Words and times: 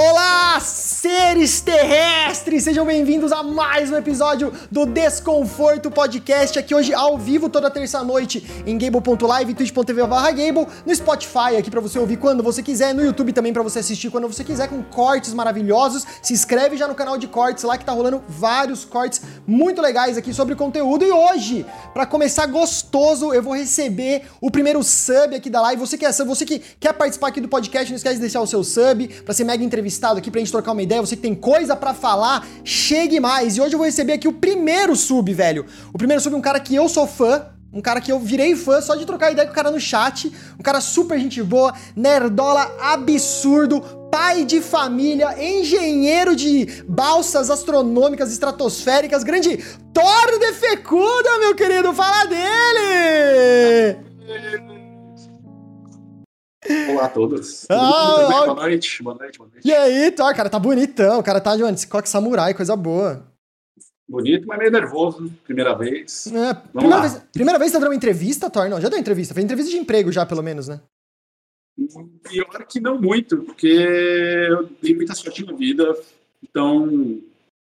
Olá, 0.00 0.37
seres 1.08 1.62
terrestres! 1.62 2.64
Sejam 2.64 2.84
bem-vindos 2.84 3.32
a 3.32 3.42
mais 3.42 3.90
um 3.90 3.96
episódio 3.96 4.52
do 4.70 4.84
Desconforto 4.84 5.90
Podcast, 5.90 6.58
aqui 6.58 6.74
hoje 6.74 6.92
ao 6.92 7.16
vivo 7.16 7.48
toda 7.48 7.70
terça-noite 7.70 8.46
em 8.66 8.76
Gable.live, 8.76 9.54
twitch.tv 9.54 10.06
barra 10.06 10.32
Gable, 10.32 10.66
no 10.84 10.94
Spotify 10.94 11.56
aqui 11.58 11.70
para 11.70 11.80
você 11.80 11.98
ouvir 11.98 12.18
quando 12.18 12.42
você 12.42 12.62
quiser, 12.62 12.94
no 12.94 13.02
YouTube 13.02 13.32
também 13.32 13.54
para 13.54 13.62
você 13.62 13.78
assistir 13.78 14.10
quando 14.10 14.28
você 14.28 14.44
quiser, 14.44 14.68
com 14.68 14.82
cortes 14.82 15.32
maravilhosos. 15.32 16.06
Se 16.22 16.34
inscreve 16.34 16.76
já 16.76 16.86
no 16.86 16.94
canal 16.94 17.16
de 17.16 17.26
cortes 17.26 17.64
lá 17.64 17.78
que 17.78 17.86
tá 17.86 17.92
rolando 17.92 18.22
vários 18.28 18.84
cortes 18.84 19.22
muito 19.46 19.80
legais 19.80 20.18
aqui 20.18 20.34
sobre 20.34 20.54
conteúdo. 20.54 21.06
E 21.06 21.10
hoje, 21.10 21.64
para 21.94 22.04
começar 22.04 22.44
gostoso, 22.46 23.32
eu 23.32 23.42
vou 23.42 23.54
receber 23.56 24.24
o 24.42 24.50
primeiro 24.50 24.84
sub 24.84 25.34
aqui 25.34 25.48
da 25.48 25.62
live. 25.62 25.80
Você 25.80 25.96
que 25.96 26.04
é 26.04 26.12
você 26.12 26.44
que 26.44 26.58
quer 26.78 26.92
participar 26.92 27.28
aqui 27.28 27.40
do 27.40 27.48
podcast, 27.48 27.90
não 27.90 27.96
esquece 27.96 28.16
de 28.16 28.20
deixar 28.20 28.42
o 28.42 28.46
seu 28.46 28.62
sub 28.62 29.08
para 29.24 29.32
ser 29.32 29.44
mega 29.44 29.64
entrevistado 29.64 30.18
aqui 30.18 30.30
pra 30.30 30.40
gente 30.40 30.52
trocar 30.52 30.72
uma 30.72 30.82
ideia, 30.82 30.97
você 31.00 31.16
que 31.16 31.22
tem 31.22 31.34
coisa 31.34 31.74
para 31.76 31.94
falar, 31.94 32.46
chegue 32.64 33.20
mais. 33.20 33.56
E 33.56 33.60
hoje 33.60 33.74
eu 33.74 33.78
vou 33.78 33.86
receber 33.86 34.14
aqui 34.14 34.28
o 34.28 34.32
primeiro 34.32 34.94
sub, 34.96 35.32
velho. 35.32 35.66
O 35.92 35.98
primeiro 35.98 36.22
sub 36.22 36.34
é 36.34 36.38
um 36.38 36.42
cara 36.42 36.60
que 36.60 36.74
eu 36.74 36.88
sou 36.88 37.06
fã, 37.06 37.46
um 37.72 37.80
cara 37.80 38.00
que 38.00 38.10
eu 38.10 38.18
virei 38.18 38.56
fã 38.56 38.80
só 38.80 38.94
de 38.94 39.04
trocar 39.04 39.30
ideia 39.30 39.46
com 39.46 39.52
o 39.52 39.54
cara 39.54 39.70
no 39.70 39.80
chat. 39.80 40.32
Um 40.58 40.62
cara 40.62 40.80
super 40.80 41.18
gente 41.18 41.42
boa, 41.42 41.74
nerdola 41.94 42.74
absurdo, 42.80 43.80
pai 44.10 44.44
de 44.44 44.60
família, 44.60 45.36
engenheiro 45.42 46.34
de 46.34 46.82
balsas 46.88 47.50
astronômicas 47.50 48.32
estratosféricas, 48.32 49.22
grande 49.22 49.58
Thor 49.92 50.38
de 50.38 50.52
Fecunda, 50.54 51.38
meu 51.40 51.54
querido, 51.54 51.92
fala 51.92 52.24
dele! 52.24 53.98
Olá 56.90 57.06
a 57.06 57.08
todos. 57.08 57.66
Ah, 57.70 58.44
Boa 58.44 58.54
noite, 58.54 59.02
boa 59.02 59.16
noite, 59.16 59.38
boa 59.38 59.50
noite. 59.50 59.66
E 59.66 59.72
aí, 59.72 60.10
Thor, 60.10 60.34
cara, 60.34 60.50
tá 60.50 60.58
bonitão, 60.58 61.18
o 61.18 61.22
cara 61.22 61.40
tá 61.40 61.56
de 61.56 61.62
esse 61.62 61.86
coque 61.86 62.08
samurai, 62.08 62.54
coisa 62.54 62.76
boa. 62.76 63.26
Bonito, 64.08 64.46
mas 64.46 64.58
meio 64.58 64.70
nervoso, 64.70 65.30
primeira 65.44 65.74
vez. 65.74 66.26
É, 66.28 66.54
primeira, 66.54 66.96
lá. 66.96 67.00
vez, 67.02 67.22
primeira 67.32 67.58
vez 67.58 67.72
tá 67.72 67.78
dando 67.78 67.88
uma 67.88 67.94
entrevista, 67.94 68.48
Thor? 68.48 68.68
Não, 68.68 68.80
já 68.80 68.88
deu 68.88 68.98
entrevista. 68.98 69.34
Foi 69.34 69.42
entrevista 69.42 69.70
de 69.70 69.76
emprego 69.78 70.10
já, 70.10 70.24
pelo 70.24 70.42
menos, 70.42 70.66
né? 70.66 70.80
Pior 72.24 72.66
que 72.66 72.80
não 72.80 73.00
muito, 73.00 73.36
porque 73.38 73.66
eu 73.66 74.68
dei 74.82 74.94
muita 74.94 75.14
sorte 75.14 75.44
na 75.44 75.52
vida, 75.52 75.96
então, 76.42 77.20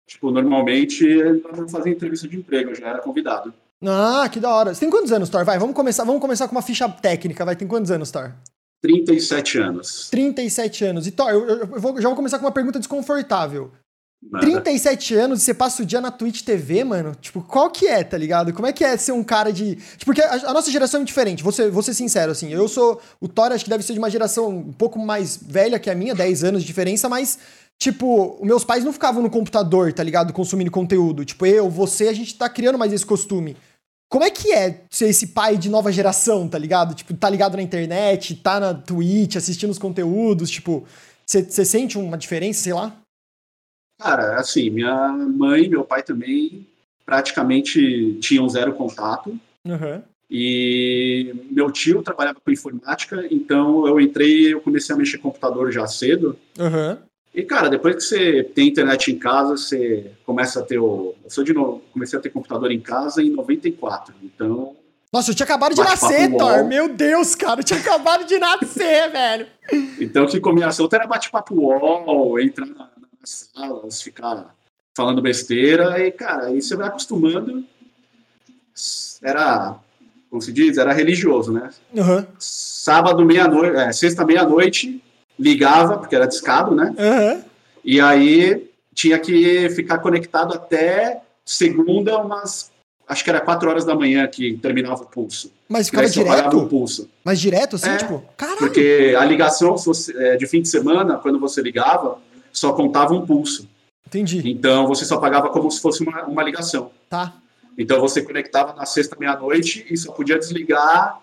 tipo, 0.06 0.30
normalmente 0.30 1.06
eu 1.06 1.40
não 1.56 1.68
fazia 1.68 1.92
entrevista 1.92 2.26
de 2.26 2.36
emprego, 2.36 2.70
eu 2.70 2.74
já 2.74 2.88
era 2.88 2.98
convidado. 3.00 3.52
Ah, 3.82 4.28
que 4.30 4.40
da 4.40 4.50
hora. 4.50 4.74
Você 4.74 4.80
tem 4.80 4.90
quantos 4.90 5.12
anos, 5.12 5.28
Thor? 5.28 5.44
Vai, 5.44 5.58
vamos 5.58 5.74
começar, 5.74 6.04
vamos 6.04 6.20
começar 6.20 6.48
com 6.48 6.54
uma 6.54 6.62
ficha 6.62 6.88
técnica, 6.88 7.44
vai. 7.44 7.56
Tem 7.56 7.68
quantos 7.68 7.90
anos, 7.90 8.10
Thor? 8.10 8.32
37 8.82 9.58
anos. 9.58 10.08
37 10.10 10.84
anos. 10.84 11.06
E, 11.06 11.10
Thor, 11.10 11.28
eu, 11.30 11.46
eu- 11.48 11.66
vou- 11.80 12.00
já 12.00 12.08
vou 12.08 12.16
começar 12.16 12.38
com 12.38 12.44
uma 12.46 12.52
pergunta 12.52 12.78
desconfortável. 12.78 13.70
Nada. 14.22 14.44
37 14.44 15.14
anos 15.14 15.40
e 15.40 15.44
você 15.46 15.54
passa 15.54 15.82
o 15.82 15.86
dia 15.86 15.98
na 16.00 16.10
Twitch 16.10 16.42
TV, 16.42 16.84
mano? 16.84 17.14
Tipo, 17.18 17.40
qual 17.40 17.70
que 17.70 17.86
é, 17.86 18.04
tá 18.04 18.18
ligado? 18.18 18.52
Como 18.52 18.66
é 18.66 18.72
que 18.72 18.84
é 18.84 18.94
ser 18.98 19.12
um 19.12 19.24
cara 19.24 19.50
de. 19.50 19.76
Tipo, 19.76 20.04
porque 20.06 20.20
a, 20.20 20.50
a 20.50 20.52
nossa 20.52 20.70
geração 20.70 21.00
é 21.00 21.04
diferente, 21.04 21.42
vou 21.42 21.52
ser, 21.52 21.70
vou 21.70 21.82
ser 21.82 21.94
sincero, 21.94 22.30
assim. 22.30 22.52
Eu 22.52 22.68
sou. 22.68 23.00
O 23.18 23.26
Thor 23.26 23.50
acho 23.50 23.64
que 23.64 23.70
deve 23.70 23.82
ser 23.82 23.94
de 23.94 23.98
uma 23.98 24.10
geração 24.10 24.48
um 24.50 24.72
pouco 24.72 24.98
mais 24.98 25.38
velha 25.42 25.78
que 25.78 25.88
a 25.88 25.94
minha, 25.94 26.14
10 26.14 26.44
anos 26.44 26.60
de 26.62 26.66
diferença, 26.66 27.08
mas. 27.08 27.38
Tipo, 27.78 28.36
os 28.38 28.46
meus 28.46 28.62
pais 28.62 28.84
não 28.84 28.92
ficavam 28.92 29.22
no 29.22 29.30
computador, 29.30 29.90
tá 29.94 30.02
ligado? 30.02 30.34
Consumindo 30.34 30.70
conteúdo. 30.70 31.24
Tipo, 31.24 31.46
eu, 31.46 31.70
você, 31.70 32.08
a 32.08 32.12
gente 32.12 32.36
tá 32.36 32.46
criando 32.46 32.76
mais 32.76 32.92
esse 32.92 33.06
costume. 33.06 33.56
Como 34.10 34.24
é 34.24 34.30
que 34.30 34.52
é 34.52 34.82
ser 34.90 35.08
esse 35.08 35.28
pai 35.28 35.56
de 35.56 35.70
nova 35.70 35.92
geração, 35.92 36.48
tá 36.48 36.58
ligado? 36.58 36.96
Tipo, 36.96 37.14
tá 37.14 37.30
ligado 37.30 37.56
na 37.56 37.62
internet, 37.62 38.34
tá 38.34 38.58
na 38.58 38.74
Twitch, 38.74 39.36
assistindo 39.36 39.70
os 39.70 39.78
conteúdos, 39.78 40.50
tipo, 40.50 40.84
você 41.24 41.64
sente 41.64 41.96
uma 41.96 42.18
diferença, 42.18 42.60
sei 42.60 42.72
lá? 42.72 42.96
Cara, 44.00 44.40
assim, 44.40 44.68
minha 44.68 45.08
mãe 45.08 45.64
e 45.64 45.68
meu 45.68 45.84
pai 45.84 46.02
também 46.02 46.66
praticamente 47.06 48.18
tinham 48.20 48.48
zero 48.48 48.74
contato. 48.74 49.38
Aham. 49.64 50.02
E 50.28 51.32
meu 51.50 51.70
tio 51.70 52.02
trabalhava 52.02 52.40
com 52.40 52.50
informática, 52.50 53.26
então 53.30 53.86
eu 53.86 54.00
entrei, 54.00 54.52
eu 54.52 54.60
comecei 54.60 54.94
a 54.94 54.98
mexer 54.98 55.18
com 55.18 55.28
computador 55.28 55.70
já 55.70 55.86
cedo. 55.86 56.36
Aham. 56.58 56.98
E, 57.32 57.42
cara, 57.44 57.68
depois 57.68 57.94
que 57.94 58.00
você 58.02 58.42
tem 58.42 58.68
internet 58.68 59.12
em 59.12 59.18
casa, 59.18 59.56
você 59.56 60.10
começa 60.26 60.60
a 60.60 60.62
ter 60.64 60.78
o. 60.78 61.14
Eu 61.22 61.30
sou 61.30 61.44
de 61.44 61.52
novo, 61.52 61.80
comecei 61.92 62.18
a 62.18 62.22
ter 62.22 62.30
computador 62.30 62.72
em 62.72 62.80
casa 62.80 63.22
em 63.22 63.30
94. 63.30 64.12
Então, 64.22 64.74
Nossa, 65.12 65.30
eu 65.30 65.34
tinha 65.34 65.44
acabado 65.44 65.74
de 65.74 65.80
nascer. 65.80 66.36
Thor. 66.36 66.64
Meu 66.64 66.88
Deus, 66.88 67.36
cara, 67.36 67.60
eu 67.60 67.64
tinha 67.64 67.78
acabado 67.78 68.26
de 68.26 68.36
nascer, 68.36 69.10
velho. 69.12 69.46
então 70.00 70.24
o 70.24 70.28
que 70.28 70.40
comia 70.40 70.66
assunto 70.66 70.92
era 70.92 71.06
bate-papo 71.06 71.54
UOL, 71.54 72.40
entrar 72.40 72.66
na, 72.66 72.90
nas 73.20 73.48
salas, 73.54 74.02
ficar 74.02 74.52
falando 74.96 75.22
besteira. 75.22 76.04
E, 76.04 76.10
cara, 76.10 76.46
aí 76.46 76.60
você 76.60 76.74
vai 76.74 76.88
acostumando. 76.88 77.64
Era, 79.22 79.76
como 80.28 80.42
se 80.42 80.52
diz, 80.52 80.78
era 80.78 80.92
religioso, 80.92 81.52
né? 81.52 81.70
Aham, 81.96 82.26
Sábado, 82.38 83.24
meia-noite, 83.24 83.76
é, 83.76 83.92
sexta, 83.92 84.24
meia-noite, 84.24 85.00
ligava, 85.40 85.98
porque 85.98 86.14
era 86.14 86.26
discado, 86.26 86.74
né? 86.74 86.94
aham. 86.98 87.42
E 87.84 87.98
aí 88.00 88.70
tinha 88.94 89.18
que 89.18 89.70
ficar 89.70 89.98
conectado 89.98 90.54
até 90.54 91.22
segunda, 91.44 92.18
umas. 92.18 92.70
Acho 93.08 93.24
que 93.24 93.30
era 93.30 93.40
4 93.40 93.68
horas 93.68 93.84
da 93.84 93.94
manhã 93.94 94.26
que 94.28 94.56
terminava 94.58 95.02
o 95.02 95.06
pulso. 95.06 95.50
Mas 95.68 95.88
ficava 95.88 96.06
parava 96.08 96.48
o 96.48 96.50
direto? 96.50 96.66
pulso. 96.68 97.08
Mas 97.24 97.40
direto, 97.40 97.76
assim, 97.76 97.88
É, 97.88 97.96
tipo, 97.96 98.22
caralho. 98.36 98.58
Porque 98.58 99.16
a 99.18 99.24
ligação 99.24 99.76
se 99.76 99.86
você- 99.86 100.16
é, 100.16 100.36
de 100.36 100.46
fim 100.46 100.62
de 100.62 100.68
semana, 100.68 101.16
quando 101.16 101.40
você 101.40 101.60
ligava, 101.62 102.18
só 102.52 102.72
contava 102.72 103.14
um 103.14 103.26
pulso. 103.26 103.68
Entendi. 104.06 104.42
Então 104.48 104.86
você 104.86 105.04
só 105.04 105.16
pagava 105.18 105.48
como 105.48 105.70
se 105.70 105.80
fosse 105.80 106.02
uma, 106.02 106.24
uma 106.24 106.42
ligação. 106.42 106.90
Tá. 107.08 107.32
Então 107.78 108.00
você 108.00 108.22
conectava 108.22 108.74
na 108.74 108.84
sexta 108.84 109.16
meia-noite 109.18 109.86
e 109.90 109.96
só 109.96 110.12
podia 110.12 110.38
desligar 110.38 111.18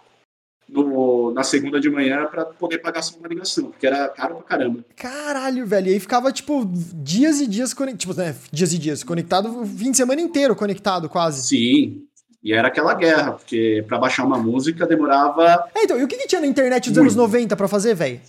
no- 0.70 1.32
na 1.34 1.44
segunda 1.44 1.80
de 1.80 1.90
manhã 1.90 2.26
para 2.26 2.46
poder 2.46 2.80
pagar 2.80 3.02
só 3.02 3.18
uma 3.18 3.28
ligação, 3.28 3.72
porque 3.72 3.88
era 3.88 4.08
caro 4.10 4.36
pra 4.36 4.44
caramba. 4.44 4.84
Caralho, 4.96 5.66
velho. 5.66 5.88
E 5.90 5.94
aí 5.94 6.00
ficava, 6.00 6.32
tipo, 6.32 6.66
dias 6.94 7.40
e 7.40 7.48
dias 7.48 7.74
conectado. 7.74 8.00
Tipo, 8.00 8.14
né? 8.16 8.36
Dias 8.52 8.74
e 8.74 8.78
dias 8.78 9.04
conectado, 9.04 9.62
o 9.62 9.66
fim 9.66 9.92
de 9.92 9.98
semana 9.98 10.22
inteiro 10.22 10.56
conectado, 10.56 11.08
quase. 11.10 11.48
Sim. 11.48 12.04
E 12.44 12.54
era 12.54 12.68
aquela 12.68 12.94
guerra, 12.94 13.34
porque 13.34 13.84
para 13.88 13.98
baixar 13.98 14.24
uma 14.26 14.38
música 14.38 14.86
demorava 14.86 15.70
É, 15.76 15.84
então, 15.84 16.00
e 16.00 16.04
o 16.04 16.08
que, 16.08 16.16
que 16.18 16.28
tinha 16.28 16.40
na 16.40 16.48
internet 16.48 16.90
dos 16.90 16.98
Muito. 16.98 17.02
anos 17.12 17.16
90 17.16 17.56
pra 17.56 17.68
fazer, 17.68 17.94
velho? 17.96 18.22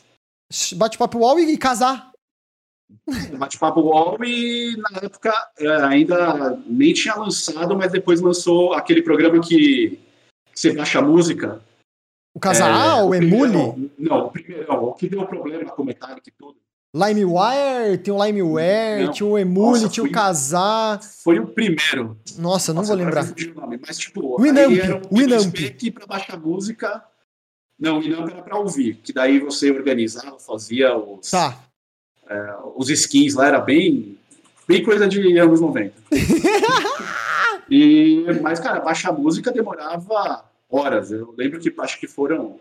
Bate-papo 0.76 1.18
UOL 1.18 1.38
e, 1.40 1.52
e 1.52 1.58
casar. 1.58 2.10
bate-papo 3.38 3.80
UOL 3.80 4.16
e 4.24 4.74
na 4.78 5.00
época 5.02 5.32
é, 5.58 5.68
ainda 5.82 6.58
nem 6.66 6.92
tinha 6.94 7.14
lançado, 7.14 7.76
mas 7.76 7.92
depois 7.92 8.20
lançou 8.20 8.72
aquele 8.72 9.02
programa 9.02 9.40
que 9.40 9.98
você 10.54 10.72
baixa 10.72 10.98
a 10.98 11.02
música. 11.02 11.60
O 12.34 12.40
casar, 12.40 13.04
o 13.04 13.14
Emule, 13.14 13.50
primeiro- 13.52 13.90
Não, 13.98 14.26
o 14.26 14.30
primeiro, 14.30 14.66
não, 14.68 14.84
o 14.84 14.94
que 14.94 15.08
deu 15.08 15.24
problema 15.26 15.70
com 15.70 15.82
o 15.82 15.84
Metallic 15.84 16.28
e 16.28 16.32
tudo. 16.32 16.56
LimeWire, 16.94 17.98
tem 18.02 18.14
o 18.14 18.24
LimeWare, 18.24 19.04
Não. 19.04 19.12
tinha 19.12 19.26
o 19.28 19.38
Emule, 19.38 19.80
Nossa, 19.82 19.88
tinha 19.92 20.04
o 20.06 20.10
casar. 20.10 21.00
Foi 21.02 21.38
o 21.38 21.46
primeiro. 21.46 22.16
Nossa, 22.38 22.72
não 22.72 22.80
Nossa, 22.82 22.94
vou 22.94 23.04
lembrar. 23.04 23.26
nome, 23.54 23.78
Mas 23.86 23.98
tipo, 23.98 24.40
Winamp, 24.40 24.72
era 24.78 24.96
um 25.10 25.16
Winamp. 25.16 25.54
spec 25.56 25.90
para 25.90 26.06
baixar 26.06 26.38
música. 26.38 27.04
Não, 27.78 28.00
Winamp 28.00 28.30
era 28.30 28.42
para 28.42 28.58
ouvir, 28.58 28.94
que 29.02 29.12
daí 29.12 29.38
você 29.38 29.70
organizava, 29.70 30.38
fazia 30.38 30.96
os, 30.96 31.30
Tá. 31.30 31.58
os 32.76 32.88
skins 32.88 33.34
lá, 33.34 33.46
era 33.48 33.60
bem, 33.60 34.16
bem 34.66 34.82
coisa 34.82 35.06
de 35.06 35.36
anos 35.38 35.60
90. 35.60 35.92
e, 37.70 38.24
mas, 38.42 38.58
cara, 38.60 38.80
baixar 38.80 39.12
música 39.12 39.52
demorava 39.52 40.44
horas. 40.70 41.10
Eu 41.10 41.34
lembro 41.36 41.58
que 41.60 41.72
acho 41.78 41.98
que 42.00 42.06
foram. 42.06 42.58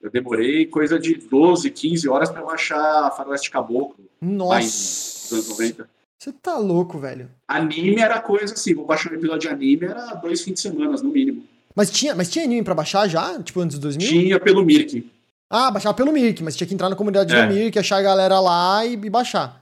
Eu 0.00 0.10
demorei 0.10 0.66
coisa 0.66 0.98
de 0.98 1.14
12, 1.14 1.70
15 1.70 2.08
horas 2.08 2.28
para 2.30 2.42
baixar 2.42 3.10
Faroeste 3.16 3.50
Caboclo, 3.50 3.96
em- 4.20 4.26
nos 4.26 4.50
anos 4.52 5.32
Nossa. 5.32 5.50
90. 5.50 5.88
Você 6.18 6.32
tá 6.32 6.56
louco, 6.58 6.98
velho. 6.98 7.28
Anime 7.48 8.00
era 8.00 8.20
coisa 8.20 8.54
assim, 8.54 8.74
vou 8.74 8.84
baixar 8.84 9.12
um 9.12 9.16
episódio 9.16 9.40
de 9.40 9.48
anime, 9.48 9.86
era 9.86 10.14
dois 10.14 10.40
fins 10.42 10.54
de 10.54 10.60
semana, 10.60 10.96
no 11.02 11.10
mínimo. 11.10 11.44
Mas 11.74 11.90
tinha, 11.90 12.14
mas 12.14 12.28
tinha 12.30 12.44
anime 12.44 12.62
pra 12.62 12.74
baixar 12.74 13.08
já? 13.08 13.40
Tipo, 13.42 13.60
antes 13.60 13.78
dos 13.78 13.96
2000? 13.96 14.08
Tinha 14.08 14.40
pelo 14.40 14.64
Mirk. 14.64 15.10
Ah, 15.48 15.70
baixava 15.70 15.94
pelo 15.94 16.12
Mirk, 16.12 16.42
mas 16.42 16.56
tinha 16.56 16.66
que 16.66 16.74
entrar 16.74 16.88
na 16.88 16.96
comunidade 16.96 17.34
É. 17.34 17.46
do 17.46 17.52
Mirk, 17.54 17.78
achar 17.78 17.96
a 17.98 18.02
galera 18.02 18.38
lá 18.40 18.84
e, 18.86 18.92
e 18.94 19.10
baixar. 19.10 19.61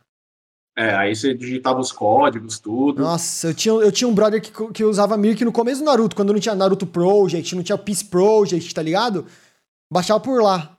É, 0.80 0.94
aí 0.94 1.14
você 1.14 1.34
digitava 1.34 1.78
os 1.78 1.92
códigos, 1.92 2.58
tudo. 2.58 3.02
Nossa, 3.02 3.48
eu 3.48 3.54
tinha, 3.54 3.74
eu 3.74 3.92
tinha 3.92 4.08
um 4.08 4.14
brother 4.14 4.40
que, 4.40 4.50
que 4.72 4.82
usava 4.82 5.14
Mirk 5.14 5.44
no 5.44 5.52
começo 5.52 5.80
do 5.80 5.84
Naruto, 5.84 6.16
quando 6.16 6.32
não 6.32 6.40
tinha 6.40 6.54
Naruto 6.54 6.86
Project, 6.86 7.54
não 7.54 7.62
tinha 7.62 7.76
Peace 7.76 8.02
Project, 8.02 8.74
tá 8.74 8.80
ligado? 8.80 9.26
Baixava 9.92 10.20
por 10.20 10.42
lá. 10.42 10.74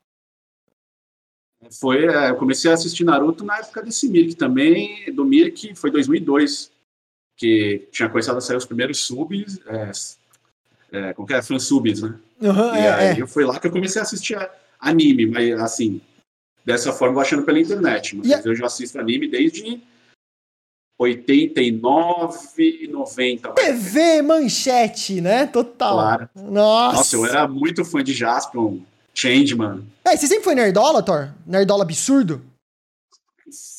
Foi, 1.79 2.03
é, 2.07 2.31
eu 2.31 2.35
comecei 2.35 2.71
a 2.71 2.73
assistir 2.73 3.03
Naruto 3.03 3.45
na 3.45 3.59
época 3.59 3.83
desse 3.83 4.09
Mirk 4.09 4.33
também, 4.33 5.13
do 5.13 5.23
Mirk, 5.23 5.75
foi 5.75 5.91
2002, 5.91 6.71
que 7.37 7.87
tinha 7.91 8.09
começado 8.09 8.37
a 8.37 8.41
sair 8.41 8.57
os 8.57 8.65
primeiros 8.65 9.05
subs, 9.05 9.59
é, 9.67 9.91
é, 10.93 11.13
como 11.13 11.27
que 11.27 11.35
é, 11.35 11.43
fansubs, 11.43 12.01
né? 12.01 12.15
Aham, 12.41 12.75
e 12.75 12.79
é, 12.79 12.91
aí 12.91 13.19
é. 13.19 13.21
eu 13.21 13.27
foi 13.27 13.45
lá 13.45 13.59
que 13.59 13.67
eu 13.67 13.71
comecei 13.71 14.01
a 14.01 14.03
assistir 14.03 14.35
anime, 14.79 15.27
mas 15.27 15.59
assim, 15.59 16.01
dessa 16.65 16.91
forma 16.91 17.17
baixando 17.17 17.43
pela 17.43 17.59
internet. 17.59 18.15
Mas 18.15 18.27
E 18.27 18.47
eu 18.47 18.55
já 18.55 18.65
assisto 18.65 18.99
anime 18.99 19.27
desde 19.27 19.90
89, 21.01 22.87
90. 22.91 23.49
mais 23.49 23.59
ou 23.59 23.65
menos. 23.65 23.83
TV 23.85 24.21
Manchete, 24.21 25.19
né? 25.19 25.47
Total. 25.47 25.93
Claro. 25.93 26.29
Nossa. 26.35 26.97
Nossa, 26.97 27.15
eu 27.15 27.25
era 27.25 27.47
muito 27.47 27.83
fã 27.83 28.03
de 28.03 28.13
Jaspion, 28.13 28.77
Changeman. 29.13 29.83
É, 30.05 30.15
você 30.15 30.27
sempre 30.27 30.43
foi 30.43 30.55
nerdola, 30.55 31.01
Thor? 31.01 31.29
Nerdola 31.45 31.83
absurdo? 31.83 32.41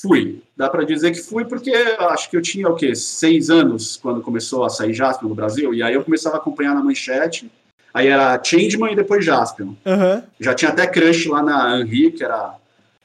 Fui. 0.01 0.43
Dá 0.57 0.69
pra 0.69 0.85
dizer 0.85 1.13
que 1.13 1.21
fui 1.21 1.45
porque 1.45 1.71
acho 1.71 2.29
que 2.29 2.37
eu 2.37 2.43
tinha 2.43 2.69
o 2.69 2.75
quê? 2.75 2.95
Seis 2.95 3.49
anos 3.51 3.97
quando 3.97 4.21
começou 4.21 4.65
a 4.65 4.69
sair 4.69 4.93
Jaspion 4.93 5.29
no 5.29 5.35
Brasil. 5.35 5.73
E 5.73 5.83
aí 5.83 5.95
eu 5.95 6.05
começava 6.05 6.37
a 6.37 6.39
acompanhar 6.39 6.75
na 6.75 6.83
manchete. 6.83 7.51
Aí 7.95 8.09
era 8.09 8.43
Changeman 8.43 8.93
e 8.93 8.97
depois 8.97 9.25
Jaspion. 9.25 9.75
Aham. 9.87 10.25
Já 10.41 10.55
tinha 10.55 10.71
até 10.71 10.87
crush 10.87 11.27
lá 11.29 11.43
na 11.43 11.79
Henri, 11.81 12.11
que 12.11 12.25
era 12.25 12.55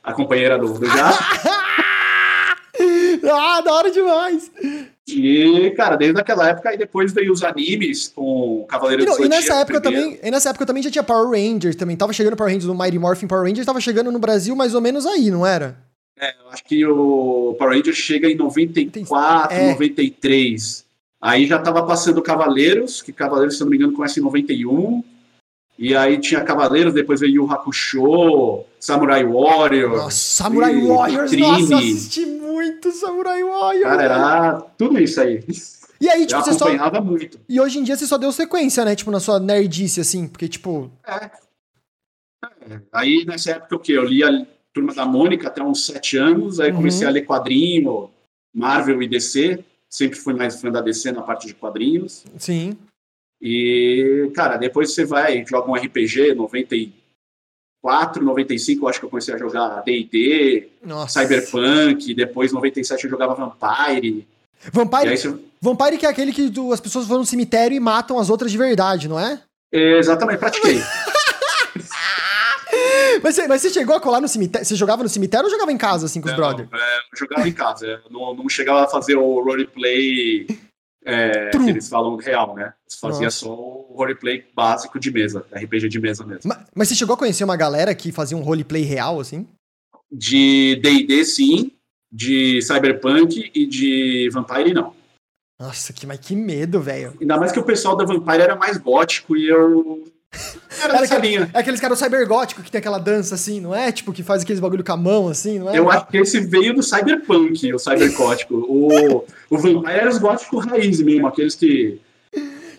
a 0.03 0.13
companheira 0.13 0.57
do, 0.57 0.73
do 0.73 0.85
Jaspion. 0.87 1.51
ah, 3.35 3.61
da 3.61 3.73
hora 3.73 3.91
demais. 3.91 4.51
E, 5.07 5.71
cara, 5.77 5.95
desde 5.95 6.19
aquela 6.19 6.49
época, 6.49 6.69
aí 6.69 6.77
depois 6.77 7.13
veio 7.13 7.31
os 7.31 7.43
animes 7.43 8.09
com 8.13 8.65
Cavaleiro 8.67 9.03
E, 9.03 9.05
do 9.05 9.11
não, 9.11 9.25
e 9.25 9.29
nessa 9.29 9.41
Zodíaco 9.47 9.61
época 9.61 9.81
primeiro. 9.81 10.05
também, 10.11 10.27
e 10.27 10.31
nessa 10.31 10.49
época 10.49 10.65
também 10.65 10.83
já 10.83 10.91
tinha 10.91 11.03
Power 11.03 11.29
Rangers 11.29 11.75
também. 11.75 11.95
Tava 11.95 12.11
chegando 12.13 12.35
Power 12.35 12.51
Rangers 12.51 12.67
no 12.67 12.77
Mighty 12.77 12.99
Morphin 12.99 13.27
Power 13.27 13.43
Rangers, 13.47 13.65
tava 13.65 13.79
chegando 13.79 14.11
no 14.11 14.19
Brasil 14.19 14.55
mais 14.55 14.75
ou 14.75 14.81
menos 14.81 15.05
aí, 15.05 15.31
não 15.31 15.45
era? 15.45 15.77
É, 16.19 16.31
eu 16.43 16.49
acho 16.51 16.63
que 16.65 16.85
o 16.85 17.55
Power 17.57 17.75
Rangers 17.77 17.95
chega 17.97 18.27
em 18.27 18.35
94, 18.35 19.55
É. 19.55 19.71
93. 19.71 20.85
Aí 21.21 21.45
já 21.47 21.57
tava 21.59 21.83
passando 21.85 22.21
Cavaleiros, 22.21 23.01
que 23.01 23.11
Cavaleiros, 23.13 23.55
se 23.55 23.61
não 23.61 23.69
me 23.69 23.77
engano, 23.77 23.93
começa 23.93 24.19
em 24.19 24.23
91. 24.23 25.03
E 25.77 25.95
aí 25.95 26.19
tinha 26.19 26.43
Cavaleiros, 26.43 26.93
depois 26.93 27.19
veio 27.19 27.35
Yu 27.43 27.51
Hakusho, 27.51 28.63
Samurai 28.79 29.23
Warrior. 29.23 29.95
Nossa, 29.97 30.17
Samurai 30.43 30.75
e 30.75 30.87
Warriors, 30.87 31.31
Vitrine. 31.31 31.51
nossa, 31.61 31.75
assisti 31.77 32.25
muito 32.25 32.91
Samurai 32.91 33.43
Warriors. 33.43 33.83
Cara, 33.83 34.03
era 34.03 34.61
tudo 34.77 34.99
isso 34.99 35.21
aí. 35.21 35.43
E 36.01 36.09
aí, 36.09 36.21
Eu 36.23 36.27
tipo, 36.27 36.41
você 36.41 36.53
só. 36.53 36.65
acompanhava 36.65 36.99
muito. 37.01 37.39
E 37.47 37.59
hoje 37.61 37.79
em 37.79 37.83
dia 37.83 37.95
você 37.95 38.05
só 38.07 38.17
deu 38.17 38.31
sequência, 38.31 38.83
né? 38.85 38.95
Tipo, 38.95 39.11
na 39.11 39.19
sua 39.19 39.39
nerdice, 39.39 39.99
assim, 40.01 40.27
porque, 40.27 40.47
tipo. 40.47 40.91
É. 41.05 41.31
É. 42.69 42.81
Aí 42.91 43.23
nessa 43.25 43.51
época 43.51 43.75
o 43.75 43.79
quê? 43.79 43.93
Eu 43.93 44.03
li 44.03 44.23
a 44.23 44.45
Turma 44.73 44.93
da 44.93 45.05
Mônica 45.05 45.47
até 45.47 45.63
uns 45.63 45.85
sete 45.85 46.17
anos, 46.17 46.59
aí 46.59 46.69
Uhum. 46.71 46.77
comecei 46.77 47.07
a 47.07 47.09
ler 47.11 47.25
quadrinho, 47.25 48.09
Marvel 48.53 49.01
e 49.01 49.07
DC. 49.07 49.63
Sempre 49.89 50.19
fui 50.19 50.33
mais 50.33 50.59
fã 50.59 50.69
da 50.71 50.81
DC 50.81 51.11
na 51.11 51.21
parte 51.21 51.47
de 51.47 51.53
quadrinhos. 51.55 52.25
Sim. 52.37 52.77
E, 53.41 54.31
cara, 54.35 54.57
depois 54.57 54.93
você 54.93 55.05
vai, 55.05 55.45
joga 55.45 55.69
um 55.69 55.75
RPG, 55.75 56.33
94, 56.33 58.23
95, 58.23 58.83
eu 58.85 58.89
acho 58.89 58.99
que 58.99 59.05
eu 59.05 59.09
comecei 59.09 59.33
a 59.33 59.37
jogar 59.37 59.81
D&D. 59.83 60.69
Cyberpunk, 61.07 62.13
depois 62.13 62.51
97 62.51 63.03
eu 63.03 63.09
jogava 63.09 63.35
Vampire. 63.35 64.27
Vampire, 64.73 65.17
você... 65.17 65.35
Vampire 65.61 65.97
que 65.97 66.05
é 66.05 66.09
aquele 66.09 66.33
que 66.33 66.51
as 66.73 66.79
pessoas 66.79 67.05
vão 67.07 67.19
no 67.19 67.25
cemitério 67.25 67.75
e 67.75 67.79
matam 67.79 68.19
as 68.19 68.29
outras 68.29 68.51
de 68.51 68.57
verdade, 68.57 69.07
não 69.07 69.19
é? 69.19 69.39
Exatamente, 69.71 70.39
pratiquei. 70.39 70.81
Mas 73.23 73.35
você, 73.35 73.47
mas 73.47 73.61
você 73.61 73.69
chegou 73.71 73.95
a 73.95 73.99
colar 73.99 74.21
no 74.21 74.27
cemitério? 74.27 74.65
Você 74.65 74.75
jogava 74.75 75.01
no 75.01 75.09
cemitério 75.09 75.45
ou 75.45 75.51
jogava 75.51 75.71
em 75.71 75.77
casa, 75.77 76.05
assim, 76.05 76.21
com 76.21 76.27
os 76.27 76.33
Não, 76.33 76.37
brother? 76.37 76.67
é, 76.71 76.97
eu 76.97 77.17
jogava 77.17 77.47
em 77.47 77.51
casa, 77.51 77.85
eu 77.87 78.11
não, 78.11 78.35
não 78.35 78.47
chegava 78.47 78.83
a 78.83 78.87
fazer 78.87 79.15
o 79.15 79.41
roleplay 79.41 80.45
é, 81.07 81.49
que 81.51 81.57
eles 81.69 81.87
falam 81.87 82.15
real, 82.17 82.53
né? 82.55 82.73
Fazia 82.99 83.25
Nossa. 83.25 83.45
só 83.45 83.53
o 83.53 83.93
roleplay 83.95 84.43
básico 84.55 84.99
de 84.99 85.09
mesa, 85.11 85.45
RPG 85.51 85.87
de 85.87 85.99
mesa 85.99 86.25
mesmo. 86.25 86.41
Ma- 86.49 86.65
Mas, 86.75 86.89
você 86.89 86.95
chegou 86.95 87.15
a 87.15 87.17
conhecer 87.17 87.43
uma 87.43 87.55
galera 87.55 87.95
que 87.95 88.11
fazia 88.11 88.35
um 88.37 88.41
roleplay 88.41 88.83
real, 88.83 89.19
assim? 89.19 89.47
De 90.11 90.75
D&D, 90.81 91.23
sim, 91.25 91.71
de 92.11 92.61
Cyberpunk 92.61 93.51
e 93.53 93.65
de 93.65 94.29
Vampire, 94.31 94.73
não. 94.73 94.93
Nossa, 95.59 95.91
que, 95.91 96.05
mas 96.05 96.19
que 96.19 96.35
medo, 96.35 96.79
velho. 96.79 97.15
Ainda 97.19 97.37
mais 97.37 97.51
que 97.51 97.59
o 97.59 97.63
pessoal 97.63 97.95
da 97.95 98.05
Vampire 98.05 98.41
era 98.41 98.55
mais 98.55 98.77
gótico 98.77 99.35
e 99.35 99.47
eu... 99.49 100.03
Era 100.83 100.99
aquele-. 100.99 101.35
É 101.53 101.59
aqueles 101.59 101.79
caras 101.79 101.97
cybergóticos 101.99 102.63
que 102.63 102.71
tem 102.71 102.79
aquela 102.79 102.99
dança 102.99 103.35
assim, 103.35 103.59
não 103.59 103.73
é? 103.73 103.91
Tipo, 103.91 104.13
que 104.13 104.21
faz 104.23 104.43
aqueles 104.43 104.59
bagulho 104.59 104.83
com 104.83 104.91
a 104.91 104.97
mão, 104.97 105.27
assim, 105.27 105.59
não 105.59 105.69
é? 105.73 105.77
Eu 105.77 105.89
acho 105.89 106.07
que 106.07 106.17
esse 106.17 106.39
veio 106.39 106.73
do 106.73 106.83
Cyberpunk, 106.83 107.73
o 107.73 107.79
Cybergótico. 107.79 108.55
o, 108.69 109.23
o 109.49 109.57
Vampire 109.57 109.91
era 109.99 110.09
os 110.09 110.17
góticos 110.17 110.65
raiz 110.65 110.99
mesmo, 111.01 111.27
aqueles 111.27 111.55
que... 111.55 111.99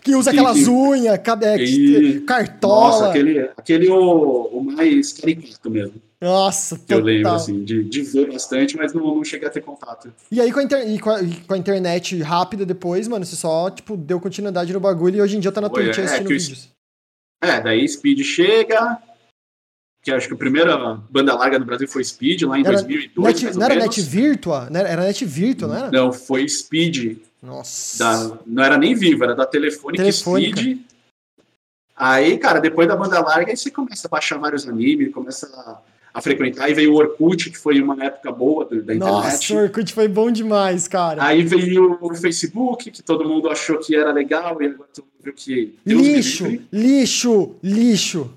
Que 0.01 0.15
usa 0.15 0.31
Sim, 0.31 0.37
aquelas 0.37 0.65
unhas, 0.65 1.19
é, 1.43 1.57
E- 1.61 2.21
cartola. 2.21 2.89
Nossa, 2.91 3.09
aquele, 3.09 3.49
aquele 3.57 3.89
o, 3.89 4.43
o 4.53 4.63
mais 4.63 5.11
caricato 5.11 5.69
mesmo. 5.69 5.95
Nossa, 6.21 6.77
que 6.79 6.93
eu 6.93 6.99
lembro, 6.99 7.23
total. 7.23 7.35
assim, 7.35 7.63
de, 7.65 7.83
de 7.83 8.01
ver 8.03 8.31
bastante, 8.31 8.77
mas 8.77 8.93
não, 8.93 9.03
não 9.15 9.23
cheguei 9.25 9.47
a 9.47 9.51
ter 9.51 9.61
contato. 9.61 10.11
E 10.31 10.39
aí, 10.39 10.51
com 10.53 10.59
a, 10.59 10.63
inter- 10.63 10.89
e 10.89 10.99
com, 10.99 11.09
a, 11.09 11.19
com 11.47 11.53
a 11.53 11.57
internet 11.57 12.17
rápida 12.21 12.65
depois, 12.65 13.09
mano, 13.09 13.25
você 13.25 13.35
só, 13.35 13.69
tipo, 13.69 13.97
deu 13.97 14.21
continuidade 14.21 14.71
no 14.71 14.79
bagulho 14.79 15.17
e 15.17 15.21
hoje 15.21 15.35
em 15.35 15.39
dia 15.41 15.51
tá 15.51 15.59
na 15.59 15.69
Twitch 15.69 15.97
é, 15.97 16.03
assistindo 16.03 16.27
que 16.27 16.33
o- 16.33 16.39
vídeos. 16.39 16.69
É, 17.41 17.61
daí 17.61 17.87
Speed 17.87 18.19
chega, 18.23 19.01
que 20.01 20.11
acho 20.11 20.27
que 20.27 20.33
a 20.33 20.37
primeira 20.37 20.77
banda 21.09 21.33
larga 21.35 21.57
no 21.59 21.65
Brasil 21.65 21.87
foi 21.87 22.03
Speed, 22.03 22.41
lá 22.43 22.57
em 22.57 22.61
Era 22.65 22.73
2002, 22.73 23.43
Net- 23.43 23.57
não 23.57 23.65
era. 23.65 23.75
Net 23.75 24.01
Virtua? 24.01 24.67
Era, 24.73 24.89
era 24.89 25.01
Net 25.03 25.25
Virtua, 25.25 25.67
não 25.67 25.75
era? 25.75 25.91
Não, 25.91 26.11
foi 26.11 26.47
Speed, 26.49 27.17
Nossa. 27.41 27.97
da, 28.03 28.39
não 28.45 28.63
era 28.63 28.77
nem 28.77 28.93
Viva, 28.95 29.25
era 29.25 29.35
da 29.35 29.45
Telefônica, 29.45 30.03
Telefônica. 30.03 30.57
Speed. 30.59 30.81
Aí, 31.95 32.37
cara, 32.37 32.59
depois 32.59 32.87
da 32.87 32.95
banda 32.95 33.19
larga, 33.21 33.51
aí 33.51 33.57
você 33.57 33.69
começa 33.69 34.07
a 34.07 34.09
baixar 34.09 34.37
vários 34.37 34.67
animes, 34.67 35.13
começa 35.13 35.47
a, 35.47 35.81
a 36.13 36.21
frequentar. 36.21 36.65
Aí 36.65 36.73
veio 36.73 36.93
o 36.93 36.95
Orkut, 36.95 37.49
que 37.49 37.57
foi 37.57 37.81
uma 37.81 38.03
época 38.03 38.31
boa 38.31 38.65
da 38.65 38.75
internet. 38.75 38.99
Nossa, 38.99 39.53
o 39.53 39.57
Orkut 39.57 39.93
foi 39.93 40.07
bom 40.07 40.31
demais, 40.31 40.87
cara. 40.87 41.23
Aí 41.23 41.43
veio 41.43 41.97
o 42.01 42.15
Facebook, 42.15 42.91
que 42.91 43.03
todo 43.03 43.27
mundo 43.27 43.49
achou 43.49 43.77
que 43.79 43.95
era 43.95 44.11
legal, 44.11 44.61
e 44.61 44.67
agora 44.67 44.89
todo 44.93 45.05
mundo 45.05 45.23
viu 45.23 45.33
que. 45.33 45.77
Deus 45.85 46.01
lixo, 46.01 46.59
lixo, 46.71 47.55
lixo. 47.63 48.33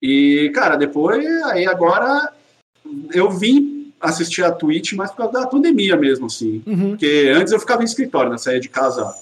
E, 0.00 0.50
cara, 0.54 0.76
depois, 0.76 1.26
aí 1.44 1.66
agora 1.66 2.32
eu 3.12 3.30
vim 3.30 3.92
assistir 4.00 4.44
a 4.44 4.52
Twitch 4.52 4.92
mais 4.92 5.10
por 5.10 5.18
causa 5.18 5.32
da 5.32 5.46
pandemia 5.46 5.96
mesmo, 5.96 6.26
assim. 6.26 6.62
Uhum. 6.64 6.90
Porque 6.90 7.32
antes 7.34 7.52
eu 7.52 7.58
ficava 7.58 7.82
em 7.82 7.84
escritório, 7.84 8.30
né? 8.30 8.38
Saía 8.38 8.60
de 8.60 8.68
casa 8.68 9.12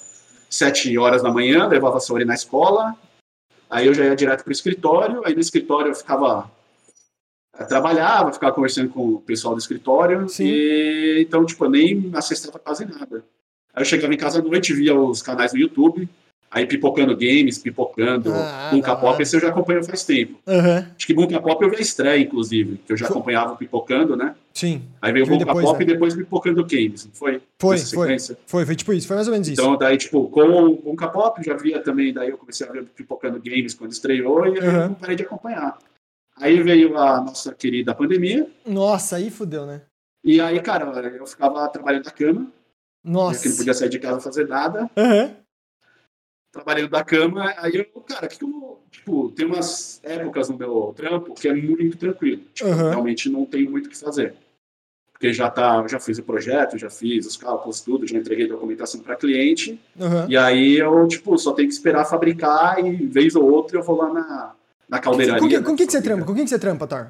sete 0.49 0.95
horas 0.97 1.23
da 1.23 1.31
manhã, 1.31 1.67
levava 1.67 1.97
a 1.97 1.99
Saori 1.99 2.25
na 2.25 2.35
escola, 2.35 2.95
aí 3.69 3.87
eu 3.87 3.93
já 3.93 4.05
ia 4.05 4.15
direto 4.15 4.43
pro 4.43 4.51
escritório, 4.51 5.21
aí 5.25 5.33
no 5.33 5.39
escritório 5.39 5.91
eu 5.91 5.95
ficava. 5.95 6.49
eu 7.59 7.67
trabalhava, 7.67 8.33
ficava 8.33 8.53
conversando 8.53 8.89
com 8.89 9.15
o 9.15 9.21
pessoal 9.21 9.53
do 9.53 9.59
escritório, 9.59 10.27
Sim. 10.29 10.45
e 10.45 11.21
então, 11.21 11.45
tipo, 11.45 11.65
eu 11.65 11.69
nem 11.69 12.11
acessava 12.13 12.59
quase 12.59 12.85
nada. 12.85 13.23
Aí 13.73 13.81
eu 13.81 13.85
chegava 13.85 14.13
em 14.13 14.17
casa 14.17 14.39
à 14.39 14.41
noite, 14.41 14.73
via 14.73 14.95
os 14.99 15.21
canais 15.21 15.53
no 15.53 15.59
YouTube, 15.59 16.09
aí 16.49 16.65
pipocando 16.65 17.15
games, 17.15 17.57
pipocando 17.57 18.33
Ah, 18.33 18.69
Bunka 18.71 18.91
da 18.91 18.95
Pop, 18.97 19.21
esse 19.21 19.35
eu 19.35 19.39
já 19.41 19.49
acompanho 19.49 19.83
faz 19.83 20.03
tempo. 20.03 20.39
Aham, 20.47 20.87
Acho 20.95 21.05
que 21.07 21.13
Bunka 21.13 21.39
Pop 21.41 21.63
eu 21.63 21.69
vi 21.69 21.77
a 21.77 21.81
estreia, 21.81 22.21
inclusive, 22.21 22.77
que 22.85 22.91
eu 22.93 22.97
já 22.97 23.07
acompanhava 23.07 23.55
pipocando, 23.55 24.15
né? 24.15 24.35
sim. 24.53 24.81
Aí 24.99 25.13
veio 25.13 25.27
Bunka 25.27 25.45
depois, 25.45 25.65
Pop 25.65 25.77
né? 25.77 25.83
e 25.83 25.93
depois 25.93 26.15
pipocando 26.15 26.65
games, 26.65 27.05
não 27.05 27.11
foi? 27.13 27.41
Foi, 27.61 27.77
foi. 27.77 28.17
Foi, 28.47 28.65
foi 28.65 28.75
tipo 28.75 28.93
isso, 28.93 29.07
foi 29.07 29.15
mais 29.15 29.27
ou 29.27 29.33
menos 29.33 29.47
isso. 29.47 29.61
Então, 29.61 29.77
daí, 29.77 29.95
tipo, 29.97 30.27
com 30.29 30.41
o 30.41 30.75
Bunka 30.81 31.07
Pop, 31.07 31.43
já 31.43 31.55
via 31.55 31.79
também, 31.81 32.11
daí 32.13 32.29
eu 32.29 32.37
comecei 32.37 32.67
a 32.67 32.71
ver 32.71 32.83
Pipocando 32.85 33.39
Games 33.39 33.75
quando 33.75 33.91
estreou 33.91 34.45
e 34.47 34.59
Uhum. 34.59 34.83
eu 34.85 34.95
parei 34.95 35.15
de 35.15 35.23
acompanhar. 35.23 35.77
Aí 36.35 36.61
veio 36.61 36.97
a 36.97 37.21
nossa 37.21 37.53
querida 37.53 37.93
pandemia, 37.95 38.47
Nossa, 38.65 39.15
aí 39.17 39.29
fudeu, 39.29 39.65
né? 39.65 39.81
e 40.23 40.41
aí, 40.41 40.59
cara, 40.61 40.85
eu 41.07 41.25
ficava 41.27 41.67
trabalhando 41.69 42.03
da 42.05 42.11
cama, 42.11 42.41
já 42.41 42.51
que 43.03 43.11
não 43.11 43.13
Nossa. 43.13 43.57
podia 43.57 43.73
sair 43.73 43.89
de 43.89 43.99
casa 43.99 44.19
fazer 44.19 44.47
nada, 44.47 44.89
Aham. 44.97 45.31
Trabalhando 46.57 46.89
da 46.89 47.03
cama, 47.03 47.53
aí 47.57 47.75
eu, 47.75 48.01
cara, 48.01 48.27
que 48.27 48.37
que 48.37 48.43
eu, 48.43 48.79
tipo, 48.91 49.29
tem 49.31 49.45
umas 49.45 49.99
épocas 50.03 50.49
no 50.49 50.57
meu 50.57 50.93
trampo 50.95 51.33
que 51.33 51.47
é 51.47 51.53
muito 51.53 51.97
tranquilo, 51.97 52.41
tipo, 52.53 52.69
Uhum. 52.69 52.89
realmente 52.89 53.29
não 53.29 53.45
tenho 53.45 53.69
muito 53.69 53.85
o 53.85 53.89
que 53.89 53.97
fazer. 53.97 54.33
Porque 55.11 55.33
já 55.33 55.49
tá, 55.49 55.87
já 55.87 55.99
fiz 55.99 56.19
o 56.19 56.23
projeto, 56.23 56.77
já 56.77 56.89
fiz 56.91 57.25
os 57.25 57.35
cálculos, 57.37 57.81
tudo, 57.81 58.05
já 58.05 58.17
entreguei 58.17 58.47
documentação 58.47 59.01
para 59.01 59.15
cliente, 59.15 59.79
Aham. 59.99 60.27
E 60.29 60.37
aí 60.37 60.77
eu, 60.77 61.07
tipo, 61.07 61.37
só 61.37 61.53
tenho 61.53 61.67
que 61.67 61.73
esperar 61.73 62.05
fabricar 62.05 62.83
e 62.83 63.05
vez 63.07 63.35
ou 63.35 63.49
outra 63.49 63.77
eu 63.77 63.83
vou 63.83 63.97
lá 63.97 64.13
na, 64.13 64.55
na 64.87 64.99
caldeiraria. 64.99 65.41
Com 65.41 65.47
que, 65.47 65.59
com 65.61 65.75
que, 65.75 65.85
que 65.85 65.91
você 65.91 66.01
trampa? 66.01 66.25
Com 66.25 66.35
quem 66.35 66.43
que 66.43 66.49
você 66.49 66.59
trampa, 66.59 66.85
Thor? 66.85 67.07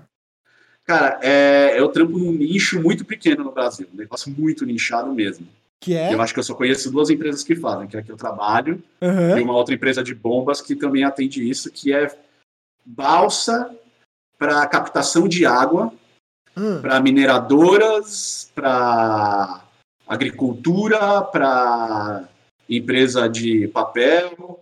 Cara, 0.86 1.20
é, 1.22 1.78
eu 1.78 1.90
trampo 1.90 2.18
num 2.18 2.32
nicho 2.32 2.82
muito 2.82 3.04
pequeno 3.04 3.44
no 3.44 3.52
Brasil, 3.52 3.88
um 3.94 3.98
negócio 3.98 4.34
muito 4.38 4.66
nichado 4.66 5.14
mesmo. 5.14 5.46
Que 5.80 5.96
é? 5.96 6.14
Eu 6.14 6.22
acho 6.22 6.34
que 6.34 6.40
eu 6.40 6.44
só 6.44 6.56
conheço 6.56 6.92
duas 6.92 7.10
empresas 7.10 7.44
que 7.44 7.56
fazem, 7.56 7.88
que 7.88 7.96
é 7.96 8.00
a 8.00 8.04
que 8.04 8.12
eu 8.12 8.18
trabalho, 8.18 8.82
e 9.02 9.06
Aham. 9.06 9.42
uma 9.44 9.54
outra 9.54 9.76
empresa 9.76 10.04
de 10.04 10.16
bombas 10.16 10.60
que 10.62 10.76
também 10.76 11.04
atende 11.04 11.48
isso, 11.48 11.72
que 11.72 11.94
é 11.94 12.18
balsa 12.86 13.70
para 14.38 14.66
captação 14.68 15.28
de 15.28 15.46
água 15.46 15.94
Hum. 16.58 16.82
para 16.82 17.00
mineradoras, 17.00 18.52
para 18.56 19.62
agricultura, 20.08 21.22
para 21.22 22.28
empresa 22.68 23.30
de 23.30 23.68
papel. 23.68 24.60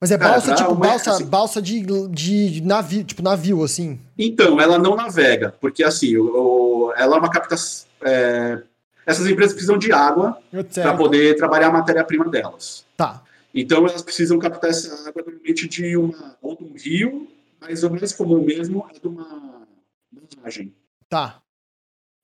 Mas 0.00 0.10
é 0.10 0.18
Cara, 0.18 0.32
balsa, 0.32 0.54
tipo, 0.56 0.72
uma, 0.72 0.88
balsa, 0.88 1.10
assim, 1.12 1.26
balsa 1.26 1.62
de, 1.62 2.08
de 2.08 2.60
navio, 2.62 3.04
tipo 3.04 3.22
navio, 3.22 3.62
assim. 3.62 4.00
Então, 4.18 4.60
ela 4.60 4.76
não 4.76 4.96
navega, 4.96 5.54
porque 5.60 5.84
assim, 5.84 6.14
ela 6.96 7.16
é 7.16 7.18
uma 7.18 7.30
captação. 7.30 7.86
É, 8.02 8.62
essas 9.06 9.26
empresas 9.26 9.52
precisam 9.52 9.78
de 9.78 9.92
água 9.92 10.40
para 10.74 10.96
poder 10.96 11.36
trabalhar 11.36 11.68
a 11.68 11.72
matéria-prima 11.72 12.28
delas. 12.28 12.86
Tá. 12.96 13.22
Então 13.54 13.86
elas 13.86 14.02
precisam 14.02 14.38
captar 14.38 14.70
essa 14.70 15.08
água 15.08 15.22
normalmente 15.22 15.68
de 15.68 15.96
uma 15.96 16.36
ou 16.40 16.56
de 16.56 16.64
um 16.64 16.72
rio, 16.74 17.28
mas 17.60 17.82
o 17.82 17.90
mais 17.90 18.12
comum 18.12 18.44
mesmo 18.44 18.86
é 18.94 18.98
de 18.98 19.08
uma 19.08 19.66
barragem. 20.36 20.72
Tá. 21.08 21.42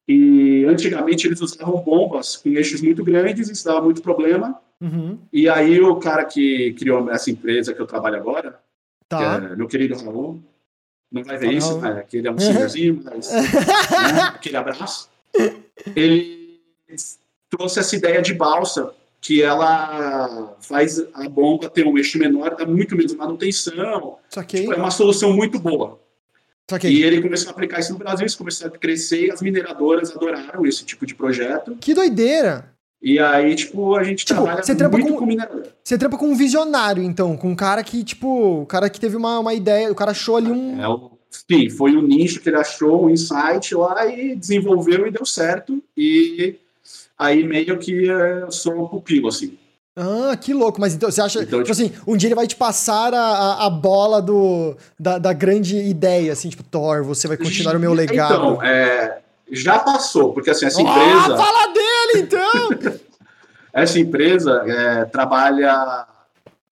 E 0.09 0.65
antigamente 0.67 1.27
eles 1.27 1.41
usavam 1.41 1.83
bombas 1.83 2.37
com 2.37 2.51
eixos 2.51 2.81
muito 2.81 3.03
grandes, 3.03 3.49
isso 3.49 3.65
dava 3.65 3.81
muito 3.81 4.03
problema. 4.03 4.61
Uhum. 4.81 5.19
E 5.33 5.49
aí 5.49 5.81
o 5.81 5.97
cara 5.97 6.25
que 6.25 6.75
criou 6.75 7.11
essa 7.11 7.31
empresa 7.31 7.75
que 7.75 7.81
eu 7.81 7.87
trabalho 7.87 8.17
agora, 8.17 8.61
tá. 9.09 9.43
é 9.53 9.57
meu 9.57 9.67
querido 9.67 9.97
Raul, 9.97 10.41
não 11.11 11.25
vai 11.25 11.39
ver 11.39 11.53
isso, 11.53 11.81
né? 11.81 12.05
que 12.09 12.19
ele 12.19 12.29
é 12.29 12.31
um 12.31 12.39
senhorzinho, 12.39 13.03
mas 13.05 13.33
né? 13.33 14.23
aquele 14.35 14.57
abraço. 14.57 15.11
Ele 15.95 16.46
trouxe 17.51 17.79
essa 17.79 17.97
ideia 17.97 18.21
de 18.21 18.35
balsa, 18.35 18.93
que 19.21 19.43
ela 19.43 20.57
faz 20.61 21.01
a 21.15 21.29
bomba 21.29 21.69
ter 21.69 21.87
um 21.87 21.97
eixo 21.97 22.19
menor, 22.19 22.55
dá 22.57 22.65
muito 22.67 22.97
menos 22.97 23.15
manutenção. 23.15 24.19
Tipo, 24.47 24.73
é 24.73 24.77
uma 24.77 24.91
solução 24.91 25.33
muito 25.33 25.59
boa. 25.59 25.99
E 26.85 27.03
ele 27.03 27.23
começou 27.23 27.49
a 27.49 27.53
aplicar 27.53 27.79
isso 27.79 27.93
no 27.93 27.99
Brasil, 27.99 28.27
isso 28.27 28.39
começou 28.39 28.67
a 28.67 28.71
crescer 28.71 29.27
e 29.27 29.31
as 29.31 29.41
mineradoras 29.41 30.11
adoraram 30.11 30.67
esse 30.67 30.85
tipo 30.85 31.07
de 31.07 31.15
projeto. 31.15 31.77
Que 31.81 31.95
doideira! 31.95 32.73
E 33.01 33.21
aí, 33.21 33.55
tipo, 33.55 33.95
a 33.95 34.03
gente 34.03 34.25
tipo, 34.25 34.41
trabalha 34.41 34.65
você 34.65 34.75
trampa 34.75 34.99
muito 34.99 35.13
com, 35.13 35.19
com 35.21 35.27
minerador. 35.27 35.67
Você 35.85 35.97
trampa 35.97 36.17
com 36.17 36.27
um 36.27 36.35
visionário, 36.35 37.03
então, 37.03 37.37
com 37.37 37.51
um 37.51 37.55
cara 37.55 37.85
que, 37.85 38.03
tipo, 38.03 38.63
o 38.63 38.67
cara 38.67 38.91
que 38.91 38.99
teve 38.99 39.17
uma, 39.17 39.39
uma 39.39 39.55
ideia, 39.55 39.93
o 39.93 39.95
cara 39.95 40.11
achou 40.11 40.37
ali 40.37 40.51
um... 40.51 40.83
É, 40.83 40.89
o, 40.89 41.13
sim, 41.31 41.71
foi 41.71 41.95
o 41.95 42.01
um 42.01 42.03
nicho 42.03 42.41
que 42.41 42.49
ele 42.49 42.57
achou, 42.57 43.05
um 43.05 43.11
insight 43.11 43.75
lá 43.75 44.07
e 44.07 44.35
desenvolveu 44.35 45.07
e 45.07 45.13
deu 45.13 45.25
certo. 45.25 45.81
E 45.97 46.57
aí 47.19 47.45
meio 47.45 47.79
que 47.79 48.11
é, 48.11 48.43
eu 48.43 48.51
sou 48.51 48.89
pupilo, 48.89 49.29
assim. 49.29 49.57
Ah, 49.97 50.37
que 50.37 50.53
louco. 50.53 50.79
Mas 50.79 50.95
então 50.95 51.11
você 51.11 51.23
acha, 51.23 51.43
então, 51.43 51.63
tipo, 51.63 51.73
tipo, 51.73 51.73
assim, 51.73 51.93
um 52.07 52.17
dia 52.17 52.29
ele 52.29 52.35
vai 52.35 52.47
te 52.47 52.55
passar 52.55 53.15
a, 53.15 53.65
a 53.65 53.71
bola 53.71 54.21
do, 54.21 54.77
da, 55.01 55.19
da 55.19 55.33
grande 55.33 55.79
ideia, 55.79 56.33
assim, 56.33 56.51
tipo, 56.51 56.63
Thor, 56.63 57.03
você 57.03 57.27
vai 57.27 57.39
continuar 57.39 57.75
o 57.75 57.81
meu 57.81 57.95
legado. 57.95 58.35
Então, 58.35 58.63
é, 58.63 59.21
já 59.51 59.79
passou, 59.79 60.35
porque 60.35 60.51
assim, 60.51 60.67
essa 60.67 60.83
empresa... 60.83 61.35
Ah, 61.35 61.37
fala 61.37 61.73
dele, 61.73 62.27
então! 62.27 63.01
essa 63.73 63.99
empresa 63.99 64.63
é, 64.67 65.05
trabalha... 65.07 66.07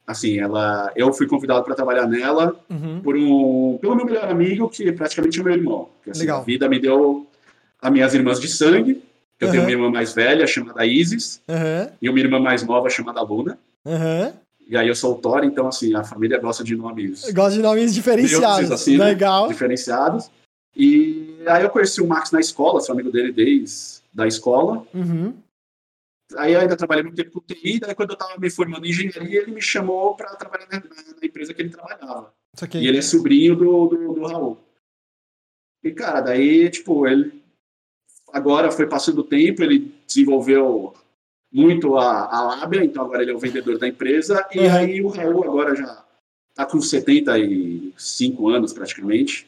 Assim, 0.06 0.38
ela, 0.38 0.92
eu 0.94 1.10
fui 1.14 1.26
convidado 1.26 1.64
para 1.64 1.74
trabalhar 1.74 2.06
nela 2.06 2.54
uhum. 2.68 3.00
por 3.02 3.16
um, 3.16 3.78
pelo 3.80 3.96
meu 3.96 4.04
melhor 4.04 4.30
amigo, 4.30 4.68
que 4.68 4.86
é 4.86 4.92
praticamente 4.92 5.40
é 5.40 5.42
meu 5.42 5.54
irmão. 5.54 5.88
Que, 6.04 6.10
assim, 6.10 6.20
Legal. 6.20 6.40
A 6.40 6.44
vida 6.44 6.68
me 6.68 6.78
deu 6.78 7.26
as 7.80 7.90
minhas 7.90 8.12
irmãs 8.12 8.38
de 8.38 8.46
sangue, 8.48 9.02
eu 9.44 9.46
uhum. 9.46 9.52
tenho 9.52 9.62
uma 9.62 9.70
irmã 9.70 9.90
mais 9.90 10.12
velha 10.12 10.46
chamada 10.46 10.84
Isis 10.86 11.40
uhum. 11.48 11.92
e 12.00 12.08
uma 12.08 12.18
irmã 12.18 12.38
mais 12.38 12.62
nova 12.62 12.88
chamada 12.88 13.20
Luna. 13.22 13.58
Uhum. 13.84 14.32
E 14.66 14.76
aí 14.76 14.88
eu 14.88 14.94
sou 14.94 15.14
o 15.14 15.18
Thor, 15.18 15.44
então 15.44 15.68
assim, 15.68 15.94
a 15.94 16.02
família 16.02 16.38
gosta 16.38 16.64
de 16.64 16.74
nomes. 16.74 17.30
Gosta 17.32 17.52
de 17.52 17.62
nomes 17.62 17.94
diferenciados. 17.94 18.70
Assim, 18.70 18.96
né? 18.96 19.04
Legal. 19.06 19.44
Né? 19.44 19.52
Diferenciados. 19.52 20.30
E 20.76 21.38
aí 21.46 21.62
eu 21.62 21.70
conheci 21.70 22.00
o 22.00 22.06
Max 22.06 22.30
na 22.30 22.40
escola, 22.40 22.80
sou 22.80 22.94
amigo 22.94 23.10
dele 23.10 23.30
desde 23.30 24.02
da 24.12 24.26
escola. 24.26 24.84
Uhum. 24.94 25.34
Aí 26.36 26.54
eu 26.54 26.60
ainda 26.60 26.76
trabalhei 26.76 27.02
muito 27.02 27.16
tempo 27.16 27.32
com 27.32 27.40
TI, 27.40 27.78
daí 27.78 27.94
quando 27.94 28.10
eu 28.10 28.14
estava 28.14 28.38
me 28.38 28.50
formando 28.50 28.86
em 28.86 28.90
engenharia, 28.90 29.42
ele 29.42 29.52
me 29.52 29.60
chamou 29.60 30.16
para 30.16 30.34
trabalhar 30.36 30.66
na, 30.70 30.80
na, 30.80 31.26
empresa 31.26 31.52
que 31.52 31.62
ele 31.62 31.70
trabalhava. 31.70 32.32
E 32.74 32.88
ele 32.88 32.98
é 32.98 33.02
sobrinho 33.02 33.54
do, 33.54 33.88
do, 33.88 34.14
do 34.14 34.26
Raul. 34.26 34.58
E, 35.82 35.92
cara, 35.92 36.22
daí, 36.22 36.70
tipo, 36.70 37.06
ele 37.06 37.43
Agora 38.34 38.72
foi 38.72 38.88
passando 38.88 39.20
o 39.20 39.24
tempo, 39.24 39.62
ele 39.62 39.94
desenvolveu 40.04 40.92
muito 41.52 41.96
a, 41.96 42.26
a 42.36 42.42
lábia, 42.42 42.84
então 42.84 43.04
agora 43.04 43.22
ele 43.22 43.30
é 43.30 43.34
o 43.34 43.38
vendedor 43.38 43.78
da 43.78 43.86
empresa. 43.86 44.44
E 44.52 44.58
uhum. 44.58 44.74
aí 44.74 45.00
o 45.00 45.06
Raul 45.06 45.44
agora 45.44 45.76
já 45.76 46.04
está 46.50 46.66
com 46.66 46.80
75 46.80 48.48
anos 48.48 48.72
praticamente. 48.72 49.46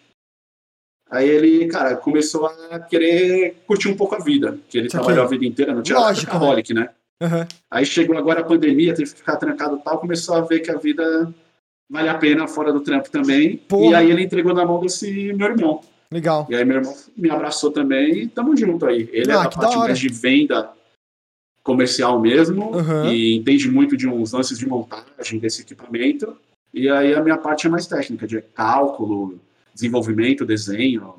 Aí 1.10 1.28
ele, 1.28 1.66
cara, 1.66 1.96
começou 1.96 2.46
a 2.46 2.78
querer 2.78 3.56
curtir 3.66 3.88
um 3.88 3.96
pouco 3.96 4.14
a 4.14 4.20
vida, 4.20 4.56
que 4.68 4.78
ele 4.78 4.88
trabalhou 4.88 5.24
a 5.24 5.28
vida 5.28 5.44
inteira 5.44 5.74
no 5.74 5.82
teatro 5.82 6.04
Lógico, 6.04 6.74
né? 6.74 6.90
Uhum. 7.20 7.44
Aí 7.68 7.84
chegou 7.84 8.16
agora 8.16 8.42
a 8.42 8.44
pandemia, 8.44 8.94
teve 8.94 9.10
que 9.10 9.18
ficar 9.18 9.36
trancado 9.36 9.78
e 9.78 9.82
tal, 9.82 9.98
começou 9.98 10.36
a 10.36 10.42
ver 10.42 10.60
que 10.60 10.70
a 10.70 10.76
vida 10.76 11.34
vale 11.90 12.08
a 12.08 12.18
pena 12.18 12.46
fora 12.46 12.72
do 12.72 12.82
trampo 12.82 13.10
também. 13.10 13.56
Porra. 13.56 13.90
E 13.90 13.94
aí 13.96 14.10
ele 14.12 14.22
entregou 14.22 14.54
na 14.54 14.64
mão 14.64 14.78
desse 14.78 15.32
meu 15.32 15.48
irmão. 15.48 15.80
Legal. 16.10 16.46
E 16.48 16.54
aí 16.54 16.64
meu 16.64 16.76
irmão 16.78 16.94
me 17.16 17.30
abraçou 17.30 17.70
também 17.70 18.22
e 18.22 18.26
tamo 18.28 18.56
junto 18.56 18.86
aí. 18.86 19.08
Ele 19.12 19.30
é 19.30 19.34
ah, 19.34 19.40
é 19.40 19.44
da 19.44 19.50
parte 19.50 19.76
mais 19.76 19.98
de 19.98 20.08
venda 20.08 20.72
comercial 21.62 22.20
mesmo 22.20 22.76
uhum. 22.76 23.10
e 23.10 23.34
entende 23.36 23.68
muito 23.68 23.96
de 23.96 24.08
uns 24.08 24.32
lances 24.32 24.58
de 24.58 24.66
montagem 24.66 25.40
desse 25.40 25.62
equipamento. 25.62 26.36
E 26.72 26.88
aí 26.88 27.14
a 27.14 27.22
minha 27.22 27.36
parte 27.36 27.66
é 27.66 27.70
mais 27.70 27.86
técnica, 27.86 28.26
de 28.26 28.40
cálculo, 28.40 29.40
desenvolvimento, 29.74 30.44
desenho. 30.44 31.14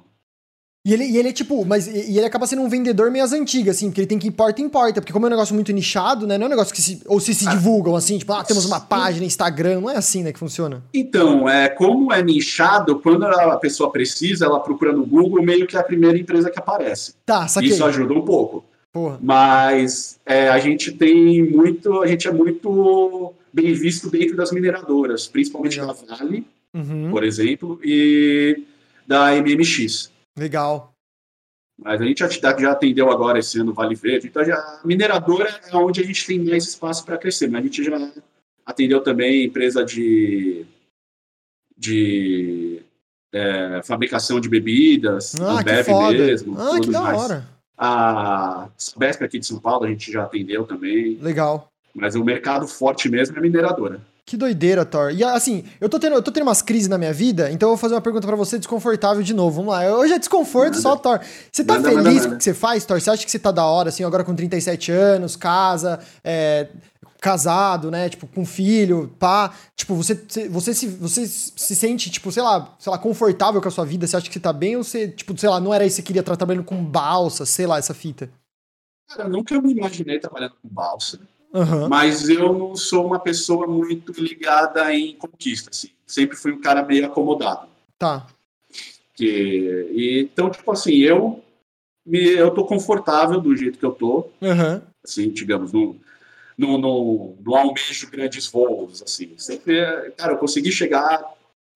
E 0.88 0.94
ele, 0.94 1.03
e 1.03 1.17
ele 1.17 1.27
é 1.27 1.34
tipo, 1.34 1.65
mas 1.65 1.86
e 1.86 2.17
ele 2.17 2.25
acaba 2.25 2.48
sendo 2.48 2.62
um 2.62 2.70
vendedor 2.70 3.12
meio 3.12 3.25
as 3.25 3.34
antigas, 3.34 3.75
assim, 3.75 3.89
porque 3.89 4.00
ele 4.00 4.08
tem 4.08 4.17
que 4.17 4.29
importa 4.29 4.62
importa, 4.62 5.01
porque 5.01 5.12
como 5.12 5.25
é 5.25 5.27
um 5.27 5.32
negócio 5.32 5.53
muito 5.53 5.74
nichado, 5.74 6.25
né? 6.25 6.38
Não 6.38 6.46
é 6.46 6.48
um 6.48 6.50
negócio 6.50 6.74
que 6.74 6.82
se. 6.82 7.01
Ou 7.08 7.20
se 7.20 7.34
se 7.34 7.46
ah, 7.46 7.51
divulgam, 7.51 7.94
assim, 7.94 8.17
tipo, 8.17 8.32
ah, 8.32 8.41
temos 8.41 8.63
uma 8.63 8.79
página, 8.79 9.25
Instagram, 9.25 9.82
não 9.82 9.89
é 9.89 9.98
assim, 9.98 10.24
né, 10.24 10.32
que 10.32 10.39
funciona. 10.39 10.82
Então, 10.94 11.50
é, 11.50 11.67
como 11.67 12.13
é 12.13 12.24
nichado, 12.24 13.00
quando 13.00 13.25
a 13.25 13.58
pessoa 13.58 13.91
precisa, 13.91 14.46
ela 14.46 14.62
procura 14.62 14.94
no 14.94 15.06
Google, 15.06 15.44
meio 15.44 15.67
que 15.67 15.75
é 15.75 15.79
a 15.82 15.84
primeira 15.84 16.17
empresa 16.17 16.50
que 16.50 16.58
aparece. 16.58 17.15
Tá, 17.25 17.50
saquei. 17.50 17.72
Isso 17.72 17.84
ajuda 17.84 18.13
um 18.13 18.24
pouco. 18.24 18.63
Porra. 18.94 19.20
Mas 19.22 20.17
é, 20.25 20.48
a 20.48 20.58
gente 20.58 20.94
tem 20.94 21.44
muito. 21.51 22.01
A 22.01 22.08
gente 22.08 22.29
é 22.29 22.32
muito 22.32 23.34
bem 23.51 23.74
visto 23.74 24.10
dentro 24.10 24.38
das 24.38 24.53
mineradoras, 24.53 25.27
principalmente 25.27 25.82
Legal. 25.82 25.94
da 26.08 26.15
Vale, 26.15 26.48
uhum. 26.74 27.10
por 27.12 27.25
exemplo, 27.25 27.77
e 27.84 28.63
da 29.06 29.34
MMX. 29.36 30.15
Legal. 30.38 30.94
Mas 31.77 32.01
a 32.01 32.06
gente 32.06 32.20
já, 32.20 32.58
já 32.58 32.72
atendeu 32.72 33.12
agora 33.12 33.39
esse 33.39 33.60
ano 33.60 33.74
Vale 33.74 33.96
Verde. 33.96 34.27
Então, 34.27 34.44
já, 34.44 34.56
a 34.56 34.82
mineradora 34.84 35.48
é 35.72 35.75
onde 35.75 36.01
a 36.01 36.03
gente 36.03 36.25
tem 36.25 36.44
mais 36.44 36.67
espaço 36.67 37.06
para 37.06 37.17
crescer. 37.17 37.48
Mas 37.48 37.62
a 37.62 37.63
gente 37.63 37.84
já 37.84 38.12
atendeu 38.65 39.01
também 39.01 39.46
empresa 39.46 39.86
de, 39.86 40.65
de 41.77 42.82
é, 43.32 43.82
fabricação 43.84 44.39
de 44.39 44.50
bebidas, 44.50 45.36
ah, 45.39 45.60
Ambev 45.60 45.88
mesmo. 46.17 46.60
Ah, 46.60 46.79
que 46.79 46.89
da 46.89 47.01
mais. 47.01 47.22
hora. 47.22 47.48
A 47.77 48.70
Sabesp 48.75 49.24
aqui 49.24 49.38
de 49.38 49.46
São 49.46 49.60
Paulo 49.60 49.86
a 49.86 49.89
gente 49.89 50.12
já 50.12 50.24
atendeu 50.24 50.65
também. 50.65 51.17
Legal. 51.22 51.70
Mas 51.94 52.15
o 52.15 52.24
mercado 52.24 52.67
forte 52.67 53.08
mesmo 53.08 53.36
é 53.36 53.39
a 53.39 53.41
mineradora. 53.41 54.01
Que 54.27 54.36
doideira, 54.36 54.86
Thor. 54.86 55.12
E 55.12 55.24
assim, 55.24 55.63
eu 55.79 55.88
tô 55.88 55.98
tendo, 55.98 56.13
eu 56.17 56.22
tô 56.22 56.34
tendo 56.34 56.43
umas 56.43 56.62
crises 56.62 56.89
na 56.89 56.98
minha 56.98 57.13
vida, 57.13 57.50
então 57.50 57.69
eu 57.69 57.75
vou 57.75 57.77
fazer 57.77 57.96
uma 57.96 58.01
pergunta 58.01 58.27
para 58.27 58.36
você 58.36 58.57
desconfortável 58.57 59.24
de 59.24 59.34
novo. 59.34 59.55
Vamos 59.62 59.72
lá. 59.72 59.98
Hoje 59.98 60.12
é 60.12 60.19
desconforto 60.19 60.77
só, 60.81 60.98
Thor. 60.98 61.22
Você 61.50 61.63
tá 61.63 61.81
feliz 61.81 62.25
com 62.25 62.34
o 62.34 62.38
que 62.38 62.43
você 62.43 62.53
faz, 62.53 62.84
Thor? 62.84 63.00
Você 63.00 63.10
acha 63.10 63.24
que 63.24 63.31
você 63.31 63.39
tá 63.39 63.51
da 63.51 63.65
hora, 63.65 63.88
assim, 63.88 64.03
agora 64.03 64.25
com 64.25 64.36
37 64.36 64.91
anos, 64.91 65.38
casa, 65.38 66.01
é, 66.25 66.67
casado, 67.22 67.89
né? 67.89 68.10
Tipo, 68.10 68.27
com 68.27 68.46
filho, 68.46 69.15
pá. 69.17 69.53
Tipo, 69.77 69.96
você, 69.96 70.13
você, 70.50 70.74
se, 70.74 70.88
você 70.88 71.25
se 71.25 71.74
sente, 71.74 72.10
tipo, 72.12 72.29
sei 72.29 72.43
lá, 72.43 72.75
sei 72.79 72.91
lá, 72.91 72.98
confortável 72.98 73.62
com 73.62 73.69
a 73.69 73.72
sua 73.72 73.86
vida? 73.86 74.05
Você 74.05 74.17
acha 74.17 74.27
que 74.27 74.34
você 74.34 74.41
tá 74.41 74.51
bem 74.51 74.75
ou 74.75 74.84
você, 74.84 75.07
tipo, 75.07 75.38
sei 75.38 75.48
lá, 75.48 75.62
não 75.62 75.74
era 75.74 75.86
isso 75.86 75.96
que 75.96 76.01
você 76.01 76.05
queria 76.05 76.19
estar 76.19 76.36
trabalhando 76.36 76.65
com 76.65 76.84
balsa, 76.84 77.46
sei 77.46 77.65
lá, 77.65 77.77
essa 77.77 77.93
fita? 77.93 78.29
Cara, 79.07 79.24
eu 79.24 79.29
nunca 79.29 79.57
me 79.62 79.72
imaginei 79.72 80.19
trabalhando 80.19 80.55
com 80.62 80.67
balsa. 80.67 81.17
Uhum. 81.58 81.90
Mas 81.90 82.30
eu 82.30 82.54
não 82.54 82.76
sou 82.76 83.04
uma 83.06 83.20
pessoa 83.20 83.66
muito 83.66 84.12
ligada 84.22 84.94
em 84.94 85.16
conquista, 85.16 85.72
assim. 85.72 85.90
Sempre 86.06 86.38
fui 86.38 86.52
um 86.52 86.62
cara 86.62 86.84
meio 86.84 87.08
acomodado. 87.08 87.68
Tá. 87.98 88.28
Que, 89.16 89.90
e, 89.92 90.20
então, 90.22 90.52
tipo 90.52 90.72
assim, 90.72 90.94
eu 90.98 91.44
me, 92.06 92.20
eu 92.20 92.52
tô 92.52 92.64
confortável 92.64 93.42
do 93.42 93.56
jeito 93.56 93.80
que 93.80 93.86
eu 93.86 93.92
tô. 93.92 94.30
Uhum. 94.40 94.82
Assim, 95.04 95.32
digamos, 95.32 95.74
não, 95.74 95.96
não, 96.56 96.78
não, 96.78 97.36
não 97.44 97.56
almejo 97.56 98.12
grandes 98.12 98.46
voos, 98.46 99.02
assim. 99.02 99.34
Sempre, 99.38 100.12
cara, 100.16 100.34
eu 100.34 100.38
consegui 100.38 100.72
chegar, 100.72 101.24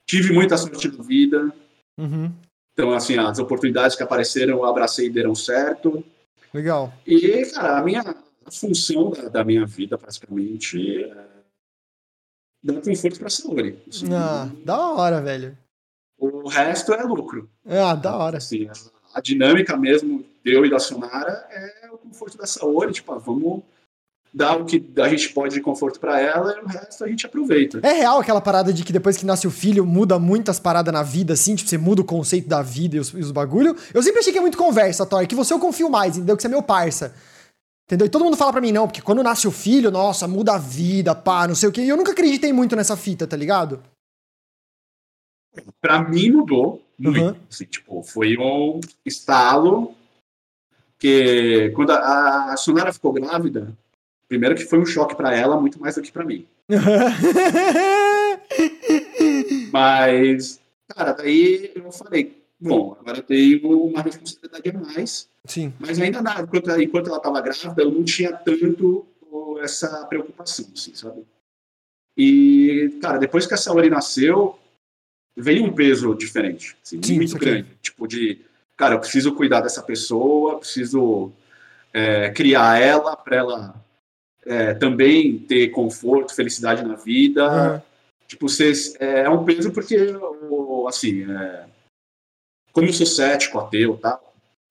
tive 0.06 0.32
muita 0.32 0.58
sorte 0.58 0.96
na 0.96 1.04
vida. 1.04 1.52
Uhum. 1.98 2.32
Então, 2.74 2.94
assim, 2.94 3.18
as 3.18 3.40
oportunidades 3.40 3.96
que 3.96 4.04
apareceram, 4.04 4.58
eu 4.58 4.66
abracei 4.66 5.08
e 5.08 5.12
deram 5.12 5.34
certo. 5.34 6.04
Legal. 6.54 6.94
E, 7.08 7.46
cara, 7.48 7.80
a 7.80 7.84
minha, 7.84 8.16
a 8.46 8.52
função 8.52 9.12
da, 9.12 9.30
da 9.30 9.44
minha 9.44 9.66
vida, 9.66 9.98
praticamente, 9.98 11.04
é 11.04 11.28
dar 12.64 12.82
conforto 12.82 13.18
para 13.18 13.28
a 13.28 13.32
saúde. 13.32 13.78
Assim, 13.90 14.14
ah, 14.14 14.50
da 14.64 14.92
hora, 14.92 15.22
velho. 15.22 15.58
O 16.18 16.48
resto 16.48 16.94
é 16.94 17.04
lucro. 17.04 17.50
Ah, 17.66 17.96
da 17.96 18.16
hora. 18.16 18.38
Assim, 18.38 18.68
a, 18.68 18.74
a 19.16 19.22
dinâmica 19.22 19.76
mesmo, 19.76 20.24
eu 20.46 20.66
e 20.66 20.70
da 20.70 20.80
Sonara, 20.80 21.48
é 21.50 21.90
o 21.92 21.98
conforto 21.98 22.38
da 22.38 22.46
saúde. 22.46 22.94
Tipo, 22.94 23.14
ah, 23.14 23.18
vamos 23.18 23.64
dá 24.34 24.56
o 24.56 24.66
que 24.66 24.84
a 24.98 25.10
gente 25.10 25.30
pode 25.34 25.56
de 25.56 25.62
conforto 25.62 26.00
para 26.00 26.20
ela 26.20 26.56
e 26.58 26.64
o 26.64 26.68
resto 26.68 27.04
a 27.04 27.08
gente 27.08 27.26
aproveita. 27.26 27.80
É 27.84 27.92
real 27.92 28.20
aquela 28.20 28.40
parada 28.40 28.72
de 28.72 28.84
que 28.84 28.94
depois 28.94 29.18
que 29.18 29.26
nasce 29.26 29.46
o 29.46 29.52
filho 29.52 29.86
muda 29.86 30.18
muitas 30.18 30.60
paradas 30.60 30.94
na 30.94 31.04
vida, 31.04 31.34
assim, 31.34 31.56
tipo, 31.56 31.70
você 31.70 31.78
muda 31.78 32.02
o 32.02 32.06
conceito 32.06 32.48
da 32.48 32.62
vida 32.62 32.96
e 32.96 33.00
os, 33.00 33.10
e 33.10 33.20
os 33.20 33.32
bagulho. 33.32 33.76
Eu 33.94 34.02
sempre 34.02 34.20
achei 34.20 34.32
que 34.32 34.40
é 34.40 34.42
muito 34.42 34.58
conversa, 34.58 35.06
Thor, 35.06 35.26
que 35.28 35.36
você 35.36 35.54
eu 35.54 35.60
confio 35.60 35.90
mais, 35.90 36.16
entendeu? 36.16 36.36
Que 36.36 36.42
você 36.42 36.48
é 36.48 36.52
meu 36.52 36.64
parça. 36.64 37.14
Entendeu? 37.92 38.08
E 38.08 38.10
todo 38.10 38.24
mundo 38.24 38.38
fala 38.38 38.54
pra 38.54 38.62
mim, 38.62 38.72
não, 38.72 38.88
porque 38.88 39.02
quando 39.02 39.22
nasce 39.22 39.50
o 39.50 39.52
filho, 39.52 39.92
nossa, 39.92 40.26
muda 40.26 40.54
a 40.54 40.58
vida, 40.58 41.14
pá, 41.14 41.46
não 41.46 41.54
sei 41.54 41.68
o 41.68 41.74
quê. 41.74 41.82
E 41.82 41.90
eu 41.90 41.98
nunca 41.98 42.14
acreditei 42.14 42.54
muito 42.54 42.74
nessa 42.74 42.96
fita, 42.96 43.28
tá 43.28 43.36
ligado? 43.36 43.84
Pra 45.82 46.02
mim 46.02 46.32
mudou 46.32 46.82
muito. 46.98 47.20
Uhum. 47.20 47.36
Assim, 47.50 47.66
tipo, 47.66 48.02
foi 48.02 48.38
um 48.38 48.80
estalo 49.06 49.94
que 50.98 51.70
quando 51.76 51.92
a, 51.92 52.54
a 52.54 52.58
Sonara 52.58 52.94
ficou 52.94 53.12
grávida, 53.12 53.76
primeiro 54.30 54.56
que 54.56 54.64
foi 54.64 54.80
um 54.80 54.86
choque 54.86 55.14
para 55.14 55.36
ela, 55.36 55.60
muito 55.60 55.78
mais 55.78 55.96
do 55.96 56.02
que 56.02 56.14
para 56.14 56.24
mim. 56.24 56.48
Mas, 59.70 60.62
cara, 60.88 61.12
daí 61.12 61.74
eu 61.76 61.92
falei, 61.92 62.41
bom, 62.62 62.96
agora 63.00 63.18
eu 63.18 63.24
tenho 63.24 63.86
uma 63.86 64.02
responsabilidade 64.02 64.70
a 64.70 64.74
mais. 64.74 65.30
Sim. 65.46 65.74
Mas 65.80 66.00
ainda 66.00 66.22
nada, 66.22 66.44
enquanto, 66.44 66.82
enquanto 66.82 67.08
ela 67.08 67.18
estava 67.18 67.42
grávida, 67.42 67.82
eu 67.82 67.92
não 67.92 68.04
tinha 68.04 68.32
tanto 68.34 69.08
essa 69.62 70.06
preocupação, 70.06 70.66
assim, 70.74 70.94
sabe? 70.94 71.26
E, 72.18 73.00
cara, 73.02 73.18
depois 73.18 73.48
que 73.48 73.54
a 73.54 73.58
Saori 73.58 73.90
nasceu, 73.90 74.60
veio 75.36 75.64
um 75.64 75.74
peso 75.74 76.14
diferente, 76.14 76.76
assim, 76.84 77.02
Sim, 77.02 77.16
muito 77.16 77.38
grande. 77.38 77.68
Tipo, 77.82 78.08
de, 78.08 78.42
cara, 78.78 78.96
eu 78.96 79.00
preciso 79.00 79.34
cuidar 79.34 79.62
dessa 79.62 79.82
pessoa, 79.82 80.60
preciso 80.60 81.32
é, 81.94 82.30
criar 82.32 82.80
ela 82.80 83.16
para 83.16 83.36
ela 83.36 83.86
é, 84.46 84.74
também 84.74 85.40
ter 85.40 85.70
conforto, 85.70 86.36
felicidade 86.36 86.84
na 86.84 86.96
vida. 86.96 87.74
Uhum. 87.74 87.82
Tipo, 88.28 88.50
vocês, 88.50 88.96
é, 89.00 89.22
é, 89.22 89.30
um 89.30 89.44
peso 89.44 89.72
porque, 89.72 89.98
assim, 90.88 91.30
é, 91.32 91.66
como 92.72 92.88
eu 92.88 92.94
sou 92.94 93.06
cético, 93.06 93.60
ateu, 93.60 93.98
tá? 93.98 94.20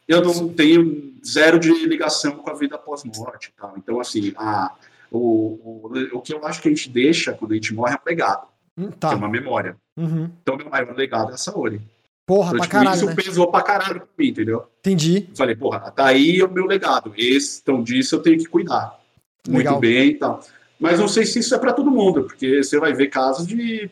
Eu 0.07 0.23
não 0.23 0.49
tenho 0.49 1.15
zero 1.25 1.59
de 1.59 1.71
ligação 1.87 2.33
com 2.33 2.51
a 2.51 2.55
vida 2.55 2.77
pós-morte, 2.77 3.53
tá? 3.57 3.73
Então, 3.77 4.01
assim, 4.01 4.33
a, 4.37 4.73
o, 5.11 5.19
o, 5.19 6.09
o 6.15 6.21
que 6.21 6.35
eu 6.35 6.45
acho 6.45 6.61
que 6.61 6.69
a 6.69 6.71
gente 6.71 6.89
deixa 6.89 7.33
quando 7.33 7.53
a 7.53 7.55
gente 7.55 7.73
morre 7.75 7.95
é 7.95 7.97
um 7.97 8.09
legado. 8.09 8.47
Hum, 8.77 8.91
tá. 8.91 9.13
É 9.13 9.15
uma 9.15 9.29
memória. 9.29 9.77
Uhum. 9.97 10.31
Então, 10.43 10.57
meu 10.57 10.69
maior 10.69 10.95
legado 10.97 11.31
é 11.31 11.35
a 11.35 11.37
Saori. 11.37 11.81
Porra, 12.27 12.49
então, 12.49 12.59
pra 12.59 12.67
tipo, 12.67 12.73
caralho. 12.73 12.97
Isso 12.97 13.07
né? 13.07 13.15
pesou 13.15 13.51
pra 13.51 13.63
caralho 13.63 14.01
pra 14.01 14.09
mim, 14.19 14.29
entendeu? 14.29 14.67
Entendi. 14.81 15.27
Eu 15.31 15.37
falei, 15.37 15.55
porra, 15.55 15.91
tá 15.91 16.07
aí 16.07 16.43
o 16.43 16.51
meu 16.51 16.67
legado. 16.67 17.13
Esse, 17.17 17.61
então, 17.63 17.83
disso 17.83 18.17
eu 18.17 18.23
tenho 18.23 18.39
que 18.39 18.47
cuidar. 18.47 18.99
Legal. 19.47 19.75
Muito 19.75 19.81
bem 19.81 20.11
e 20.11 20.15
tal. 20.15 20.41
Mas 20.79 20.99
não 20.99 21.09
sei 21.09 21.27
se 21.27 21.41
isso 21.41 21.55
é 21.55 21.59
para 21.59 21.73
todo 21.73 21.91
mundo, 21.91 22.25
porque 22.25 22.63
você 22.63 22.79
vai 22.79 22.93
ver 22.93 23.09
casos 23.09 23.47
de 23.47 23.91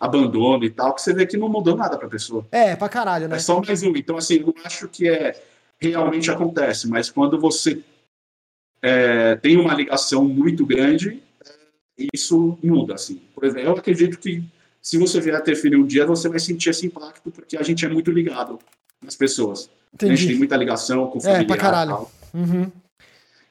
abandono 0.00 0.64
e 0.64 0.70
tal, 0.70 0.94
que 0.94 1.02
você 1.02 1.12
vê 1.12 1.26
que 1.26 1.36
não 1.36 1.48
mudou 1.48 1.76
nada 1.76 1.96
pra 1.96 2.08
pessoa. 2.08 2.46
É, 2.52 2.76
pra 2.76 2.88
caralho, 2.88 3.28
né? 3.28 3.36
É 3.36 3.38
só 3.38 3.60
mais 3.60 3.82
um. 3.82 3.96
Então, 3.96 4.16
assim, 4.16 4.40
não 4.40 4.54
acho 4.64 4.88
que 4.88 5.08
é 5.08 5.40
realmente 5.78 6.30
acontece, 6.30 6.88
mas 6.88 7.10
quando 7.10 7.38
você 7.38 7.82
é, 8.82 9.36
tem 9.36 9.56
uma 9.56 9.74
ligação 9.74 10.24
muito 10.24 10.64
grande, 10.64 11.22
isso 12.12 12.58
muda, 12.62 12.94
assim. 12.94 13.20
Por 13.34 13.44
exemplo, 13.44 13.68
eu 13.68 13.72
acredito 13.72 14.18
que 14.18 14.42
se 14.80 14.98
você 14.98 15.20
vier 15.20 15.34
a 15.34 15.40
ter 15.40 15.56
filho 15.56 15.82
um 15.82 15.86
dia, 15.86 16.06
você 16.06 16.28
vai 16.28 16.38
sentir 16.38 16.70
esse 16.70 16.86
impacto, 16.86 17.30
porque 17.30 17.56
a 17.56 17.62
gente 17.62 17.84
é 17.84 17.88
muito 17.88 18.10
ligado 18.10 18.58
nas 19.02 19.16
pessoas. 19.16 19.68
Entendi. 19.92 20.12
A 20.12 20.16
gente 20.16 20.28
tem 20.28 20.38
muita 20.38 20.56
ligação 20.56 21.06
com 21.08 21.20
familiar 21.20 21.42
é, 21.42 21.46
pra 21.46 21.56
caralho. 21.56 22.08
Uhum 22.32 22.70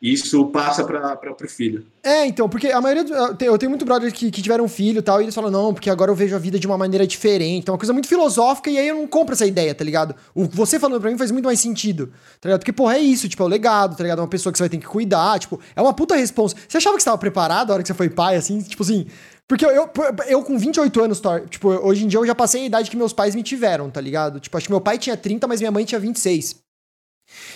isso 0.05 0.45
passa 0.47 0.83
para 0.83 1.17
o 1.31 1.47
filho. 1.47 1.85
É, 2.03 2.27
então, 2.27 2.47
porque 2.47 2.67
a 2.67 2.79
maioria. 2.79 3.03
Eu 3.41 3.57
tenho 3.57 3.71
muito 3.71 3.83
brothers 3.83 4.13
que, 4.13 4.29
que 4.29 4.41
tiveram 4.41 4.67
filho 4.67 4.99
e 4.99 5.01
tal, 5.01 5.19
e 5.19 5.23
eles 5.25 5.33
falam, 5.33 5.49
não, 5.49 5.73
porque 5.73 5.89
agora 5.89 6.11
eu 6.11 6.15
vejo 6.15 6.35
a 6.35 6.39
vida 6.39 6.59
de 6.59 6.67
uma 6.67 6.77
maneira 6.77 7.07
diferente. 7.07 7.67
É 7.67 7.71
uma 7.71 7.77
coisa 7.77 7.91
muito 7.91 8.07
filosófica, 8.07 8.69
e 8.69 8.77
aí 8.77 8.87
eu 8.87 8.95
não 8.95 9.07
compro 9.07 9.33
essa 9.33 9.47
ideia, 9.47 9.73
tá 9.73 9.83
ligado? 9.83 10.15
O 10.35 10.45
você 10.45 10.79
falando 10.79 11.01
pra 11.01 11.09
mim 11.09 11.17
faz 11.17 11.31
muito 11.31 11.45
mais 11.45 11.59
sentido, 11.59 12.11
tá 12.39 12.49
ligado? 12.49 12.59
Porque, 12.59 12.71
porra, 12.71 12.97
é 12.97 12.99
isso, 12.99 13.27
tipo, 13.27 13.41
é 13.41 13.45
o 13.45 13.49
legado, 13.49 13.97
tá 13.97 14.03
ligado? 14.03 14.19
É 14.19 14.21
uma 14.21 14.27
pessoa 14.27 14.51
que 14.53 14.57
você 14.57 14.63
vai 14.63 14.69
ter 14.69 14.77
que 14.77 14.85
cuidar, 14.85 15.39
tipo, 15.39 15.59
é 15.75 15.81
uma 15.81 15.93
puta 15.93 16.15
responsa. 16.15 16.55
Você 16.67 16.77
achava 16.77 16.95
que 16.95 17.01
você 17.01 17.05
tava 17.05 17.17
preparado 17.17 17.71
a 17.71 17.73
hora 17.73 17.81
que 17.81 17.87
você 17.87 17.93
foi 17.95 18.09
pai, 18.09 18.35
assim? 18.35 18.61
Tipo 18.61 18.83
assim. 18.83 19.07
Porque 19.47 19.63
eu, 19.63 19.69
eu, 19.69 19.89
eu, 20.27 20.43
com 20.43 20.57
28 20.57 21.03
anos, 21.03 21.21
tipo, 21.49 21.69
hoje 21.69 22.03
em 22.03 22.07
dia 22.07 22.19
eu 22.19 22.25
já 22.25 22.33
passei 22.33 22.63
a 22.63 22.65
idade 22.65 22.89
que 22.89 22.97
meus 22.97 23.13
pais 23.13 23.35
me 23.35 23.43
tiveram, 23.43 23.91
tá 23.91 24.01
ligado? 24.01 24.39
Tipo, 24.39 24.57
acho 24.57 24.65
que 24.65 24.71
meu 24.71 24.81
pai 24.81 24.97
tinha 24.97 25.15
30, 25.15 25.47
mas 25.47 25.59
minha 25.59 25.71
mãe 25.71 25.85
tinha 25.85 25.99
26. 25.99 26.64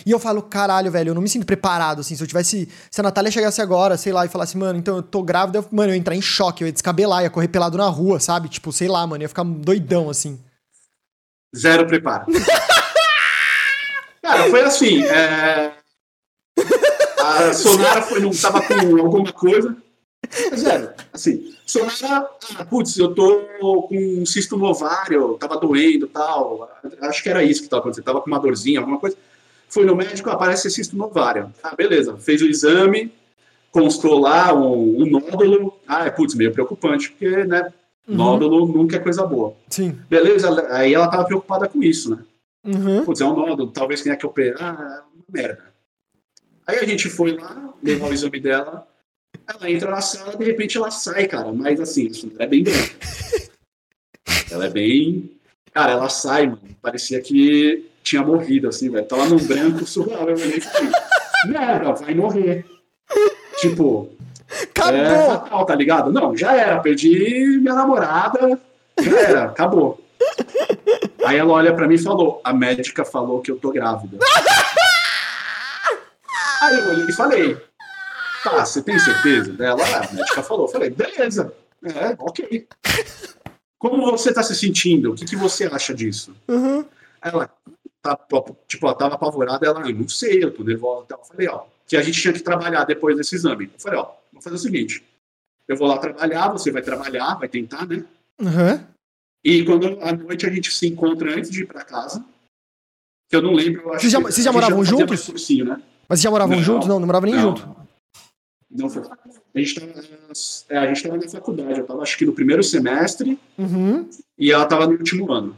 E 0.05 0.11
eu 0.11 0.19
falo, 0.19 0.41
caralho, 0.41 0.91
velho, 0.91 1.09
eu 1.09 1.15
não 1.15 1.21
me 1.21 1.29
sinto 1.29 1.45
preparado, 1.45 2.01
assim. 2.01 2.15
Se 2.15 2.23
eu 2.23 2.27
tivesse. 2.27 2.67
Se 2.89 2.99
a 2.99 3.03
Natália 3.03 3.31
chegasse 3.31 3.61
agora, 3.61 3.97
sei 3.97 4.11
lá, 4.11 4.25
e 4.25 4.29
falasse, 4.29 4.57
mano, 4.57 4.79
então 4.79 4.97
eu 4.97 5.03
tô 5.03 5.21
grávida, 5.21 5.59
eu, 5.59 5.65
mano, 5.71 5.91
eu 5.91 5.95
ia 5.95 5.99
entrar 5.99 6.15
em 6.15 6.21
choque, 6.21 6.63
eu 6.63 6.67
ia 6.67 6.73
descabelar, 6.73 7.23
ia 7.23 7.29
correr 7.29 7.47
pelado 7.47 7.77
na 7.77 7.87
rua, 7.87 8.19
sabe? 8.19 8.49
Tipo, 8.49 8.71
sei 8.71 8.87
lá, 8.87 9.05
mano, 9.05 9.23
ia 9.23 9.29
ficar 9.29 9.43
doidão, 9.43 10.09
assim. 10.09 10.39
Zero 11.55 11.87
preparo. 11.87 12.25
Cara, 14.21 14.49
foi 14.49 14.61
assim. 14.61 15.03
É... 15.03 15.73
A 17.19 17.53
Sonara 17.53 18.01
foi, 18.01 18.19
não 18.19 18.31
tava 18.31 18.61
com 18.61 18.73
alguma 18.99 19.31
coisa. 19.31 19.75
Zero. 20.55 20.93
Assim, 21.11 21.55
Sonara, 21.65 22.29
ah, 22.57 22.65
putz, 22.65 22.97
eu 22.97 23.13
tô 23.13 23.41
com 23.87 23.97
um 24.21 24.25
cisto 24.25 24.57
no 24.57 24.65
ovário, 24.65 25.37
tava 25.39 25.57
doendo 25.57 26.07
tal. 26.07 26.69
Acho 27.01 27.23
que 27.23 27.29
era 27.29 27.43
isso 27.43 27.63
que 27.63 27.69
tava 27.69 27.81
acontecendo. 27.81 28.05
Tava 28.05 28.21
com 28.21 28.27
uma 28.27 28.39
dorzinha, 28.39 28.79
alguma 28.79 28.99
coisa. 28.99 29.17
Foi 29.69 29.85
no 29.85 29.95
médico, 29.95 30.29
aparece 30.31 30.69
cisto 30.69 30.97
no 30.97 31.05
ovário. 31.05 31.53
Ah, 31.63 31.75
beleza. 31.75 32.17
Fez 32.17 32.41
o 32.41 32.47
exame, 32.47 33.13
constou 33.71 34.19
lá 34.19 34.53
um, 34.53 35.03
um 35.03 35.05
nódulo. 35.05 35.79
Ah, 35.87 36.07
é, 36.07 36.09
putz, 36.09 36.33
meio 36.33 36.51
preocupante, 36.51 37.11
porque, 37.11 37.43
né, 37.45 37.71
uhum. 38.07 38.15
nódulo 38.15 38.67
nunca 38.67 38.95
é 38.95 38.99
coisa 38.99 39.25
boa. 39.25 39.53
Sim. 39.69 39.97
Beleza, 40.09 40.67
aí 40.71 40.93
ela 40.93 41.07
tava 41.07 41.25
preocupada 41.25 41.69
com 41.69 41.83
isso, 41.83 42.09
né? 42.09 42.23
Uhum. 42.65 43.05
Putz, 43.05 43.21
é 43.21 43.25
um 43.25 43.35
nódulo, 43.35 43.71
talvez 43.71 44.01
tenha 44.01 44.17
que 44.17 44.25
operar, 44.25 44.59
ah, 44.59 45.03
uma 45.13 45.25
merda. 45.29 45.63
Aí 46.65 46.79
a 46.79 46.85
gente 46.85 47.07
foi 47.07 47.37
lá, 47.37 47.73
levar 47.81 48.09
o 48.09 48.13
exame 48.13 48.39
dela, 48.39 48.87
ela 49.47 49.69
entra 49.69 49.91
na 49.91 50.01
sala, 50.01 50.35
de 50.35 50.43
repente 50.43 50.77
ela 50.77 50.91
sai, 50.91 51.27
cara, 51.27 51.51
mas 51.51 51.79
assim, 51.79 52.09
ela 52.33 52.43
é 52.43 52.47
bem 52.47 52.63
grande. 52.63 52.95
ela 54.51 54.65
é 54.65 54.69
bem... 54.69 55.31
Cara, 55.71 55.91
ela 55.91 56.09
sai, 56.09 56.47
mano, 56.47 56.61
parecia 56.81 57.21
que 57.21 57.88
tinha 58.09 58.23
morrido, 58.23 58.67
assim, 58.67 58.89
velho. 58.89 59.05
Tava 59.05 59.25
num 59.25 59.37
branco 59.37 59.85
surreal. 59.85 60.27
Eu 60.27 60.35
olhei 60.35 60.59
falei, 60.59 60.91
merda, 61.45 61.93
vai 61.93 62.15
morrer. 62.15 62.65
Tipo, 63.59 64.11
acabou. 64.63 64.97
É 64.97 65.25
fatal, 65.27 65.65
tá 65.65 65.75
ligado? 65.75 66.11
Não, 66.11 66.35
já 66.35 66.55
era. 66.55 66.79
Perdi 66.79 67.59
minha 67.59 67.75
namorada, 67.75 68.59
já 68.99 69.19
era, 69.19 69.43
acabou. 69.45 70.03
Aí 71.23 71.37
ela 71.37 71.53
olha 71.53 71.73
pra 71.73 71.87
mim 71.87 71.95
e 71.95 71.99
falou: 71.99 72.41
a 72.43 72.51
médica 72.51 73.05
falou 73.05 73.41
que 73.41 73.51
eu 73.51 73.57
tô 73.57 73.71
grávida. 73.71 74.17
Aí 76.61 76.79
eu 76.79 76.89
olhei 76.89 77.05
e 77.05 77.13
falei: 77.13 77.57
tá, 78.43 78.65
você 78.65 78.81
tem 78.81 78.97
certeza 78.97 79.51
dela? 79.53 79.83
Ah, 79.83 80.07
a 80.09 80.13
médica 80.13 80.41
falou. 80.41 80.65
Eu 80.65 80.71
falei: 80.71 80.89
beleza, 80.89 81.53
é, 81.83 82.15
ok. 82.19 82.67
Como 83.77 84.11
você 84.11 84.33
tá 84.33 84.43
se 84.43 84.55
sentindo? 84.55 85.11
O 85.11 85.15
que, 85.15 85.25
que 85.25 85.35
você 85.37 85.65
acha 85.65 85.93
disso? 85.93 86.35
Uhum. 86.47 86.83
Ela, 87.21 87.49
tá, 88.15 88.43
tipo, 88.67 88.85
ela 88.85 88.95
tava 88.95 89.15
apavorada, 89.15 89.65
ela, 89.65 89.79
não 89.91 90.07
sei, 90.07 90.43
eu 90.43 90.53
tô 90.53 90.63
nervosa 90.63 91.07
Eu 91.09 91.17
falei, 91.19 91.47
ó, 91.47 91.63
que 91.87 91.97
a 91.97 92.01
gente 92.01 92.21
tinha 92.21 92.33
que 92.33 92.41
trabalhar 92.41 92.83
depois 92.85 93.17
desse 93.17 93.35
exame. 93.35 93.65
Eu 93.65 93.79
falei, 93.79 93.99
ó, 93.99 94.11
vamos 94.31 94.43
fazer 94.43 94.55
o 94.55 94.59
seguinte, 94.59 95.03
eu 95.67 95.77
vou 95.77 95.87
lá 95.87 95.97
trabalhar, 95.97 96.49
você 96.49 96.71
vai 96.71 96.81
trabalhar, 96.81 97.35
vai 97.35 97.47
tentar, 97.47 97.85
né? 97.85 98.03
Uhum. 98.39 98.83
E 99.43 99.63
quando 99.63 99.99
à 100.01 100.11
noite 100.11 100.45
a 100.45 100.49
gente 100.49 100.73
se 100.73 100.87
encontra 100.87 101.35
antes 101.35 101.49
de 101.49 101.63
ir 101.63 101.65
para 101.65 101.83
casa, 101.83 102.23
que 103.29 103.35
eu 103.35 103.41
não 103.41 103.53
lembro, 103.53 103.81
eu 103.81 103.93
acho 103.93 104.01
Vocês 104.01 104.11
já, 104.11 104.19
vocês 104.19 104.43
já 104.43 104.51
moravam 104.51 104.83
já 104.83 104.89
juntos? 104.89 105.25
Cursinho, 105.25 105.65
né? 105.65 105.81
Mas 106.07 106.19
vocês 106.19 106.23
já 106.23 106.31
moravam 106.31 106.55
não, 106.55 106.63
juntos? 106.63 106.87
Não, 106.87 106.99
não 106.99 107.05
moravam 107.05 107.29
nem 107.29 107.39
junto. 107.39 107.75
Não 108.71 108.89
foi. 108.89 109.03
A 109.03 109.59
gente 109.59 109.79
estava 109.79 109.91
é, 110.69 110.87
gente 110.87 111.03
tava 111.03 111.17
na 111.17 111.29
faculdade, 111.29 111.79
eu 111.79 111.81
estava 111.81 112.01
acho 112.01 112.17
que 112.17 112.25
no 112.25 112.33
primeiro 112.33 112.63
semestre 112.63 113.39
uhum. 113.57 114.07
e 114.37 114.51
ela 114.51 114.63
estava 114.63 114.85
no 114.85 114.93
último 114.93 115.31
ano. 115.31 115.57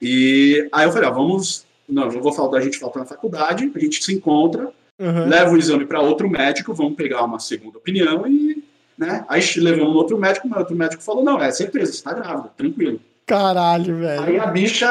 E 0.00 0.68
aí 0.72 0.86
eu 0.86 0.92
falei, 0.92 1.08
ó, 1.08 1.12
vamos. 1.12 1.64
Não, 1.88 2.10
eu 2.10 2.20
vou 2.20 2.32
falar 2.32 2.50
da 2.50 2.60
gente 2.60 2.80
voltar 2.80 3.00
na 3.00 3.06
faculdade, 3.06 3.70
a 3.74 3.78
gente 3.78 4.02
se 4.02 4.12
encontra, 4.12 4.72
uhum. 4.98 5.28
leva 5.28 5.52
o 5.52 5.56
exame 5.56 5.86
para 5.86 6.00
outro 6.00 6.28
médico, 6.28 6.74
vamos 6.74 6.96
pegar 6.96 7.22
uma 7.24 7.38
segunda 7.38 7.78
opinião 7.78 8.26
e. 8.26 8.64
Né? 8.98 9.26
Aí 9.28 9.42
levamos 9.58 9.94
um 9.94 9.96
outro 9.96 10.16
médico, 10.16 10.48
mas 10.48 10.60
outro 10.60 10.74
médico 10.74 11.02
falou: 11.02 11.22
não, 11.22 11.40
é 11.40 11.50
certeza, 11.52 11.92
você 11.92 12.02
tá 12.02 12.14
grávida, 12.14 12.50
tranquilo. 12.56 12.98
Caralho, 13.26 13.98
velho. 13.98 14.22
Aí 14.22 14.38
a 14.38 14.46
bicha 14.46 14.86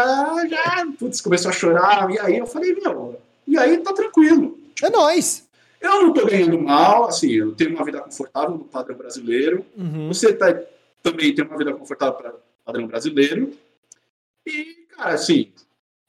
já 0.48 0.86
putz, 1.00 1.22
começou 1.22 1.50
a 1.50 1.54
chorar, 1.54 2.12
e 2.12 2.20
aí 2.20 2.38
eu 2.38 2.46
falei: 2.46 2.76
meu, 2.76 3.20
e 3.48 3.58
aí 3.58 3.78
tá 3.80 3.94
tranquilo. 3.94 4.60
É 4.84 4.90
nóis. 4.90 5.46
Eu 5.82 6.02
não 6.02 6.14
tô 6.14 6.26
ganhando 6.26 6.60
mal, 6.60 7.06
assim, 7.06 7.32
eu 7.32 7.54
tenho 7.54 7.72
uma 7.72 7.86
vida 7.86 8.00
confortável 8.02 8.58
no 8.58 8.66
padrão 8.66 8.98
brasileiro. 8.98 9.66
Uhum. 9.78 10.08
Você 10.08 10.34
tá, 10.34 10.54
também 11.02 11.34
tem 11.34 11.46
uma 11.46 11.58
vida 11.58 11.74
confortável 11.74 12.16
para 12.16 12.34
padrão 12.66 12.88
brasileiro. 12.88 13.54
E 14.46 14.85
cara, 14.98 15.14
assim, 15.14 15.52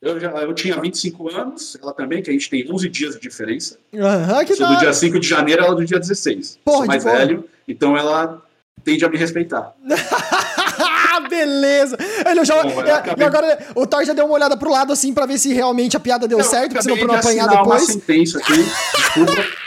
Eu, 0.03 0.20
já, 0.20 0.31
eu 0.31 0.53
tinha 0.55 0.79
25 0.81 1.31
anos, 1.35 1.77
ela 1.83 1.92
também, 1.92 2.22
que 2.22 2.29
a 2.31 2.33
gente 2.33 2.49
tem 2.51 2.70
11 2.70 2.88
dias 2.88 3.14
de 3.14 3.20
diferença. 3.20 3.79
Aham, 3.94 4.44
que 4.44 4.55
Sou 4.55 4.66
do 4.68 4.77
dia 4.77 4.92
5 4.92 5.18
de 5.18 5.27
janeiro, 5.27 5.64
ela 5.64 5.75
do 5.75 5.85
dia 5.85 5.99
16. 5.99 6.59
Porra, 6.64 6.77
Sou 6.79 6.87
mais 6.87 7.03
boa. 7.05 7.16
velho, 7.16 7.49
então 7.66 7.96
ela 7.96 8.42
tende 8.85 9.05
a 9.05 9.09
me 9.09 9.16
respeitar. 9.16 9.72
Beleza! 11.31 11.96
Ele 12.31 12.44
já, 12.44 12.62
Bom, 12.62 12.85
e- 12.85 12.90
acabei- 12.90 13.27
agora 13.27 13.66
o 13.75 13.87
Thor 13.87 14.05
já 14.05 14.12
deu 14.12 14.27
uma 14.27 14.35
olhada 14.35 14.57
pro 14.57 14.70
lado 14.70 14.92
assim 14.92 15.12
pra 15.14 15.27
ver 15.27 15.38
se 15.38 15.53
realmente 15.53 15.96
a 15.96 16.01
piada 16.01 16.29
deu 16.29 16.38
Eu 16.38 16.44
certo, 16.44 16.72
pra 16.72 16.83
não 17.07 17.14
de 17.14 17.20
apanhar 17.20 17.46
assinar 17.46 17.64
uma 17.64 17.75
depois. 17.77 17.87
sentença 17.87 18.38
aqui, 18.38 18.53
desculpa. 18.96 19.33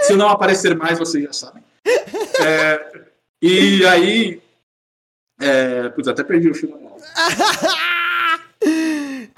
Se 0.00 0.14
não 0.14 0.28
aparecer 0.28 0.76
mais, 0.76 0.96
vocês 0.98 1.24
já 1.24 1.32
sabem. 1.32 1.62
É, 2.40 3.02
e 3.42 3.84
aí. 3.84 4.40
É, 5.40 5.88
putz, 5.88 6.06
até 6.08 6.22
perdi 6.22 6.48
o 6.50 6.54
meada. 6.80 6.96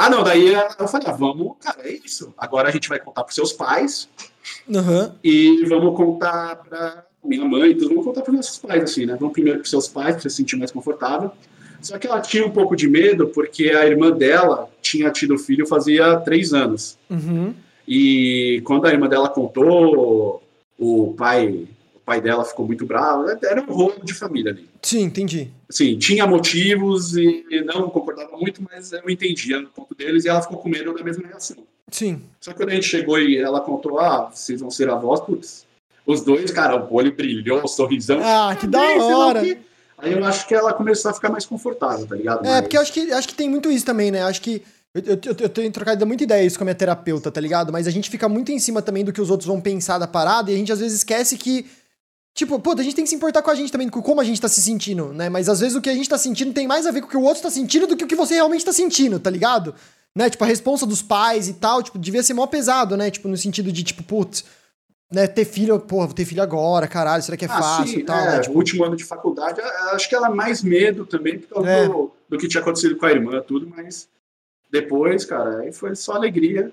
Ah, 0.00 0.08
não, 0.08 0.24
daí 0.24 0.54
eu 0.54 0.88
falei, 0.88 1.06
ah, 1.08 1.12
vamos, 1.12 1.56
cara, 1.60 1.86
é 1.86 1.92
isso. 1.92 2.32
Agora 2.38 2.70
a 2.70 2.72
gente 2.72 2.88
vai 2.88 2.98
contar 2.98 3.22
pros 3.22 3.34
seus 3.34 3.52
pais 3.52 4.08
Aham. 4.74 5.14
e 5.22 5.62
vamos 5.66 5.94
contar 5.94 6.56
pra 6.56 7.04
minha 7.22 7.44
mãe, 7.44 7.72
então 7.72 7.86
vamos 7.86 8.06
contar 8.06 8.22
pros 8.22 8.34
nossos 8.34 8.56
pais, 8.56 8.82
assim, 8.82 9.04
né? 9.04 9.14
Vamos 9.20 9.34
primeiro 9.34 9.58
pros 9.58 9.68
seus 9.68 9.86
pais, 9.88 10.14
pra 10.14 10.22
você 10.22 10.30
se 10.30 10.36
sentir 10.36 10.56
mais 10.56 10.72
confortável. 10.72 11.30
Só 11.82 11.98
que 11.98 12.06
ela 12.06 12.18
tinha 12.22 12.46
um 12.46 12.50
pouco 12.50 12.74
de 12.74 12.88
medo, 12.88 13.26
porque 13.28 13.68
a 13.68 13.86
irmã 13.86 14.10
dela 14.10 14.70
tinha 14.80 15.10
tido 15.10 15.36
filho 15.36 15.66
fazia 15.66 16.18
três 16.20 16.54
anos. 16.54 16.96
Uhum. 17.10 17.52
E 17.86 18.62
quando 18.64 18.86
a 18.86 18.90
irmã 18.90 19.06
dela 19.06 19.28
contou, 19.28 20.42
o 20.78 21.14
pai, 21.14 21.68
pai 22.10 22.20
dela 22.20 22.44
ficou 22.44 22.66
muito 22.66 22.84
bravo. 22.84 23.24
Era 23.42 23.62
um 23.62 23.72
rolo 23.72 24.00
de 24.02 24.12
família 24.12 24.50
ali. 24.50 24.68
Sim, 24.82 25.02
entendi. 25.02 25.48
Assim, 25.68 25.96
tinha 25.96 26.26
motivos 26.26 27.16
e 27.16 27.44
não 27.64 27.88
concordava 27.88 28.36
muito, 28.36 28.60
mas 28.68 28.90
eu 28.92 29.08
entendia 29.08 29.60
no 29.60 29.68
ponto 29.68 29.94
deles 29.94 30.24
e 30.24 30.28
ela 30.28 30.42
ficou 30.42 30.58
com 30.58 30.68
medo 30.68 30.92
da 30.92 31.04
mesma 31.04 31.28
reação. 31.28 31.58
Sim. 31.88 32.22
Só 32.40 32.50
que 32.50 32.56
quando 32.56 32.70
a 32.70 32.74
gente 32.74 32.86
chegou 32.88 33.16
e 33.20 33.36
ela 33.36 33.60
contou, 33.60 34.00
ah, 34.00 34.28
vocês 34.34 34.60
vão 34.60 34.70
ser 34.72 34.88
avós, 34.90 35.20
putz, 35.20 35.64
os 36.04 36.20
dois, 36.22 36.50
cara, 36.50 36.82
o 36.84 36.92
olho 36.94 37.14
brilhou, 37.14 37.62
o 37.62 37.68
sorrisão. 37.68 38.18
Ah, 38.20 38.56
que 38.58 38.66
da 38.66 38.80
lá 38.80 38.96
o 39.06 39.18
hora. 39.18 39.40
Aí 39.98 40.12
eu 40.12 40.24
acho 40.24 40.48
que 40.48 40.54
ela 40.54 40.72
começou 40.72 41.12
a 41.12 41.14
ficar 41.14 41.30
mais 41.30 41.46
confortável, 41.46 42.06
tá 42.06 42.16
ligado? 42.16 42.44
É, 42.44 42.48
Mas- 42.50 42.60
porque 42.62 42.76
eu 42.76 42.80
acho 42.80 42.92
que, 42.92 43.12
acho 43.12 43.28
que 43.28 43.34
tem 43.34 43.48
muito 43.48 43.70
isso 43.70 43.84
também, 43.86 44.10
né? 44.10 44.22
Acho 44.22 44.40
que. 44.42 44.62
Eu, 44.92 45.02
eu, 45.04 45.20
eu- 45.24 45.36
eu 45.42 45.48
tenho 45.48 45.70
trocado 45.70 46.04
muita 46.04 46.24
ideia 46.24 46.44
isso 46.44 46.58
com 46.58 46.64
a 46.64 46.66
minha 46.66 46.74
terapeuta, 46.74 47.30
tá 47.30 47.40
ligado? 47.40 47.70
Mas 47.72 47.86
a 47.86 47.90
gente 47.92 48.10
fica 48.10 48.28
muito 48.28 48.50
em 48.50 48.58
cima 48.58 48.82
também 48.82 49.04
do 49.04 49.12
que 49.12 49.20
os 49.20 49.30
outros 49.30 49.46
vão 49.46 49.60
pensar 49.60 49.98
da 49.98 50.06
parada 50.08 50.50
e 50.50 50.54
a 50.54 50.56
gente 50.58 50.72
às 50.72 50.80
vezes 50.80 50.98
esquece 50.98 51.38
que. 51.38 51.64
Tipo, 52.34 52.58
pô, 52.60 52.72
a 52.72 52.82
gente 52.82 52.94
tem 52.94 53.04
que 53.04 53.10
se 53.10 53.16
importar 53.16 53.42
com 53.42 53.50
a 53.50 53.54
gente 53.54 53.72
também, 53.72 53.88
com 53.88 54.00
como 54.00 54.20
a 54.20 54.24
gente 54.24 54.40
tá 54.40 54.48
se 54.48 54.62
sentindo, 54.62 55.12
né? 55.12 55.28
Mas 55.28 55.48
às 55.48 55.60
vezes 55.60 55.76
o 55.76 55.80
que 55.80 55.90
a 55.90 55.94
gente 55.94 56.08
tá 56.08 56.16
sentindo 56.16 56.52
tem 56.52 56.66
mais 56.66 56.86
a 56.86 56.90
ver 56.90 57.00
com 57.00 57.06
o 57.08 57.10
que 57.10 57.16
o 57.16 57.22
outro 57.22 57.42
tá 57.42 57.50
sentindo 57.50 57.86
do 57.86 57.96
que 57.96 58.04
o 58.04 58.06
que 58.06 58.14
você 58.16 58.34
realmente 58.34 58.64
tá 58.64 58.72
sentindo, 58.72 59.18
tá 59.18 59.28
ligado? 59.28 59.74
Né? 60.14 60.30
Tipo, 60.30 60.44
a 60.44 60.46
responsa 60.46 60.86
dos 60.86 61.02
pais 61.02 61.48
e 61.48 61.54
tal, 61.54 61.82
tipo, 61.82 61.98
devia 61.98 62.22
ser 62.22 62.34
mó 62.34 62.46
pesado, 62.46 62.96
né? 62.96 63.10
Tipo, 63.10 63.28
no 63.28 63.36
sentido 63.36 63.70
de, 63.72 63.82
tipo, 63.82 64.02
putz, 64.02 64.44
né, 65.12 65.26
ter 65.26 65.44
filho, 65.44 65.78
porra, 65.80 66.06
vou 66.06 66.14
ter 66.14 66.24
filho 66.24 66.42
agora, 66.42 66.86
caralho, 66.86 67.22
será 67.22 67.36
que 67.36 67.44
é 67.44 67.48
Ah, 67.50 67.58
fácil 67.60 67.94
sim, 67.94 67.98
e 67.98 68.04
tal, 68.04 68.16
é, 68.16 68.36
né? 68.36 68.40
Tipo, 68.40 68.56
último 68.56 68.84
ano 68.84 68.94
de 68.96 69.04
faculdade, 69.04 69.60
acho 69.92 70.08
que 70.08 70.14
ela 70.14 70.30
mais 70.30 70.62
medo 70.62 71.04
também 71.04 71.38
causa 71.40 71.68
É. 71.68 71.88
do, 71.88 72.12
do 72.28 72.38
que 72.38 72.46
tinha 72.46 72.60
acontecido 72.60 72.96
com 72.96 73.06
a 73.06 73.10
irmã, 73.10 73.40
tudo, 73.40 73.68
mas 73.68 74.08
depois, 74.70 75.24
cara, 75.24 75.58
aí 75.58 75.72
foi 75.72 75.96
só 75.96 76.12
alegria. 76.12 76.70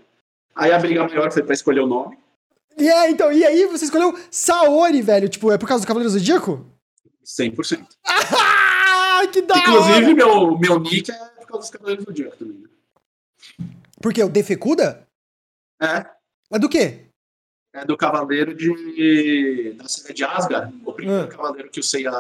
Aí 0.56 0.72
a 0.72 0.78
briga 0.80 1.08
maior 1.08 1.32
foi 1.32 1.42
pra 1.44 1.54
escolher 1.54 1.82
o 1.82 1.88
nome, 1.88 2.18
E 2.80 2.88
é, 2.88 3.10
então, 3.10 3.32
e 3.32 3.44
aí 3.44 3.66
você 3.66 3.86
escolheu 3.86 4.18
Saori, 4.30 5.02
velho, 5.02 5.28
tipo, 5.30 5.52
é 5.52 5.58
por 5.58 5.68
causa 5.68 5.84
do 5.84 5.88
Cavaleiro 5.88 6.12
do 6.14 6.18
Zodíaco? 6.20 6.66
100%. 7.26 7.86
Ah, 8.06 9.22
que 9.32 9.42
da 9.42 9.58
Inclusive, 9.58 10.04
hora! 10.06 10.14
meu, 10.16 10.58
meu 10.60 10.80
nick 10.80 11.12
é 11.12 11.16
por 11.16 11.48
causa 11.48 11.62
dos 11.64 11.70
Cavaleiros 11.72 12.06
do 12.06 12.12
Zodíaco 12.12 12.38
também. 12.38 12.58
né? 12.60 12.68
Por 14.02 14.14
quê? 14.14 14.24
O 14.24 14.30
Defecuda? 14.30 15.08
É, 15.82 16.06
É 16.52 16.60
do 16.60 16.70
quê? 16.70 17.04
é 17.74 17.84
do 17.86 17.98
Cavaleiro 17.98 18.56
de, 18.56 19.74
da 19.74 19.88
saga 19.88 20.14
de 20.14 20.24
Asgard, 20.24 20.74
o 20.86 20.94
primeiro 20.94 21.26
Ah. 21.26 21.28
cavaleiro 21.28 21.70
que 21.70 21.80
o 21.80 21.84
Seiya 21.84 22.12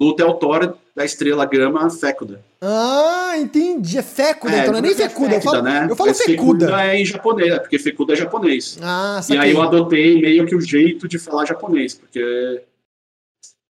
luta 0.00 0.24
é 0.24 0.32
Thor 0.34 0.74
da 0.96 1.04
estrela 1.04 1.44
grama 1.44 1.88
Fécuda. 1.90 2.40
Ah, 2.60 3.34
entendi. 3.38 3.98
É 3.98 4.02
Fécuda, 4.02 4.56
então 4.58 4.72
não 4.72 4.78
é 4.78 4.82
nem 4.82 4.94
Fecuda. 4.94 5.34
Eu 5.36 5.40
falo, 5.40 5.62
né? 5.62 5.86
eu 5.90 5.96
falo 5.96 6.08
Mas 6.10 6.18
Fecuda. 6.22 6.82
é 6.82 7.00
em 7.00 7.04
japonês, 7.04 7.52
é 7.52 7.58
porque 7.58 7.78
Fecuda 7.78 8.12
é 8.12 8.16
japonês. 8.16 8.78
Ah, 8.82 9.18
E 9.20 9.22
saquei. 9.22 9.38
aí 9.38 9.50
eu 9.52 9.62
adotei 9.62 10.20
meio 10.20 10.46
que 10.46 10.54
o 10.56 10.60
jeito 10.60 11.06
de 11.06 11.18
falar 11.18 11.44
japonês, 11.44 11.94
porque. 11.94 12.62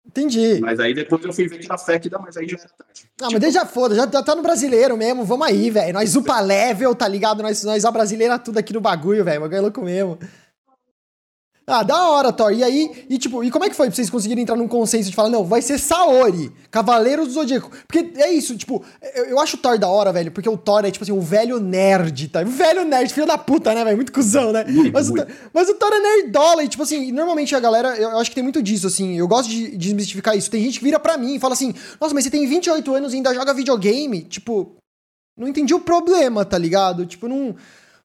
Entendi. 0.06 0.60
Mas 0.60 0.78
aí 0.80 0.94
depois 0.94 1.22
eu 1.24 1.32
fui 1.32 1.48
ver 1.48 1.58
que 1.58 1.66
era 1.66 1.76
Fécida, 1.76 2.18
mas 2.18 2.36
aí 2.36 2.48
já 2.48 2.56
era 2.56 2.68
tarde. 2.68 3.04
Ah, 3.20 3.28
mas 3.30 3.40
desde 3.40 3.58
já 3.58 3.66
foda, 3.66 3.94
já 3.94 4.06
tá 4.06 4.22
tá 4.22 4.34
no 4.34 4.42
brasileiro 4.42 4.96
mesmo. 4.96 5.24
Vamos 5.24 5.46
aí, 5.46 5.68
velho. 5.68 5.92
Nós 5.92 6.14
upa 6.16 6.40
level, 6.40 6.94
tá 6.94 7.06
ligado? 7.08 7.42
Nós, 7.42 7.62
nós 7.64 7.84
a 7.84 7.90
brasileira 7.90 8.38
tudo 8.38 8.56
aqui 8.58 8.72
no 8.72 8.80
bagulho, 8.80 9.24
velho. 9.24 9.40
Bagulho 9.40 9.58
é 9.58 9.60
louco 9.60 9.82
mesmo. 9.82 10.18
Ah, 11.68 11.82
da 11.82 12.08
hora, 12.10 12.32
Thor. 12.32 12.52
E 12.52 12.62
aí, 12.62 13.06
e 13.10 13.18
tipo, 13.18 13.42
e 13.42 13.50
como 13.50 13.64
é 13.64 13.68
que 13.68 13.74
foi 13.74 13.88
pra 13.88 13.96
vocês 13.96 14.08
conseguirem 14.08 14.42
entrar 14.42 14.54
num 14.54 14.68
consenso 14.68 15.10
de 15.10 15.16
falar, 15.16 15.30
não, 15.30 15.44
vai 15.44 15.60
ser 15.60 15.78
Saori, 15.78 16.52
Cavaleiro 16.70 17.26
do 17.26 17.32
Zodíaco? 17.32 17.70
Porque 17.88 18.12
é 18.16 18.30
isso, 18.30 18.56
tipo, 18.56 18.84
eu, 19.14 19.24
eu 19.24 19.40
acho 19.40 19.56
o 19.56 19.58
Thor 19.58 19.76
da 19.76 19.88
hora, 19.88 20.12
velho, 20.12 20.30
porque 20.30 20.48
o 20.48 20.56
Thor 20.56 20.84
é, 20.84 20.92
tipo 20.92 21.02
assim, 21.02 21.10
o 21.10 21.20
velho 21.20 21.58
nerd, 21.58 22.28
tá? 22.28 22.42
O 22.42 22.46
velho 22.46 22.84
nerd, 22.84 23.12
filho 23.12 23.26
da 23.26 23.36
puta, 23.36 23.74
né, 23.74 23.82
velho? 23.82 23.96
Muito 23.96 24.12
cuzão, 24.12 24.52
né? 24.52 24.64
Muito, 24.64 24.92
mas, 24.92 25.10
o 25.10 25.14
mas 25.52 25.68
o 25.68 25.74
Thor 25.74 25.92
é 25.92 25.98
nerdola 25.98 26.62
e, 26.62 26.68
tipo 26.68 26.84
assim, 26.84 27.10
normalmente 27.10 27.54
a 27.56 27.58
galera, 27.60 27.96
eu, 27.96 28.10
eu 28.10 28.18
acho 28.18 28.30
que 28.30 28.36
tem 28.36 28.44
muito 28.44 28.62
disso, 28.62 28.86
assim, 28.86 29.18
eu 29.18 29.26
gosto 29.26 29.50
de 29.50 29.66
de 29.66 29.76
desmistificar 29.76 30.36
isso. 30.36 30.50
Tem 30.50 30.62
gente 30.62 30.78
que 30.78 30.84
vira 30.84 30.98
pra 30.98 31.16
mim 31.16 31.34
e 31.34 31.40
fala 31.40 31.54
assim, 31.54 31.74
nossa, 32.00 32.14
mas 32.14 32.24
você 32.24 32.30
tem 32.30 32.46
28 32.46 32.94
anos 32.94 33.12
e 33.12 33.16
ainda 33.16 33.34
joga 33.34 33.54
videogame? 33.54 34.22
Tipo, 34.22 34.76
não 35.36 35.48
entendi 35.48 35.74
o 35.74 35.80
problema, 35.80 36.44
tá 36.44 36.58
ligado? 36.58 37.06
Tipo, 37.06 37.28
não, 37.28 37.54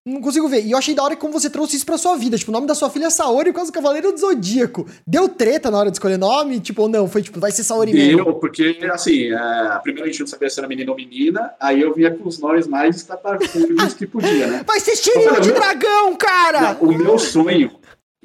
não 0.05 0.19
consigo 0.21 0.47
ver. 0.47 0.65
E 0.65 0.71
eu 0.71 0.77
achei 0.77 0.95
da 0.95 1.03
hora 1.03 1.15
como 1.15 1.31
você 1.31 1.49
trouxe 1.49 1.75
isso 1.75 1.85
pra 1.85 1.97
sua 1.97 2.15
vida. 2.15 2.37
Tipo, 2.37 2.51
o 2.51 2.53
nome 2.53 2.65
da 2.65 2.73
sua 2.73 2.89
filha 2.89 3.05
é 3.05 3.09
Saori 3.09 3.51
por 3.51 3.57
causa 3.57 3.71
do 3.71 3.73
Cavaleiro 3.75 4.11
do 4.11 4.17
Zodíaco. 4.19 4.85
Deu 5.05 5.29
treta 5.29 5.69
na 5.69 5.77
hora 5.77 5.91
de 5.91 5.95
escolher 5.97 6.17
nome? 6.17 6.59
Tipo, 6.59 6.83
ou 6.83 6.89
não? 6.89 7.07
Foi 7.07 7.21
tipo, 7.21 7.39
vai 7.39 7.51
ser 7.51 7.63
Saori 7.63 7.93
mesmo. 7.93 8.23
Deu, 8.23 8.33
porque, 8.35 8.79
assim, 8.91 9.31
é, 9.31 9.35
a 9.35 9.79
primeira 9.81 10.07
gente 10.09 10.21
não 10.21 10.27
sabia 10.27 10.49
se 10.49 10.59
era 10.59 10.67
menino 10.67 10.91
ou 10.91 10.97
menina, 10.97 11.53
aí 11.59 11.81
eu 11.81 11.93
vinha 11.93 12.09
com 12.11 12.27
os 12.27 12.39
nomes 12.39 12.65
mais 12.67 12.95
estapafúrdios 12.95 13.93
que 13.93 14.07
podia, 14.07 14.47
né? 14.47 14.63
Vai 14.67 14.79
ser 14.79 14.95
Shiryu 14.95 15.39
de 15.39 15.51
meu- 15.51 15.55
dragão, 15.59 16.15
cara! 16.15 16.77
O 16.79 16.91
meu 16.91 17.19
sonho 17.19 17.71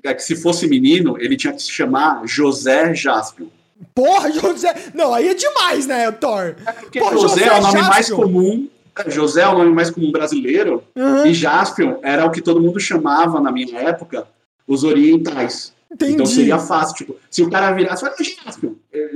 é 0.02 0.14
que 0.14 0.22
se 0.22 0.36
fosse 0.36 0.66
menino, 0.68 1.16
ele 1.20 1.36
tinha 1.36 1.52
que 1.52 1.60
se 1.62 1.70
chamar 1.70 2.22
José 2.24 2.94
Jaspion. 2.94 3.48
Porra, 3.94 4.30
José. 4.32 4.74
Não, 4.94 5.12
aí 5.12 5.28
é 5.28 5.34
demais, 5.34 5.86
né, 5.86 6.10
Thor? 6.12 6.54
Porque 6.80 6.98
Pô, 7.00 7.10
José, 7.18 7.44
é 7.44 7.52
o 7.52 7.60
nome 7.60 7.72
Jaspion. 7.72 7.88
mais 7.88 8.10
comum. 8.10 8.68
José 9.08 9.42
é 9.42 9.48
o 9.48 9.58
nome 9.58 9.72
mais 9.72 9.90
comum 9.90 10.10
brasileiro. 10.10 10.82
Uhum, 10.96 11.26
E 11.26 11.34
Jaspion 11.34 11.96
era 12.02 12.24
o 12.24 12.30
que 12.30 12.40
todo 12.40 12.60
mundo 12.60 12.78
chamava 12.80 13.40
na 13.40 13.50
minha 13.52 13.78
época 13.78 14.26
os 14.66 14.82
orientais. 14.84 15.72
entendi. 15.92 16.12
Então 16.14 16.26
seria 16.26 16.58
fácil. 16.58 16.96
Tipo, 16.96 17.16
se 17.30 17.42
o 17.42 17.50
cara 17.50 17.72
virasse, 17.72 18.02
fala, 18.02 18.16
Jaspion, 18.18 18.72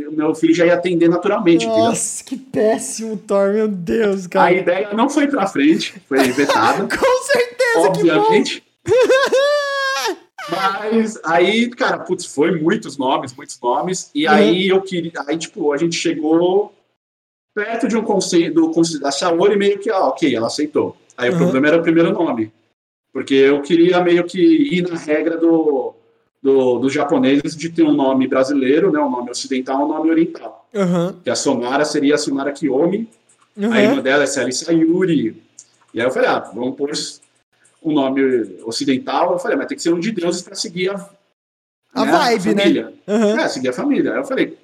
o 0.09 0.13
meu 0.13 0.35
filho 0.35 0.55
já 0.55 0.67
ia 0.67 0.75
atender 0.75 1.09
naturalmente, 1.09 1.65
entendeu? 1.67 1.85
Nossa, 1.87 2.23
que 2.25 2.37
péssimo, 2.37 3.17
Thor, 3.17 3.53
meu 3.53 3.69
Deus, 3.69 4.27
cara. 4.27 4.47
A 4.49 4.53
ideia 4.53 4.93
não 4.93 5.09
foi 5.09 5.27
pra 5.29 5.47
frente, 5.47 5.95
foi 6.09 6.19
vetada, 6.31 6.85
Com 6.97 7.23
certeza, 7.25 7.91
que 7.93 8.05
bom. 8.11 8.19
obviamente. 8.21 8.63
Mas 10.51 11.19
aí, 11.25 11.69
cara, 11.71 11.99
putz, 11.99 12.25
foi 12.27 12.61
muitos 12.61 12.97
nomes, 12.97 13.33
muitos 13.35 13.59
nomes. 13.63 14.11
E 14.15 14.27
Uhum. 14.27 14.33
aí 14.33 14.69
eu 14.69 14.81
queria. 14.83 15.13
Aí, 15.29 15.37
tipo, 15.37 15.73
a 15.73 15.77
gente 15.77 15.95
chegou 15.97 16.73
perto 17.55 17.89
de 17.89 17.97
um 17.97 18.03
conselho 18.03 18.55
do 18.55 18.71
conselho 18.71 19.01
da 19.01 19.11
Saori 19.11 19.57
meio 19.57 19.79
que, 19.79 19.91
ah, 19.91 20.07
ok, 20.09 20.35
ela 20.35 20.47
aceitou. 20.47 20.97
Aí 21.17 21.29
Uhum. 21.31 21.37
o 21.37 21.39
problema 21.39 21.69
era 21.69 21.77
o 21.79 21.83
primeiro 21.83 22.13
nome. 22.13 22.53
Porque 23.13 23.35
eu 23.35 23.61
queria 23.61 24.01
meio 24.03 24.25
que 24.25 24.39
ir 24.41 24.83
na 24.89 24.97
regra 24.97 25.37
do, 25.37 25.93
do, 26.41 26.79
dos 26.79 26.93
japoneses 26.93 27.57
de 27.57 27.69
ter 27.69 27.83
um 27.83 27.93
nome 27.93 28.29
brasileiro, 28.29 28.93
né? 28.93 29.01
Um 29.01 29.11
nome 29.11 29.31
ocidental 29.31 29.85
um 29.85 29.89
nome 29.89 30.11
oriental. 30.11 30.69
Aham, 30.75 31.17
Que 31.25 31.31
a 31.31 31.35
Sonara 31.35 31.85
seria 31.85 32.15
a 32.15 32.19
Sonara 32.19 32.53
Kiyomi, 32.53 33.09
a 33.61 33.67
aham. 33.67 33.79
irmã 33.81 34.01
dela 34.03 34.23
é 34.23 34.27
Sally 34.27 34.53
Sayuri. 34.53 35.43
E 35.93 36.01
aí 36.01 36.07
eu 36.07 36.11
falei, 36.13 36.29
ah, 36.29 36.39
vamos 36.55 36.77
pôr 36.77 36.93
um 37.83 37.93
nome 37.93 38.23
ocidental. 38.65 39.33
Eu 39.33 39.39
falei, 39.41 39.57
mas 39.57 39.67
tem 39.67 39.77
que 39.77 39.83
ser 39.83 39.93
um 39.93 39.99
de 39.99 40.13
deuses 40.13 40.41
para 40.43 40.55
seguir 40.55 40.91
a, 40.91 41.11
A 41.93 42.05
vibe, 42.05 42.55
né? 42.55 42.63
família. 42.63 42.95
aham. 43.09 43.41
É, 43.41 43.49
seguir 43.49 43.69
a 43.71 43.73
família. 43.73 44.13
Aí 44.13 44.19
eu 44.19 44.25
falei, 44.25 44.57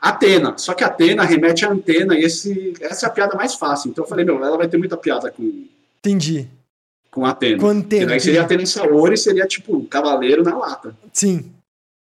Atena. 0.00 0.54
Só 0.56 0.72
que 0.74 0.82
Atena 0.84 1.24
remete 1.24 1.64
à 1.64 1.70
antena 1.70 2.14
e 2.18 2.22
esse, 2.24 2.72
essa 2.80 3.06
é 3.06 3.08
a 3.08 3.12
piada 3.12 3.36
mais 3.36 3.54
fácil. 3.54 3.90
Então 3.90 4.04
eu 4.04 4.08
falei, 4.08 4.24
meu, 4.24 4.42
ela 4.44 4.56
vai 4.56 4.66
ter 4.68 4.78
muita 4.78 4.96
piada 4.96 5.30
com, 5.30 5.64
Entendi. 5.98 6.48
com 7.10 7.26
Atena. 7.26 7.58
Com 7.58 7.66
E 7.72 7.76
antena. 7.76 8.06
daí 8.06 8.20
seria. 8.20 8.42
Atena 8.42 8.64
Saori, 8.66 9.16
seria 9.18 9.46
tipo 9.46 9.76
um 9.76 9.84
cavaleiro 9.84 10.42
na 10.42 10.56
lata. 10.56 10.94
Sim. 11.12 11.50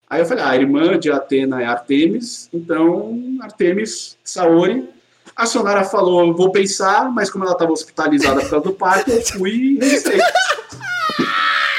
Aí 0.09 0.21
eu 0.21 0.25
falei, 0.25 0.43
ah, 0.43 0.49
a 0.49 0.55
irmã 0.55 0.97
de 0.99 1.11
Atena 1.11 1.61
é 1.61 1.65
Artemis, 1.65 2.47
então 2.53 3.17
Artemis 3.41 4.17
Saori. 4.23 4.87
A 5.35 5.45
Sonara 5.47 5.83
falou, 5.83 6.35
vou 6.35 6.51
pensar, 6.51 7.09
mas 7.11 7.29
como 7.31 7.43
ela 7.43 7.53
estava 7.53 7.71
hospitalizada 7.71 8.41
por 8.41 8.49
causa 8.49 8.65
do 8.65 8.73
parto, 8.73 9.09
eu 9.09 9.21
fui 9.23 9.51
e 9.51 9.79
registrei. 9.79 10.19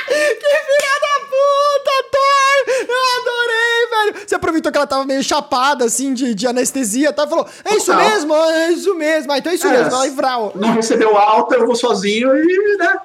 Que 0.07 0.57
filha 0.67 0.95
da 1.01 1.15
puta, 1.27 1.97
Thor! 2.13 2.57
Eu 2.89 3.03
adorei, 3.19 3.81
velho! 3.91 4.14
Você 4.27 4.35
aproveitou 4.35 4.71
que 4.71 4.79
ela 4.79 4.87
tava 4.87 5.05
meio 5.05 5.23
chapada, 5.23 5.85
assim, 5.85 6.15
de, 6.15 6.35
de 6.35 6.47
anestesia, 6.47 7.13
tá? 7.13 7.27
Falou, 7.27 7.47
é 7.65 7.77
isso 7.77 7.87
Total. 7.87 8.11
mesmo? 8.11 8.35
É 8.35 8.71
isso 8.71 8.95
mesmo. 8.95 9.33
Ah, 9.33 9.39
então 9.39 9.53
é 9.53 9.55
isso 9.55 9.67
é, 9.67 9.71
mesmo. 9.71 9.95
Ela 9.95 10.11
vral. 10.11 10.53
Não 10.55 10.73
recebeu 10.73 11.17
alta, 11.17 11.57
eu 11.57 11.67
vou 11.67 11.77
sozinho 11.77 12.35
e, 12.37 12.77
né? 12.79 12.97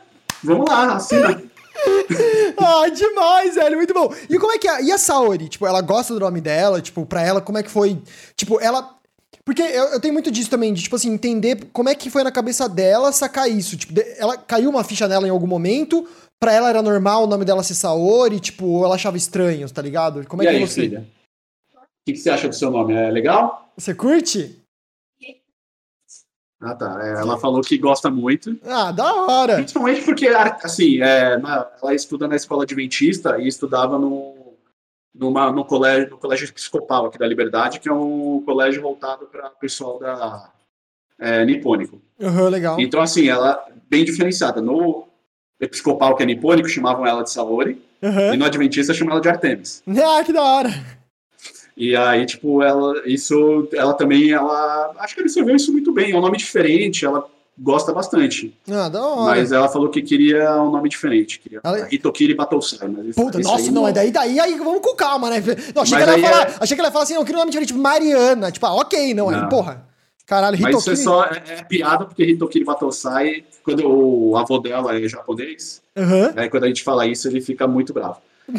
Vamos 0.44 0.70
lá, 0.70 0.96
assina. 0.96 1.42
ah, 2.58 2.90
demais, 2.90 3.56
velho, 3.56 3.78
muito 3.78 3.94
bom. 3.94 4.14
E 4.30 4.38
como 4.38 4.52
é 4.52 4.58
que 4.58 4.68
é? 4.68 4.84
E 4.84 4.92
a 4.92 4.98
Saori? 4.98 5.50
Tipo, 5.50 5.68
ela 5.68 5.82
gosta 5.82 6.14
do 6.14 6.20
nome 6.20 6.42
dela? 6.42 6.82
Tipo, 6.82 7.06
pra 7.06 7.22
ela, 7.22 7.42
como 7.42 7.58
é 7.58 7.64
que 7.64 7.70
foi? 7.70 8.02
Tipo, 8.36 8.60
ela. 8.60 8.96
Porque 9.46 9.62
eu, 9.62 9.86
eu 9.86 10.00
tenho 10.00 10.14
muito 10.14 10.30
disso 10.30 10.50
também, 10.50 10.74
de, 10.74 10.84
tipo 10.84 10.96
assim, 10.96 11.12
entender 11.12 11.70
como 11.74 11.90
é 11.90 11.96
que 11.96 12.10
foi 12.10 12.24
na 12.24 12.32
cabeça 12.32 12.70
dela 12.70 13.12
sacar 13.12 13.50
isso. 13.50 13.76
Tipo, 13.78 13.94
ela 14.18 14.38
caiu 14.38 14.70
uma 14.70 14.84
ficha 14.84 15.08
nela 15.08 15.28
em 15.28 15.32
algum 15.32 15.48
momento, 15.48 16.08
pra 16.40 16.54
ela 16.54 16.70
era 16.70 16.82
normal 16.82 17.24
o 17.24 17.28
nome 17.28 17.44
dela 17.44 17.64
ser 17.64 17.76
Saori, 17.76 18.40
tipo, 18.40 18.84
ela 18.84 18.96
achava 18.96 19.18
estranho, 19.18 19.70
tá 19.72 19.82
ligado? 19.82 20.26
Como 20.28 20.42
é 20.42 20.46
e 20.46 20.50
que 20.50 20.56
aí, 20.56 20.68
você. 20.68 20.82
Filha? 20.82 21.08
O 21.76 21.82
que, 22.06 22.14
que 22.14 22.20
você 22.20 22.30
acha 22.30 22.48
do 22.48 22.56
seu 22.56 22.72
nome? 22.72 22.94
É 22.94 23.12
legal? 23.12 23.72
Você 23.78 23.94
curte? 23.94 24.60
Ah, 26.62 26.76
tá. 26.76 27.00
É, 27.02 27.22
ela 27.22 27.38
falou 27.38 27.62
que 27.62 27.78
gosta 27.78 28.10
muito. 28.10 28.58
Ah, 28.66 28.92
da 28.92 29.14
hora! 29.14 29.56
Principalmente 29.56 30.02
porque, 30.04 30.28
assim, 30.28 31.02
é, 31.02 31.34
ela 31.34 31.94
estuda 31.94 32.28
na 32.28 32.36
escola 32.36 32.64
adventista 32.64 33.38
e 33.40 33.48
estudava 33.48 33.98
no, 33.98 34.58
numa, 35.14 35.52
no, 35.52 35.64
colégio, 35.64 36.10
no 36.10 36.18
Colégio 36.18 36.48
Episcopal 36.48 37.06
aqui 37.06 37.18
da 37.18 37.28
Liberdade, 37.28 37.80
que 37.80 37.88
é 37.88 37.94
um 37.94 38.44
colégio 38.46 38.82
voltado 38.82 39.26
para 39.28 39.50
pessoal 39.52 40.00
da 40.00 40.52
é, 41.18 41.46
nipônico. 41.46 42.02
Uhum, 42.20 42.50
legal. 42.50 42.80
Então, 42.80 43.02
assim, 43.02 43.30
ela 43.30 43.66
bem 43.90 44.04
diferenciada. 44.04 44.62
No 44.62 45.09
Episcopal, 45.60 46.16
que 46.16 46.24
é 46.24 46.26
nipônico, 46.26 46.70
chamavam 46.70 47.06
ela 47.06 47.24
de 47.24 47.32
Saori, 47.32 47.82
uhum. 48.02 48.34
e 48.34 48.38
no 48.38 48.46
Adventista 48.46 48.94
chamavam 48.94 49.18
ela 49.18 49.22
de 49.22 49.30
Artemis. 49.30 49.84
Ah, 49.90 50.24
que 50.24 50.32
da 50.32 50.42
hora! 50.42 50.70
E 51.76 51.96
aí, 51.96 52.26
tipo, 52.26 52.62
ela, 52.62 52.94
isso, 53.06 53.70
ela 53.74 53.94
também, 53.94 54.32
ela, 54.32 54.94
acho 55.00 55.14
que 55.14 55.22
ela 55.22 55.28
absorveu 55.28 55.56
isso 55.56 55.72
muito 55.72 55.94
bem. 55.94 56.12
É 56.12 56.18
um 56.18 56.20
nome 56.20 56.38
diferente, 56.38 57.06
ela 57.06 57.26
gosta 57.58 57.94
bastante. 57.94 58.54
Ah, 58.70 58.90
da 58.90 59.02
hora. 59.02 59.32
Mas 59.32 59.52
ela 59.52 59.70
falou 59.70 59.90
que 59.90 60.02
queria 60.02 60.62
um 60.62 60.72
nome 60.72 60.90
diferente. 60.90 61.40
Queria 61.40 61.60
ela... 61.64 61.88
Hitokiri. 61.90 62.36
Mas 62.36 62.48
Puta, 63.16 63.40
nossa, 63.40 63.72
não, 63.72 63.88
é 63.88 63.92
daí, 63.92 64.12
daí, 64.12 64.40
aí, 64.40 64.56
vamos 64.58 64.82
com 64.82 64.96
calma, 64.96 65.30
né? 65.30 65.42
Não, 65.76 65.84
achei, 65.84 65.98
que 65.98 66.04
ela, 66.04 66.20
falar, 66.20 66.50
é... 66.50 66.56
achei 66.60 66.76
que 66.76 66.82
ela 66.82 66.88
ia 66.90 66.92
falar 66.92 67.04
assim, 67.04 67.16
eu 67.16 67.22
queria 67.22 67.38
um 67.38 67.42
nome 67.42 67.52
diferente, 67.52 67.70
tipo 67.70 67.80
Mariana. 67.80 68.52
Tipo, 68.52 68.66
ah, 68.66 68.76
ok, 68.76 69.14
não, 69.14 69.32
não. 69.32 69.44
aí, 69.44 69.50
porra. 69.50 69.86
Caralho, 70.30 70.56
Hitokiri. 70.56 70.74
Mas 70.76 70.84
isso 70.84 70.92
é 70.92 70.96
só, 70.96 71.26
é, 71.26 71.44
é 71.48 71.64
piada, 71.64 72.06
porque 72.06 72.24
Hitokiri 72.24 72.64
Batosai, 72.64 73.44
quando 73.64 73.84
o 73.90 74.38
avô 74.38 74.60
dela 74.60 74.96
é 74.96 75.08
japonês, 75.08 75.82
uhum. 75.96 76.32
aí 76.36 76.48
quando 76.48 76.66
a 76.66 76.68
gente 76.68 76.84
fala 76.84 77.08
isso, 77.08 77.28
ele 77.28 77.42
fica 77.42 77.66
muito 77.66 77.92
bravo. 77.92 78.18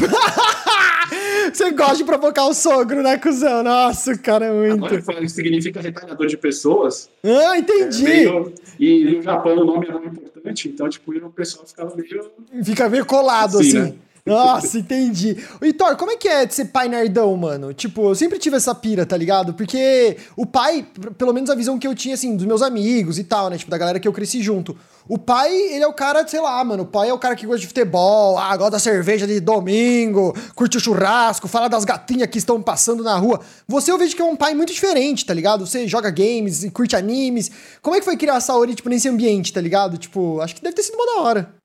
Você 1.52 1.70
gosta 1.70 1.96
de 1.96 2.04
provocar 2.04 2.44
o 2.46 2.54
sogro, 2.54 3.02
né, 3.02 3.18
cuzão? 3.18 3.62
Nossa, 3.62 4.18
cara, 4.18 4.46
é 4.46 4.52
muito. 4.52 4.84
Agora, 4.84 5.28
significa 5.28 5.80
retalhador 5.80 6.26
de 6.26 6.36
pessoas. 6.36 7.08
Ah, 7.24 7.56
entendi. 7.56 8.04
É 8.04 8.08
meio... 8.08 8.52
E 8.78 9.04
no 9.16 9.22
Japão 9.22 9.56
o 9.56 9.64
nome 9.64 9.88
é 9.88 9.92
muito 9.92 10.20
importante, 10.20 10.68
então, 10.68 10.88
tipo, 10.88 11.12
o 11.12 11.30
pessoal 11.30 11.64
ficava 11.66 11.94
meio. 11.94 12.30
Fica 12.64 12.88
meio 12.88 13.06
colado, 13.06 13.58
assim. 13.58 13.78
assim. 13.78 13.90
Né? 13.92 13.94
Nossa, 14.26 14.78
entendi. 14.78 15.36
Thor, 15.76 15.96
como 15.96 16.10
é 16.10 16.16
que 16.16 16.28
é 16.28 16.44
de 16.44 16.54
ser 16.54 16.66
pai 16.66 16.88
nerdão, 16.88 17.36
mano? 17.36 17.72
Tipo, 17.72 18.10
eu 18.10 18.14
sempre 18.14 18.38
tive 18.38 18.56
essa 18.56 18.74
pira, 18.74 19.06
tá 19.06 19.16
ligado? 19.16 19.54
Porque 19.54 20.16
o 20.36 20.44
pai, 20.44 20.86
pelo 21.16 21.32
menos 21.32 21.50
a 21.50 21.54
visão 21.54 21.78
que 21.78 21.86
eu 21.86 21.94
tinha, 21.94 22.14
assim, 22.14 22.36
dos 22.36 22.46
meus 22.46 22.62
amigos 22.62 23.18
e 23.18 23.24
tal, 23.24 23.48
né? 23.50 23.56
Tipo, 23.56 23.70
da 23.70 23.78
galera 23.78 23.98
que 23.98 24.06
eu 24.06 24.12
cresci 24.12 24.42
junto. 24.42 24.76
O 25.08 25.18
pai, 25.18 25.52
ele 25.52 25.82
é 25.82 25.86
o 25.86 25.92
cara, 25.92 26.26
sei 26.28 26.40
lá, 26.40 26.62
mano. 26.62 26.84
O 26.84 26.86
pai 26.86 27.08
é 27.08 27.12
o 27.12 27.18
cara 27.18 27.34
que 27.34 27.46
gosta 27.46 27.60
de 27.60 27.66
futebol, 27.66 28.38
ah, 28.38 28.56
gosta 28.56 28.72
da 28.72 28.78
cerveja 28.78 29.26
de 29.26 29.40
domingo, 29.40 30.34
curte 30.54 30.76
o 30.76 30.80
churrasco, 30.80 31.48
fala 31.48 31.68
das 31.68 31.84
gatinhas 31.84 32.28
que 32.28 32.38
estão 32.38 32.62
passando 32.62 33.02
na 33.02 33.16
rua. 33.16 33.40
Você 33.66 33.90
eu 33.90 33.98
vejo 33.98 34.14
que 34.14 34.22
é 34.22 34.24
um 34.24 34.36
pai 34.36 34.54
muito 34.54 34.72
diferente, 34.72 35.24
tá 35.26 35.34
ligado? 35.34 35.66
Você 35.66 35.88
joga 35.88 36.10
games 36.10 36.68
curte 36.72 36.94
animes. 36.94 37.50
Como 37.82 37.96
é 37.96 37.98
que 37.98 38.04
foi 38.04 38.16
criar 38.16 38.36
a 38.36 38.40
Saori, 38.40 38.74
tipo, 38.74 38.88
nesse 38.88 39.08
ambiente, 39.08 39.52
tá 39.52 39.60
ligado? 39.60 39.98
Tipo, 39.98 40.40
acho 40.40 40.54
que 40.54 40.62
deve 40.62 40.76
ter 40.76 40.82
sido 40.82 40.94
uma 40.94 41.06
da 41.06 41.22
hora. 41.22 41.59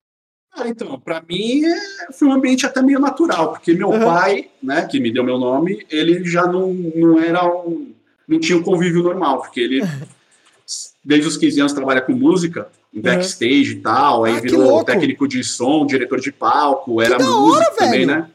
Ah, 0.58 0.70
então, 0.70 0.98
para 1.00 1.22
mim 1.28 1.66
é, 1.66 2.14
foi 2.14 2.30
um 2.30 2.32
ambiente 2.32 2.66
até 2.66 2.82
meio 2.82 3.00
natural, 3.00 3.52
porque 3.52 3.74
meu 3.74 3.90
uhum. 3.90 4.00
pai, 4.00 4.50
né, 4.64 4.88
que 4.90 5.02
me 5.02 5.12
deu 5.12 5.24
meu 5.24 5.38
nome, 5.38 5.86
ele 5.90 6.24
já 6.24 6.48
não, 6.48 6.74
não 6.74 7.20
era 7.20 7.46
um. 7.46 7.94
não 8.26 8.40
tinha 8.40 8.58
um 8.58 8.64
convívio 8.64 9.04
normal, 9.04 9.42
porque 9.42 9.60
ele, 9.60 9.82
desde 11.04 11.28
os 11.28 11.36
15 11.36 11.60
anos, 11.60 11.74
trabalha 11.74 12.00
com 12.00 12.14
música, 12.14 12.70
em 12.94 13.02
backstage 13.02 13.74
uhum. 13.74 13.78
e 13.78 13.82
tal, 13.82 14.24
aí 14.24 14.38
ah, 14.38 14.40
virou 14.40 14.84
técnico 14.86 15.28
de 15.28 15.44
som, 15.44 15.86
diretor 15.86 16.22
de 16.22 16.32
palco, 16.32 17.02
era 17.02 17.20
músico 17.20 17.52
hora, 17.52 17.72
também, 17.76 18.06
né? 18.06 18.30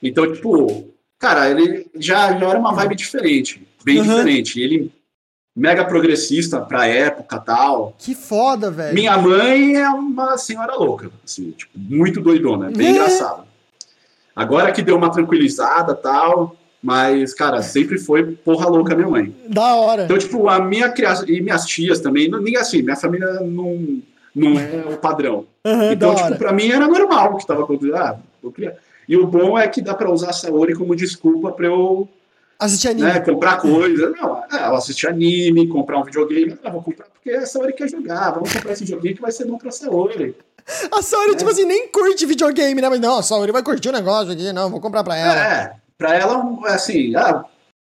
Então, 0.00 0.32
tipo, 0.32 0.88
cara, 1.18 1.50
ele 1.50 1.88
já, 1.96 2.38
já 2.38 2.48
era 2.48 2.58
uma 2.60 2.72
vibe 2.72 2.94
diferente, 2.94 3.66
bem 3.84 3.98
uhum. 3.98 4.04
diferente. 4.04 4.60
Ele 4.60 4.92
mega 5.54 5.84
progressista 5.84 6.60
pra 6.60 6.86
época 6.86 7.38
tal. 7.38 7.94
Que 7.98 8.14
foda, 8.14 8.70
velho. 8.70 8.94
Minha 8.94 9.16
mãe 9.18 9.76
é 9.76 9.88
uma 9.90 10.36
senhora 10.38 10.74
louca, 10.76 11.10
assim, 11.24 11.50
tipo, 11.50 11.72
muito 11.76 12.20
doidona, 12.20 12.70
bem 12.70 12.88
é. 12.88 12.90
engraçada. 12.90 13.44
Agora 14.34 14.72
que 14.72 14.82
deu 14.82 14.96
uma 14.96 15.10
tranquilizada 15.10 15.94
tal, 15.94 16.56
mas, 16.82 17.34
cara, 17.34 17.62
sempre 17.62 17.98
foi 17.98 18.32
porra 18.32 18.68
louca 18.68 18.94
minha 18.94 19.08
mãe. 19.08 19.34
Da 19.48 19.74
hora. 19.74 20.04
Então, 20.04 20.16
tipo, 20.16 20.48
a 20.48 20.60
minha 20.60 20.88
criação, 20.90 21.28
e 21.28 21.40
minhas 21.40 21.66
tias 21.66 22.00
também, 22.00 22.28
não, 22.28 22.40
nem 22.40 22.56
assim, 22.56 22.80
minha 22.82 22.96
família 22.96 23.40
não, 23.40 24.00
não 24.34 24.58
é 24.58 24.84
o 24.88 24.96
padrão. 24.96 25.44
Uhum, 25.64 25.92
então, 25.92 26.14
tipo, 26.14 26.36
pra 26.36 26.52
mim 26.52 26.70
era 26.70 26.86
normal 26.86 27.34
o 27.34 27.36
que 27.36 27.46
tava 27.46 27.64
acontecendo. 27.64 27.96
Ah. 27.96 28.18
E 29.06 29.16
o 29.16 29.26
bom 29.26 29.58
é 29.58 29.66
que 29.66 29.82
dá 29.82 29.92
pra 29.92 30.10
usar 30.10 30.30
a 30.30 30.32
Saori 30.32 30.74
como 30.74 30.96
desculpa 30.96 31.50
pra 31.52 31.66
eu 31.66 32.08
Assistir 32.60 32.88
anime. 32.88 33.08
Né, 33.08 33.20
comprar 33.20 33.58
coisa. 33.58 34.10
Não, 34.10 34.44
é, 34.52 34.56
ela 34.56 34.76
assistir 34.76 35.08
anime, 35.08 35.66
comprar 35.66 35.98
um 35.98 36.04
videogame. 36.04 36.58
Não, 36.62 36.72
vou 36.72 36.82
comprar 36.82 37.06
porque 37.06 37.30
a 37.30 37.46
Saori 37.46 37.72
quer 37.72 37.88
jogar. 37.88 38.32
Vamos 38.32 38.52
comprar 38.52 38.72
esse 38.72 38.84
videogame 38.84 39.14
que 39.14 39.22
vai 39.22 39.32
ser 39.32 39.46
bom 39.46 39.56
pra 39.56 39.70
Saori. 39.70 40.36
A 40.92 41.02
Saori, 41.02 41.32
é. 41.32 41.36
tipo 41.36 41.50
assim, 41.50 41.64
nem 41.64 41.88
curte 41.88 42.26
videogame, 42.26 42.80
né? 42.80 42.88
Mas 42.88 43.00
não, 43.00 43.18
a 43.18 43.22
Saori 43.22 43.50
vai 43.50 43.62
curtir 43.62 43.88
o 43.88 43.92
negócio 43.92 44.32
aqui, 44.32 44.52
não, 44.52 44.70
vou 44.70 44.80
comprar 44.80 45.02
pra 45.02 45.16
ela. 45.16 45.34
É, 45.34 45.72
pra 45.96 46.14
ela, 46.14 46.58
assim, 46.66 47.16
ah, 47.16 47.44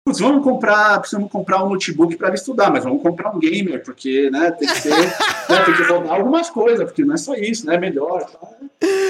putz, 0.06 0.20
vamos 0.20 0.44
comprar, 0.44 1.00
precisamos 1.00 1.32
comprar 1.32 1.64
um 1.64 1.70
notebook 1.70 2.16
pra 2.16 2.28
ela 2.28 2.36
estudar, 2.36 2.72
mas 2.72 2.84
vamos 2.84 3.02
comprar 3.02 3.36
um 3.36 3.40
gamer, 3.40 3.84
porque, 3.84 4.30
né, 4.30 4.52
tem 4.52 4.68
que 4.68 4.82
ser, 4.82 4.90
né, 5.50 5.64
tem 5.66 5.76
que 5.76 5.84
rodar 5.84 6.14
algumas 6.14 6.50
coisas, 6.50 6.84
porque 6.86 7.04
não 7.04 7.16
é 7.16 7.18
só 7.18 7.36
isso, 7.36 7.66
né, 7.66 7.78
melhor. 7.78 8.26
Tá? 8.26 8.48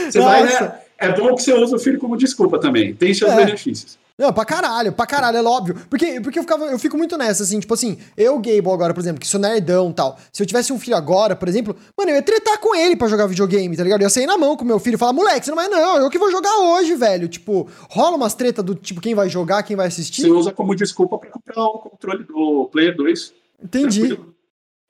Você 0.10 0.20
Nossa. 0.20 0.30
vai, 0.30 0.44
né, 0.44 0.76
é 0.98 1.12
bom 1.12 1.36
que 1.36 1.44
você 1.44 1.54
use 1.54 1.76
o 1.76 1.80
filho 1.80 2.00
como 2.00 2.18
desculpa 2.18 2.60
também, 2.60 2.94
tem 2.94 3.14
seus 3.14 3.32
é. 3.32 3.36
benefícios. 3.36 3.98
Não, 4.18 4.34
pra 4.34 4.46
caralho, 4.46 4.92
pra 4.92 5.06
caralho, 5.06 5.38
é 5.38 5.44
óbvio. 5.44 5.76
Porque, 5.90 6.20
porque 6.22 6.40
eu, 6.40 6.44
ficava, 6.44 6.66
eu 6.66 6.80
fico 6.80 6.98
muito 6.98 7.16
nessa, 7.16 7.44
assim, 7.44 7.60
tipo 7.60 7.74
assim, 7.74 8.00
eu, 8.18 8.36
Gable, 8.40 8.72
agora, 8.72 8.92
por 8.92 9.00
exemplo, 9.00 9.20
que 9.20 9.28
sou 9.28 9.40
nerdão 9.40 9.92
e 9.92 9.94
tal. 9.94 10.18
Se 10.34 10.42
eu 10.42 10.48
tivesse 10.48 10.74
um 10.74 10.80
filho 10.80 10.98
agora, 10.98 11.36
por 11.36 11.48
exemplo, 11.48 11.76
mano, 11.96 12.10
eu 12.10 12.16
ia 12.16 12.22
tretar 12.24 12.60
com 12.60 12.76
ele 12.76 12.96
pra 12.96 13.08
jogar 13.08 13.28
videogame, 13.28 13.78
tá 13.78 13.84
ligado? 13.84 14.02
Eu 14.02 14.06
ia 14.06 14.10
sair 14.10 14.26
na 14.26 14.36
mão 14.36 14.58
com 14.58 14.66
meu 14.66 14.80
filho 14.80 14.96
e 14.96 14.98
falar, 14.98 15.14
moleque, 15.14 15.46
você 15.46 15.52
não 15.52 15.56
vai, 15.56 15.68
não, 15.68 15.98
eu 15.98 16.10
que 16.10 16.18
vou 16.18 16.32
jogar 16.32 16.58
hoje, 16.58 16.96
velho. 16.96 17.28
Tipo, 17.28 17.70
rola 17.90 18.18
umas 18.18 18.34
tretas 18.34 18.66
do 18.66 18.74
tipo, 18.74 19.00
quem 19.00 19.14
vai 19.14 19.30
jogar, 19.30 19.62
quem 19.62 19.76
vai 19.76 19.88
assistir. 19.88 20.24
Você 20.24 20.32
usa 20.32 20.52
como 20.52 20.76
desculpa 20.76 21.20
pra 21.20 21.30
comprar 21.30 21.64
o 21.64 21.78
controle 21.78 22.24
do 22.24 22.70
Player 22.72 22.96
2. 22.96 23.34
Entendi. 23.64 24.08
Tranquilo. 24.08 24.36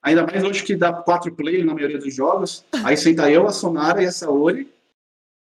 Ainda 0.03 0.25
mais 0.25 0.41
hoje 0.41 0.63
que 0.63 0.73
dá 0.73 0.93
quatro 0.93 1.33
players 1.33 1.65
na 1.65 1.73
maioria 1.73 1.97
dos 1.97 2.13
jogos. 2.13 2.63
Aí 2.83 2.95
senta 2.95 3.29
eu, 3.29 3.45
a 3.45 3.51
Sonara 3.51 4.01
e 4.01 4.05
a 4.05 4.11
Saori. 4.11 4.71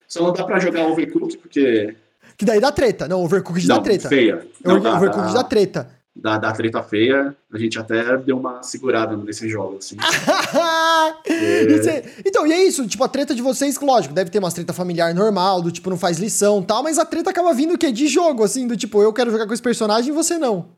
Só 0.08 0.24
não 0.24 0.34
dá 0.34 0.44
pra 0.44 0.58
jogar 0.58 0.88
Overcooked, 0.88 1.38
porque 1.38 1.96
que 2.40 2.46
daí 2.46 2.62
dá 2.62 2.72
treta. 2.72 3.06
Não, 3.06 3.22
Overcooked 3.22 3.68
dá 3.68 3.82
treta. 3.82 4.08
Feia. 4.08 4.48
Não, 4.64 4.78
Overcooked 4.78 5.34
dá, 5.34 5.42
dá 5.42 5.44
treta. 5.44 5.90
Da, 6.16 6.38
da 6.38 6.54
treta 6.54 6.82
feia, 6.82 7.36
a 7.54 7.58
gente 7.58 7.78
até 7.78 8.18
deu 8.18 8.38
uma 8.38 8.64
segurada 8.64 9.16
nesse 9.18 9.48
jogo, 9.50 9.78
assim. 9.78 9.98
é... 11.28 12.04
Então, 12.26 12.48
e 12.48 12.54
é 12.54 12.64
isso, 12.64 12.88
tipo, 12.88 13.04
a 13.04 13.10
treta 13.10 13.36
de 13.36 13.42
vocês, 13.42 13.80
lógico, 13.80 14.14
deve 14.14 14.30
ter 14.30 14.40
uma 14.40 14.52
treta 14.52 14.72
familiar 14.72 15.14
normal, 15.14 15.62
do 15.62 15.72
tipo, 15.72 15.90
não 15.90 15.98
faz 15.98 16.18
lição 16.18 16.64
tal, 16.64 16.82
mas 16.82 16.98
a 16.98 17.06
treta 17.06 17.30
acaba 17.30 17.54
vindo 17.54 17.74
o 17.74 17.78
quê? 17.78 17.92
De 17.92 18.08
jogo, 18.08 18.44
assim, 18.44 18.68
do 18.68 18.76
tipo, 18.76 19.02
eu 19.02 19.14
quero 19.14 19.32
jogar 19.32 19.46
com 19.46 19.54
esse 19.54 19.62
personagem 19.62 20.12
e 20.12 20.16
você 20.16 20.38
não. 20.38 20.70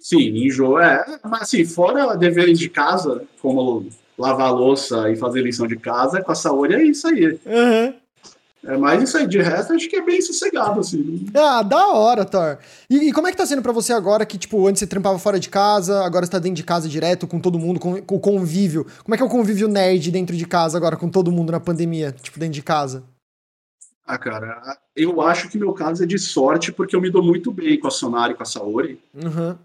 Sim, 0.00 0.50
jogo, 0.50 0.80
é. 0.80 1.04
Mas 1.24 1.42
assim, 1.42 1.64
fora 1.64 2.16
deveres 2.16 2.58
de 2.58 2.68
casa, 2.68 3.24
como 3.40 3.86
lavar 4.18 4.52
louça 4.52 5.10
e 5.10 5.16
fazer 5.16 5.42
lição 5.42 5.66
de 5.66 5.76
casa, 5.76 6.22
com 6.22 6.32
a 6.32 6.34
Saori 6.34 6.74
é 6.74 6.84
isso 6.84 7.06
aí. 7.06 7.38
Uhum. 7.46 7.94
É, 8.66 8.76
mas 8.78 9.02
isso 9.02 9.18
aí, 9.18 9.26
de 9.26 9.40
resto, 9.42 9.74
acho 9.74 9.88
que 9.88 9.96
é 9.96 10.02
bem 10.02 10.22
sossegado, 10.22 10.80
assim. 10.80 11.26
Ah, 11.34 11.62
da 11.62 11.88
hora, 11.88 12.24
Thor. 12.24 12.58
E, 12.88 13.08
e, 13.08 13.12
como 13.12 13.26
é 13.26 13.30
que 13.30 13.36
tá 13.36 13.44
sendo 13.44 13.60
pra 13.60 13.72
você 13.72 13.92
agora 13.92 14.24
que, 14.24 14.38
tipo, 14.38 14.66
antes 14.66 14.80
você 14.80 14.86
trampava 14.86 15.18
fora 15.18 15.38
de 15.38 15.50
casa, 15.50 16.02
agora 16.02 16.24
você 16.24 16.32
tá 16.32 16.38
dentro 16.38 16.56
de 16.56 16.64
casa 16.64 16.88
direto 16.88 17.26
com 17.26 17.38
todo 17.38 17.58
mundo, 17.58 17.78
com, 17.78 18.00
com 18.00 18.16
o 18.16 18.20
convívio? 18.20 18.86
Como 19.04 19.14
é 19.14 19.18
que 19.18 19.22
é 19.22 19.26
o 19.26 19.30
convívio 19.30 19.68
nerd 19.68 20.10
dentro 20.10 20.34
de 20.34 20.46
casa 20.46 20.78
agora, 20.78 20.96
com 20.96 21.10
todo 21.10 21.30
mundo 21.30 21.52
na 21.52 21.60
pandemia, 21.60 22.12
tipo, 22.12 22.38
dentro 22.38 22.54
de 22.54 22.62
casa? 22.62 23.04
Ah, 24.06 24.18
cara, 24.18 24.78
eu 24.96 25.20
acho 25.20 25.48
que 25.48 25.58
meu 25.58 25.72
caso 25.72 26.02
é 26.02 26.06
de 26.06 26.18
sorte 26.18 26.72
porque 26.72 26.96
eu 26.96 27.00
me 27.00 27.10
dou 27.10 27.22
muito 27.22 27.52
bem 27.52 27.78
com 27.78 27.88
a 27.88 27.90
Sonari 27.90 28.32
e 28.32 28.36
com 28.36 28.42
a 28.42 28.46
Saori. 28.46 29.00
Uhum. 29.14 29.56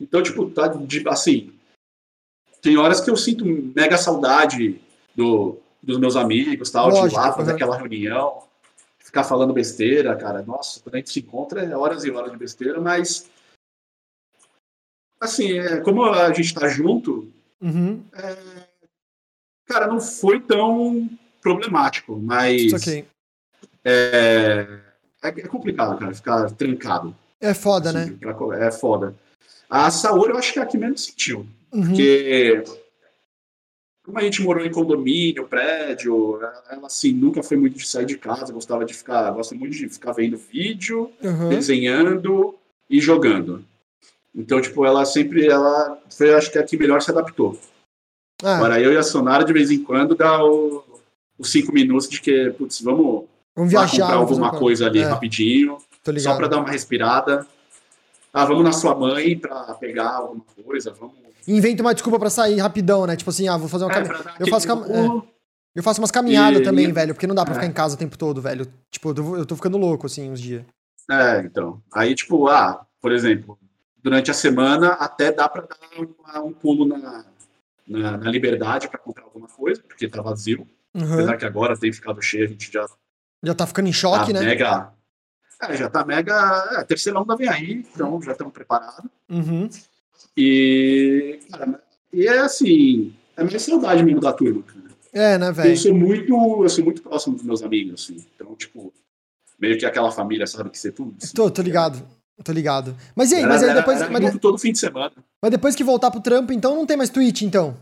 Então, 0.00 0.22
tipo, 0.22 0.50
tá 0.50 0.68
de, 0.68 1.06
assim. 1.08 1.52
Tem 2.60 2.76
horas 2.76 3.00
que 3.00 3.10
eu 3.10 3.16
sinto 3.16 3.44
mega 3.44 3.96
saudade 3.96 4.80
do, 5.14 5.58
dos 5.84 5.98
meus 5.98 6.16
amigos, 6.16 6.70
tal, 6.70 6.88
Lógico, 6.88 7.08
de 7.08 7.14
lá, 7.14 7.32
fazer 7.32 7.50
uhum. 7.50 7.56
aquela 7.56 7.76
reunião. 7.76 8.42
ficar 8.98 9.24
falando 9.24 9.52
besteira, 9.52 10.16
cara. 10.16 10.42
Nossa, 10.42 10.80
quando 10.80 10.94
a 10.96 10.98
gente 10.98 11.10
se 11.10 11.20
encontra 11.20 11.62
é 11.62 11.76
horas 11.76 12.04
e 12.04 12.10
horas 12.10 12.32
de 12.32 12.38
besteira, 12.38 12.80
mas 12.80 13.28
assim, 15.20 15.58
é, 15.58 15.80
como 15.80 16.04
a 16.04 16.32
gente 16.32 16.52
tá 16.54 16.68
junto, 16.68 17.30
Uhum. 17.60 18.04
é, 18.12 18.36
cara, 19.66 19.86
não 19.86 20.00
foi 20.00 20.40
tão 20.40 21.08
problemático, 21.40 22.16
mas 22.16 22.72
Ok. 22.72 23.06
é, 23.84 24.66
é, 25.22 25.28
é 25.28 25.48
complicado, 25.48 25.98
cara, 25.98 26.14
ficar 26.14 26.50
trancado. 26.52 27.14
É 27.40 27.54
foda, 27.54 27.90
assim, 27.90 28.18
né? 28.20 28.66
é 28.66 28.70
foda. 28.70 29.14
A 29.68 29.90
Saori 29.90 30.30
eu 30.32 30.38
acho 30.38 30.52
que 30.52 30.58
é 30.58 30.62
a 30.62 30.66
que 30.66 30.78
menos 30.78 31.04
sentiu. 31.04 31.46
Uhum. 31.72 31.86
Porque 31.88 32.64
como 34.04 34.18
a 34.18 34.22
gente 34.22 34.42
morou 34.42 34.64
em 34.64 34.70
condomínio, 34.70 35.46
prédio, 35.48 36.38
ela 36.70 36.86
assim 36.86 37.12
nunca 37.12 37.42
foi 37.42 37.56
muito 37.56 37.78
de 37.78 37.86
sair 37.88 38.04
de 38.04 38.18
casa, 38.18 38.52
gostava 38.52 38.84
de 38.84 38.92
ficar, 38.94 39.30
gosta 39.30 39.54
muito 39.54 39.72
de 39.74 39.88
ficar 39.88 40.12
vendo 40.12 40.36
vídeo, 40.36 41.10
Uhum. 41.22 41.48
desenhando 41.48 42.54
e 42.88 43.00
jogando. 43.00 43.64
Então, 44.34 44.60
tipo, 44.60 44.84
ela 44.84 45.04
sempre, 45.04 45.46
ela 45.46 45.98
foi, 46.10 46.34
acho 46.34 46.50
que 46.52 46.58
a 46.58 46.62
que 46.62 46.76
melhor 46.76 47.00
se 47.00 47.10
adaptou. 47.10 47.58
Ah, 48.42 48.56
Agora 48.56 48.80
eu 48.80 48.92
e 48.92 48.96
a 48.96 49.02
Sonara 49.02 49.44
de 49.44 49.52
vez 49.52 49.70
em 49.70 49.82
quando 49.82 50.14
dá 50.14 50.44
o- 50.44 50.84
os 51.38 51.50
cinco 51.50 51.72
minutos 51.72 52.08
de 52.08 52.20
que, 52.20 52.50
putz, 52.50 52.80
vamos 52.82 53.24
vamos 53.56 53.70
viajar. 53.70 53.90
comprar 54.02 54.16
alguma 54.16 54.50
uma 54.50 54.58
coisa 54.58 54.86
ali 54.86 55.00
É, 55.00 55.04
rapidinho, 55.04 55.78
só 56.18 56.34
para 56.36 56.48
dar 56.48 56.58
uma 56.58 56.68
respirada. 56.70 57.46
Ah, 58.32 58.44
vamos 58.44 58.64
na 58.64 58.72
sua 58.72 58.94
mãe 58.94 59.38
para 59.38 59.72
pegar 59.74 60.10
alguma 60.16 60.44
coisa, 60.64 60.90
vamos. 60.92 61.23
Inventa 61.46 61.82
uma 61.82 61.92
desculpa 61.94 62.18
pra 62.18 62.30
sair 62.30 62.58
rapidão, 62.58 63.06
né? 63.06 63.16
Tipo 63.16 63.30
assim, 63.30 63.48
ah, 63.48 63.56
vou 63.56 63.68
fazer 63.68 63.84
uma 63.84 63.92
É, 63.94 64.02
dar 64.02 64.36
Eu 64.40 64.46
faço 64.48 64.66
cam- 64.66 64.82
pulo. 64.82 65.28
Eu 65.74 65.82
faço 65.82 66.00
umas 66.00 66.10
caminhadas 66.10 66.60
E- 66.60 66.64
também, 66.64 66.90
velho, 66.92 67.14
porque 67.14 67.26
não 67.26 67.34
dá 67.34 67.44
pra 67.44 67.52
É. 67.52 67.54
ficar 67.56 67.66
em 67.66 67.72
casa 67.72 67.94
o 67.96 67.98
tempo 67.98 68.16
todo, 68.16 68.40
velho. 68.40 68.66
Tipo, 68.90 69.10
eu 69.10 69.44
tô, 69.44 69.56
ficando 69.56 69.76
louco, 69.76 70.06
assim, 70.06 70.30
uns 70.30 70.40
dias. 70.40 70.64
É, 71.10 71.40
então. 71.40 71.82
Aí, 71.92 72.14
tipo, 72.14 72.46
ah, 72.48 72.86
por 73.00 73.10
exemplo, 73.12 73.58
durante 74.02 74.30
a 74.30 74.34
semana 74.34 74.92
até 74.92 75.32
dá 75.32 75.48
para 75.48 75.62
dar 75.62 75.76
uma- 75.98 76.40
um 76.44 76.52
pulo 76.52 76.86
na, 76.86 77.24
na, 77.86 78.16
na 78.16 78.30
liberdade 78.30 78.88
para 78.88 78.98
comprar 79.00 79.24
alguma 79.24 79.48
coisa, 79.48 79.82
porque 79.82 80.08
tá 80.08 80.22
vazio. 80.22 80.66
Uhum. 80.94 81.12
Apesar 81.14 81.36
que 81.36 81.44
agora 81.44 81.76
tem 81.76 81.92
ficado 81.92 82.22
cheio, 82.22 82.44
a 82.44 82.48
gente 82.48 82.72
já 82.72 82.86
Já 83.42 83.54
tá 83.54 83.66
ficando 83.66 83.88
em 83.88 83.92
tá 83.92 83.98
choque, 83.98 84.32
né? 84.32 84.40
mega. 84.40 84.92
É, 85.60 85.76
já 85.76 85.90
tá 85.90 86.04
mega. 86.04 86.32
É, 86.72 86.76
a 86.80 86.84
terceira 86.84 87.18
onda 87.20 87.36
vem 87.36 87.48
aí, 87.48 87.84
então 87.94 88.22
já 88.22 88.32
estamos 88.32 88.52
preparados. 88.52 89.10
Uhum. 89.28 89.68
E, 90.36 91.38
cara, 91.50 91.82
e 92.12 92.26
é 92.26 92.38
assim, 92.40 93.14
é 93.36 93.42
mais 93.44 93.62
saudade 93.62 94.02
mesmo 94.02 94.20
da 94.20 94.32
turma, 94.32 94.62
cara. 94.62 94.84
É, 95.12 95.38
né, 95.38 95.48
Eu 95.50 95.54
velho? 95.54 95.76
sou 95.78 95.94
muito, 95.94 96.32
eu 96.64 96.68
sou 96.68 96.84
muito 96.84 97.00
próximo 97.02 97.36
dos 97.36 97.44
meus 97.44 97.62
amigos, 97.62 98.02
assim. 98.02 98.24
Então, 98.34 98.54
tipo, 98.56 98.92
meio 99.60 99.78
que 99.78 99.86
aquela 99.86 100.10
família, 100.10 100.46
sabe, 100.46 100.70
que 100.70 100.78
você 100.78 100.90
tudo. 100.90 101.14
assim. 101.22 101.32
Tô, 101.34 101.48
tô 101.50 101.62
ligado. 101.62 102.04
Tô 102.42 102.50
ligado. 102.52 102.96
Mas 103.14 103.30
e 103.30 103.36
aí, 103.36 103.42
Era- 103.42 103.48
mas 103.52 103.62
aí 103.62 103.68
era- 103.70 103.78
depois. 103.80 104.00
era 104.00 104.10
Mas, 104.10 104.32
de- 104.32 104.38
todo 104.40 104.58
fim 104.58 104.72
de 104.72 104.78
semana. 104.80 105.12
mas 105.40 105.50
depois 105.52 105.76
que 105.76 105.84
voltar 105.84 106.10
pro 106.10 106.20
trampo, 106.20 106.52
então 106.52 106.74
não 106.74 106.84
tem 106.84 106.96
mais 106.96 107.10
Twitch, 107.10 107.42
então. 107.42 107.76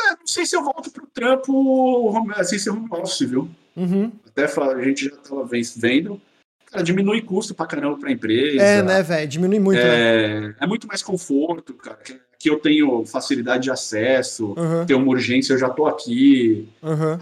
É, 0.00 0.10
não 0.16 0.26
sei 0.26 0.46
se 0.46 0.56
eu 0.56 0.62
volto 0.62 0.90
pro 0.90 1.06
trampo, 1.08 2.14
assim, 2.36 2.58
ser 2.58 2.70
home 2.70 2.88
office, 2.90 3.28
viu? 3.28 3.50
Uhum. 3.76 4.10
Até 4.26 4.44
a 4.44 4.82
gente 4.84 5.04
já 5.06 5.16
tava 5.16 5.44
ven- 5.44 5.62
vendo. 5.76 6.20
Cara, 6.70 6.82
diminui 6.84 7.22
custo 7.22 7.54
pra 7.54 7.66
caramba 7.66 7.96
pra 7.98 8.10
empresa. 8.12 8.62
É, 8.62 8.82
né, 8.82 9.02
velho? 9.02 9.26
Diminui 9.28 9.58
muito, 9.58 9.80
né? 9.80 9.88
É, 9.88 10.54
é 10.60 10.66
muito 10.66 10.86
mais 10.86 11.02
conforto, 11.02 11.72
cara. 11.74 11.98
Que 12.38 12.50
eu 12.50 12.58
tenho 12.58 13.04
facilidade 13.06 13.64
de 13.64 13.70
acesso, 13.70 14.54
Uhum. 14.56 14.84
tem 14.86 14.94
uma 14.96 15.08
urgência, 15.08 15.52
eu 15.54 15.58
já 15.58 15.68
tô 15.70 15.86
aqui. 15.86 16.68
Uhum. 16.82 17.18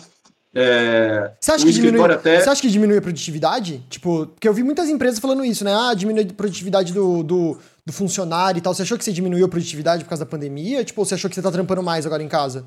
É, 0.59 1.33
Você 1.39 1.53
acha 1.53 1.65
que 1.67 1.73
diminui. 1.73 2.11
até. 2.13 2.41
Você 2.41 2.49
acha 2.49 2.61
que 2.63 2.69
diminui 2.69 2.97
a 2.97 3.03
produtividade? 3.03 3.85
Tipo, 3.91 4.27
porque 4.29 4.49
eu 4.49 4.55
vi 4.55 4.63
muitas 4.63 4.89
empresas 4.89 5.19
falando 5.19 5.45
isso, 5.45 5.63
né? 5.65 5.73
Ah, 5.75 5.93
diminui 5.95 6.23
a 6.29 6.33
produtividade 6.33 6.93
do, 6.95 7.23
do, 7.23 7.59
do 7.85 7.93
funcionário 7.93 8.59
e 8.59 8.63
tal. 8.63 8.73
Você 8.75 8.81
achou 8.83 8.97
que 8.97 9.05
você 9.05 9.13
diminuiu 9.13 9.45
a 9.45 9.49
produtividade 9.49 10.03
por 10.03 10.09
causa 10.09 10.25
da 10.25 10.31
pandemia? 10.31 10.83
Tipo, 10.83 11.03
ou 11.03 11.05
você 11.05 11.15
achou 11.15 11.29
que 11.29 11.35
você 11.37 11.43
tá 11.43 11.51
trampando 11.53 11.83
mais 11.83 12.07
agora 12.07 12.23
em 12.23 12.29
casa? 12.29 12.65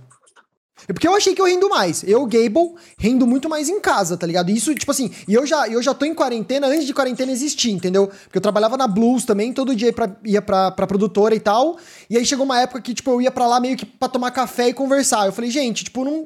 É 0.90 0.94
porque 0.94 1.08
eu 1.08 1.16
achei 1.16 1.36
que 1.36 1.42
eu 1.42 1.46
rendo 1.46 1.70
mais. 1.70 2.04
Eu, 2.04 2.26
Gable, 2.26 2.74
rendo 2.98 3.28
muito 3.28 3.48
mais 3.48 3.70
em 3.70 3.80
casa, 3.80 4.18
tá 4.18 4.26
ligado? 4.26 4.50
Isso, 4.50 4.74
tipo 4.74 4.90
assim, 4.90 5.12
e 5.28 5.36
eu 5.36 5.46
já, 5.46 5.68
eu 5.68 5.84
já 5.84 5.94
tô 5.94 6.04
em 6.04 6.16
quarentena 6.16 6.66
antes 6.66 6.88
de 6.88 6.96
quarentena 6.96 7.32
existir, 7.32 7.70
entendeu? 7.70 8.08
Porque 8.08 8.40
eu 8.40 8.42
trabalhava 8.42 8.76
na 8.76 8.88
Blues 8.88 9.24
também, 9.24 9.54
todo 9.54 9.76
dia 9.76 9.90
ia 9.90 9.94
pra, 9.94 10.10
ia 10.26 10.42
pra, 10.42 10.72
pra 10.72 10.88
produtora 10.88 11.36
e 11.36 11.40
tal. 11.40 11.78
E 12.10 12.18
aí 12.18 12.26
chegou 12.26 12.44
uma 12.44 12.60
época 12.60 12.82
que, 12.82 12.96
tipo, 12.96 13.12
eu 13.12 13.22
ia 13.22 13.30
pra 13.30 13.46
lá 13.46 13.60
meio 13.60 13.78
que 13.78 13.86
pra 13.86 14.10
tomar 14.10 14.32
café 14.32 14.70
e 14.70 14.74
conversar. 14.74 15.28
Eu 15.28 15.32
falei, 15.32 15.52
gente, 15.52 15.84
tipo, 15.84 16.04
não. 16.04 16.26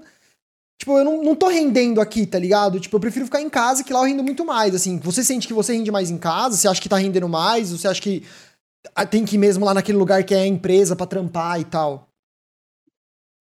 Tipo, 0.79 0.97
eu 0.97 1.03
não, 1.03 1.21
não 1.21 1.35
tô 1.35 1.49
rendendo 1.49 1.99
aqui, 1.99 2.25
tá 2.25 2.39
ligado? 2.39 2.79
Tipo, 2.79 2.95
eu 2.95 3.01
prefiro 3.01 3.25
ficar 3.25 3.41
em 3.41 3.49
casa, 3.49 3.83
que 3.83 3.91
lá 3.91 3.99
eu 3.99 4.05
rendo 4.05 4.23
muito 4.23 4.45
mais, 4.45 4.73
assim. 4.73 4.97
Você 4.99 5.25
sente 5.25 5.45
que 5.45 5.53
você 5.53 5.73
rende 5.73 5.91
mais 5.91 6.09
em 6.09 6.17
casa? 6.17 6.55
Você 6.55 6.69
acha 6.69 6.81
que 6.81 6.87
tá 6.87 6.95
rendendo 6.95 7.27
mais? 7.27 7.71
Você 7.71 7.85
acha 7.85 8.01
que 8.01 8.23
ah, 8.95 9.05
tem 9.05 9.25
que 9.25 9.35
ir 9.35 9.39
mesmo 9.39 9.65
lá 9.65 9.73
naquele 9.73 9.97
lugar 9.97 10.23
que 10.23 10.33
é 10.33 10.39
a 10.43 10.47
empresa 10.47 10.95
pra 10.95 11.05
trampar 11.05 11.59
e 11.59 11.65
tal? 11.65 12.12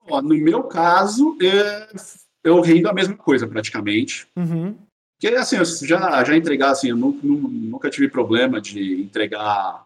Ó, 0.09 0.21
no 0.21 0.35
meu 0.37 0.65
caso, 0.65 1.37
é, 1.43 1.89
eu 2.45 2.61
rendo 2.61 2.89
a 2.89 2.93
mesma 2.93 3.17
coisa 3.17 3.47
praticamente. 3.47 4.27
Uhum. 4.37 4.77
Porque, 5.21 5.35
assim, 5.37 5.57
eu 5.57 5.65
já, 5.65 6.25
já 6.25 6.37
entregar, 6.37 6.71
assim, 6.73 6.89
eu 6.91 6.97
nu- 6.97 7.19
nu- 7.23 7.49
nunca 7.49 7.89
tive 7.89 8.09
problema 8.09 8.61
de 8.61 9.01
entregar 9.03 9.85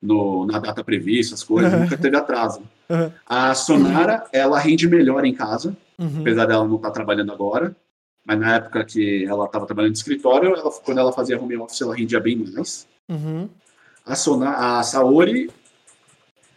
no, 0.00 0.46
na 0.46 0.58
data 0.60 0.84
prevista, 0.84 1.34
as 1.34 1.42
coisas, 1.42 1.72
Uhum. 1.72 1.80
nunca 1.80 1.96
teve 1.98 2.16
atraso. 2.16 2.62
Uhum. 2.88 3.10
A 3.26 3.54
Sonara, 3.54 4.24
ela 4.32 4.58
rende 4.58 4.86
melhor 4.88 5.24
em 5.24 5.34
casa, 5.34 5.76
Uhum. 5.98 6.20
apesar 6.20 6.46
dela 6.46 6.66
não 6.66 6.76
estar 6.76 6.90
trabalhando 6.92 7.32
agora. 7.32 7.74
Mas 8.24 8.38
na 8.38 8.56
época 8.56 8.84
que 8.84 9.24
ela 9.24 9.46
estava 9.46 9.66
trabalhando 9.66 9.92
no 9.92 9.96
escritório, 9.96 10.54
ela, 10.54 10.70
quando 10.70 10.98
ela 10.98 11.12
fazia 11.12 11.40
home 11.40 11.56
office, 11.56 11.80
ela 11.80 11.94
rendia 11.94 12.20
bem 12.20 12.36
mais. 12.36 12.86
Uhum. 13.08 13.48
A, 14.04 14.14
Sona, 14.14 14.78
a 14.78 14.82
Saori 14.82 15.50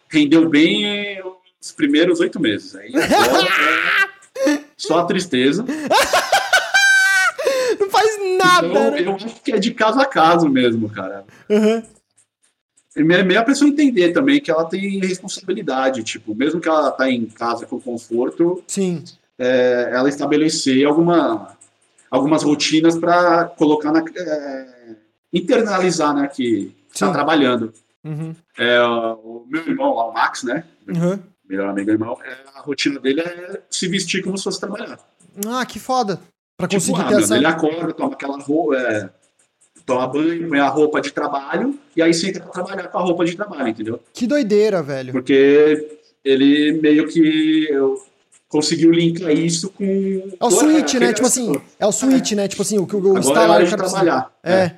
rendeu 0.10 0.50
bem 0.50 1.22
os 1.62 1.72
primeiros 1.72 2.20
oito 2.20 2.40
meses. 2.40 2.76
Aí 2.76 2.92
agora 2.96 3.48
é 4.48 4.60
só 4.78 5.00
a 5.00 5.06
tristeza. 5.06 5.66
Não 7.80 7.90
faz 7.90 8.20
nada, 8.38 8.68
Então, 8.68 8.92
né? 8.92 9.02
eu 9.06 9.16
acho 9.16 9.42
que 9.42 9.52
é 9.52 9.60
de 9.60 9.74
caso 9.74 10.00
a 10.00 10.06
caso 10.06 10.50
mesmo, 10.50 10.90
cara. 10.90 11.26
Uhum. 11.50 11.84
É 12.96 13.04
meio 13.24 13.40
a 13.40 13.44
pessoa 13.44 13.70
entender 13.70 14.12
também 14.12 14.42
que 14.42 14.50
ela 14.52 14.66
tem 14.66 15.00
responsabilidade, 15.00 16.04
tipo, 16.04 16.34
mesmo 16.36 16.60
que 16.60 16.68
ela 16.68 16.92
tá 16.92 17.10
em 17.10 17.26
casa 17.28 17.66
com 17.66 17.80
conforto, 17.80 18.64
Sim. 18.68 19.04
é, 19.38 19.90
ela 19.94 20.10
estabelecer 20.10 20.86
alguma, 20.86 21.56
algumas 22.10 22.44
rotinas 22.44 22.98
para 22.98 23.46
colocar 23.46 23.92
na, 23.92 24.00
é, 24.00 24.96
internalizar, 25.32 26.14
né, 26.16 26.28
que 26.28 26.76
está 26.92 27.08
Sim. 27.08 27.14
trabalhando. 27.14 27.72
Uhum. 28.04 28.36
É, 28.58 28.82
o 28.82 29.46
meu 29.48 29.62
irmão 29.62 29.94
lá, 29.96 30.08
o 30.10 30.14
Max, 30.14 30.44
né, 30.44 30.64
Uhum. 30.88 31.20
Melhor 31.50 31.70
amigo 31.70 31.90
irmão, 31.90 32.18
é, 32.24 32.38
a 32.54 32.62
rotina 32.62 33.00
dele 33.00 33.22
é 33.22 33.62
se 33.70 33.88
vestir 33.88 34.24
como 34.24 34.38
se 34.38 34.44
fosse 34.44 34.60
trabalhar. 34.60 35.00
Ah, 35.48 35.66
que 35.66 35.80
foda. 35.80 36.22
Pra 36.56 36.68
Tipo, 36.68 36.82
conseguir 36.82 37.02
ah, 37.02 37.08
ter 37.08 37.24
essa. 37.24 37.38
ele 37.38 37.46
acorda, 37.46 37.94
toma 37.94 38.14
aquela 38.14 38.38
roupa, 38.38 38.76
é, 38.76 39.10
toma 39.86 40.08
banho, 40.08 40.48
põe 40.48 40.60
a 40.60 40.68
roupa 40.68 41.02
de 41.02 41.12
trabalho 41.12 41.80
e 41.96 42.02
aí 42.02 42.14
senta 42.14 42.42
pra 42.42 42.50
trabalhar 42.50 42.88
com 42.90 42.98
a 42.98 43.02
roupa 43.02 43.26
de 43.26 43.36
trabalho, 43.36 43.68
entendeu? 43.68 44.00
Que 44.14 44.28
doideira, 44.28 44.84
velho. 44.84 45.12
Porque 45.12 46.00
ele 46.24 46.74
meio 46.74 47.08
que 47.08 47.68
eu, 47.70 48.04
conseguiu 48.50 48.92
linkar 48.92 49.32
isso 49.32 49.70
com. 49.70 49.86
É 50.40 50.46
o 50.46 50.52
switch, 50.52 50.96
né? 50.96 51.14
Tipo 51.14 51.28
assim, 51.28 51.62
é 51.80 51.88
o 51.88 51.92
switch, 51.92 52.32
né? 52.34 52.48
Tipo 52.48 52.62
assim, 52.64 52.78
o 52.78 52.86
que 52.86 52.96
o, 52.96 53.00
Agora 53.00 53.18
é 53.18 53.20
instalar 53.20 53.62
hora 53.62 53.78
trabalhar. 53.78 54.40
É. 54.44 54.76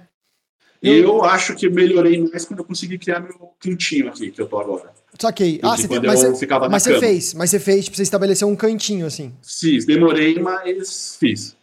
E 0.84 0.98
eu 0.98 1.24
acho 1.24 1.56
que 1.56 1.70
melhorei 1.70 2.22
mais 2.28 2.44
quando 2.46 2.60
eu 2.60 2.66
consegui 2.66 2.98
criar 2.98 3.20
meu 3.20 3.54
cantinho 3.60 4.10
aqui, 4.10 4.32
que 4.32 4.42
eu 4.42 4.48
tô 4.48 4.60
agora. 4.60 4.92
Saquei. 5.22 5.60
Ah, 5.62 5.78
você 5.78 5.88
tem, 5.88 6.02
mas 6.02 6.20
você, 6.24 6.48
mas 6.70 6.84
você 6.84 6.90
cama. 6.90 7.00
fez. 7.00 7.34
Mas 7.36 7.50
você 7.52 7.60
fez, 7.60 7.86
tipo, 7.86 7.96
você 7.96 8.02
estabeleceu 8.04 8.48
um 8.48 8.56
cantinho, 8.56 9.06
assim. 9.06 9.32
Fiz, 9.44 9.86
demorei, 9.86 10.40
mas 10.40 11.16
fiz. 11.20 11.56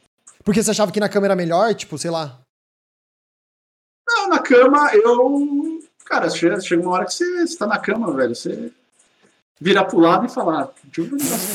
Porque 0.44 0.62
você 0.62 0.70
achava 0.70 0.92
que 0.92 1.00
na 1.00 1.08
câmera 1.08 1.32
era 1.32 1.36
melhor, 1.36 1.74
tipo, 1.74 1.98
sei 1.98 2.10
lá. 2.10 2.38
Não, 4.08 4.28
na 4.28 4.38
cama 4.38 4.90
eu. 4.94 5.80
Cara, 6.04 6.30
chega, 6.30 6.60
chega 6.60 6.82
uma 6.82 6.92
hora 6.92 7.04
que 7.04 7.12
você, 7.14 7.46
você 7.46 7.56
tá 7.58 7.66
na 7.66 7.78
cama, 7.78 8.12
velho. 8.14 8.34
Você 8.34 8.70
vira 9.60 9.84
pro 9.84 9.98
lado 9.98 10.26
e 10.26 10.30
fala. 10.30 10.62
"Ah, 10.62 10.66
tá 10.66 10.74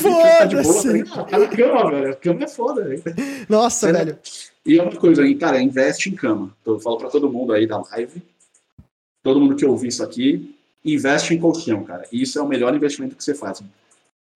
Foda-se. 0.02 0.82
tá 0.84 0.92
ligado? 0.92 1.30
Tá 1.30 1.38
na 1.38 1.48
cama, 1.48 1.90
velho. 1.90 2.10
A 2.12 2.16
cama 2.16 2.44
é 2.44 2.48
foda, 2.48 2.84
velho. 2.84 3.02
Nossa, 3.48 3.86
Você- 3.86 3.92
velho. 3.92 4.18
E 4.66 4.78
é 4.78 4.82
uma 4.82 4.94
coisa 4.96 5.22
aí, 5.22 5.34
cara, 5.34 5.60
investe 5.60 6.08
em 6.10 6.14
cama. 6.14 6.54
Eu 6.64 6.78
falo 6.78 6.98
pra 6.98 7.08
todo 7.10 7.30
mundo 7.30 7.52
aí 7.52 7.66
da 7.66 7.78
live, 7.80 8.22
todo 9.22 9.40
mundo 9.40 9.56
que 9.56 9.64
ouvir 9.66 9.88
isso 9.88 10.02
aqui, 10.04 10.54
investe 10.84 11.34
em 11.34 11.38
colchão, 11.38 11.82
cara. 11.84 12.04
Isso 12.12 12.38
é 12.38 12.42
o 12.42 12.48
melhor 12.48 12.74
investimento 12.74 13.16
que 13.16 13.24
você 13.24 13.34
faz. 13.34 13.62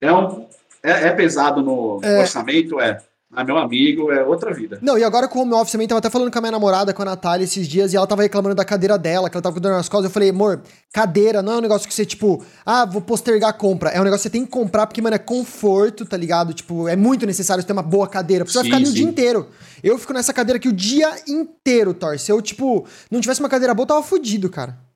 É, 0.00 0.12
um, 0.12 0.46
é, 0.82 1.08
é 1.08 1.12
pesado 1.12 1.62
no 1.62 2.00
É. 2.02 2.20
orçamento, 2.20 2.80
é. 2.80 3.02
Ah, 3.30 3.44
meu 3.44 3.58
amigo, 3.58 4.10
é 4.10 4.24
outra 4.24 4.54
vida. 4.54 4.78
Não, 4.80 4.96
e 4.96 5.04
agora 5.04 5.28
com 5.28 5.40
o 5.40 5.42
home 5.42 5.52
office 5.52 5.72
também, 5.72 5.86
tava 5.86 5.98
até 5.98 6.08
falando 6.08 6.32
com 6.32 6.38
a 6.38 6.40
minha 6.40 6.52
namorada, 6.52 6.94
com 6.94 7.02
a 7.02 7.04
Natália, 7.04 7.44
esses 7.44 7.68
dias, 7.68 7.92
e 7.92 7.96
ela 7.96 8.06
tava 8.06 8.22
reclamando 8.22 8.54
da 8.54 8.64
cadeira 8.64 8.96
dela, 8.96 9.28
que 9.28 9.36
ela 9.36 9.42
tava 9.42 9.54
com 9.54 9.60
dor 9.60 9.72
nas 9.72 9.86
costas. 9.86 10.06
Eu 10.06 10.10
falei, 10.10 10.30
amor, 10.30 10.62
cadeira 10.94 11.42
não 11.42 11.52
é 11.52 11.56
um 11.58 11.60
negócio 11.60 11.86
que 11.86 11.92
você, 11.92 12.06
tipo, 12.06 12.42
ah, 12.64 12.86
vou 12.86 13.02
postergar 13.02 13.50
a 13.50 13.52
compra. 13.52 13.90
É 13.90 14.00
um 14.00 14.04
negócio 14.04 14.20
que 14.22 14.28
você 14.28 14.30
tem 14.30 14.46
que 14.46 14.50
comprar 14.50 14.86
porque, 14.86 15.02
mano, 15.02 15.14
é 15.14 15.18
conforto, 15.18 16.06
tá 16.06 16.16
ligado? 16.16 16.54
Tipo, 16.54 16.88
é 16.88 16.96
muito 16.96 17.26
necessário 17.26 17.62
ter 17.62 17.74
uma 17.74 17.82
boa 17.82 18.08
cadeira, 18.08 18.46
porque 18.46 18.56
você 18.58 18.64
sim, 18.64 18.70
vai 18.70 18.78
ficar 18.78 18.88
ali 18.88 18.90
o 18.90 18.96
dia 18.96 19.06
inteiro. 19.06 19.48
Eu 19.84 19.98
fico 19.98 20.14
nessa 20.14 20.32
cadeira 20.32 20.56
aqui 20.56 20.68
o 20.68 20.72
dia 20.72 21.10
inteiro, 21.28 21.92
Thor. 21.92 22.18
Se 22.18 22.32
eu, 22.32 22.40
tipo, 22.40 22.86
não 23.10 23.20
tivesse 23.20 23.40
uma 23.40 23.48
cadeira 23.50 23.74
boa, 23.74 23.82
eu 23.84 23.88
tava 23.88 24.02
fudido, 24.02 24.48
cara. 24.48 24.87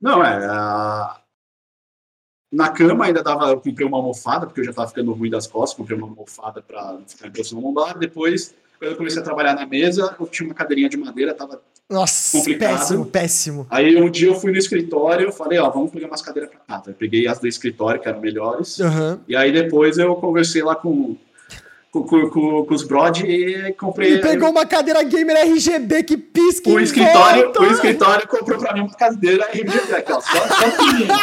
Não, 0.00 0.24
é. 0.24 0.46
A 0.46 1.20
na 2.52 2.70
cama 2.70 3.04
ainda 3.04 3.22
dava, 3.22 3.50
eu 3.50 3.60
comprei 3.60 3.86
uma 3.86 3.98
almofada, 3.98 4.46
porque 4.46 4.60
eu 4.60 4.64
já 4.64 4.70
estava 4.70 4.88
ficando 4.88 5.12
ruim 5.12 5.28
das 5.28 5.46
costas, 5.46 5.76
comprei 5.76 5.98
uma 5.98 6.06
almofada 6.06 6.62
para 6.62 6.98
ficar 7.06 7.28
em 7.28 7.30
posição 7.30 7.60
lombar. 7.60 7.98
Depois, 7.98 8.54
quando 8.78 8.92
eu 8.92 8.96
comecei 8.96 9.20
a 9.20 9.24
trabalhar 9.24 9.54
na 9.54 9.66
mesa, 9.66 10.16
eu 10.18 10.26
tinha 10.26 10.48
uma 10.48 10.54
cadeirinha 10.54 10.88
de 10.88 10.96
madeira, 10.96 11.34
tava 11.34 11.60
Nossa, 11.90 12.38
complicado. 12.38 12.78
péssimo, 12.78 13.06
péssimo. 13.06 13.66
Aí 13.68 14.00
um 14.00 14.08
dia 14.08 14.28
eu 14.28 14.34
fui 14.36 14.52
no 14.52 14.58
escritório, 14.58 15.26
eu 15.26 15.32
falei, 15.32 15.58
ó, 15.58 15.68
vamos 15.68 15.90
pegar 15.90 16.06
umas 16.06 16.22
cadeiras 16.22 16.50
para 16.50 16.60
casa. 16.60 16.90
Eu 16.90 16.94
peguei 16.94 17.26
as 17.26 17.38
do 17.38 17.48
escritório, 17.48 18.00
que 18.00 18.08
eram 18.08 18.20
melhores. 18.20 18.78
Uhum. 18.78 19.18
E 19.26 19.34
aí 19.34 19.52
depois 19.52 19.98
eu 19.98 20.14
conversei 20.16 20.62
lá 20.62 20.74
com 20.74 21.16
com, 22.04 22.30
com, 22.30 22.64
com, 22.64 22.74
os 22.74 22.82
brod 22.82 23.20
e 23.20 23.72
comprei. 23.74 24.14
E 24.14 24.20
pegou 24.20 24.50
uma 24.50 24.66
cadeira 24.66 25.02
gamer 25.02 25.36
RGB 25.36 26.02
que 26.02 26.16
pisca 26.16 26.70
o 26.70 26.80
escritório, 26.80 27.52
O 27.58 27.64
escritório 27.66 28.28
comprou 28.28 28.58
pra 28.58 28.74
mim 28.74 28.80
uma 28.80 28.94
cadeira 28.94 29.46
RGB 29.52 29.94
aqui, 29.94 30.12
ó. 30.12 30.20
Só, 30.20 30.38
só 30.38 31.16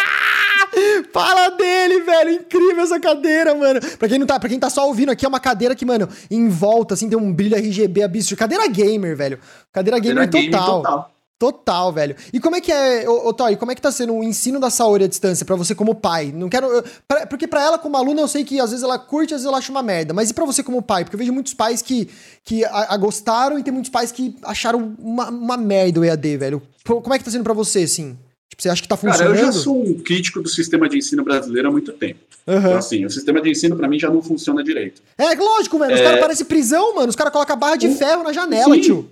Fala 1.11 1.49
dele, 1.49 2.01
velho. 2.01 2.31
Incrível 2.31 2.83
essa 2.83 2.99
cadeira, 2.99 3.53
mano. 3.53 3.79
Pra 3.97 4.07
quem 4.07 4.17
não 4.17 4.25
tá, 4.25 4.39
pra 4.39 4.49
quem 4.49 4.59
tá 4.59 4.69
só 4.69 4.87
ouvindo 4.87 5.11
aqui, 5.11 5.25
é 5.25 5.29
uma 5.29 5.39
cadeira 5.39 5.75
que, 5.75 5.85
mano, 5.85 6.09
em 6.29 6.49
volta, 6.49 6.95
assim, 6.95 7.07
tem 7.07 7.17
um 7.17 7.31
brilho 7.31 7.55
RGB 7.55 8.03
absurdo. 8.03 8.39
Cadeira 8.39 8.67
gamer, 8.67 9.15
velho. 9.15 9.39
Cadeira 9.71 9.99
gamer 9.99 10.25
cadeira 10.25 10.51
total. 10.51 10.73
Game 10.73 10.83
total. 10.83 11.12
Total, 11.39 11.91
velho. 11.91 12.15
E 12.31 12.39
como 12.39 12.55
é 12.55 12.61
que 12.61 12.71
é, 12.71 13.09
ô, 13.09 13.27
ô 13.27 13.33
Toy, 13.33 13.55
como 13.57 13.71
é 13.71 13.75
que 13.75 13.81
tá 13.81 13.91
sendo 13.91 14.13
o 14.13 14.23
ensino 14.23 14.59
da 14.59 14.69
Saori 14.69 15.03
à 15.03 15.07
distância 15.07 15.45
para 15.45 15.55
você 15.55 15.75
como 15.75 15.93
pai? 15.93 16.31
Não 16.33 16.47
quero. 16.47 16.67
Eu, 16.67 16.83
pra, 17.07 17.25
porque 17.27 17.47
para 17.47 17.61
ela, 17.61 17.77
como 17.77 17.97
aluna, 17.97 18.21
eu 18.21 18.27
sei 18.27 18.43
que 18.43 18.59
às 18.59 18.69
vezes 18.69 18.83
ela 18.83 18.97
curte, 18.97 19.33
às 19.33 19.41
vezes 19.41 19.47
ela 19.47 19.57
acha 19.57 19.71
uma 19.71 19.83
merda. 19.83 20.13
Mas 20.13 20.29
e 20.29 20.33
para 20.33 20.45
você 20.45 20.63
como 20.63 20.81
pai? 20.81 21.03
Porque 21.03 21.15
eu 21.15 21.19
vejo 21.19 21.33
muitos 21.33 21.53
pais 21.53 21.81
que, 21.81 22.07
que 22.45 22.63
a, 22.63 22.93
a 22.93 22.97
gostaram 22.97 23.59
e 23.59 23.63
tem 23.63 23.73
muitos 23.73 23.91
pais 23.91 24.11
que 24.11 24.35
acharam 24.43 24.95
uma, 24.97 25.29
uma 25.29 25.57
merda 25.57 25.99
o 25.99 26.05
EAD, 26.05 26.37
velho. 26.37 26.61
Como 26.85 27.13
é 27.13 27.17
que 27.17 27.25
tá 27.25 27.31
sendo 27.31 27.43
para 27.43 27.53
você, 27.53 27.79
assim? 27.79 28.17
Tipo, 28.49 28.61
você 28.61 28.69
acha 28.69 28.81
que 28.81 28.87
tá 28.87 28.95
funcionando? 28.95 29.35
Cara, 29.35 29.47
eu 29.47 29.51
já 29.51 29.51
sou 29.51 29.83
um 29.83 29.95
crítico 29.95 30.39
do 30.39 30.47
sistema 30.47 30.87
de 30.87 30.97
ensino 30.97 31.23
brasileiro 31.23 31.67
há 31.67 31.71
muito 31.71 31.91
tempo. 31.93 32.19
Uhum. 32.45 32.57
Então, 32.57 32.77
assim, 32.77 33.03
o 33.03 33.09
sistema 33.09 33.41
de 33.41 33.49
ensino 33.49 33.75
para 33.75 33.87
mim 33.87 33.97
já 33.97 34.09
não 34.09 34.21
funciona 34.21 34.63
direito. 34.63 35.01
É, 35.17 35.33
lógico, 35.33 35.79
velho. 35.79 35.93
Os 35.93 35.99
é... 35.99 36.03
caras 36.03 36.19
parecem 36.19 36.45
prisão, 36.45 36.95
mano. 36.95 37.09
Os 37.09 37.15
caras 37.15 37.33
colocam 37.33 37.57
barra 37.57 37.75
de 37.75 37.89
ferro 37.95 38.23
na 38.23 38.31
janela, 38.31 38.75
Sim. 38.75 38.81
tio. 38.81 39.09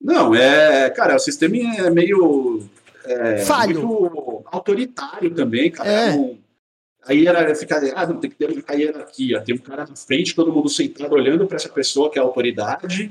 Não, 0.00 0.34
é. 0.34 0.90
Cara, 0.90 1.16
o 1.16 1.18
sistema 1.18 1.56
é 1.56 1.90
meio. 1.90 2.62
É, 3.04 3.38
Falho. 3.38 3.86
Muito 3.86 4.42
autoritário 4.46 5.30
também, 5.30 5.70
cara. 5.70 5.90
É. 5.90 6.10
Um, 6.12 6.38
aí 7.06 7.26
era 7.26 7.54
ficar. 7.54 7.80
Ah, 7.94 8.06
não, 8.06 8.16
tem 8.16 8.30
que 8.30 8.36
ter 8.36 8.50
uma 8.50 8.74
hierarquia. 8.74 9.40
Tem 9.40 9.54
um 9.54 9.58
cara 9.58 9.86
na 9.86 9.96
frente, 9.96 10.34
todo 10.34 10.52
mundo 10.52 10.68
sentado 10.68 11.12
olhando 11.12 11.46
para 11.46 11.56
essa 11.56 11.68
pessoa 11.68 12.10
que 12.10 12.18
é 12.18 12.22
a 12.22 12.24
autoridade. 12.24 13.10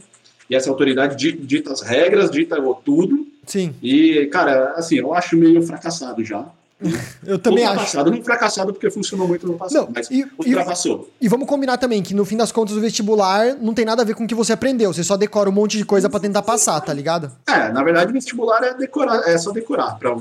E 0.49 0.55
essa 0.55 0.69
autoridade 0.69 1.15
dita 1.35 1.73
as 1.73 1.81
regras, 1.81 2.31
dita 2.31 2.55
tudo. 2.85 3.27
Sim. 3.45 3.75
E, 3.81 4.27
cara, 4.27 4.71
assim, 4.73 4.97
eu 4.97 5.13
acho 5.13 5.35
meio 5.35 5.61
fracassado 5.61 6.23
já. 6.23 6.49
Eu 7.25 7.39
também 7.39 7.65
acho. 7.65 7.75
Fracassado, 7.75 8.11
não 8.11 8.23
fracassado 8.23 8.73
porque 8.73 8.89
funcionou 8.91 9.27
muito 9.27 9.47
no 9.47 9.57
passado, 9.57 9.85
não, 9.85 9.91
mas 9.93 10.09
e, 10.11 10.25
ultrapassou. 10.37 11.09
E, 11.19 11.25
e 11.25 11.29
vamos 11.29 11.47
combinar 11.47 11.77
também 11.77 12.03
que 12.03 12.13
no 12.13 12.23
fim 12.23 12.37
das 12.37 12.51
contas 12.51 12.75
o 12.75 12.81
vestibular 12.81 13.55
não 13.59 13.73
tem 13.73 13.83
nada 13.83 14.03
a 14.03 14.05
ver 14.05 14.15
com 14.15 14.25
o 14.25 14.27
que 14.27 14.35
você 14.35 14.53
aprendeu, 14.53 14.93
você 14.93 15.03
só 15.03 15.17
decora 15.17 15.49
um 15.49 15.53
monte 15.53 15.77
de 15.77 15.85
coisa 15.85 16.09
para 16.09 16.19
tentar 16.19 16.43
passar, 16.43 16.79
tá 16.81 16.93
ligado? 16.93 17.31
É, 17.47 17.71
na 17.71 17.83
verdade 17.83 18.11
o 18.11 18.13
vestibular 18.13 18.63
é 18.63 18.73
decorar, 18.75 19.27
é 19.27 19.37
só 19.37 19.51
decorar. 19.51 19.97
Pra... 19.97 20.15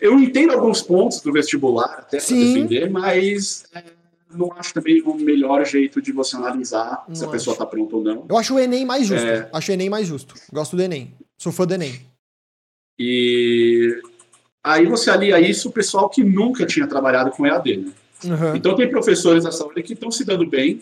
Eu 0.00 0.18
entendo 0.18 0.52
alguns 0.52 0.80
pontos 0.80 1.20
do 1.20 1.32
vestibular 1.32 1.92
até 1.98 2.18
pra 2.18 2.26
Sim. 2.26 2.54
defender, 2.54 2.90
mas 2.90 3.64
é, 3.74 3.82
não 4.32 4.52
acho 4.56 4.72
também 4.72 5.02
o 5.02 5.14
melhor 5.14 5.64
jeito 5.64 6.00
de 6.00 6.12
você 6.12 6.36
analisar 6.36 7.04
não 7.08 7.14
se 7.14 7.24
a 7.24 7.28
pessoa 7.28 7.56
tá 7.56 7.66
pronta 7.66 7.96
ou 7.96 8.04
não. 8.04 8.26
Eu 8.28 8.38
acho 8.38 8.54
o 8.54 8.60
Enem 8.60 8.84
mais 8.84 9.06
justo. 9.06 9.26
É... 9.26 9.48
Acho 9.52 9.72
o 9.72 9.74
Enem 9.74 9.90
mais 9.90 10.06
justo. 10.06 10.34
Gosto 10.52 10.76
do 10.76 10.82
Enem. 10.82 11.14
Sou 11.36 11.52
fã 11.52 11.66
do 11.66 11.74
Enem. 11.74 12.00
E 12.98 14.00
Aí 14.64 14.86
você 14.86 15.10
alia 15.10 15.38
isso 15.38 15.68
o 15.68 15.72
pessoal 15.72 16.08
que 16.08 16.24
nunca 16.24 16.64
tinha 16.64 16.86
trabalhado 16.86 17.30
com 17.30 17.46
EAD. 17.46 17.76
Né? 17.76 17.92
Uhum. 18.24 18.56
Então 18.56 18.74
tem 18.74 18.88
professores 18.88 19.44
nessa 19.44 19.62
hora 19.62 19.82
que 19.82 19.92
estão 19.92 20.10
se 20.10 20.24
dando 20.24 20.46
bem 20.46 20.80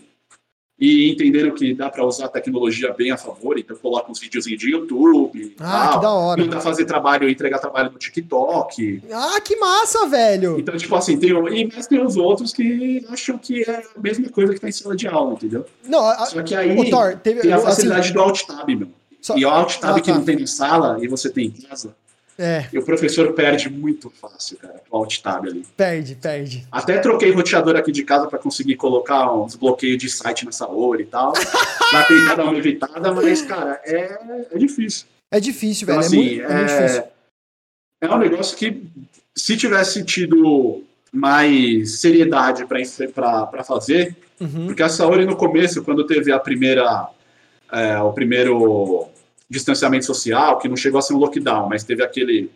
e 0.78 1.10
entenderam 1.10 1.52
que 1.52 1.74
dá 1.74 1.90
para 1.90 2.04
usar 2.04 2.26
a 2.26 2.28
tecnologia 2.28 2.92
bem 2.92 3.10
a 3.10 3.16
favor, 3.16 3.58
então 3.58 3.76
coloca 3.76 4.10
uns 4.10 4.18
vídeos 4.20 4.44
de 4.44 4.70
YouTube. 4.70 5.54
Ah, 5.60 5.88
tal, 5.88 5.92
que 5.92 6.02
da 6.02 6.10
hora. 6.12 6.42
Tenta 6.42 6.60
fazer 6.60 6.84
trabalho, 6.84 7.28
entregar 7.28 7.58
trabalho 7.58 7.90
no 7.92 7.98
TikTok. 7.98 9.02
Ah, 9.12 9.40
que 9.40 9.56
massa, 9.56 10.06
velho! 10.06 10.58
Então, 10.58 10.76
tipo 10.76 10.94
assim, 10.96 11.18
tem, 11.18 11.30
e 11.30 11.70
mas 11.72 11.86
tem 11.86 12.04
os 12.04 12.16
outros 12.16 12.52
que 12.52 13.04
acham 13.08 13.38
que 13.38 13.62
é 13.62 13.82
a 13.96 14.00
mesma 14.00 14.28
coisa 14.28 14.54
que 14.54 14.60
tá 14.60 14.68
em 14.68 14.72
sala 14.72 14.96
de 14.96 15.06
aula, 15.06 15.34
entendeu? 15.34 15.64
Não, 15.84 16.04
a, 16.04 16.26
Só 16.26 16.42
que 16.42 16.54
aí 16.54 16.90
Thor, 16.90 17.16
teve, 17.16 17.42
tem 17.42 17.52
a 17.52 17.56
assim, 17.56 17.64
facilidade 17.64 18.00
assim, 18.00 18.12
do 18.12 18.20
Alt 18.20 18.42
Tab, 18.44 18.68
meu. 18.68 18.88
Só, 19.20 19.36
e 19.36 19.44
o 19.44 19.48
Alt 19.48 19.78
Tab 19.78 19.96
ah, 19.96 20.00
que 20.00 20.10
tá. 20.10 20.18
não 20.18 20.24
tem 20.24 20.40
em 20.40 20.46
sala 20.46 20.98
e 21.00 21.06
você 21.06 21.30
tem 21.30 21.46
em 21.46 21.50
casa 21.50 21.94
é. 22.38 22.66
E 22.72 22.78
o 22.78 22.84
professor 22.84 23.32
perde 23.34 23.68
muito 23.68 24.10
fácil, 24.10 24.56
cara, 24.56 24.80
o 24.90 24.96
alt 24.96 25.18
tab 25.20 25.46
ali. 25.46 25.64
Perde, 25.76 26.14
perde. 26.14 26.66
Até 26.72 26.98
troquei 26.98 27.30
roteador 27.30 27.76
aqui 27.76 27.92
de 27.92 28.02
casa 28.04 28.26
para 28.26 28.38
conseguir 28.38 28.76
colocar 28.76 29.32
uns 29.32 29.54
bloqueios 29.54 29.98
de 29.98 30.08
site 30.08 30.46
nessa 30.46 30.66
hora 30.66 31.02
e 31.02 31.06
tal. 31.06 31.32
pra 31.90 32.04
tentar 32.04 32.34
dar 32.36 32.44
uma 32.44 32.56
evitada, 32.56 33.12
mas, 33.12 33.42
cara, 33.42 33.80
é, 33.84 34.46
é 34.50 34.58
difícil. 34.58 35.06
É 35.30 35.38
difícil, 35.38 35.84
então, 35.84 36.00
velho. 36.00 36.06
Assim, 36.06 36.40
é, 36.40 36.42
muito, 36.42 36.50
é, 36.50 36.56
muito 36.56 36.68
difícil. 36.68 37.02
É 38.00 38.10
um 38.10 38.18
negócio 38.18 38.56
que, 38.56 38.82
se 39.36 39.56
tivesse 39.56 40.04
tido 40.04 40.82
mais 41.12 42.00
seriedade 42.00 42.64
para 42.66 43.62
fazer, 43.62 44.16
uhum. 44.40 44.66
porque 44.66 44.82
a 44.82 44.88
Saori 44.88 45.26
no 45.26 45.36
começo, 45.36 45.82
quando 45.82 46.06
teve 46.06 46.32
a 46.32 46.38
primeira. 46.38 47.08
É, 47.70 47.98
o 47.98 48.12
primeiro 48.12 49.08
distanciamento 49.52 50.06
social, 50.06 50.58
que 50.58 50.68
não 50.68 50.76
chegou 50.76 50.98
a 50.98 51.02
ser 51.02 51.12
um 51.12 51.18
lockdown, 51.18 51.68
mas 51.68 51.84
teve 51.84 52.02
aquele. 52.02 52.50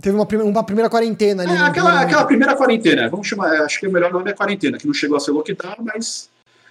Teve 0.00 0.16
uma, 0.16 0.26
uma 0.44 0.64
primeira 0.64 0.88
quarentena 0.88 1.42
ali. 1.42 1.52
É, 1.52 1.54
né? 1.54 1.60
aquela, 1.62 2.00
aquela 2.00 2.24
primeira 2.24 2.56
quarentena, 2.56 3.08
vamos 3.08 3.26
chamar, 3.26 3.54
é, 3.54 3.58
acho 3.58 3.78
que 3.78 3.86
o 3.86 3.92
melhor 3.92 4.12
nome 4.12 4.30
é 4.30 4.34
quarentena, 4.34 4.78
que 4.78 4.86
não 4.86 4.94
chegou 4.94 5.16
a 5.16 5.20
ser 5.20 5.32
lockdown, 5.32 5.76
mas 5.80 6.30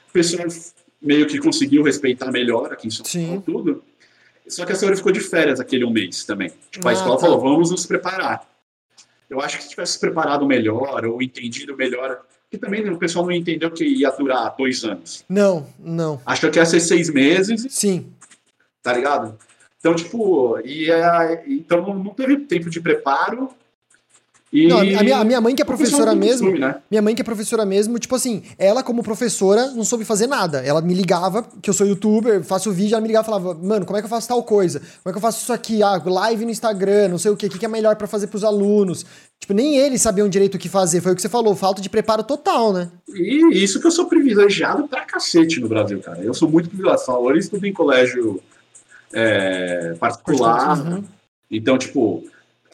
o 0.09 0.13
pessoal 0.13 0.47
meio 1.01 1.27
que 1.27 1.37
conseguiu 1.37 1.83
respeitar 1.83 2.31
melhor 2.31 2.73
aqui 2.73 2.87
em 2.87 2.91
São 2.91 3.05
Paulo 3.05 3.41
tudo. 3.41 3.83
Só 4.47 4.65
que 4.65 4.71
a 4.71 4.75
senhora 4.75 4.95
ficou 4.95 5.11
de 5.11 5.19
férias 5.19 5.59
aquele 5.59 5.85
um 5.85 5.91
mês 5.91 6.23
também. 6.23 6.51
Tipo, 6.71 6.87
a 6.87 6.91
ah, 6.91 6.93
escola 6.93 7.15
tá. 7.15 7.21
falou, 7.21 7.39
vamos 7.39 7.69
nos 7.69 7.85
preparar. 7.85 8.47
Eu 9.29 9.41
acho 9.41 9.57
que 9.57 9.63
se 9.63 9.69
tivesse 9.69 9.99
preparado 9.99 10.45
melhor, 10.45 11.05
ou 11.05 11.21
entendido 11.21 11.75
melhor, 11.75 12.21
que 12.49 12.57
também 12.57 12.89
o 12.89 12.97
pessoal 12.97 13.25
não 13.25 13.33
entendeu 13.33 13.69
que 13.69 13.83
ia 13.83 14.09
durar 14.11 14.55
dois 14.57 14.85
anos. 14.85 15.25
Não, 15.27 15.67
não. 15.77 16.21
Achou 16.25 16.49
que 16.49 16.57
ia 16.57 16.65
ser 16.65 16.79
seis 16.79 17.09
meses. 17.09 17.67
Sim. 17.69 18.09
Tá 18.81 18.93
ligado? 18.93 19.37
Então, 19.87 19.95
tipo, 19.95 20.59
e 20.65 20.91
é, 20.91 21.43
então 21.47 21.81
não 21.95 22.13
teve 22.13 22.35
tempo 22.39 22.69
de 22.69 22.81
preparo. 22.81 23.49
E... 24.51 24.67
Não, 24.67 24.79
a, 24.79 24.83
minha, 24.83 25.17
a 25.17 25.23
minha 25.23 25.39
mãe 25.39 25.55
que 25.55 25.61
é 25.61 25.65
professora 25.65 26.13
mesmo, 26.13 26.51
costume, 26.51 26.59
né? 26.59 26.81
minha 26.91 27.01
mãe 27.01 27.15
que 27.15 27.21
é 27.21 27.23
professora 27.23 27.65
mesmo, 27.65 27.97
tipo 27.99 28.15
assim, 28.15 28.43
ela 28.57 28.83
como 28.83 29.01
professora 29.01 29.67
não 29.71 29.85
soube 29.85 30.03
fazer 30.03 30.27
nada. 30.27 30.59
Ela 30.59 30.81
me 30.81 30.93
ligava, 30.93 31.43
que 31.61 31.69
eu 31.69 31.73
sou 31.73 31.87
youtuber, 31.87 32.43
faço 32.43 32.71
vídeo, 32.71 32.95
ela 32.95 33.01
me 33.01 33.07
ligava 33.07 33.25
e 33.25 33.29
falava, 33.29 33.53
mano, 33.53 33.85
como 33.85 33.97
é 33.97 34.01
que 34.01 34.05
eu 34.05 34.09
faço 34.09 34.27
tal 34.27 34.43
coisa? 34.43 34.79
Como 34.79 34.89
é 35.07 35.11
que 35.11 35.17
eu 35.17 35.21
faço 35.21 35.43
isso 35.43 35.53
aqui? 35.53 35.81
Ah, 35.81 36.01
live 36.05 36.43
no 36.43 36.51
Instagram, 36.51 37.07
não 37.07 37.17
sei 37.17 37.31
o 37.31 37.37
que, 37.37 37.45
o 37.45 37.49
que 37.49 37.65
é 37.65 37.69
melhor 37.69 37.95
para 37.95 38.07
fazer 38.07 38.27
pros 38.27 38.43
alunos? 38.43 39.05
Tipo, 39.39 39.53
nem 39.53 39.77
eles 39.77 40.01
sabiam 40.01 40.27
direito 40.27 40.55
o 40.55 40.59
que 40.59 40.67
fazer, 40.67 40.99
foi 40.99 41.13
o 41.13 41.15
que 41.15 41.21
você 41.21 41.29
falou, 41.29 41.55
falta 41.55 41.81
de 41.81 41.89
preparo 41.89 42.23
total, 42.23 42.73
né? 42.73 42.89
E 43.13 43.63
isso 43.63 43.79
que 43.79 43.87
eu 43.87 43.91
sou 43.91 44.05
privilegiado 44.05 44.85
pra 44.87 45.05
cacete 45.05 45.61
no 45.61 45.69
Brasil, 45.69 46.01
cara. 46.01 46.21
Eu 46.21 46.33
sou 46.33 46.49
muito 46.49 46.67
privilegiado. 46.69 47.29
Eu 47.29 47.37
estudo 47.37 47.65
em 47.65 47.73
colégio 47.73 48.41
é, 49.13 49.93
particular. 49.99 50.77
Uhum. 50.79 51.03
Então, 51.49 51.77
tipo, 51.77 52.23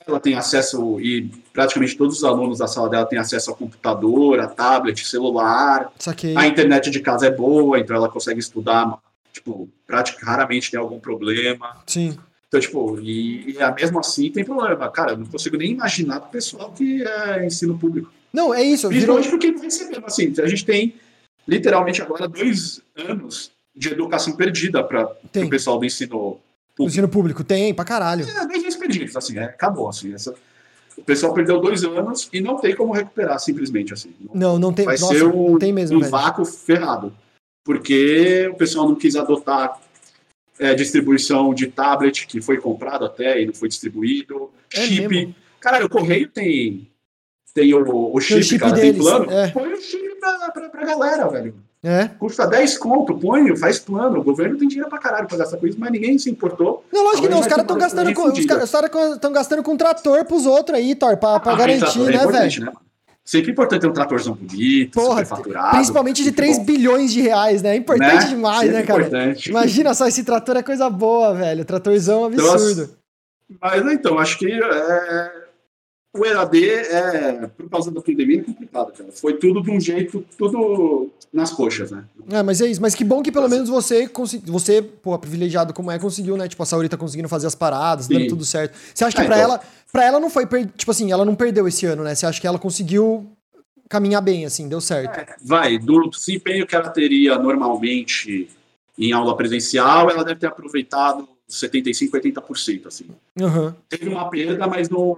ela 0.08 0.20
tem 0.20 0.36
acesso, 0.36 1.00
e 1.00 1.30
praticamente 1.54 1.96
todos 1.96 2.18
os 2.18 2.24
alunos 2.24 2.60
da 2.60 2.68
sala 2.68 2.90
dela 2.90 3.06
têm 3.06 3.20
acesso 3.20 3.52
a 3.52 3.56
computador, 3.56 4.40
a 4.40 4.48
tablet, 4.48 5.08
celular. 5.08 5.92
A 6.36 6.48
internet 6.48 6.90
de 6.90 7.00
casa 7.00 7.28
é 7.28 7.32
boa, 7.32 7.80
então 7.80 7.96
ela 7.96 8.10
consegue 8.10 8.40
estudar, 8.40 8.98
tipo, 9.32 9.70
praticamente 9.88 10.26
raramente 10.26 10.72
tem 10.72 10.80
algum 10.80 11.00
problema. 11.00 11.78
Sim. 11.88 12.18
Então, 12.48 12.60
tipo, 12.60 13.00
e, 13.00 13.56
e 13.58 13.72
mesmo 13.76 14.00
assim 14.00 14.30
tem 14.30 14.44
problema. 14.44 14.90
Cara, 14.92 15.14
eu 15.14 15.18
não 15.18 15.26
consigo 15.26 15.58
nem 15.58 15.72
imaginar 15.72 16.18
o 16.18 16.28
pessoal 16.28 16.72
que 16.72 17.04
é 17.04 17.46
ensino 17.46 17.78
público. 17.78 18.12
Não, 18.32 18.54
é 18.54 18.62
isso. 18.62 18.88
Principalmente 18.90 19.26
virou... 19.26 19.40
porque 19.40 19.52
não 19.52 19.62
recebemos, 19.62 20.06
assim, 20.06 20.34
a 20.40 20.48
gente 20.48 20.66
tem 20.66 20.96
literalmente 21.48 22.02
agora 22.02 22.28
dois 22.28 22.82
anos 22.96 23.53
de 23.76 23.90
educação 23.90 24.36
perdida 24.36 24.84
para 24.84 25.12
o 25.36 25.50
pessoal 25.50 25.80
do 25.80 25.86
ensino 25.86 26.10
público. 26.10 26.44
O 26.80 26.86
ensino 26.86 27.10
público 27.10 27.44
tem, 27.44 27.74
pra 27.74 27.86
caralho. 27.86 28.26
É, 28.28 28.46
nem 28.46 28.64
perdidos, 28.78 29.16
assim, 29.16 29.38
é, 29.38 29.46
acabou, 29.46 29.90
assim. 29.90 30.14
Essa, 30.14 30.34
o 30.98 31.04
pessoal 31.04 31.34
perdeu 31.34 31.60
dois 31.60 31.84
anos 31.84 32.30
e 32.32 32.42
não 32.42 32.58
tem 32.58 32.76
como 32.76 32.94
recuperar, 32.94 33.40
simplesmente, 33.40 33.94
assim. 33.94 34.14
Não, 34.34 34.60
não 34.60 34.74
tem. 34.74 34.86
Vai 34.86 34.98
nossa, 34.98 35.14
ser 35.14 35.24
um, 35.24 35.58
tem 35.58 35.74
mesmo, 35.74 35.98
um 35.98 36.10
vácuo 36.10 36.46
ferrado. 36.46 37.14
porque 37.64 38.48
o 38.52 38.56
pessoal 38.56 38.88
não 38.88 38.96
quis 38.96 39.16
adotar 39.16 39.80
é, 40.60 40.74
distribuição 40.76 41.54
de 41.54 41.68
tablet 41.68 42.28
que 42.28 42.42
foi 42.42 42.58
comprado 42.58 43.06
até 43.06 43.42
e 43.42 43.46
não 43.46 43.54
foi 43.54 43.70
distribuído. 43.70 44.52
É 44.74 44.82
chip. 44.82 45.08
Mesmo? 45.08 45.36
Cara, 45.60 45.84
o 45.86 45.90
correio 45.90 46.30
tem, 46.30 46.90
tem 47.54 47.74
o, 47.74 48.14
o 48.14 48.20
chip, 48.20 48.40
o 48.40 48.44
chip 48.44 48.60
cara, 48.60 48.74
deles, 48.74 48.92
tem 48.92 49.02
plano. 49.02 49.32
É. 49.32 49.50
Põe 49.50 49.74
o 49.74 49.82
chip 49.82 50.20
pra, 50.20 50.52
pra, 50.52 50.70
pra 50.70 50.86
galera, 50.86 51.28
velho. 51.30 51.56
É. 51.84 52.08
Custa 52.18 52.48
10 52.48 52.78
conto, 52.78 53.14
põe, 53.16 53.56
faz 53.58 53.78
plano. 53.78 54.20
O 54.20 54.24
governo 54.24 54.58
tem 54.58 54.70
dinheiro 54.70 54.90
pra 54.90 55.00
caralho 55.00 55.28
pra 55.28 55.38
gastar 55.38 55.58
com 55.58 55.68
isso, 55.68 55.78
mas 55.78 55.92
ninguém 55.92 56.18
se 56.18 56.30
importou. 56.30 56.86
Não, 56.92 57.04
lógico 57.04 57.24
que 57.24 57.30
não. 57.30 57.42
Os 57.42 57.48
caras 57.48 57.64
estão 57.64 57.78
gastando, 57.78 58.14
com, 58.14 58.24
os 58.30 58.40
estão 58.40 59.34
gastando 59.34 59.62
com 59.62 59.76
trator 59.76 60.24
pros 60.24 60.46
outros 60.46 60.78
aí, 60.78 60.96
Thor, 60.96 61.18
pra, 61.18 61.42
pra 61.42 61.52
ah, 61.52 61.56
garantir, 61.58 62.02
é 62.02 62.18
né, 62.18 62.28
velho? 62.28 62.66
Né? 62.66 62.72
Sempre 63.26 63.52
importante 63.52 63.82
ter 63.82 63.88
um 63.88 63.94
tratorzão 63.94 64.34
bonito, 64.34 65.00
Porra, 65.00 65.26
faturado. 65.26 65.76
Principalmente 65.76 66.24
de 66.24 66.32
3 66.32 66.58
bom. 66.58 66.66
bilhões 66.66 67.12
de 67.12 67.22
reais, 67.22 67.62
né? 67.62 67.72
É 67.72 67.76
importante 67.76 68.24
né? 68.24 68.30
demais, 68.30 68.60
Sempre 68.60 68.74
né, 68.74 68.84
cara? 68.84 69.02
Importante. 69.02 69.50
Imagina 69.50 69.94
só, 69.94 70.08
esse 70.08 70.24
trator 70.24 70.58
é 70.58 70.64
coisa 70.64 70.90
boa, 70.90 71.34
velho. 71.34 71.64
Tratorzão 71.64 72.24
é 72.24 72.28
absurdo. 72.28 72.90
Então, 73.50 73.60
mas 73.62 73.92
então, 73.94 74.20
acho 74.20 74.38
que 74.38 74.52
é, 74.52 75.43
o 76.16 76.26
EAD, 76.26 76.70
é, 76.70 77.48
por 77.48 77.68
causa 77.70 77.90
da 77.90 78.00
pandemia, 78.00 78.42
é 78.42 78.44
complicado, 78.44 78.94
cara. 78.94 79.12
Foi 79.12 79.34
tudo 79.34 79.64
de 79.64 79.72
um 79.72 79.80
jeito, 79.80 80.24
tudo 80.38 81.10
nas 81.34 81.52
coxas, 81.52 81.90
né? 81.90 82.06
É, 82.30 82.44
mas 82.44 82.62
é 82.62 82.68
isso. 82.68 82.80
Mas 82.80 82.94
que 82.94 83.04
bom 83.04 83.24
que 83.24 83.32
pelo 83.32 83.50
menos 83.50 83.68
você, 83.68 84.08
você, 84.46 84.82
pô, 84.82 85.18
privilegiado 85.18 85.74
como 85.74 85.90
é, 85.90 85.98
conseguiu, 85.98 86.38
né? 86.38 86.48
Tipo, 86.48 86.62
a 86.62 86.66
Sauri 86.68 86.88
tá 86.88 86.98
conseguindo 86.98 87.28
fazer 87.28 87.48
as 87.48 87.56
paradas, 87.56 88.06
Sim. 88.06 88.14
dando 88.14 88.28
tudo 88.28 88.46
certo. 88.46 88.78
Você 88.94 89.04
acha 89.04 89.16
que 89.16 89.24
é, 89.24 89.26
pra 89.26 89.38
então... 89.38 89.50
ela, 89.50 89.62
pra 89.92 90.06
ela 90.06 90.20
não 90.20 90.30
foi, 90.30 90.46
tipo 90.78 90.92
assim, 90.92 91.12
ela 91.12 91.26
não 91.26 91.34
perdeu 91.34 91.68
esse 91.68 91.88
ano, 91.88 92.04
né? 92.04 92.14
Você 92.14 92.28
acha 92.28 92.40
que 92.40 92.46
ela 92.46 92.60
conseguiu 92.60 93.28
caminhar 93.90 94.22
bem, 94.22 94.46
assim, 94.46 94.70
deu 94.70 94.80
certo? 94.80 95.20
É, 95.20 95.36
vai, 95.44 95.80
do 95.80 96.10
desempenho 96.12 96.68
que 96.68 96.76
ela 96.76 96.90
teria 96.90 97.40
normalmente 97.40 98.48
em 99.00 99.12
aula 99.12 99.36
presencial, 99.36 100.12
ela 100.12 100.24
deve 100.24 100.40
ter 100.40 100.48
aproveitado 100.48 101.28
75, 101.48 102.16
80%, 102.18 102.86
assim. 102.86 103.06
Uhum. 103.40 103.74
Teve 103.90 104.10
uma 104.10 104.30
perda, 104.30 104.68
mas 104.68 104.90
não 104.90 105.18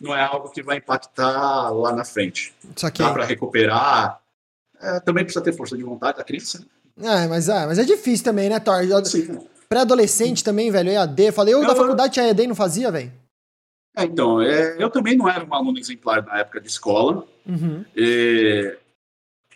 não 0.00 0.14
é 0.14 0.22
algo 0.22 0.50
que 0.50 0.62
vai 0.62 0.78
impactar 0.78 1.70
lá 1.70 1.92
na 1.92 2.04
frente. 2.04 2.54
Dá 2.98 3.12
para 3.12 3.24
recuperar. 3.24 4.20
É, 4.80 5.00
também 5.00 5.24
precisa 5.24 5.44
ter 5.44 5.52
força 5.52 5.76
de 5.76 5.82
vontade 5.82 6.18
da 6.18 6.24
criança. 6.24 6.64
É, 7.00 7.26
mas, 7.26 7.48
é, 7.48 7.66
mas 7.66 7.78
é 7.78 7.84
difícil 7.84 8.24
também, 8.24 8.48
né, 8.48 8.60
Thor? 8.60 8.82
Pré-adolescente 9.68 10.44
também, 10.44 10.70
velho, 10.70 10.90
EAD. 10.90 11.32
Falei, 11.32 11.54
eu, 11.54 11.62
eu 11.62 11.66
da 11.66 11.74
faculdade 11.74 12.12
tinha 12.12 12.26
EAD 12.26 12.42
e 12.42 12.46
não 12.46 12.54
fazia, 12.54 12.90
velho? 12.90 13.12
É, 13.96 14.04
então, 14.04 14.42
é, 14.42 14.76
eu 14.78 14.90
também 14.90 15.16
não 15.16 15.28
era 15.28 15.44
um 15.44 15.54
aluno 15.54 15.78
exemplar 15.78 16.24
na 16.24 16.40
época 16.40 16.60
de 16.60 16.68
escola. 16.68 17.24
Uhum. 17.46 17.84
É, 17.96 18.76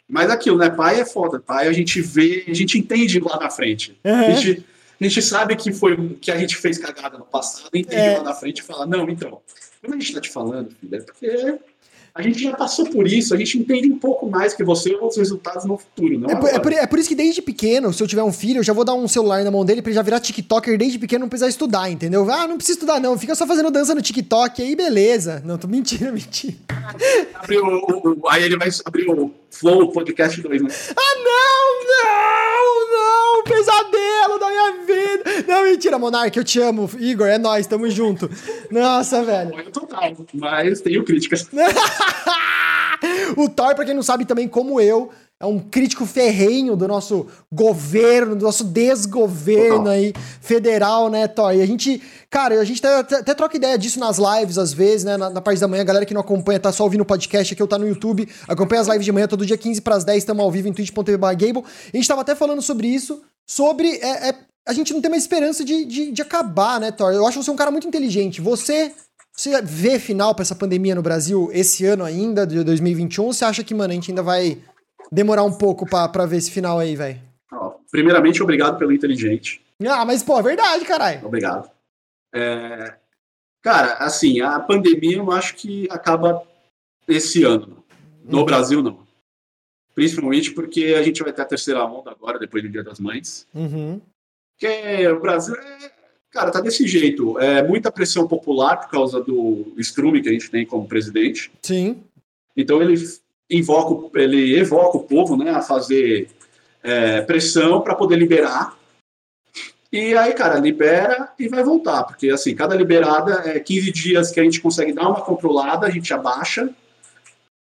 mas 0.08 0.30
aquilo, 0.30 0.56
né? 0.56 0.70
Pai 0.70 1.00
é 1.00 1.04
foda. 1.04 1.38
Pai 1.38 1.68
a 1.68 1.72
gente 1.72 2.00
vê, 2.00 2.44
a 2.48 2.54
gente 2.54 2.78
entende 2.78 3.20
lá 3.20 3.38
na 3.38 3.50
frente. 3.50 3.98
Uhum. 4.04 4.14
A, 4.14 4.30
gente, 4.30 4.64
a 5.00 5.04
gente 5.04 5.22
sabe 5.22 5.56
que 5.56 5.72
foi 5.72 6.16
que 6.20 6.30
a 6.30 6.38
gente 6.38 6.56
fez 6.56 6.78
cagada 6.78 7.18
no 7.18 7.24
passado, 7.24 7.68
entende 7.74 7.96
é. 7.96 8.18
lá 8.18 8.24
na 8.24 8.34
frente 8.34 8.60
e 8.60 8.62
fala, 8.62 8.86
não, 8.86 9.08
então, 9.08 9.42
quando 9.80 9.94
a 9.94 9.96
gente 9.96 10.08
está 10.08 10.20
te 10.20 10.30
falando, 10.30 10.70
filho, 10.80 10.94
é 10.94 11.00
porque 11.00 11.58
a 12.14 12.22
gente 12.22 12.42
já 12.42 12.56
passou 12.56 12.84
por 12.86 13.06
isso, 13.06 13.32
a 13.32 13.36
gente 13.36 13.56
entende 13.58 13.92
um 13.92 13.98
pouco 13.98 14.28
mais 14.28 14.52
que 14.52 14.64
você 14.64 14.92
os 14.96 15.16
resultados 15.16 15.64
no 15.64 15.78
futuro, 15.78 16.18
não 16.18 16.28
é 16.28 16.34
por, 16.34 16.48
é, 16.48 16.58
por, 16.58 16.72
é 16.72 16.86
por, 16.86 16.98
isso 16.98 17.08
que 17.08 17.14
desde 17.14 17.40
pequeno, 17.40 17.92
se 17.92 18.02
eu 18.02 18.08
tiver 18.08 18.24
um 18.24 18.32
filho, 18.32 18.58
eu 18.58 18.64
já 18.64 18.72
vou 18.72 18.84
dar 18.84 18.94
um 18.94 19.06
celular 19.06 19.44
na 19.44 19.50
mão 19.52 19.64
dele 19.64 19.80
pra 19.80 19.90
ele 19.90 19.94
já 19.94 20.02
virar 20.02 20.18
TikToker 20.18 20.76
desde 20.76 20.98
pequeno, 20.98 21.20
não 21.20 21.28
precisar 21.28 21.48
estudar, 21.48 21.88
entendeu? 21.88 22.28
Ah, 22.28 22.48
não 22.48 22.56
precisa 22.56 22.76
estudar 22.76 22.98
não, 22.98 23.16
fica 23.16 23.36
só 23.36 23.46
fazendo 23.46 23.70
dança 23.70 23.94
no 23.94 24.02
TikTok 24.02 24.60
aí, 24.60 24.74
beleza. 24.74 25.40
Não, 25.44 25.56
tô 25.56 25.68
mentindo, 25.68 26.10
mentira. 26.12 26.56
Abriu, 27.34 27.62
aí 28.28 28.42
ele 28.42 28.56
vai 28.56 28.68
abrir 28.84 29.08
o 29.08 29.32
Flow 29.50 29.90
Podcast 29.90 30.40
2, 30.40 30.62
né? 30.62 30.68
Ah, 30.96 31.14
não, 31.18 31.84
não, 31.88 32.90
não, 32.92 33.44
pesadelo 33.44 34.38
da 34.38 34.48
minha 34.48 34.72
vida. 34.84 35.44
Não, 35.46 35.64
mentira, 35.64 35.98
Monark, 35.98 36.36
eu 36.36 36.44
te 36.44 36.60
amo. 36.60 36.88
Igor, 36.98 37.26
é 37.26 37.38
nós, 37.38 37.66
tamo 37.66 37.88
junto. 37.90 38.30
Nossa, 38.70 39.24
velho. 39.24 39.58
Eu 39.58 39.70
total, 39.70 40.14
mas 40.34 40.80
tenho 40.80 41.04
críticas. 41.04 41.48
o 43.36 43.48
Thor, 43.48 43.74
pra 43.74 43.84
quem 43.84 43.94
não 43.94 44.02
sabe 44.02 44.24
também, 44.24 44.46
como 44.46 44.80
eu, 44.80 45.10
é 45.40 45.46
um 45.46 45.60
crítico 45.60 46.04
ferrenho 46.04 46.74
do 46.74 46.88
nosso 46.88 47.26
governo, 47.52 48.34
do 48.34 48.44
nosso 48.44 48.64
desgoverno 48.64 49.78
Total. 49.78 49.92
aí, 49.92 50.12
federal, 50.40 51.08
né, 51.08 51.28
Thor? 51.28 51.54
E 51.54 51.62
a 51.62 51.66
gente, 51.66 52.02
cara, 52.28 52.60
a 52.60 52.64
gente 52.64 52.84
até, 52.84 53.16
até 53.16 53.34
troca 53.34 53.56
ideia 53.56 53.78
disso 53.78 54.00
nas 54.00 54.18
lives, 54.18 54.58
às 54.58 54.72
vezes, 54.72 55.04
né, 55.04 55.16
na, 55.16 55.30
na 55.30 55.40
parte 55.40 55.60
da 55.60 55.68
manhã, 55.68 55.82
a 55.82 55.84
galera 55.84 56.04
que 56.04 56.12
não 56.12 56.20
acompanha, 56.20 56.58
tá 56.58 56.72
só 56.72 56.82
ouvindo 56.82 57.02
o 57.02 57.04
podcast 57.04 57.54
aqui, 57.54 57.62
eu 57.62 57.68
tá 57.68 57.78
no 57.78 57.86
YouTube, 57.86 58.28
acompanha 58.48 58.80
as 58.80 58.88
lives 58.88 59.04
de 59.04 59.12
manhã, 59.12 59.28
todo 59.28 59.46
dia 59.46 59.56
15 59.56 59.80
pras 59.80 60.02
10, 60.02 60.18
estamos 60.18 60.42
ao 60.42 60.50
vivo 60.50 60.66
em 60.66 60.72
twitch.tv 60.72 61.16
Gable. 61.36 61.62
A 61.92 61.96
gente 61.96 62.08
tava 62.08 62.22
até 62.22 62.34
falando 62.34 62.60
sobre 62.60 62.88
isso, 62.88 63.22
sobre 63.46 63.88
é, 63.98 64.30
é, 64.30 64.34
a 64.66 64.72
gente 64.72 64.92
não 64.92 65.00
tem 65.00 65.10
mais 65.10 65.22
esperança 65.22 65.64
de, 65.64 65.84
de, 65.84 66.10
de 66.10 66.20
acabar, 66.20 66.80
né, 66.80 66.90
Thor? 66.90 67.12
Eu 67.12 67.24
acho 67.24 67.40
você 67.40 67.50
um 67.50 67.56
cara 67.56 67.70
muito 67.70 67.86
inteligente. 67.86 68.40
Você 68.40 68.92
você 69.36 69.62
vê 69.62 70.00
final 70.00 70.34
para 70.34 70.42
essa 70.42 70.56
pandemia 70.56 70.96
no 70.96 71.02
Brasil 71.02 71.48
esse 71.52 71.84
ano 71.84 72.02
ainda, 72.02 72.44
de 72.44 72.64
2021, 72.64 73.24
ou 73.24 73.32
você 73.32 73.44
acha 73.44 73.62
que, 73.62 73.72
mano, 73.72 73.92
a 73.92 73.94
gente 73.94 74.10
ainda 74.10 74.20
vai 74.20 74.58
demorar 75.10 75.44
um 75.44 75.52
pouco 75.52 75.88
pra, 75.88 76.26
ver 76.26 76.36
esse 76.36 76.50
final 76.50 76.78
aí, 76.78 76.94
velho? 76.96 77.20
Primeiramente, 77.90 78.42
obrigado 78.42 78.78
pelo 78.78 78.92
inteligente. 78.92 79.62
Ah, 79.86 80.04
mas, 80.04 80.22
pô, 80.22 80.38
é 80.38 80.42
verdade, 80.42 80.84
caralho. 80.84 81.26
Obrigado. 81.26 81.70
É... 82.34 82.94
Cara, 83.62 83.94
assim, 83.94 84.40
a 84.40 84.60
pandemia 84.60 85.16
eu 85.16 85.30
acho 85.32 85.54
que 85.54 85.88
acaba 85.90 86.42
esse 87.06 87.44
ano. 87.44 87.82
No 88.24 88.38
uhum. 88.38 88.44
Brasil, 88.44 88.82
não. 88.82 89.06
Principalmente 89.94 90.52
porque 90.52 90.94
a 90.98 91.02
gente 91.02 91.22
vai 91.22 91.32
ter 91.32 91.42
a 91.42 91.46
terceira 91.46 91.84
onda 91.84 92.10
agora, 92.10 92.38
depois 92.38 92.62
do 92.62 92.68
Dia 92.68 92.84
das 92.84 93.00
Mães. 93.00 93.46
Uhum. 93.54 94.00
Porque 94.54 95.08
o 95.08 95.20
Brasil 95.20 95.54
é 95.54 95.98
Cara, 96.30 96.50
tá 96.50 96.60
desse 96.60 96.86
jeito. 96.86 97.38
É 97.38 97.66
muita 97.66 97.90
pressão 97.90 98.28
popular 98.28 98.76
por 98.76 98.90
causa 98.90 99.20
do 99.20 99.72
estrume 99.76 100.20
que 100.20 100.28
a 100.28 100.32
gente 100.32 100.50
tem 100.50 100.66
como 100.66 100.86
presidente. 100.86 101.50
Sim. 101.62 102.02
Então 102.56 102.82
ele 102.82 102.94
invoca, 103.50 104.18
ele 104.20 104.58
evoca 104.58 104.98
o 104.98 105.04
povo, 105.04 105.36
né, 105.36 105.50
a 105.50 105.62
fazer 105.62 106.28
é, 106.82 107.22
pressão 107.22 107.80
para 107.80 107.94
poder 107.94 108.16
liberar. 108.16 108.76
E 109.90 110.14
aí, 110.14 110.34
cara, 110.34 110.58
libera 110.58 111.32
e 111.38 111.48
vai 111.48 111.64
voltar, 111.64 112.04
porque 112.04 112.28
assim, 112.28 112.54
cada 112.54 112.74
liberada 112.74 113.42
é 113.48 113.58
15 113.58 113.90
dias 113.90 114.30
que 114.30 114.38
a 114.38 114.44
gente 114.44 114.60
consegue 114.60 114.92
dar 114.92 115.08
uma 115.08 115.22
controlada, 115.22 115.86
a 115.86 115.90
gente 115.90 116.12
abaixa. 116.12 116.68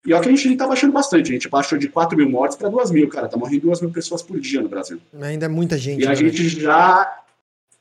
E 0.05 0.13
é 0.13 0.17
o 0.17 0.21
que 0.21 0.29
a 0.29 0.31
gente 0.31 0.47
está 0.47 0.67
baixando 0.67 0.93
bastante. 0.93 1.31
A 1.31 1.33
gente 1.33 1.49
baixou 1.49 1.79
de 1.79 1.89
4 1.89 2.15
mil 2.15 2.29
mortes 2.29 2.55
para 2.55 2.69
2 2.69 2.91
mil, 2.91 3.09
cara. 3.09 3.27
Tá 3.27 3.37
morrendo 3.37 3.63
2 3.63 3.81
mil 3.81 3.91
pessoas 3.91 4.21
por 4.21 4.39
dia 4.39 4.61
no 4.61 4.69
Brasil. 4.69 5.01
Ainda 5.19 5.47
é 5.47 5.49
muita 5.49 5.79
gente. 5.79 6.03
E 6.03 6.05
a 6.05 6.09
né? 6.09 6.15
gente 6.15 6.47
já 6.47 7.24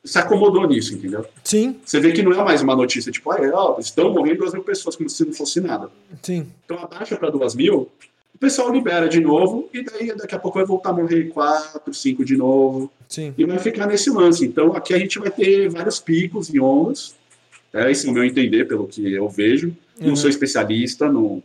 se 0.05 0.17
acomodou 0.19 0.67
nisso, 0.67 0.93
entendeu? 0.93 1.25
Sim. 1.43 1.77
Você 1.83 1.99
vê 1.99 2.11
que 2.11 2.21
não 2.21 2.31
é 2.31 2.43
mais 2.43 2.61
uma 2.61 2.75
notícia 2.75 3.11
tipo, 3.11 3.31
ah, 3.31 3.39
é, 3.39 3.51
ó, 3.51 3.77
estão 3.79 4.13
morrendo 4.13 4.39
duas 4.39 4.53
mil 4.53 4.63
pessoas, 4.63 4.95
como 4.95 5.09
se 5.09 5.25
não 5.25 5.33
fosse 5.33 5.59
nada. 5.59 5.89
Sim. 6.21 6.47
Então 6.63 6.77
abaixa 6.77 7.15
para 7.17 7.31
duas 7.31 7.55
mil, 7.55 7.89
o 8.33 8.37
pessoal 8.37 8.71
libera 8.71 9.09
de 9.09 9.19
novo, 9.19 9.69
e 9.73 9.83
daí 9.83 10.15
daqui 10.15 10.35
a 10.35 10.39
pouco 10.39 10.59
vai 10.59 10.67
voltar 10.67 10.89
a 10.89 10.93
morrer 10.93 11.25
quatro, 11.29 11.93
cinco 11.93 12.23
de 12.23 12.37
novo. 12.37 12.91
Sim. 13.09 13.33
E 13.37 13.45
vai 13.45 13.57
ficar 13.57 13.87
nesse 13.87 14.09
lance. 14.09 14.45
Então 14.45 14.75
aqui 14.75 14.93
a 14.93 14.99
gente 14.99 15.17
vai 15.17 15.31
ter 15.31 15.69
vários 15.69 15.99
picos 15.99 16.49
e 16.49 16.59
ondas. 16.59 17.15
É 17.73 17.89
esse 17.89 18.07
é 18.07 18.09
o 18.09 18.13
meu 18.13 18.23
entender, 18.23 18.65
pelo 18.65 18.87
que 18.87 19.13
eu 19.13 19.27
vejo. 19.27 19.67
Uhum. 19.99 20.09
Não 20.09 20.15
sou 20.15 20.29
especialista, 20.29 21.11
não 21.11 21.41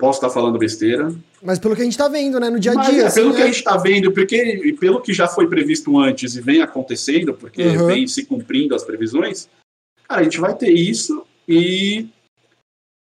posso 0.00 0.16
estar 0.18 0.30
falando 0.30 0.58
besteira. 0.58 1.14
Mas 1.42 1.58
pelo 1.58 1.76
que 1.76 1.82
a 1.82 1.84
gente 1.84 1.92
está 1.92 2.08
vendo, 2.08 2.40
né, 2.40 2.48
no 2.48 2.58
dia 2.58 2.72
a 2.72 2.74
dia. 2.76 3.06
É, 3.06 3.10
pelo 3.10 3.28
assim, 3.28 3.32
que 3.32 3.38
né? 3.38 3.42
a 3.42 3.46
gente 3.46 3.56
está 3.56 3.76
vendo, 3.76 4.10
porque 4.10 4.60
e 4.64 4.72
pelo 4.72 5.00
que 5.00 5.12
já 5.12 5.28
foi 5.28 5.46
previsto 5.46 5.96
antes 5.98 6.34
e 6.34 6.40
vem 6.40 6.62
acontecendo, 6.62 7.34
porque 7.34 7.62
uhum. 7.62 7.86
vem 7.86 8.06
se 8.06 8.24
cumprindo 8.24 8.74
as 8.74 8.82
previsões, 8.82 9.48
cara, 10.08 10.22
a 10.22 10.24
gente 10.24 10.40
vai 10.40 10.56
ter 10.56 10.70
isso 10.70 11.22
e 11.46 12.08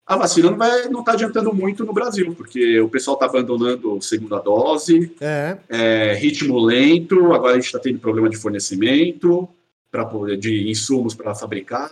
a 0.06 0.16
vacina 0.16 0.50
não 0.52 0.56
vai 0.56 0.88
não 0.88 1.00
está 1.00 1.12
adiantando 1.12 1.52
muito 1.52 1.84
no 1.84 1.92
Brasil, 1.92 2.32
porque 2.36 2.80
o 2.80 2.88
pessoal 2.88 3.14
está 3.14 3.26
abandonando 3.26 3.96
a 3.96 4.00
segunda 4.00 4.38
dose, 4.38 5.12
é. 5.20 5.56
é. 5.68 6.14
ritmo 6.14 6.58
lento, 6.60 7.32
agora 7.34 7.52
a 7.52 7.56
gente 7.56 7.66
está 7.66 7.80
tendo 7.80 7.98
problema 7.98 8.30
de 8.30 8.36
fornecimento 8.36 9.48
para 9.90 10.08
de 10.36 10.70
insumos 10.70 11.14
para 11.14 11.34
fabricar, 11.34 11.90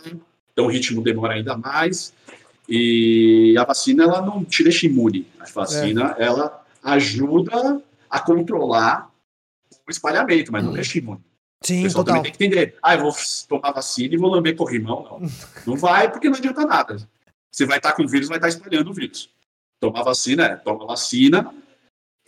então 0.53 0.65
o 0.65 0.69
ritmo 0.69 1.01
demora 1.01 1.33
ainda 1.33 1.57
mais. 1.57 2.13
E 2.67 3.55
a 3.57 3.63
vacina 3.63 4.03
ela 4.03 4.21
não 4.21 4.43
te 4.43 4.63
deixa 4.63 4.85
imune. 4.85 5.27
A 5.39 5.45
vacina 5.45 6.15
é. 6.17 6.23
ela 6.23 6.63
ajuda 6.83 7.81
a 8.09 8.19
controlar 8.19 9.11
o 9.87 9.91
espalhamento, 9.91 10.51
mas 10.51 10.63
não 10.63 10.69
uhum. 10.69 10.75
deixa 10.75 10.97
imune. 10.97 11.21
Sim, 11.61 11.79
o 11.79 11.83
pessoal 11.83 12.03
total. 12.03 12.17
também 12.17 12.31
tem 12.31 12.37
que 12.37 12.45
entender. 12.45 12.77
Ah, 12.81 12.95
eu 12.95 13.01
vou 13.01 13.13
tomar 13.47 13.71
vacina 13.71 14.13
e 14.13 14.17
vou 14.17 14.29
lamber 14.29 14.55
corrimão. 14.55 15.19
Não. 15.19 15.29
não 15.65 15.75
vai 15.75 16.11
porque 16.11 16.29
não 16.29 16.37
adianta 16.37 16.65
nada. 16.65 16.97
Você 17.51 17.65
vai 17.65 17.77
estar 17.77 17.93
com 17.93 18.03
o 18.03 18.07
vírus, 18.07 18.27
vai 18.27 18.37
estar 18.37 18.49
espalhando 18.49 18.89
o 18.89 18.93
vírus. 18.93 19.29
Tomar 19.79 20.03
vacina 20.03 20.45
é, 20.45 20.55
toma 20.55 20.85
vacina, 20.85 21.53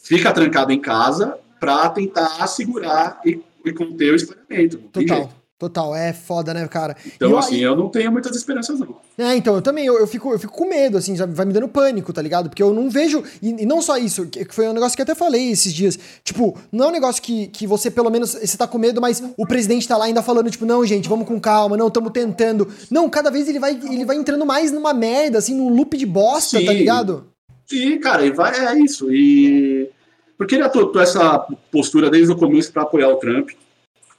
fica 0.02 0.34
trancado 0.34 0.72
em 0.72 0.80
casa 0.80 1.40
para 1.60 1.90
tentar 1.90 2.48
segurar 2.48 3.20
e, 3.26 3.42
e, 3.66 3.74
conter 3.74 4.14
o 4.14 4.16
espalhamento. 4.16 4.78
Não 4.78 4.88
total. 4.90 5.34
Total, 5.60 5.95
é 5.95 6.14
foda, 6.14 6.53
né, 6.53 6.68
cara? 6.68 6.95
Então, 7.03 7.32
eu, 7.32 7.38
assim, 7.38 7.58
eu 7.58 7.76
não 7.76 7.89
tenho 7.89 8.12
muitas 8.12 8.36
esperanças, 8.36 8.80
não. 8.80 8.97
É, 9.18 9.36
então, 9.36 9.55
eu 9.55 9.62
também, 9.62 9.88
eu, 9.88 9.97
eu, 9.97 10.05
fico, 10.05 10.32
eu 10.32 10.38
fico 10.38 10.53
com 10.53 10.70
medo, 10.70 10.99
assim, 10.99 11.16
já 11.16 11.26
vai 11.26 11.47
me 11.47 11.53
dando 11.53 11.68
pânico, 11.68 12.14
tá 12.14 12.22
ligado? 12.22 12.47
Porque 12.47 12.62
eu 12.62 12.72
não 12.76 12.91
vejo, 12.91 13.24
e, 13.41 13.64
e, 13.64 13.66
não 13.66 13.82
só 13.82 13.97
isso, 13.97 14.28
que 14.28 14.45
foi 14.53 14.68
um 14.68 14.74
negócio 14.74 14.95
que 14.95 15.01
eu 15.01 15.03
até 15.03 15.16
falei 15.16 15.49
esses 15.49 15.74
dias, 15.74 15.97
tipo, 16.24 16.55
não 16.72 16.86
é 16.86 16.88
um 16.89 16.91
negócio 16.91 17.24
que, 17.24 17.47
que 17.47 17.66
você, 17.66 17.89
pelo 17.89 18.12
menos, 18.12 18.34
você 18.36 18.55
tá 18.55 18.68
com 18.68 18.78
medo, 18.78 19.01
mas 19.01 19.24
o 19.36 19.47
presidente 19.47 19.88
tá 19.88 19.97
lá 19.97 20.05
ainda 20.05 20.22
falando, 20.22 20.51
tipo, 20.51 20.64
não, 20.64 20.86
gente, 20.86 21.10
vamos 21.10 21.28
com 21.28 21.39
calma, 21.39 21.76
não, 21.76 21.88
estamos 21.88 22.12
tentando. 22.12 22.68
Não, 22.91 23.10
cada 23.10 23.32
vez 23.32 23.49
ele 23.49 23.58
vai, 23.58 23.72
ele 23.72 24.05
vai 24.05 24.16
entrando 24.16 24.45
mais 24.45 24.72
numa 24.72 24.93
merda, 24.93 25.39
assim, 25.39 25.55
num 25.55 25.70
loop 25.70 25.97
de 25.97 26.05
bosta, 26.05 26.58
tá 26.58 26.60
Sim. 26.60 26.66
tá 26.68 26.74
ligado? 26.74 27.26
Sim, 27.66 27.99
cara, 27.99 28.24
e 28.24 28.32
vai, 28.32 28.64
é 28.64 28.78
isso, 28.78 29.12
e... 29.12 29.89
Porque 30.38 30.53
ele 30.53 30.64
adotou 30.64 31.01
essa 31.01 31.39
postura 31.72 32.12
desde 32.12 32.32
o 32.32 32.38
começo 32.38 32.72
para 32.72 32.84
apoiar 32.84 33.10
o 33.10 33.16
Trump, 33.16 33.49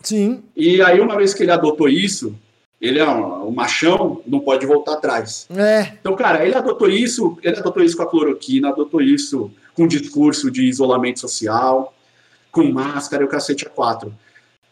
Sim. 0.02 0.42
E 0.56 0.80
aí, 0.82 1.00
uma 1.00 1.16
vez 1.16 1.34
que 1.34 1.42
ele 1.42 1.50
adotou 1.50 1.88
isso, 1.88 2.34
ele 2.80 2.98
é 2.98 3.08
um, 3.08 3.48
um, 3.48 3.50
machão, 3.50 4.22
não 4.26 4.40
pode 4.40 4.64
voltar 4.64 4.94
atrás. 4.94 5.46
É. 5.54 5.92
Então, 6.00 6.14
cara, 6.14 6.44
ele 6.44 6.54
adotou 6.54 6.88
isso, 6.88 7.36
ele 7.42 7.58
adotou 7.58 7.82
isso 7.82 7.96
com 7.96 8.04
a 8.04 8.10
cloroquina, 8.10 8.68
adotou 8.68 9.00
isso 9.00 9.50
com 9.74 9.86
discurso 9.86 10.50
de 10.50 10.64
isolamento 10.64 11.20
social, 11.20 11.94
com 12.50 12.64
máscara 12.64 13.22
e 13.22 13.26
o 13.26 13.28
cacete 13.28 13.66
a 13.66 13.70
quatro. 13.70 14.14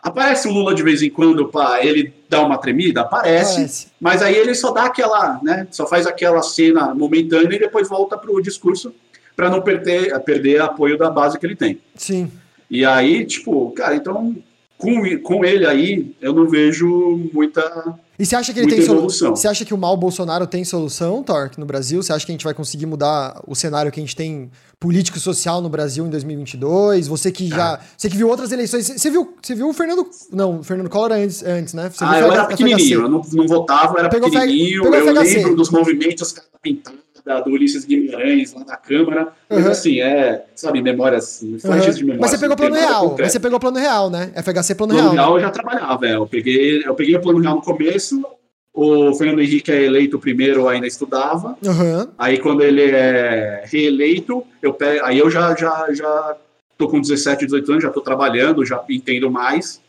Aparece 0.01 0.47
o 0.47 0.53
Lula 0.53 0.73
de 0.73 0.85
vez 0.85 1.03
em 1.03 1.11
quando 1.11 1.49
para 1.49 1.85
ele 1.85 2.15
dar 2.29 2.43
uma 2.43 2.59
tremida? 2.59 3.01
Aparece, 3.01 3.55
Aparece, 3.55 3.87
mas 4.01 4.23
aí 4.23 4.37
ele 4.37 4.55
só 4.55 4.71
dá 4.71 4.85
aquela, 4.85 5.41
né, 5.43 5.67
só 5.73 5.85
faz 5.87 6.07
aquela 6.07 6.43
cena 6.43 6.95
momentânea 6.95 7.57
e 7.57 7.59
depois 7.59 7.89
volta 7.89 8.17
pro 8.17 8.41
discurso 8.41 8.95
para 9.35 9.51
não 9.51 9.61
perder, 9.61 10.17
perder 10.21 10.63
apoio 10.63 10.97
da 10.97 11.11
base 11.11 11.39
que 11.39 11.45
ele 11.45 11.57
tem. 11.57 11.81
Sim. 11.97 12.31
E 12.71 12.85
aí, 12.85 13.27
tipo, 13.27 13.71
cara, 13.73 13.97
então 13.97 14.37
com, 14.79 15.19
com 15.23 15.45
ele 15.45 15.67
aí, 15.67 16.15
eu 16.21 16.33
não 16.35 16.49
vejo 16.49 17.29
muita. 17.33 17.99
E 18.19 18.25
você 18.25 18.37
acha 18.37 18.53
que 18.53 18.61
ele 18.61 18.69
tem 18.69 18.83
solução? 18.83 19.35
Você 19.35 19.49
acha 19.49 19.65
que 19.65 19.73
o 19.73 19.79
mal 19.79 19.97
Bolsonaro 19.97 20.47
tem 20.47 20.65
solução, 20.65 21.23
Torque, 21.23 21.59
no 21.59 21.67
Brasil? 21.67 22.03
Você 22.03 22.13
acha 22.13 22.25
que 22.25 22.33
a 22.33 22.35
gente 22.35 22.45
vai 22.45 22.55
conseguir 22.55 22.87
mudar 22.87 23.43
o 23.47 23.55
cenário 23.55 23.91
que 23.91 24.01
a 24.01 24.03
gente 24.03 24.17
tem 24.17 24.51
político-social 24.79 25.61
no 25.61 25.69
Brasil 25.69 26.07
em 26.07 26.11
2022? 26.11 27.09
Você 27.09 27.33
que 27.33 27.49
já. 27.49 27.75
Ah. 27.75 27.81
Você 27.97 28.09
que 28.09 28.17
viu 28.17 28.29
outras 28.29 28.53
eleições. 28.53 28.87
Você 28.87 29.11
viu, 29.11 29.35
você 29.41 29.55
viu 29.55 29.69
o 29.69 29.73
Fernando. 29.73 30.07
Não, 30.33 30.61
o 30.61 30.63
Fernando 30.63 30.89
Collor 30.91 31.13
antes, 31.13 31.43
antes 31.43 31.75
né? 31.75 31.91
Você 31.91 32.05
ah, 32.05 32.21
eu 32.21 32.33
era 32.33 32.45
pequenininho, 32.47 33.03
eu 33.03 33.09
não, 33.09 33.23
não 33.33 33.47
votava, 33.47 33.95
eu 33.95 33.99
era 34.01 34.09
pegou 34.09 34.31
pequenininho. 34.31 34.83
Pegou 34.83 34.99
eu 34.99 35.13
lembro 35.13 35.57
dos 35.57 35.71
movimentos 35.71 36.35
pintados 36.63 37.06
da, 37.27 37.41
do 37.41 37.51
Ulisses 37.51 37.85
Guimarães 37.85 38.55
lá 38.55 38.65
na 38.65 38.77
Câmara. 38.77 39.33
Mas 39.51 39.65
uhum. 39.65 39.71
assim, 39.73 40.01
é, 40.01 40.45
sabe, 40.55 40.81
memórias, 40.81 41.45
flashes 41.61 41.89
uhum. 41.89 41.95
de 41.95 42.05
memória. 42.05 42.21
Mas 42.21 42.31
você 42.31 42.39
pegou 42.39 42.57
plano 42.57 42.77
real, 42.77 43.17
mas 43.19 43.33
você 43.33 43.41
pegou 43.41 43.61
plano 43.61 43.79
real, 43.79 44.09
né? 44.09 44.33
FHC 44.37 44.75
plano, 44.77 44.95
plano 44.95 45.11
real. 45.11 45.11
Plano 45.11 45.13
real 45.13 45.35
eu 45.35 45.41
já 45.41 45.51
trabalhava, 45.51 46.07
é. 46.07 46.15
Eu 46.15 46.27
peguei, 46.27 46.87
eu 46.87 46.95
peguei 46.95 47.17
o 47.17 47.21
plano 47.21 47.41
real 47.41 47.57
no 47.57 47.63
começo, 47.63 48.25
o 48.73 49.13
Fernando 49.15 49.41
Henrique 49.41 49.73
é 49.73 49.83
eleito 49.83 50.19
primeiro, 50.21 50.61
eu 50.61 50.69
ainda 50.69 50.87
estudava. 50.87 51.59
Uhum. 51.65 52.09
Aí 52.17 52.39
quando 52.39 52.63
ele 52.63 52.83
é 52.83 53.65
reeleito, 53.67 54.45
eu 54.63 54.73
pego, 54.73 55.05
aí 55.05 55.19
eu 55.19 55.29
já, 55.29 55.53
já, 55.57 55.93
já 55.93 56.37
tô 56.79 56.89
com 56.89 57.01
17, 57.01 57.47
18 57.47 57.73
anos, 57.73 57.83
já 57.83 57.91
tô 57.91 58.01
trabalhando, 58.01 58.65
já 58.65 58.83
entendo 58.89 59.29
mais. 59.31 59.81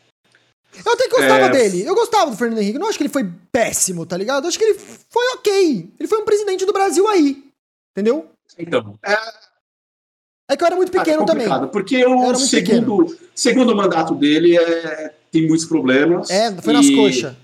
Eu 0.84 0.92
até 0.92 1.08
gostava 1.08 1.46
é... 1.46 1.50
dele. 1.50 1.84
Eu 1.84 1.94
gostava 1.94 2.30
do 2.30 2.36
Fernando 2.36 2.60
Henrique. 2.60 2.78
Não 2.78 2.88
acho 2.88 2.98
que 2.98 3.04
ele 3.04 3.12
foi 3.12 3.28
péssimo, 3.52 4.06
tá 4.06 4.16
ligado? 4.16 4.44
Eu 4.44 4.48
acho 4.48 4.58
que 4.58 4.64
ele 4.64 4.78
foi 4.78 5.24
ok. 5.34 5.90
Ele 5.98 6.08
foi 6.08 6.18
um 6.18 6.24
presidente 6.24 6.64
do 6.64 6.72
Brasil 6.72 7.06
aí. 7.08 7.44
Entendeu? 7.92 8.26
Então. 8.58 8.98
É, 9.04 9.16
é 10.50 10.56
que 10.56 10.62
eu 10.62 10.66
era 10.66 10.76
muito 10.76 10.96
ah, 10.96 11.02
pequeno 11.02 11.22
é 11.22 11.26
também. 11.26 11.48
Porque 11.70 12.04
o 12.06 12.34
segundo, 12.36 13.16
segundo 13.34 13.76
mandato 13.76 14.14
dele 14.14 14.56
é, 14.56 15.14
tem 15.30 15.46
muitos 15.46 15.66
problemas. 15.66 16.30
É, 16.30 16.54
foi 16.62 16.72
nas 16.72 16.88
coxas. 16.90 17.36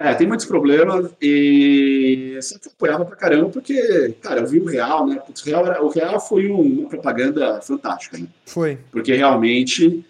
É, 0.00 0.14
tem 0.14 0.28
muitos 0.28 0.46
problemas 0.46 1.10
e 1.20 2.38
sempre 2.40 2.70
apoiava 2.70 3.04
pra 3.04 3.16
caramba, 3.16 3.48
porque, 3.48 4.14
cara, 4.22 4.40
eu 4.40 4.46
vi 4.46 4.60
o 4.60 4.64
Real, 4.64 5.04
né? 5.04 5.20
O 5.28 5.44
Real, 5.44 5.66
era, 5.66 5.84
o 5.84 5.88
Real 5.88 6.20
foi 6.20 6.46
uma 6.46 6.88
propaganda 6.88 7.60
fantástica, 7.60 8.16
né? 8.16 8.28
Foi. 8.46 8.78
Porque 8.92 9.12
realmente 9.14 10.04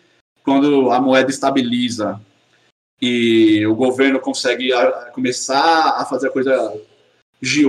quando 0.48 0.90
a 0.90 0.98
moeda 0.98 1.30
estabiliza 1.30 2.18
e 3.02 3.66
o 3.66 3.74
governo 3.74 4.18
consegue 4.18 4.72
a, 4.72 5.10
começar 5.12 6.00
a 6.00 6.06
fazer 6.06 6.28
a 6.28 6.30
coisa, 6.30 6.74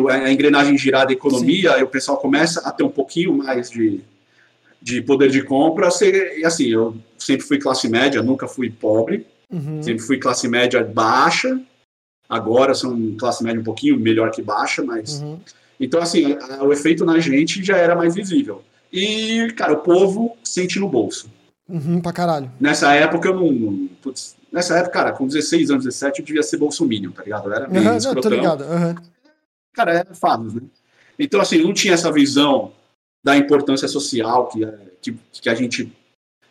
a 0.10 0.32
engrenagem 0.32 0.78
girar 0.78 1.06
da 1.06 1.12
economia, 1.12 1.74
Sim. 1.74 1.80
e 1.82 1.84
o 1.84 1.90
pessoal 1.90 2.18
começa 2.18 2.62
a 2.62 2.72
ter 2.72 2.84
um 2.84 2.90
pouquinho 2.90 3.34
mais 3.34 3.70
de, 3.70 4.00
de 4.82 5.02
poder 5.02 5.30
de 5.30 5.44
compra. 5.44 5.90
E 6.38 6.46
assim, 6.46 6.68
eu 6.68 6.96
sempre 7.18 7.46
fui 7.46 7.58
classe 7.58 7.90
média, 7.90 8.24
nunca 8.24 8.48
fui 8.48 8.70
pobre, 8.70 9.28
uhum. 9.52 9.84
sempre 9.84 10.02
fui 10.02 10.18
classe 10.18 10.48
média 10.48 10.82
baixa. 10.82 11.60
Agora 12.30 12.74
sou 12.74 12.98
classe 13.20 13.44
média 13.44 13.60
um 13.60 13.64
pouquinho 13.66 14.00
melhor 14.00 14.32
que 14.32 14.42
baixa, 14.42 14.82
mas. 14.82 15.22
Uhum. 15.22 15.38
Então, 15.78 16.02
assim, 16.02 16.38
o 16.62 16.72
efeito 16.72 17.04
na 17.04 17.20
gente 17.20 17.62
já 17.62 17.76
era 17.76 17.94
mais 17.96 18.16
visível. 18.16 18.64
E, 18.92 19.52
cara, 19.58 19.74
o 19.74 19.82
povo 19.82 20.38
sente 20.44 20.80
no 20.80 20.88
bolso. 20.88 21.30
Uhum, 21.70 22.02
pra 22.02 22.12
caralho. 22.12 22.52
Nessa 22.60 22.94
época 22.96 23.30
eu 23.30 23.36
não. 23.36 23.88
Putz, 24.02 24.36
nessa 24.52 24.76
época, 24.78 24.94
cara, 24.94 25.12
com 25.14 25.28
16 25.28 25.70
anos, 25.70 25.86
17, 25.86 26.20
eu 26.20 26.26
devia 26.26 26.42
ser 26.42 26.58
bolsominion, 26.58 27.12
tá 27.12 27.24
ligado? 27.24 27.48
Eu 27.48 27.54
era 27.54 27.68
meio 27.68 27.88
uhum, 27.88 27.98
não, 28.00 28.16
tô 28.16 28.30
ligado. 28.30 28.64
Uhum. 28.64 28.96
Cara, 29.74 29.94
era 29.94 30.16
fados, 30.16 30.56
né? 30.56 30.62
Então, 31.18 31.40
assim, 31.40 31.62
não 31.62 31.74
tinha 31.74 31.94
essa 31.94 32.12
visão 32.12 32.74
da 33.24 33.38
importância 33.38 33.88
social 33.88 34.48
que, 34.48 34.66
que, 35.02 35.20
que 35.34 35.50
a 35.50 35.54
gente. 35.54 35.94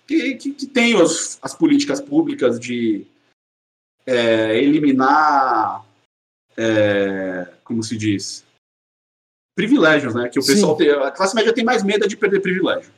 que, 0.06 0.34
que, 0.36 0.52
que 0.52 0.66
tem 0.66 0.94
os, 0.94 1.38
as 1.42 1.54
políticas 1.54 2.00
públicas 2.00 2.60
de 2.60 3.04
é, 4.06 4.56
eliminar. 4.56 5.84
É, 6.56 7.48
como 7.64 7.82
se 7.82 7.96
diz? 7.96 8.44
Privilégios, 9.56 10.14
né? 10.14 10.28
Que 10.28 10.38
o 10.38 10.46
pessoal 10.46 10.76
tem. 10.76 10.90
A 10.90 11.10
classe 11.10 11.34
média 11.34 11.52
tem 11.52 11.64
mais 11.64 11.82
medo 11.82 12.06
de 12.06 12.16
perder 12.16 12.40
privilégio. 12.40 12.92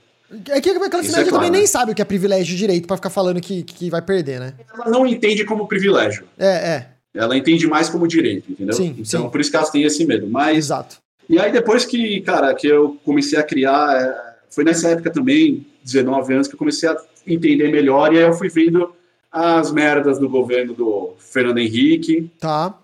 É 0.48 0.60
que 0.60 0.70
a 0.70 0.90
classe 0.90 1.08
Isso 1.08 1.16
média 1.16 1.28
é 1.28 1.30
claro, 1.30 1.30
também 1.30 1.50
né? 1.50 1.58
nem 1.58 1.66
sabe 1.66 1.92
o 1.92 1.94
que 1.94 2.02
é 2.02 2.04
privilégio 2.04 2.56
direito 2.56 2.86
para 2.86 2.96
ficar 2.96 3.10
falando 3.10 3.40
que, 3.40 3.62
que 3.62 3.90
vai 3.90 4.00
perder, 4.00 4.38
né? 4.38 4.54
Ela 4.72 4.88
não 4.88 5.06
entende 5.06 5.44
como 5.44 5.66
privilégio. 5.66 6.24
É, 6.38 6.46
é. 6.46 6.86
Ela 7.12 7.36
entende 7.36 7.66
mais 7.66 7.88
como 7.88 8.06
direito, 8.06 8.52
entendeu? 8.52 8.74
Sim, 8.74 8.94
então, 8.98 9.22
sim. 9.22 9.30
por 9.30 9.40
isso 9.40 9.50
que 9.50 9.56
elas 9.56 9.70
têm 9.70 9.82
esse 9.82 10.04
medo. 10.06 10.28
Mas, 10.28 10.56
Exato. 10.58 10.98
E 11.28 11.38
aí, 11.38 11.52
depois 11.52 11.84
que, 11.84 12.20
cara, 12.22 12.54
que 12.54 12.66
eu 12.66 12.98
comecei 13.04 13.38
a 13.38 13.42
criar, 13.42 13.96
é, 13.96 14.34
foi 14.50 14.64
nessa 14.64 14.88
época 14.88 15.10
também, 15.10 15.64
19 15.84 16.34
anos, 16.34 16.48
que 16.48 16.54
eu 16.54 16.58
comecei 16.58 16.88
a 16.88 16.96
entender 17.26 17.70
melhor, 17.70 18.12
e 18.12 18.18
aí 18.18 18.24
eu 18.24 18.32
fui 18.32 18.48
vendo 18.48 18.92
as 19.30 19.70
merdas 19.70 20.18
do 20.18 20.28
governo 20.28 20.74
do 20.74 21.14
Fernando 21.18 21.58
Henrique. 21.58 22.30
Tá. 22.38 22.76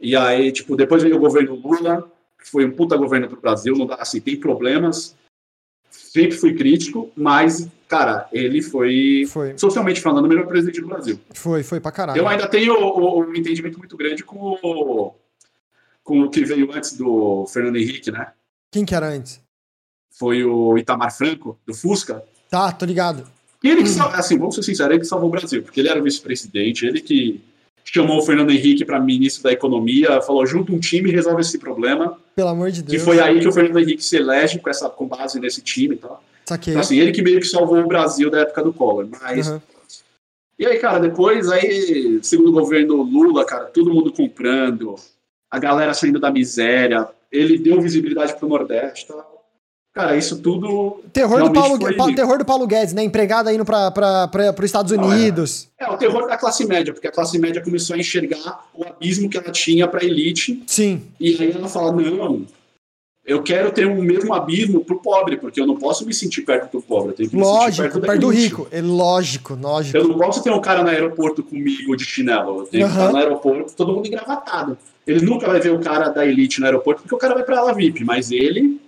E 0.00 0.16
aí, 0.16 0.50
tipo, 0.52 0.74
depois 0.74 1.02
veio 1.02 1.16
o 1.16 1.20
governo 1.20 1.54
Lula, 1.54 2.10
que 2.42 2.50
foi 2.50 2.64
um 2.64 2.72
puta 2.72 2.96
governo 2.96 3.28
pro 3.28 3.40
Brasil, 3.40 3.76
não 3.76 3.86
dá, 3.86 3.96
assim, 3.96 4.20
tem 4.20 4.36
problemas, 4.36 5.14
sempre 6.12 6.36
fui 6.36 6.54
crítico, 6.54 7.10
mas, 7.16 7.66
cara, 7.88 8.28
ele 8.30 8.60
foi, 8.60 9.24
foi. 9.28 9.56
socialmente 9.56 10.00
falando, 10.00 10.26
o 10.26 10.28
melhor 10.28 10.46
presidente 10.46 10.80
do 10.80 10.86
Brasil. 10.86 11.18
Foi, 11.32 11.62
foi 11.62 11.80
pra 11.80 11.90
caralho. 11.90 12.18
Eu 12.18 12.28
ainda 12.28 12.46
tenho 12.46 12.74
um 12.74 13.34
entendimento 13.34 13.78
muito 13.78 13.96
grande 13.96 14.22
com 14.22 14.58
o, 14.62 15.14
com 16.04 16.20
o 16.20 16.30
que 16.30 16.44
veio 16.44 16.70
antes 16.70 16.98
do 16.98 17.46
Fernando 17.46 17.76
Henrique, 17.76 18.10
né? 18.10 18.32
Quem 18.70 18.84
que 18.84 18.94
era 18.94 19.08
antes? 19.08 19.40
Foi 20.10 20.44
o 20.44 20.76
Itamar 20.76 21.16
Franco, 21.16 21.58
do 21.66 21.72
Fusca. 21.72 22.22
Tá, 22.50 22.70
tô 22.70 22.84
ligado. 22.84 23.26
E 23.64 23.70
ele 23.70 23.82
que, 23.82 23.90
hum. 23.90 24.02
assim, 24.12 24.36
vamos 24.36 24.54
ser 24.54 24.62
sinceros, 24.64 24.90
ele 24.92 25.00
que 25.00 25.06
salvou 25.06 25.30
o 25.30 25.32
Brasil, 25.32 25.62
porque 25.62 25.80
ele 25.80 25.88
era 25.88 25.98
o 25.98 26.02
vice-presidente, 26.02 26.84
ele 26.84 27.00
que 27.00 27.42
chamou 27.84 28.18
o 28.18 28.22
Fernando 28.22 28.50
Henrique 28.50 28.84
para 28.84 29.00
ministro 29.00 29.42
da 29.42 29.52
Economia, 29.52 30.20
falou: 30.22 30.46
junta 30.46 30.72
um 30.72 30.78
time 30.78 31.10
e 31.10 31.12
resolve 31.12 31.40
esse 31.40 31.58
problema. 31.58 32.18
Pelo 32.34 32.48
amor 32.48 32.70
de 32.70 32.82
Deus. 32.82 32.98
Que 32.98 33.04
foi 33.04 33.20
aí 33.20 33.40
que 33.40 33.48
o 33.48 33.52
Fernando 33.52 33.78
Henrique 33.78 34.04
se 34.04 34.16
elege 34.16 34.58
com, 34.58 34.70
essa, 34.70 34.88
com 34.88 35.06
base 35.06 35.38
nesse 35.40 35.60
time 35.60 35.94
e 35.94 35.98
tal. 35.98 36.22
Saquei. 36.46 36.72
Então, 36.72 36.80
assim, 36.80 36.98
ele 36.98 37.12
que 37.12 37.22
meio 37.22 37.40
que 37.40 37.46
salvou 37.46 37.78
o 37.78 37.86
Brasil 37.86 38.30
da 38.30 38.40
época 38.40 38.62
do 38.62 38.72
Collor. 38.72 39.08
Mas. 39.20 39.48
Uhum. 39.48 39.60
E 40.58 40.66
aí, 40.66 40.78
cara, 40.78 41.00
depois, 41.00 41.50
aí, 41.50 42.20
segundo 42.22 42.50
o 42.50 42.52
governo 42.52 43.02
Lula, 43.02 43.44
cara, 43.44 43.64
todo 43.64 43.92
mundo 43.92 44.12
comprando, 44.12 44.94
a 45.50 45.58
galera 45.58 45.92
saindo 45.92 46.20
da 46.20 46.30
miséria, 46.30 47.08
ele 47.32 47.58
deu 47.58 47.80
visibilidade 47.80 48.36
pro 48.38 48.48
Nordeste, 48.48 49.08
tá? 49.08 49.26
Cara, 49.94 50.16
isso 50.16 50.38
tudo. 50.40 51.02
Terror 51.12 51.42
do 51.42 51.52
Paulo, 51.52 51.78
foi... 51.78 52.14
terror 52.14 52.38
do 52.38 52.44
Paulo 52.46 52.66
Guedes, 52.66 52.94
né? 52.94 53.04
Empregada 53.04 53.52
indo 53.52 53.64
para 53.64 54.30
os 54.58 54.64
Estados 54.64 54.90
Unidos. 54.90 55.68
é. 55.78 55.84
é. 55.84 55.90
o 55.90 55.98
terror 55.98 56.26
da 56.26 56.36
classe 56.36 56.66
média, 56.66 56.94
porque 56.94 57.08
a 57.08 57.12
classe 57.12 57.38
média 57.38 57.62
começou 57.62 57.94
a 57.94 57.98
enxergar 57.98 58.64
o 58.72 58.84
abismo 58.84 59.28
que 59.28 59.36
ela 59.36 59.50
tinha 59.50 59.86
para 59.86 60.00
a 60.00 60.04
elite. 60.04 60.62
Sim. 60.66 61.02
E 61.20 61.36
aí 61.38 61.52
ela 61.52 61.68
fala: 61.68 61.92
não, 61.92 62.46
eu 63.24 63.42
quero 63.42 63.70
ter 63.70 63.86
o 63.86 64.02
mesmo 64.02 64.32
abismo 64.32 64.82
pro 64.82 64.98
pobre, 65.00 65.36
porque 65.36 65.60
eu 65.60 65.66
não 65.66 65.76
posso 65.76 66.06
me 66.06 66.14
sentir 66.14 66.40
perto 66.40 66.72
do 66.72 66.82
pobre, 66.82 67.10
eu 67.10 67.14
tenho 67.14 67.30
que 67.30 67.36
lógico, 67.36 67.66
me 67.66 67.72
sentir 67.72 67.92
perto, 67.92 68.00
perto 68.00 68.20
do 68.20 68.28
rico. 68.30 68.68
É 68.70 68.80
lógico, 68.80 69.58
lógico. 69.60 69.98
Eu 69.98 70.08
não 70.08 70.16
posso 70.16 70.42
ter 70.42 70.50
um 70.50 70.60
cara 70.60 70.82
no 70.82 70.88
aeroporto 70.88 71.42
comigo 71.42 71.94
de 71.96 72.04
chinelo. 72.06 72.60
Eu 72.60 72.66
tenho 72.66 72.86
uhum. 72.86 72.92
que 72.92 72.98
estar 72.98 73.12
no 73.12 73.18
aeroporto, 73.18 73.74
todo 73.74 73.92
mundo 73.92 74.06
engravatado. 74.06 74.78
Ele 75.06 75.20
nunca 75.24 75.46
vai 75.46 75.60
ver 75.60 75.70
o 75.70 75.80
cara 75.80 76.08
da 76.08 76.24
elite 76.24 76.60
no 76.60 76.66
aeroporto, 76.66 77.02
porque 77.02 77.14
o 77.14 77.18
cara 77.18 77.34
vai 77.34 77.42
para 77.42 77.58
ela 77.58 77.74
VIP, 77.74 78.04
mas 78.04 78.30
ele 78.30 78.80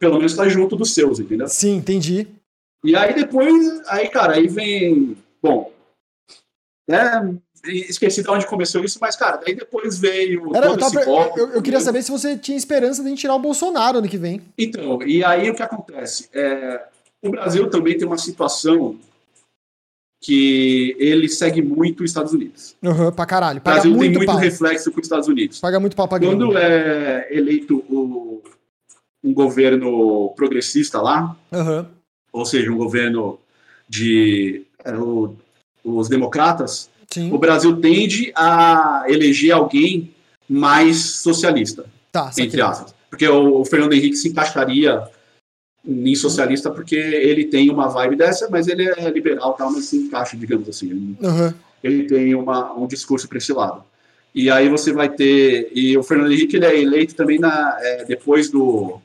pelo 0.00 0.16
menos 0.16 0.34
tá 0.34 0.48
junto 0.48 0.74
dos 0.74 0.94
seus, 0.94 1.20
entendeu? 1.20 1.46
Sim, 1.46 1.76
entendi. 1.76 2.26
E 2.82 2.96
aí 2.96 3.14
depois, 3.14 3.82
aí, 3.86 4.08
cara, 4.08 4.34
aí 4.34 4.48
vem. 4.48 5.16
Bom, 5.42 5.70
né, 6.88 7.36
esqueci 7.64 8.22
de 8.22 8.30
onde 8.30 8.46
começou 8.46 8.82
isso, 8.82 8.98
mas, 9.00 9.14
cara, 9.14 9.36
daí 9.36 9.54
depois 9.54 9.98
veio. 9.98 10.56
Era, 10.56 10.66
eu, 10.68 10.78
tava, 10.78 11.02
eu, 11.02 11.50
eu, 11.50 11.62
queria 11.62 11.80
saber 11.80 12.02
se 12.02 12.10
você 12.10 12.36
tinha 12.36 12.56
esperança 12.56 13.04
de 13.04 13.14
tirar 13.14 13.34
o 13.34 13.38
Bolsonaro 13.38 13.98
ano 13.98 14.08
que 14.08 14.16
vem. 14.16 14.40
Então, 14.56 15.02
e 15.02 15.22
aí 15.22 15.50
o 15.50 15.54
que 15.54 15.62
acontece? 15.62 16.30
É, 16.32 16.82
o 17.22 17.30
Brasil 17.30 17.68
também 17.68 17.96
tem 17.98 18.06
uma 18.06 18.18
situação 18.18 18.98
que 20.22 20.96
ele 20.98 21.28
segue 21.28 21.62
muito 21.62 22.02
os 22.02 22.10
Estados 22.10 22.32
Unidos. 22.32 22.76
Uhum, 22.82 23.12
pra 23.12 23.26
caralho. 23.26 23.60
o 23.60 23.62
Brasil 23.62 23.90
muito 23.90 24.10
tem 24.10 24.18
muito 24.18 24.26
pau. 24.26 24.36
reflexo 24.36 24.90
com 24.90 25.00
os 25.00 25.06
Estados 25.06 25.28
Unidos. 25.28 25.60
Paga 25.60 25.78
muito 25.78 25.96
pau 25.96 26.08
pra 26.08 26.18
Quando 26.18 26.56
é 26.56 27.28
eleito 27.30 27.84
o, 27.88 28.42
um 29.22 29.34
governo 29.34 30.32
progressista 30.36 31.00
lá, 31.00 31.36
uhum. 31.52 31.86
ou 32.32 32.46
seja, 32.46 32.70
um 32.70 32.76
governo 32.76 33.38
de 33.88 34.64
é, 34.84 34.92
o, 34.94 35.36
os 35.84 36.08
democratas, 36.08 36.88
Sim. 37.08 37.32
o 37.32 37.38
Brasil 37.38 37.80
tende 37.80 38.32
a 38.34 39.04
eleger 39.08 39.52
alguém 39.52 40.14
mais 40.48 41.16
socialista, 41.16 41.84
tá, 42.10 42.30
entre 42.38 42.60
aspas. 42.60 42.94
Porque 43.08 43.26
o, 43.28 43.60
o 43.60 43.64
Fernando 43.64 43.92
Henrique 43.92 44.16
se 44.16 44.28
encaixaria 44.28 45.02
em 45.84 46.14
socialista 46.14 46.70
porque 46.70 46.96
ele 46.96 47.46
tem 47.46 47.70
uma 47.70 47.88
vibe 47.88 48.16
dessa, 48.16 48.48
mas 48.50 48.68
ele 48.68 48.88
é 48.88 49.10
liberal, 49.10 49.54
tal, 49.54 49.72
mas 49.72 49.86
se 49.86 49.96
encaixa, 49.96 50.36
digamos 50.36 50.68
assim. 50.68 50.90
Ele, 50.90 51.16
uhum. 51.20 51.54
ele 51.82 52.04
tem 52.04 52.34
uma, 52.34 52.72
um 52.74 52.86
discurso 52.86 53.28
para 53.28 53.38
esse 53.38 53.52
lado. 53.52 53.82
E 54.34 54.50
aí 54.50 54.68
você 54.68 54.92
vai 54.92 55.08
ter. 55.08 55.70
E 55.74 55.96
o 55.98 56.02
Fernando 56.02 56.32
Henrique 56.32 56.56
ele 56.56 56.66
é 56.66 56.80
eleito 56.80 57.16
também 57.16 57.38
na, 57.38 57.76
é, 57.80 58.04
depois 58.04 58.48
do, 58.48 59.00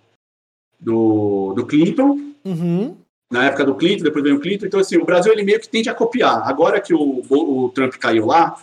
do, 0.85 1.53
do 1.53 1.65
Clinton. 1.65 2.19
Uhum. 2.45 2.95
Na 3.31 3.45
época 3.45 3.65
do 3.65 3.75
Clinton, 3.75 4.03
depois 4.03 4.23
vem 4.23 4.33
o 4.33 4.39
Clinton. 4.39 4.67
Então, 4.67 4.79
assim, 4.79 4.97
o 4.97 5.05
Brasil 5.05 5.33
ele 5.33 5.43
meio 5.43 5.59
que 5.59 5.67
tende 5.67 5.89
a 5.89 5.95
copiar. 5.95 6.47
Agora 6.47 6.79
que 6.79 6.93
o, 6.93 7.23
o 7.27 7.69
Trump 7.73 7.95
caiu 7.95 8.27
lá, 8.27 8.55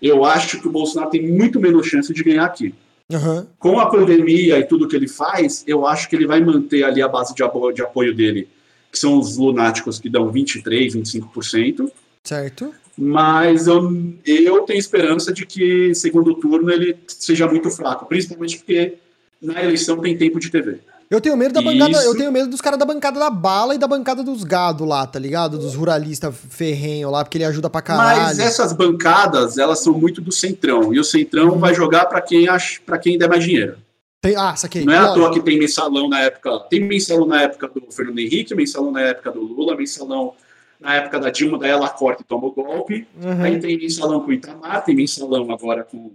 eu 0.00 0.24
acho 0.24 0.60
que 0.60 0.66
o 0.66 0.70
Bolsonaro 0.70 1.10
tem 1.10 1.26
muito 1.30 1.60
menos 1.60 1.86
chance 1.86 2.12
de 2.12 2.24
ganhar 2.24 2.44
aqui. 2.44 2.74
Uhum. 3.10 3.46
Com 3.58 3.78
a 3.78 3.86
pandemia 3.86 4.58
e 4.58 4.64
tudo 4.64 4.88
que 4.88 4.96
ele 4.96 5.06
faz, 5.06 5.62
eu 5.66 5.86
acho 5.86 6.08
que 6.08 6.16
ele 6.16 6.26
vai 6.26 6.40
manter 6.40 6.82
ali 6.82 7.00
a 7.00 7.08
base 7.08 7.34
de 7.34 7.42
apoio, 7.42 7.74
de 7.74 7.82
apoio 7.82 8.14
dele, 8.14 8.48
que 8.90 8.98
são 8.98 9.18
os 9.18 9.36
lunáticos 9.36 10.00
que 10.00 10.08
dão 10.08 10.32
23%, 10.32 10.94
25%. 10.94 11.90
Certo. 12.24 12.74
Mas 12.96 13.66
eu, 13.66 13.90
eu 14.26 14.62
tenho 14.62 14.78
esperança 14.78 15.32
de 15.32 15.46
que 15.46 15.94
segundo 15.94 16.34
turno 16.34 16.70
ele 16.70 16.96
seja 17.06 17.46
muito 17.46 17.70
fraco, 17.70 18.06
principalmente 18.06 18.58
porque 18.58 18.94
na 19.40 19.62
eleição 19.62 19.98
tem 19.98 20.16
tempo 20.16 20.38
de 20.38 20.50
TV. 20.50 20.78
Eu 21.12 21.20
tenho 21.20 21.36
medo 21.36 21.52
da 21.52 21.60
bancada, 21.60 22.02
eu 22.04 22.16
tenho 22.16 22.32
medo 22.32 22.48
dos 22.48 22.62
caras 22.62 22.78
da 22.78 22.86
bancada 22.86 23.20
da 23.20 23.28
bala 23.28 23.74
e 23.74 23.78
da 23.78 23.86
bancada 23.86 24.22
dos 24.22 24.42
gado 24.42 24.86
lá, 24.86 25.06
tá 25.06 25.18
ligado? 25.18 25.58
Dos 25.58 25.74
ruralistas 25.74 26.34
ferrenho 26.48 27.10
lá, 27.10 27.22
porque 27.22 27.36
ele 27.36 27.44
ajuda 27.44 27.68
pra 27.68 27.82
caralho. 27.82 28.22
Mas 28.22 28.38
essas 28.38 28.72
bancadas, 28.72 29.58
elas 29.58 29.80
são 29.80 29.92
muito 29.92 30.22
do 30.22 30.32
centrão, 30.32 30.94
e 30.94 30.98
o 30.98 31.04
centrão 31.04 31.48
hum. 31.52 31.58
vai 31.58 31.74
jogar 31.74 32.06
para 32.06 32.18
quem 32.22 32.48
acha, 32.48 32.80
para 32.86 32.96
quem 32.96 33.18
der 33.18 33.28
mais 33.28 33.44
dinheiro. 33.44 33.76
Tem, 34.22 34.34
ah, 34.36 34.56
saquei. 34.56 34.86
Não 34.86 34.92
é 34.94 34.96
à 34.96 35.12
toa 35.12 35.30
que 35.30 35.42
tem 35.42 35.58
mensalão 35.58 36.08
na 36.08 36.20
época, 36.20 36.60
tem 36.70 36.80
mensalão 36.80 37.26
na 37.26 37.42
época 37.42 37.68
do 37.68 37.92
Fernando 37.92 38.18
Henrique, 38.18 38.54
mensalão 38.54 38.90
na 38.90 39.02
época 39.02 39.32
do 39.32 39.42
Lula, 39.42 39.76
mensalão 39.76 40.32
na 40.80 40.94
época 40.94 41.20
da 41.20 41.28
Dilma, 41.28 41.58
daí 41.58 41.72
ela 41.72 41.90
corta 41.90 42.22
e 42.22 42.24
toma 42.24 42.46
o 42.46 42.52
golpe. 42.52 43.06
Uhum. 43.22 43.42
Aí 43.42 43.60
tem 43.60 43.76
mensalão 43.76 44.20
com 44.20 44.30
o 44.30 44.32
Itamar, 44.32 44.82
tem 44.82 44.96
mensalão 44.96 45.52
agora 45.52 45.84
com 45.84 46.10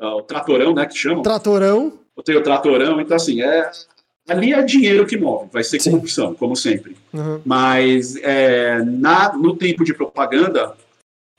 uh, 0.00 0.06
o 0.06 0.22
Tratorão, 0.22 0.72
né, 0.72 0.86
que 0.86 0.96
chamam. 0.96 1.22
Tratorão. 1.22 1.92
Tem 2.24 2.34
o 2.34 2.42
Tratorão, 2.42 2.98
então 2.98 3.16
assim, 3.16 3.42
é, 3.42 3.70
ali 4.28 4.52
é 4.52 4.62
dinheiro 4.62 5.06
que 5.06 5.16
move, 5.16 5.48
vai 5.52 5.64
ser 5.64 5.82
corrupção, 5.82 6.30
Sim. 6.30 6.34
como 6.34 6.56
sempre. 6.56 6.96
Uhum. 7.12 7.40
Mas 7.44 8.16
é, 8.16 8.82
na, 8.82 9.32
no 9.32 9.56
tempo 9.56 9.84
de 9.84 9.94
propaganda, 9.94 10.74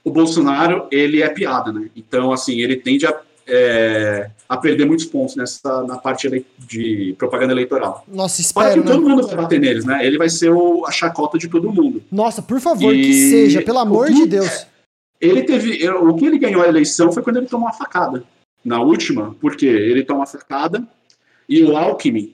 o 0.04 0.12
Bolsonaro 0.12 0.88
ele 0.92 1.22
é 1.22 1.30
piada, 1.30 1.72
né? 1.72 1.90
Então, 1.96 2.32
assim, 2.32 2.60
ele 2.60 2.76
tende 2.76 3.06
a, 3.06 3.22
é, 3.48 4.30
a 4.50 4.58
perder 4.58 4.86
muitos 4.86 5.06
pontos 5.06 5.36
nessa 5.36 5.84
na 5.84 5.98
parte 5.98 6.46
de 6.60 7.16
propaganda 7.18 7.54
eleitoral. 7.54 8.04
Nossa, 8.08 8.42
espero, 8.42 8.66
Para 8.66 8.74
que 8.74 8.88
né? 8.88 8.96
todo 8.96 9.10
mundo 9.10 9.28
vai 9.28 9.36
bater 9.36 9.60
neles, 9.60 9.86
né? 9.86 10.06
Ele 10.06 10.18
vai 10.18 10.30
ser 10.30 10.50
o, 10.52 10.86
a 10.86 10.92
chacota 10.92 11.38
de 11.38 11.48
todo 11.48 11.72
mundo. 11.72 12.04
Nossa, 12.12 12.42
por 12.42 12.60
favor, 12.60 12.94
e... 12.94 13.02
que 13.02 13.14
seja, 13.14 13.62
pelo 13.62 13.80
amor 13.80 14.12
de 14.12 14.26
Deus. 14.26 14.68
Ele 15.22 15.44
teve, 15.44 15.88
o 15.90 16.14
que 16.16 16.26
ele 16.26 16.38
ganhou 16.38 16.62
a 16.62 16.68
eleição 16.68 17.10
foi 17.10 17.24
quando 17.24 17.38
ele 17.38 17.48
tomou 17.48 17.68
uma 17.68 17.74
facada. 17.74 18.26
Na 18.64 18.82
última, 18.82 19.36
porque 19.40 19.66
ele 19.66 20.04
tomou 20.04 20.22
uma 20.22 20.28
facada 20.28 20.86
e 21.48 21.64
o 21.64 21.78
Alckmin 21.78 22.34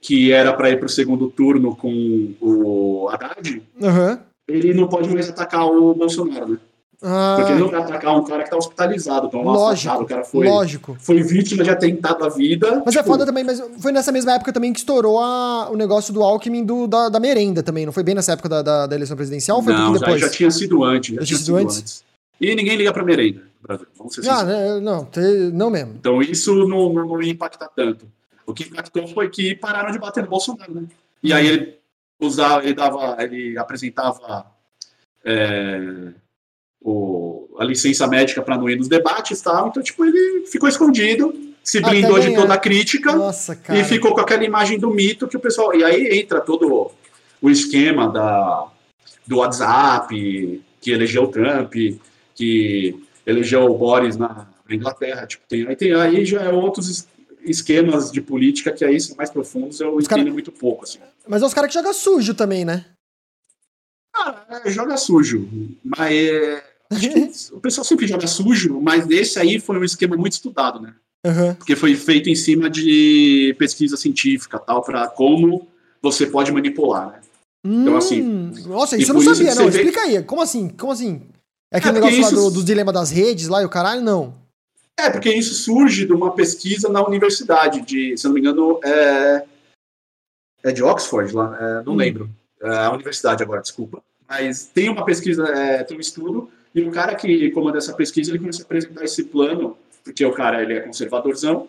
que 0.00 0.32
era 0.32 0.52
para 0.52 0.70
ir 0.70 0.78
para 0.78 0.86
o 0.86 0.90
segundo 0.90 1.28
turno 1.28 1.74
com 1.76 2.34
o 2.40 3.08
Haddad, 3.10 3.62
uhum. 3.80 4.18
ele 4.46 4.74
não 4.74 4.88
pode 4.88 5.08
mais 5.08 5.28
atacar 5.28 5.66
o 5.66 5.94
Bolsonaro, 5.94 6.52
né? 6.52 6.58
Ah. 7.00 7.36
Porque 7.38 7.52
ele 7.52 7.60
não 7.60 7.68
vai 7.68 7.80
atacar 7.80 8.16
um 8.16 8.24
cara 8.24 8.38
que 8.38 8.48
está 8.48 8.56
hospitalizado, 8.56 9.28
então 9.28 9.42
lógico, 9.42 10.02
o 10.02 10.06
cara 10.06 10.24
foi, 10.24 10.48
lógico. 10.48 10.96
foi 10.98 11.22
vítima 11.22 11.62
de 11.62 11.70
atentado 11.70 12.24
à 12.24 12.28
vida. 12.28 12.82
Mas 12.84 12.96
é 12.96 12.98
tipo... 12.98 13.00
é 13.00 13.02
foda 13.04 13.24
também, 13.24 13.44
mas 13.44 13.62
foi 13.78 13.92
nessa 13.92 14.10
mesma 14.10 14.32
época 14.32 14.52
também 14.52 14.72
que 14.72 14.80
estourou 14.80 15.20
a, 15.20 15.70
o 15.70 15.76
negócio 15.76 16.12
do 16.12 16.24
Alckmin 16.24 16.64
do, 16.64 16.88
da, 16.88 17.08
da 17.08 17.20
merenda 17.20 17.62
também, 17.62 17.86
não 17.86 17.92
foi 17.92 18.02
bem 18.02 18.16
nessa 18.16 18.32
época 18.32 18.48
da, 18.48 18.62
da, 18.62 18.86
da 18.88 18.96
eleição 18.96 19.16
presidencial 19.16 19.62
foi 19.62 19.72
não, 19.72 19.92
depois? 19.92 20.20
Já, 20.20 20.26
já 20.26 20.32
tinha 20.32 20.50
sido 20.50 20.82
antes. 20.82 21.14
Já, 21.14 21.20
já 21.20 21.26
tinha 21.26 21.38
sido 21.38 21.56
antes. 21.56 21.78
antes. 21.78 22.04
E 22.40 22.54
ninguém 22.54 22.76
liga 22.76 22.92
para 22.92 23.04
merenda, 23.04 23.42
Brasil. 23.62 23.86
Vamos 23.96 24.14
ser 24.14 24.28
ah, 24.28 24.42
né, 24.42 24.80
não, 24.80 25.08
não 25.52 25.70
mesmo. 25.70 25.94
Então 26.00 26.20
isso 26.20 26.52
não, 26.66 26.92
não, 26.92 27.06
não 27.06 27.22
impacta 27.22 27.70
tanto. 27.76 28.06
O 28.48 28.54
que 28.54 28.64
impactou 28.64 29.06
foi 29.06 29.28
que 29.28 29.54
pararam 29.54 29.92
de 29.92 29.98
bater 29.98 30.22
no 30.22 30.30
Bolsonaro, 30.30 30.72
né? 30.72 30.84
E 31.22 31.34
aí 31.34 31.46
ele 31.46 31.78
usava, 32.18 32.64
ele 32.64 32.72
dava, 32.72 33.22
ele 33.22 33.58
apresentava 33.58 34.46
é, 35.22 36.12
o, 36.80 37.46
a 37.58 37.64
licença 37.64 38.06
médica 38.06 38.40
para 38.40 38.56
não 38.56 38.70
ir 38.70 38.76
nos 38.76 38.88
debates 38.88 39.42
tal. 39.42 39.68
Então, 39.68 39.82
tipo, 39.82 40.02
ele 40.02 40.46
ficou 40.46 40.66
escondido, 40.66 41.34
se 41.62 41.78
blindou 41.78 42.18
de 42.18 42.34
toda 42.34 42.54
a 42.54 42.58
crítica 42.58 43.14
Nossa, 43.14 43.60
e 43.68 43.84
ficou 43.84 44.14
com 44.14 44.20
aquela 44.22 44.42
imagem 44.42 44.78
do 44.78 44.90
mito 44.90 45.28
que 45.28 45.36
o 45.36 45.40
pessoal. 45.40 45.74
E 45.74 45.84
aí 45.84 46.18
entra 46.18 46.40
todo 46.40 46.90
o 47.42 47.50
esquema 47.50 48.08
da, 48.10 48.66
do 49.26 49.36
WhatsApp, 49.36 50.64
que 50.80 50.90
elegeu 50.90 51.24
o 51.24 51.28
Trump, 51.28 51.74
que 52.34 52.98
elegeu 53.26 53.66
o 53.66 53.76
Boris 53.76 54.16
na, 54.16 54.46
na 54.66 54.74
Inglaterra. 54.74 55.26
Tipo, 55.26 55.44
tem, 55.46 55.66
aí, 55.66 55.76
tem, 55.76 55.92
aí 55.92 56.24
já 56.24 56.44
é 56.44 56.48
outros 56.48 57.06
esquemas 57.50 58.10
de 58.10 58.20
política 58.20 58.72
que 58.72 58.84
aí 58.84 59.00
são 59.00 59.16
mais 59.16 59.30
profundos, 59.30 59.80
eu 59.80 59.94
os 59.94 60.04
entendo 60.04 60.18
cara... 60.18 60.32
muito 60.32 60.52
pouco. 60.52 60.84
Assim. 60.84 60.98
Mas 61.26 61.42
é 61.42 61.46
os 61.46 61.54
caras 61.54 61.68
que 61.68 61.74
jogam 61.74 61.92
sujo 61.92 62.34
também, 62.34 62.64
né? 62.64 62.84
Ah, 64.14 64.60
é, 64.64 64.70
joga 64.70 64.96
sujo. 64.96 65.48
Mas 65.84 66.12
é, 66.12 66.64
o 67.52 67.60
pessoal 67.60 67.84
sempre 67.84 68.06
joga 68.06 68.26
sujo, 68.26 68.80
mas 68.80 69.08
esse 69.10 69.38
aí 69.38 69.60
foi 69.60 69.78
um 69.78 69.84
esquema 69.84 70.16
muito 70.16 70.32
estudado, 70.32 70.80
né? 70.80 70.94
Uhum. 71.26 71.54
Porque 71.54 71.76
foi 71.76 71.94
feito 71.96 72.30
em 72.30 72.34
cima 72.34 72.70
de 72.70 73.54
pesquisa 73.58 73.96
científica, 73.96 74.58
tal, 74.58 74.82
para 74.82 75.06
como 75.08 75.66
você 76.00 76.26
pode 76.26 76.52
manipular, 76.52 77.08
né? 77.08 77.20
Hum, 77.66 77.82
então, 77.82 77.96
assim. 77.96 78.22
Nossa, 78.66 78.96
isso 78.96 79.10
eu 79.10 79.14
não 79.14 79.34
sabia, 79.34 79.54
não. 79.54 79.68
Vê... 79.68 79.78
Explica 79.78 80.00
aí. 80.02 80.22
Como 80.22 80.40
assim? 80.40 80.68
Como 80.68 80.92
assim? 80.92 81.22
É 81.72 81.78
aquele 81.78 81.98
é 81.98 82.00
negócio 82.00 82.20
isso... 82.20 82.34
lá 82.34 82.42
do, 82.42 82.50
do 82.50 82.64
dilema 82.64 82.92
das 82.92 83.10
redes 83.10 83.48
lá 83.48 83.62
e 83.62 83.64
o 83.64 83.68
caralho? 83.68 84.00
Não. 84.00 84.34
É, 84.98 85.08
porque 85.08 85.30
isso 85.30 85.54
surge 85.54 86.04
de 86.04 86.12
uma 86.12 86.32
pesquisa 86.32 86.88
na 86.88 87.06
universidade, 87.06 87.80
de, 87.82 88.16
se 88.16 88.26
não 88.26 88.34
me 88.34 88.40
engano, 88.40 88.80
é, 88.84 89.44
é 90.64 90.72
de 90.72 90.82
Oxford, 90.82 91.32
lá, 91.32 91.56
é, 91.60 91.84
não 91.84 91.92
hum. 91.92 91.96
lembro. 91.96 92.28
É 92.60 92.68
a 92.68 92.90
universidade 92.90 93.40
agora, 93.40 93.62
desculpa. 93.62 94.02
Mas 94.28 94.66
tem 94.66 94.88
uma 94.88 95.04
pesquisa, 95.04 95.46
é, 95.46 95.84
tem 95.84 95.96
um 95.96 96.00
estudo, 96.00 96.50
e 96.74 96.82
o 96.82 96.90
cara 96.90 97.14
que 97.14 97.50
comanda 97.52 97.78
essa 97.78 97.94
pesquisa, 97.94 98.32
ele 98.32 98.40
começa 98.40 98.62
a 98.62 98.64
apresentar 98.64 99.04
esse 99.04 99.22
plano, 99.24 99.78
porque 100.02 100.26
o 100.26 100.32
cara 100.32 100.62
ele 100.62 100.74
é 100.74 100.80
conservadorzão, 100.80 101.68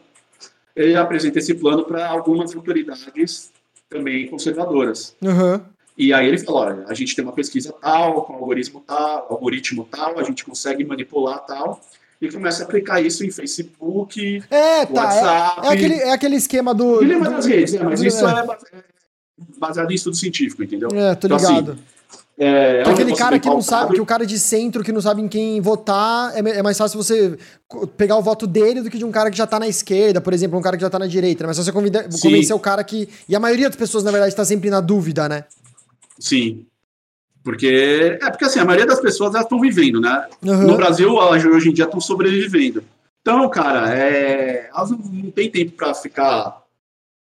ele 0.75 0.95
apresenta 0.95 1.37
esse 1.37 1.53
plano 1.53 1.83
para 1.83 2.07
algumas 2.07 2.55
autoridades 2.55 3.51
também 3.87 4.27
conservadoras. 4.27 5.15
Uhum. 5.21 5.61
E 5.95 6.13
aí 6.13 6.27
ele 6.27 6.39
fala, 6.39 6.59
olha, 6.59 6.85
a 6.87 6.93
gente 6.95 7.15
tem 7.15 7.23
uma 7.23 7.33
pesquisa 7.33 7.73
tal, 7.73 8.23
com 8.23 8.33
algoritmo 8.33 8.83
tal, 8.87 9.27
algoritmo 9.29 9.87
tal, 9.91 10.17
a 10.17 10.23
gente 10.23 10.45
consegue 10.45 10.83
manipular 10.83 11.45
tal, 11.45 11.79
e 12.21 12.31
começa 12.31 12.63
a 12.63 12.65
aplicar 12.65 13.01
isso 13.01 13.25
em 13.25 13.31
Facebook, 13.31 14.43
é, 14.49 14.85
tá, 14.85 14.93
WhatsApp. 14.93 15.61
É, 15.61 15.67
é, 15.67 15.73
aquele, 15.73 15.93
é 15.95 16.11
aquele 16.11 16.35
esquema 16.35 16.73
do. 16.73 16.99
Dilema 16.99 17.29
das 17.29 17.45
redes, 17.45 17.73
né? 17.73 17.83
mas 17.83 18.01
isso 18.01 18.27
é. 18.27 18.31
é 18.73 18.83
baseado 19.57 19.91
em 19.91 19.95
estudo 19.95 20.15
científico, 20.15 20.63
entendeu? 20.63 20.89
É, 20.93 21.15
tô 21.15 21.27
ligado. 21.27 21.51
Então, 21.51 21.73
assim, 21.73 21.83
é, 22.41 22.83
é 22.85 22.89
aquele 22.89 23.13
cara 23.13 23.37
que 23.37 23.49
não 23.49 23.61
sabe, 23.61 23.95
que 23.95 24.01
o 24.01 24.05
cara 24.05 24.25
de 24.25 24.39
centro 24.39 24.81
que 24.81 24.93
não 24.93 25.01
sabe 25.01 25.21
em 25.21 25.27
quem 25.27 25.59
votar, 25.59 26.33
é, 26.33 26.39
é, 26.39 26.63
mais 26.63 26.77
fácil 26.77 27.01
você 27.01 27.37
pegar 27.97 28.15
o 28.15 28.21
voto 28.21 28.47
dele 28.47 28.81
do 28.81 28.89
que 28.89 28.97
de 28.97 29.03
um 29.03 29.11
cara 29.11 29.29
que 29.29 29.37
já 29.37 29.45
tá 29.45 29.59
na 29.59 29.67
esquerda, 29.67 30.21
por 30.21 30.33
exemplo, 30.33 30.57
um 30.57 30.61
cara 30.61 30.77
que 30.77 30.81
já 30.81 30.89
tá 30.89 30.97
na 30.97 31.05
direita. 31.05 31.43
Né? 31.43 31.47
Mas 31.47 31.57
só 31.57 31.63
você 31.63 31.71
convida, 31.73 32.07
convencer 32.21 32.55
o 32.55 32.59
cara 32.59 32.81
que. 32.81 33.09
E 33.27 33.35
a 33.35 33.39
maioria 33.41 33.67
das 33.67 33.75
pessoas, 33.75 34.05
na 34.05 34.11
verdade, 34.11 34.33
tá 34.33 34.45
sempre 34.45 34.69
na 34.69 34.79
dúvida, 34.79 35.27
né? 35.27 35.43
Sim. 36.17 36.65
Porque, 37.49 38.19
é 38.21 38.29
porque 38.29 38.45
assim, 38.45 38.59
a 38.59 38.65
maioria 38.65 38.85
das 38.85 38.99
pessoas 38.99 39.33
elas 39.33 39.45
estão 39.45 39.59
vivendo, 39.59 39.99
né? 39.99 40.27
Uhum. 40.43 40.67
No 40.67 40.77
Brasil, 40.77 41.15
hoje 41.15 41.67
em 41.67 41.73
dia, 41.73 41.85
estão 41.85 41.99
sobrevivendo. 41.99 42.83
Então, 43.21 43.49
cara, 43.49 43.91
é, 43.91 44.69
elas 44.71 44.91
não, 44.91 44.99
não 44.99 45.31
têm 45.31 45.49
tempo 45.49 45.71
para 45.71 45.95
ficar 45.95 46.61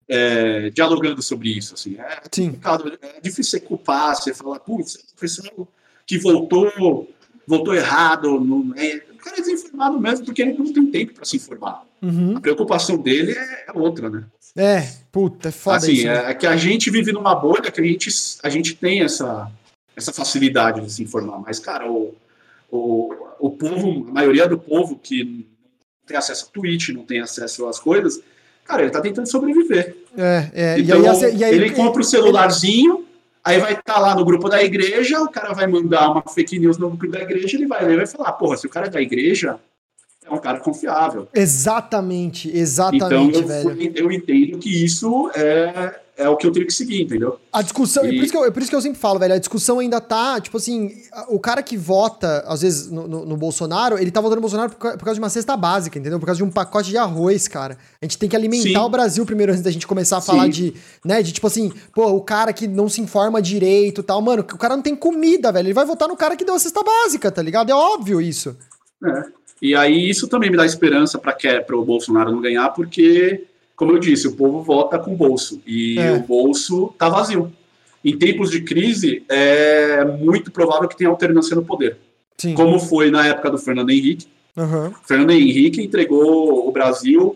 é, 0.09 0.71
dialogando 0.71 1.21
sobre 1.21 1.55
isso. 1.55 1.75
Assim. 1.75 1.95
É, 1.99 2.23
Sim. 2.31 2.59
é 3.03 3.21
difícil 3.21 3.51
você 3.51 3.59
culpar, 3.59 4.15
você 4.15 4.33
falar, 4.33 4.59
putz, 4.61 4.97
pessoal 5.19 5.67
que 6.07 6.17
voltou 6.17 7.07
votou 7.45 7.75
errado. 7.75 8.39
Não, 8.39 8.73
é, 8.75 9.03
o 9.13 9.17
cara 9.17 9.37
é 9.37 9.41
desinformado 9.41 9.99
mesmo 9.99 10.25
porque 10.25 10.41
ele 10.41 10.57
não 10.57 10.73
tem 10.73 10.87
tempo 10.87 11.13
para 11.13 11.25
se 11.25 11.37
informar. 11.37 11.83
Uhum. 12.01 12.35
A 12.35 12.41
preocupação 12.41 12.97
dele 12.97 13.33
é, 13.33 13.65
é 13.67 13.71
outra, 13.75 14.09
né? 14.09 14.23
É, 14.57 14.89
puta, 15.11 15.49
é 15.49 15.51
foda 15.51 15.77
assim, 15.77 15.91
isso. 15.91 16.07
Né? 16.07 16.31
É, 16.31 16.33
que 16.33 16.47
a 16.47 16.57
gente 16.57 16.89
vive 16.89 17.11
numa 17.11 17.35
bolha 17.35 17.69
que 17.69 17.79
a 17.79 17.83
gente, 17.83 18.09
a 18.41 18.49
gente 18.49 18.73
tem 18.73 19.03
essa, 19.03 19.51
essa 19.95 20.11
facilidade 20.11 20.81
de 20.81 20.91
se 20.91 21.03
informar. 21.03 21.39
Mas, 21.39 21.59
cara, 21.59 21.89
o, 21.89 22.13
o, 22.69 23.13
o 23.39 23.49
povo, 23.51 24.05
a 24.09 24.11
maioria 24.11 24.47
do 24.47 24.57
povo 24.57 24.99
que 25.01 25.23
não 25.23 25.45
tem 26.05 26.17
acesso 26.17 26.47
a 26.49 26.53
Twitch, 26.53 26.89
não 26.89 27.03
tem 27.03 27.21
acesso 27.21 27.67
às 27.67 27.79
coisas, 27.79 28.21
cara, 28.63 28.81
ele 28.81 28.91
tá 28.91 29.01
tentando 29.01 29.29
sobreviver. 29.29 29.95
É, 30.17 30.49
é. 30.53 30.79
Então, 30.79 31.01
e 31.01 31.07
aí, 31.07 31.35
e 31.37 31.43
aí, 31.43 31.55
ele 31.55 31.71
compra 31.71 32.01
o 32.01 32.05
celularzinho, 32.05 33.05
aí 33.43 33.59
vai 33.59 33.73
estar 33.73 33.93
tá 33.93 33.99
lá 33.99 34.15
no 34.15 34.25
grupo 34.25 34.49
da 34.49 34.61
igreja, 34.61 35.21
o 35.21 35.29
cara 35.29 35.53
vai 35.53 35.67
mandar 35.67 36.11
uma 36.11 36.21
fake 36.21 36.59
news 36.59 36.77
no 36.77 36.89
grupo 36.89 37.07
da 37.07 37.21
igreja, 37.21 37.55
ele 37.55 37.67
vai 37.67 37.85
ler 37.85 37.93
e 37.93 37.97
vai 37.97 38.07
falar, 38.07 38.33
porra, 38.33 38.57
se 38.57 38.67
o 38.67 38.69
cara 38.69 38.87
é 38.87 38.89
da 38.89 39.01
igreja, 39.01 39.59
é 40.25 40.33
um 40.33 40.39
cara 40.39 40.59
confiável. 40.59 41.27
Exatamente, 41.33 42.49
exatamente, 42.55 43.39
então, 43.39 43.41
eu, 43.41 43.47
velho. 43.47 43.93
eu 43.95 44.11
entendo 44.11 44.57
que 44.57 44.83
isso 44.83 45.29
é, 45.35 45.99
é 46.17 46.29
o 46.29 46.37
que 46.37 46.47
eu 46.47 46.51
tenho 46.51 46.65
que 46.65 46.73
seguir, 46.73 47.01
entendeu? 47.01 47.39
A 47.51 47.61
discussão, 47.61 48.05
e... 48.05 48.15
por, 48.15 48.23
isso 48.23 48.31
que 48.31 48.37
eu, 48.37 48.51
por 48.51 48.61
isso 48.61 48.69
que 48.69 48.75
eu 48.75 48.81
sempre 48.81 48.97
falo, 48.97 49.19
velho, 49.19 49.33
a 49.33 49.37
discussão 49.37 49.79
ainda 49.79 49.99
tá, 49.99 50.39
tipo 50.39 50.55
assim, 50.55 50.93
o 51.27 51.39
cara 51.39 51.61
que 51.61 51.75
vota, 51.75 52.43
às 52.47 52.61
vezes, 52.61 52.89
no, 52.89 53.07
no, 53.07 53.25
no 53.25 53.37
Bolsonaro, 53.37 53.97
ele 53.97 54.11
tá 54.11 54.21
votando 54.21 54.37
no 54.37 54.41
Bolsonaro 54.41 54.71
por, 54.71 54.77
por, 54.77 55.03
causa 55.03 55.15
de 55.15 55.19
uma 55.19 55.29
cesta 55.29 55.57
básica, 55.57 55.99
entendeu? 55.99 56.19
Por 56.19 56.25
causa 56.25 56.37
de 56.37 56.43
um 56.43 56.49
pacote 56.49 56.89
de 56.89 56.97
arroz, 56.97 57.47
cara. 57.47 57.77
A 58.01 58.05
gente 58.05 58.17
tem 58.17 58.29
que 58.29 58.35
alimentar 58.35 58.79
Sim. 58.79 58.85
o 58.85 58.89
Brasil 58.89 59.25
primeiro 59.25 59.51
antes 59.51 59.63
da 59.63 59.71
gente 59.71 59.85
começar 59.85 60.17
a 60.17 60.21
falar 60.21 60.45
Sim. 60.45 60.49
de, 60.51 60.73
né, 61.03 61.21
de 61.21 61.33
tipo 61.33 61.47
assim, 61.47 61.71
pô, 61.93 62.07
o 62.07 62.21
cara 62.21 62.53
que 62.53 62.67
não 62.67 62.87
se 62.87 63.01
informa 63.01 63.41
direito 63.41 64.01
e 64.01 64.03
tal, 64.03 64.21
mano, 64.21 64.41
o 64.41 64.57
cara 64.57 64.75
não 64.75 64.83
tem 64.83 64.95
comida, 64.95 65.51
velho, 65.51 65.67
ele 65.67 65.73
vai 65.73 65.85
votar 65.85 66.07
no 66.07 66.15
cara 66.15 66.37
que 66.37 66.45
deu 66.45 66.55
a 66.55 66.59
cesta 66.59 66.81
básica, 66.81 67.29
tá 67.29 67.41
ligado? 67.41 67.69
É 67.69 67.75
óbvio 67.75 68.21
isso. 68.21 68.55
É. 69.03 69.23
E 69.61 69.75
aí 69.75 70.09
isso 70.09 70.27
também 70.27 70.49
me 70.51 70.57
dá 70.57 70.65
esperança 70.65 71.17
para 71.17 71.35
o 71.75 71.85
Bolsonaro 71.85 72.31
não 72.31 72.41
ganhar, 72.41 72.69
porque, 72.69 73.45
como 73.75 73.91
eu 73.91 73.99
disse, 73.99 74.27
o 74.27 74.35
povo 74.35 74.61
vota 74.61 74.97
com 74.97 75.13
o 75.13 75.17
bolso 75.17 75.61
e 75.65 75.99
é. 75.99 76.13
o 76.13 76.19
bolso 76.21 76.91
está 76.93 77.09
vazio. 77.09 77.51
Em 78.03 78.17
tempos 78.17 78.51
de 78.51 78.61
crise, 78.61 79.23
é 79.27 80.05
muito 80.05 80.51
provável 80.51 80.87
que 80.87 80.95
tenha 80.95 81.09
alternância 81.09 81.55
no 81.55 81.65
poder. 81.65 81.97
Sim. 82.37 82.53
Como 82.53 82.79
foi 82.79 83.09
na 83.09 83.25
época 83.27 83.49
do 83.49 83.57
Fernando 83.57 83.89
Henrique. 83.89 84.27
Uhum. 84.55 84.93
Fernando 85.05 85.31
Henrique 85.31 85.81
entregou 85.81 86.67
o 86.67 86.71
Brasil 86.71 87.35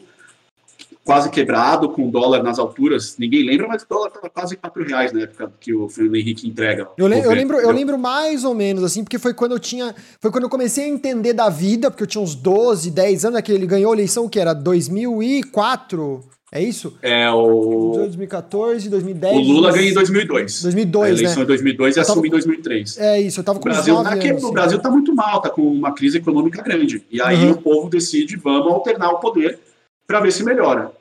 quase 1.10 1.32
quebrado, 1.32 1.90
com 1.90 2.08
o 2.08 2.12
dólar 2.12 2.44
nas 2.44 2.60
alturas. 2.60 3.16
Ninguém 3.18 3.44
lembra, 3.44 3.68
mas 3.68 3.82
o 3.82 3.90
dólar 3.90 4.10
estava 4.10 4.30
quase 4.30 4.56
4 4.56 4.86
reais 4.86 5.12
na 5.12 5.22
época 5.22 5.52
que 5.60 5.74
o 5.74 5.90
Fernando 5.90 6.18
Henrique 6.18 6.48
entrega. 6.48 6.88
Eu, 6.96 7.08
le 7.08 7.18
eu, 7.18 7.32
lembro, 7.32 7.58
eu 7.58 7.72
lembro 7.72 7.98
mais 7.98 8.44
ou 8.44 8.54
menos, 8.54 8.84
assim, 8.84 9.04
porque 9.04 9.18
foi 9.18 9.34
quando 9.34 9.54
eu 9.54 9.60
tinha. 9.60 9.96
Foi 10.22 10.30
quando 10.30 10.44
eu 10.44 10.50
comecei 10.52 10.84
a 10.84 10.88
entender 10.88 11.34
da 11.34 11.50
vida, 11.50 11.90
porque 11.90 12.04
eu 12.04 12.08
tinha 12.08 12.24
uns 12.24 12.36
12, 12.36 12.92
10 12.92 13.26
anos, 13.26 13.42
que 13.42 13.52
ele 13.52 13.66
ganhou 13.66 13.92
a 13.92 13.96
eleição, 13.96 14.30
que 14.30 14.40
era 14.40 14.54
2004. 14.54 16.24
É 16.52 16.62
isso? 16.62 16.96
É 17.02 17.28
o. 17.32 17.94
2014, 17.96 18.88
2010. 18.88 19.36
O 19.36 19.52
Lula 19.52 19.72
ganhou 19.72 19.90
em 19.90 19.94
2002. 19.96 20.62
2002, 20.62 21.06
A 21.06 21.10
eleição 21.10 21.38
né? 21.38 21.44
em 21.44 21.48
2002 21.48 21.96
e 21.96 22.00
assumiu 22.00 22.26
em 22.28 22.30
2003. 22.30 22.98
É 23.00 23.20
isso, 23.20 23.40
eu 23.40 23.44
tava 23.44 23.60
com 23.60 23.68
o 23.68 23.72
Brasil, 23.72 23.96
tá 23.96 24.14
anos, 24.14 24.44
O 24.44 24.52
Brasil 24.52 24.78
tá 24.78 24.92
muito 24.92 25.16
mal, 25.16 25.42
tá 25.42 25.50
com 25.50 25.64
uma 25.64 25.92
crise 25.92 26.20
econômica 26.20 26.62
grande. 26.62 27.04
E 27.10 27.20
aí 27.20 27.46
uhum. 27.46 27.52
o 27.54 27.58
povo 27.58 27.90
decide, 27.90 28.36
vamos 28.36 28.72
alternar 28.72 29.10
o 29.10 29.20
poder 29.20 29.58
para 30.06 30.20
ver 30.20 30.32
se 30.32 30.44
melhora. 30.44 30.99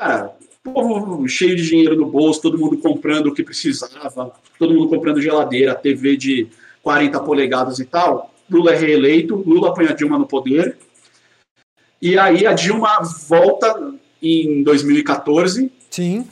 Cara, 0.00 0.34
povo 0.64 1.28
cheio 1.28 1.54
de 1.54 1.68
dinheiro 1.68 1.94
no 1.94 2.06
bolso, 2.06 2.40
todo 2.40 2.56
mundo 2.56 2.78
comprando 2.78 3.26
o 3.26 3.34
que 3.34 3.42
precisava, 3.42 4.32
todo 4.58 4.72
mundo 4.72 4.88
comprando 4.88 5.20
geladeira, 5.20 5.74
TV 5.74 6.16
de 6.16 6.48
40 6.82 7.20
polegadas 7.20 7.78
e 7.78 7.84
tal. 7.84 8.32
Lula 8.50 8.72
é 8.72 8.78
reeleito, 8.78 9.36
Lula 9.36 9.74
põe 9.74 9.88
a 9.88 9.92
Dilma 9.92 10.18
no 10.18 10.26
poder. 10.26 10.78
E 12.00 12.18
aí 12.18 12.46
a 12.46 12.54
Dilma 12.54 13.00
volta 13.28 13.92
em 14.22 14.62
2014. 14.62 15.70
Sim. 15.90 16.26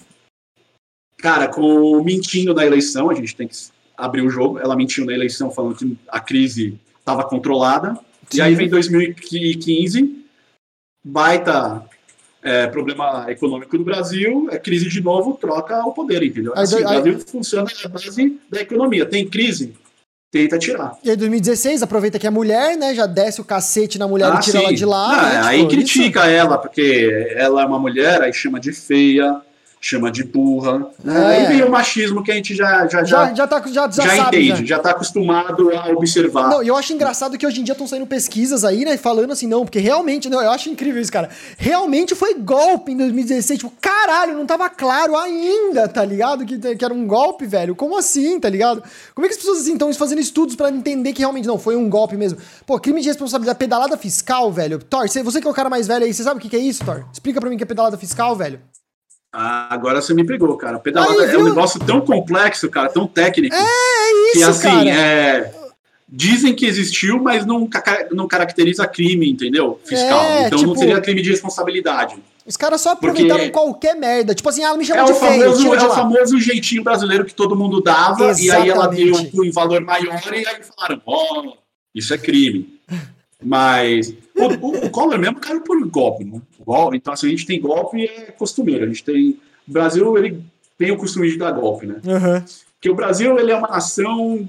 Cara, 1.19 1.47
com 1.47 2.03
mentindo 2.03 2.55
na 2.55 2.64
eleição, 2.64 3.11
a 3.11 3.14
gente 3.14 3.37
tem 3.37 3.47
que 3.47 3.55
abrir 3.95 4.23
o 4.23 4.31
jogo. 4.31 4.59
Ela 4.59 4.77
mentiu 4.77 5.05
na 5.05 5.12
eleição 5.12 5.51
falando 5.51 5.77
que 5.77 5.95
a 6.09 6.21
crise 6.21 6.81
estava 6.99 7.23
controlada. 7.23 7.99
Sim. 8.31 8.39
E 8.39 8.41
aí 8.41 8.55
vem 8.55 8.66
2015, 8.71 10.25
baita 11.05 11.87
é, 12.49 12.66
problema 12.66 13.26
econômico 13.28 13.76
do 13.76 13.84
Brasil, 13.84 14.49
é 14.51 14.59
crise 14.59 14.88
de 14.88 15.03
novo, 15.03 15.36
troca 15.38 15.84
o 15.84 15.92
poder, 15.92 16.22
entendeu? 16.22 16.53
Assim, 16.57 16.76
aí, 16.76 16.82
o 16.82 16.88
Brasil 16.88 17.14
aí, 17.14 17.20
funciona 17.20 17.70
na 17.82 17.88
base 17.90 18.38
da 18.51 18.61
economia. 18.62 19.05
Tem 19.05 19.28
crise, 19.28 19.74
tenta 20.32 20.59
tirar. 20.59 20.96
E 21.05 21.11
aí, 21.11 21.16
2016, 21.16 21.82
aproveita 21.82 22.18
que 22.18 22.26
é 22.26 22.30
mulher, 22.30 22.76
né? 22.76 22.94
Já 22.94 23.05
desce 23.05 23.40
o 23.40 23.44
cacete 23.44 23.99
na 23.99 24.09
mulher 24.09 24.32
ah, 24.32 24.36
e 24.36 24.40
tira 24.40 24.59
sim. 24.59 24.64
ela 24.64 24.74
de 24.74 24.84
lá. 24.86 25.12
Ah, 25.12 25.28
né? 25.28 25.40
Aí 25.44 25.59
tipo, 25.59 25.70
critica 25.70 26.20
isso. 26.20 26.30
ela, 26.30 26.57
porque 26.57 27.34
ela 27.36 27.62
é 27.62 27.66
uma 27.66 27.78
mulher, 27.78 28.22
aí 28.22 28.32
chama 28.32 28.59
de 28.59 28.72
feia, 28.72 29.42
chama 29.81 30.11
de 30.11 30.24
burra. 30.24 30.91
É. 31.07 31.11
Aí 31.11 31.47
vem 31.47 31.62
o 31.62 31.70
machismo 31.70 32.22
que 32.22 32.31
a 32.31 32.35
gente 32.35 32.55
já 32.55 32.87
já 32.87 33.05
já, 33.05 33.35
já, 33.35 33.47
tá, 33.47 33.62
já, 33.66 33.89
já, 33.91 34.05
já 34.05 34.16
sabe, 34.16 34.39
entende, 34.39 34.66
já. 34.66 34.76
já 34.76 34.79
tá 34.79 34.91
acostumado 34.91 35.70
a 35.70 35.89
observar. 35.91 36.49
Não, 36.49 36.62
eu 36.62 36.76
acho 36.76 36.93
engraçado 36.93 37.39
que 37.39 37.47
hoje 37.47 37.61
em 37.61 37.64
dia 37.64 37.72
estão 37.72 37.87
saindo 37.87 38.07
pesquisas 38.07 38.64
aí, 38.64 38.85
né, 38.85 38.97
falando 38.97 39.33
assim, 39.33 39.47
não, 39.47 39.64
porque 39.64 39.79
realmente, 39.79 40.29
não, 40.29 40.43
eu 40.43 40.51
acho 40.51 40.68
incrível 40.68 41.01
isso, 41.01 41.12
cara. 41.12 41.29
Realmente 41.57 42.14
foi 42.14 42.35
golpe 42.35 42.93
em 42.93 42.97
2016, 42.97 43.61
tipo, 43.61 43.72
caralho, 43.81 44.37
não 44.37 44.47
tava 44.47 44.68
claro 44.68 45.16
ainda, 45.16 45.89
tá 45.89 46.05
ligado? 46.05 46.45
Que, 46.45 46.59
que 46.76 46.85
era 46.85 46.93
um 46.93 47.07
golpe, 47.07 47.47
velho. 47.47 47.74
Como 47.74 47.97
assim, 47.97 48.39
tá 48.41 48.49
ligado? 48.49 48.83
Como 49.14 49.24
é 49.24 49.29
que 49.29 49.35
as 49.35 49.41
pessoas 49.41 49.61
assim 49.61 49.72
estão 49.72 49.93
fazendo 49.95 50.20
estudos 50.20 50.57
para 50.57 50.70
entender 50.70 51.12
que 51.12 51.20
realmente 51.20 51.47
não 51.47 51.59
foi 51.59 51.76
um 51.76 51.89
golpe 51.89 52.16
mesmo? 52.16 52.39
Pô, 52.66 52.79
crime 52.79 53.01
de 53.01 53.09
responsabilidade, 53.09 53.59
pedalada 53.59 53.97
fiscal, 53.97 54.53
velho. 54.53 54.79
Thor, 54.79 55.09
você 55.09 55.41
que 55.41 55.47
é 55.47 55.51
o 55.51 55.55
cara 55.55 55.70
mais 55.70 55.87
velho 55.87 56.05
aí, 56.05 56.12
você 56.12 56.22
sabe 56.22 56.39
o 56.39 56.43
que, 56.43 56.49
que 56.49 56.57
é 56.57 56.61
isso, 56.61 56.85
Thor? 56.85 57.05
Explica 57.12 57.41
para 57.41 57.49
mim 57.49 57.57
o 57.57 57.59
que 57.59 57.64
é 57.64 57.66
pedalada 57.66 57.97
fiscal, 57.97 58.35
velho. 58.37 58.61
Ah, 59.33 59.72
agora 59.72 60.01
você 60.01 60.14
me 60.14 60.24
pegou, 60.24 60.57
cara. 60.57 60.79
Pedalada 60.79 61.22
Aí, 61.22 61.35
é 61.35 61.39
um 61.39 61.45
negócio 61.45 61.79
tão 61.81 62.01
complexo, 62.01 62.68
cara, 62.70 62.89
tão 62.89 63.07
técnico. 63.07 63.55
É, 63.55 63.61
é 63.61 64.31
isso, 64.31 64.33
que, 64.33 64.43
assim, 64.43 64.68
cara. 64.68 64.91
É, 64.91 65.55
dizem 66.09 66.55
que 66.55 66.64
existiu, 66.64 67.22
mas 67.22 67.45
não, 67.45 67.68
não 68.11 68.26
caracteriza 68.26 68.87
crime, 68.87 69.31
entendeu? 69.31 69.79
Fiscal. 69.85 70.20
É, 70.22 70.47
então 70.47 70.59
tipo, 70.59 70.70
não 70.70 70.76
seria 70.76 71.01
crime 71.01 71.20
de 71.20 71.31
responsabilidade. 71.31 72.16
Os 72.47 72.57
caras 72.57 72.81
só 72.81 72.93
aproveitaram 72.93 73.41
Porque 73.41 73.51
qualquer 73.51 73.95
merda. 73.95 74.35
Tipo 74.35 74.49
assim, 74.49 74.64
ah, 74.64 74.68
ela 74.68 74.79
me 74.79 74.87
chamou 74.87 75.05
é 75.05 75.12
de 75.12 75.18
feio. 75.18 75.43
Famoso, 75.43 75.74
é 75.74 75.87
o 75.87 75.95
famoso 75.95 76.41
jeitinho 76.41 76.83
brasileiro 76.83 77.26
que 77.26 77.35
todo 77.35 77.55
mundo 77.55 77.83
dava, 77.83 78.31
Exatamente. 78.31 78.47
e 78.47 78.51
aí 78.51 78.70
ela 78.70 78.87
deu 78.87 79.14
um 79.35 79.53
valor 79.53 79.83
maior, 79.83 80.18
e 80.33 80.47
aí 80.47 80.62
falaram, 80.62 81.03
ó, 81.05 81.43
oh, 81.43 81.53
isso 81.95 82.14
é 82.14 82.18
crime. 82.18 82.81
Mas 83.45 84.14
o, 84.39 84.66
o, 84.66 84.86
o 84.86 84.91
Collor 84.91 85.18
mesmo 85.18 85.41
caiu 85.41 85.61
por 85.61 85.78
golpe, 85.89 86.24
né? 86.24 86.41
Golpe, 86.64 86.97
então, 86.97 87.12
assim, 87.12 87.26
a 87.26 87.30
gente 87.30 87.47
tem 87.47 87.61
golpe 87.61 88.05
é 88.05 88.32
costumeiro. 88.32 88.84
A 88.84 88.89
gente 88.89 89.05
tem. 89.05 89.39
O 89.66 89.72
Brasil, 89.72 90.16
ele 90.16 90.43
tem 90.78 90.91
o 90.91 90.97
costume 90.97 91.30
de 91.30 91.36
dar 91.36 91.53
golpe, 91.53 91.86
né? 91.86 91.97
Uhum. 92.05 92.45
Porque 92.78 92.91
o 92.91 92.95
Brasil 92.95 93.36
ele 93.36 93.51
é 93.51 93.57
uma 93.57 93.66
nação 93.66 94.49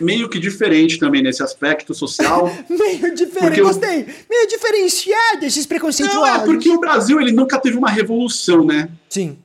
meio 0.00 0.26
que 0.30 0.38
diferente 0.38 0.98
também 0.98 1.22
nesse 1.22 1.42
aspecto 1.42 1.94
social. 1.94 2.50
meio 2.68 3.14
diferente, 3.14 3.60
gostei. 3.60 4.06
Meio 4.28 4.48
diferenciado 4.48 5.44
esses 5.44 5.66
preconceitos. 5.66 6.14
Não, 6.14 6.26
é 6.26 6.38
porque 6.46 6.70
o 6.70 6.80
Brasil 6.80 7.20
ele 7.20 7.30
nunca 7.30 7.58
teve 7.58 7.76
uma 7.76 7.90
revolução, 7.90 8.64
né? 8.64 8.88
Sim. 9.10 9.36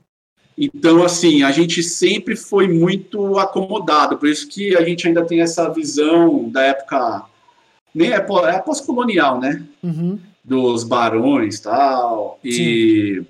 Então, 0.57 1.03
assim, 1.03 1.43
a 1.43 1.51
gente 1.51 1.83
sempre 1.83 2.35
foi 2.35 2.67
muito 2.69 3.37
acomodado, 3.37 4.17
por 4.17 4.29
isso 4.29 4.47
que 4.47 4.75
a 4.77 4.85
gente 4.85 5.05
ainda 5.05 5.25
tem 5.25 5.41
essa 5.41 5.67
visão 5.67 6.47
da 6.49 6.61
época 6.61 7.25
nem 7.93 8.11
é, 8.11 8.15
é 8.15 8.59
pós-colonial, 8.59 9.39
né? 9.39 9.65
Uhum. 9.81 10.19
Dos 10.43 10.83
barões 10.83 11.59
tal, 11.59 12.39
e 12.43 13.23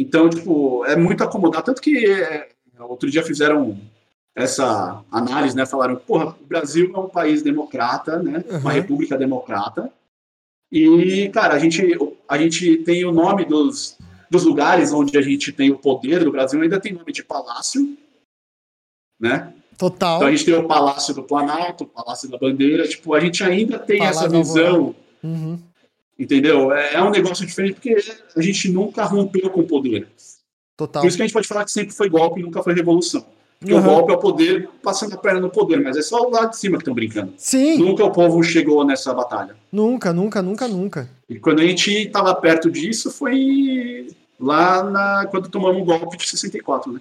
então, 0.00 0.30
tipo, 0.30 0.82
é 0.86 0.96
muito 0.96 1.22
acomodado, 1.22 1.66
tanto 1.66 1.82
que 1.82 2.06
é, 2.10 2.48
outro 2.78 3.10
dia 3.10 3.22
fizeram 3.22 3.78
essa 4.34 5.04
análise, 5.10 5.54
né? 5.54 5.66
Falaram, 5.66 5.96
porra, 5.96 6.34
o 6.40 6.46
Brasil 6.46 6.90
é 6.94 6.98
um 6.98 7.08
país 7.08 7.42
democrata, 7.42 8.22
né? 8.22 8.42
Uhum. 8.48 8.58
Uma 8.60 8.72
república 8.72 9.18
democrata. 9.18 9.92
E, 10.72 11.28
cara, 11.34 11.54
a 11.54 11.58
gente, 11.58 11.82
a 12.26 12.38
gente 12.38 12.78
tem 12.78 13.04
o 13.04 13.12
nome 13.12 13.44
dos, 13.44 13.98
dos 14.30 14.44
lugares 14.44 14.90
onde 14.90 15.18
a 15.18 15.22
gente 15.22 15.52
tem 15.52 15.70
o 15.70 15.78
poder 15.78 16.24
do 16.24 16.32
Brasil, 16.32 16.62
ainda 16.62 16.80
tem 16.80 16.92
nome 16.92 17.12
de 17.12 17.22
palácio, 17.22 17.94
né? 19.18 19.52
Total. 19.80 20.16
Então 20.16 20.28
a 20.28 20.30
gente 20.30 20.44
tem 20.44 20.52
o 20.52 20.68
Palácio 20.68 21.14
do 21.14 21.22
Planalto, 21.22 21.84
o 21.84 21.86
Palácio 21.86 22.28
da 22.28 22.36
Bandeira, 22.36 22.86
tipo, 22.86 23.14
a 23.14 23.20
gente 23.20 23.42
ainda 23.42 23.78
tem 23.78 24.00
Palácio 24.00 24.26
essa 24.26 24.28
visão. 24.28 24.94
Uhum. 25.24 25.58
Entendeu? 26.18 26.70
É, 26.70 26.96
é, 26.96 27.02
um 27.02 27.08
negócio 27.08 27.46
diferente 27.46 27.76
porque 27.76 27.96
a 28.36 28.42
gente 28.42 28.68
nunca 28.68 29.04
rompeu 29.04 29.48
com 29.48 29.60
o 29.60 29.66
poder. 29.66 30.06
Total. 30.76 31.00
Por 31.00 31.08
isso 31.08 31.16
que 31.16 31.22
a 31.22 31.26
gente 31.26 31.32
pode 31.32 31.48
falar 31.48 31.64
que 31.64 31.72
sempre 31.72 31.94
foi 31.94 32.10
golpe 32.10 32.40
e 32.40 32.42
nunca 32.42 32.62
foi 32.62 32.74
revolução. 32.74 33.24
Porque 33.58 33.72
uhum. 33.72 33.80
o 33.80 33.82
golpe 33.82 34.12
é 34.12 34.14
o 34.16 34.18
poder 34.18 34.68
passando 34.82 35.14
a 35.14 35.16
perna 35.16 35.40
no 35.40 35.48
poder, 35.48 35.80
mas 35.80 35.96
é 35.96 36.02
só 36.02 36.28
o 36.28 36.30
lado 36.30 36.50
de 36.50 36.58
cima 36.58 36.76
que 36.76 36.82
estão 36.82 36.92
brincando. 36.92 37.32
Sim. 37.38 37.78
Nunca 37.78 38.04
o 38.04 38.10
povo 38.10 38.42
chegou 38.42 38.84
nessa 38.84 39.14
batalha. 39.14 39.56
Nunca, 39.72 40.12
nunca, 40.12 40.42
nunca, 40.42 40.68
nunca. 40.68 41.10
E 41.26 41.38
quando 41.38 41.60
a 41.60 41.64
gente 41.64 41.90
estava 41.90 42.34
perto 42.34 42.70
disso 42.70 43.10
foi 43.10 44.08
lá 44.38 44.82
na, 44.82 45.26
quando 45.30 45.48
tomamos 45.48 45.80
o 45.80 45.84
golpe 45.86 46.18
de 46.18 46.28
64, 46.28 46.92
né? 46.92 47.00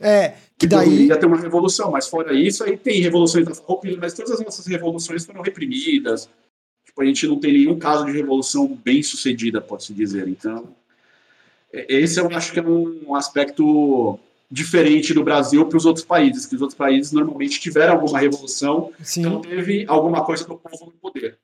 É, 0.00 0.34
que 0.58 0.66
Então, 0.66 0.78
daí. 0.78 1.06
ia 1.06 1.16
ter 1.16 1.26
uma 1.26 1.38
revolução, 1.40 1.90
mas 1.90 2.06
fora 2.08 2.32
isso, 2.34 2.62
aí 2.64 2.76
tem 2.76 3.00
revoluções 3.00 3.46
da 3.46 3.54
Farroupilha, 3.54 3.98
mas 4.00 4.12
todas 4.14 4.32
as 4.32 4.40
nossas 4.40 4.66
revoluções 4.66 5.24
foram 5.24 5.42
reprimidas. 5.42 6.28
Tipo, 6.84 7.02
a 7.02 7.04
gente 7.04 7.26
não 7.26 7.38
tem 7.38 7.52
nenhum 7.52 7.78
caso 7.78 8.04
de 8.04 8.12
revolução 8.12 8.66
bem 8.84 9.02
sucedida, 9.02 9.60
pode-se 9.60 9.92
dizer. 9.94 10.28
Então, 10.28 10.68
é- 11.72 11.86
esse 11.88 12.18
eu 12.20 12.28
acho 12.30 12.52
que 12.52 12.58
é 12.58 12.62
um 12.62 13.14
aspecto 13.14 14.18
diferente 14.50 15.12
do 15.12 15.24
Brasil 15.24 15.66
para 15.66 15.76
os 15.76 15.84
outros 15.84 16.04
países, 16.04 16.46
que 16.46 16.54
os 16.54 16.62
outros 16.62 16.78
países 16.78 17.10
normalmente 17.12 17.58
tiveram 17.60 17.94
alguma 17.94 18.18
revolução, 18.18 18.92
Sim. 19.02 19.20
então 19.22 19.40
teve 19.40 19.84
alguma 19.88 20.24
coisa 20.24 20.44
do 20.46 20.56
povo 20.56 20.86
no 20.86 20.92
poder. 20.92 21.36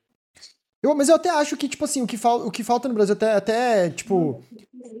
Eu, 0.83 0.93
mas 0.93 1.07
eu 1.07 1.15
até 1.15 1.29
acho 1.29 1.55
que, 1.55 1.69
tipo 1.69 1.85
assim, 1.85 2.01
o 2.01 2.05
que, 2.05 2.17
fal, 2.17 2.45
o 2.45 2.51
que 2.51 2.61
falta 2.61 2.89
no 2.89 2.93
Brasil, 2.93 3.13
até, 3.13 3.33
até 3.35 3.89
tipo, 3.89 4.41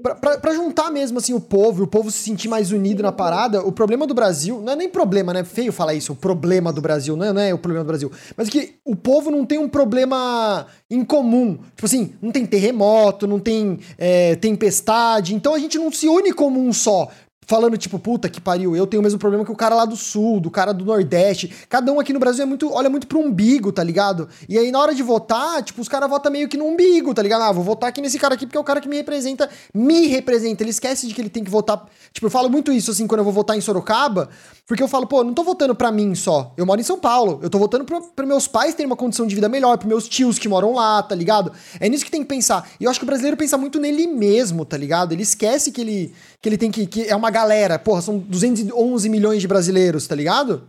pra, 0.01 0.15
pra, 0.15 0.37
pra 0.37 0.53
juntar 0.53 0.89
mesmo, 0.89 1.17
assim, 1.17 1.33
o 1.33 1.41
povo 1.41 1.81
e 1.81 1.83
o 1.83 1.87
povo 1.87 2.09
se 2.09 2.19
sentir 2.19 2.47
mais 2.47 2.71
unido 2.71 3.03
na 3.03 3.11
parada, 3.11 3.61
o 3.61 3.69
problema 3.69 4.07
do 4.07 4.13
Brasil, 4.13 4.61
não 4.61 4.71
é 4.71 4.75
nem 4.77 4.87
problema, 4.87 5.33
né? 5.33 5.43
Feio 5.43 5.73
falar 5.73 5.93
isso, 5.93 6.13
o 6.13 6.15
problema 6.15 6.71
do 6.71 6.81
Brasil, 6.81 7.17
não 7.17 7.25
é, 7.25 7.33
não 7.33 7.41
é 7.41 7.53
o 7.53 7.57
problema 7.57 7.83
do 7.83 7.87
Brasil, 7.87 8.09
mas 8.37 8.47
que 8.47 8.75
o 8.85 8.95
povo 8.95 9.29
não 9.29 9.45
tem 9.45 9.57
um 9.57 9.67
problema 9.67 10.67
em 10.89 11.03
comum. 11.03 11.59
Tipo 11.75 11.85
assim, 11.85 12.13
não 12.21 12.31
tem 12.31 12.45
terremoto, 12.45 13.27
não 13.27 13.39
tem 13.39 13.77
é, 13.97 14.35
tempestade, 14.37 15.35
então 15.35 15.53
a 15.53 15.59
gente 15.59 15.77
não 15.77 15.91
se 15.91 16.07
une 16.07 16.31
como 16.31 16.61
um 16.61 16.71
só. 16.71 17.09
Falando, 17.45 17.77
tipo, 17.77 17.99
puta 17.99 18.29
que 18.29 18.39
pariu, 18.39 18.75
eu 18.75 18.87
tenho 18.87 19.01
o 19.01 19.03
mesmo 19.03 19.19
problema 19.19 19.43
que 19.43 19.51
o 19.51 19.55
cara 19.55 19.75
lá 19.75 19.85
do 19.85 19.95
sul, 19.95 20.39
do 20.39 20.49
cara 20.49 20.73
do 20.73 20.85
Nordeste. 20.85 21.53
Cada 21.69 21.91
um 21.91 21.99
aqui 21.99 22.13
no 22.13 22.19
Brasil 22.19 22.43
é 22.43 22.45
muito, 22.45 22.71
olha 22.71 22.89
muito 22.89 23.07
pro 23.07 23.19
umbigo, 23.19 23.71
tá 23.71 23.83
ligado? 23.83 24.27
E 24.47 24.57
aí, 24.57 24.71
na 24.71 24.79
hora 24.79 24.93
de 24.93 25.03
votar, 25.03 25.61
tipo, 25.63 25.81
os 25.81 25.87
caras 25.87 26.09
votam 26.09 26.31
meio 26.31 26.47
que 26.47 26.57
no 26.57 26.65
umbigo, 26.65 27.13
tá 27.13 27.21
ligado? 27.21 27.41
Ah, 27.41 27.51
vou 27.51 27.63
votar 27.63 27.89
aqui 27.89 28.01
nesse 28.01 28.17
cara 28.19 28.35
aqui 28.35 28.45
porque 28.45 28.57
é 28.57 28.61
o 28.61 28.63
cara 28.63 28.79
que 28.79 28.87
me 28.87 28.95
representa, 28.95 29.49
me 29.73 30.07
representa. 30.07 30.63
Ele 30.63 30.69
esquece 30.69 31.07
de 31.07 31.13
que 31.13 31.21
ele 31.21 31.29
tem 31.29 31.43
que 31.43 31.51
votar. 31.51 31.85
Tipo, 32.11 32.27
eu 32.27 32.31
falo 32.31 32.49
muito 32.49 32.71
isso, 32.71 32.91
assim, 32.91 33.07
quando 33.07 33.19
eu 33.19 33.25
vou 33.25 33.33
votar 33.33 33.57
em 33.57 33.61
Sorocaba, 33.61 34.29
porque 34.65 34.81
eu 34.81 34.87
falo, 34.87 35.05
pô, 35.05 35.23
não 35.23 35.33
tô 35.33 35.43
votando 35.43 35.75
pra 35.75 35.91
mim 35.91 36.15
só. 36.15 36.53
Eu 36.55 36.65
moro 36.65 36.79
em 36.79 36.83
São 36.83 36.97
Paulo. 36.97 37.39
Eu 37.41 37.49
tô 37.49 37.59
votando 37.59 37.85
pra 37.85 38.25
meus 38.25 38.47
pais 38.47 38.73
terem 38.73 38.87
uma 38.87 38.95
condição 38.95 39.27
de 39.27 39.35
vida 39.35 39.49
melhor, 39.49 39.77
pros 39.77 39.89
meus 39.89 40.07
tios 40.07 40.39
que 40.39 40.47
moram 40.47 40.73
lá, 40.73 41.03
tá 41.03 41.15
ligado? 41.15 41.51
É 41.79 41.89
nisso 41.89 42.05
que 42.05 42.11
tem 42.11 42.21
que 42.21 42.27
pensar. 42.27 42.69
E 42.79 42.85
eu 42.85 42.89
acho 42.89 42.99
que 42.99 43.03
o 43.03 43.07
brasileiro 43.07 43.35
pensa 43.35 43.57
muito 43.57 43.79
nele 43.79 44.07
mesmo, 44.07 44.63
tá 44.63 44.77
ligado? 44.77 45.11
Ele 45.11 45.23
esquece 45.23 45.71
que 45.71 45.81
ele, 45.81 46.13
que 46.41 46.47
ele 46.47 46.57
tem 46.57 46.71
que. 46.71 46.87
que 46.87 47.03
é 47.03 47.15
uma 47.15 47.29
galera. 47.33 47.77
Porra, 47.77 48.01
são 48.01 48.17
211 48.17 49.09
milhões 49.09 49.41
de 49.41 49.47
brasileiros, 49.49 50.07
tá 50.07 50.15
ligado? 50.15 50.63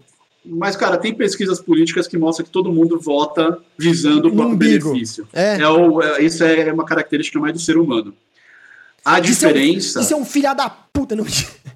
Mas, 0.45 0.75
cara, 0.77 0.99
tem 0.99 1.15
pesquisas 1.15 1.61
políticas 1.61 2.07
que 2.09 2.19
mostram 2.19 2.45
que 2.45 2.51
todo 2.51 2.73
mundo 2.73 2.99
vota 3.01 3.59
visando 3.79 4.27
o 4.29 4.31
No 4.31 4.37
próprio 4.37 4.55
umbigo. 4.57 4.89
benefício. 4.91 5.27
É. 5.33 5.61
É 5.61 5.69
o, 5.69 6.03
é, 6.03 6.23
isso 6.23 6.43
é 6.45 6.73
uma 6.73 6.85
característica 6.85 7.39
mais 7.39 7.53
do 7.53 7.61
ser 7.61 7.77
humano. 7.79 8.12
A 9.05 9.21
Isso 9.21 9.45
é 9.47 9.49
um- 9.49 9.53
diferença. 9.53 10.01
Isso 10.01 10.12
é 10.12 10.17
um 10.17 10.25
filha 10.25 10.53
da 10.55 10.69
puta, 10.69 11.15
não. 11.15 11.25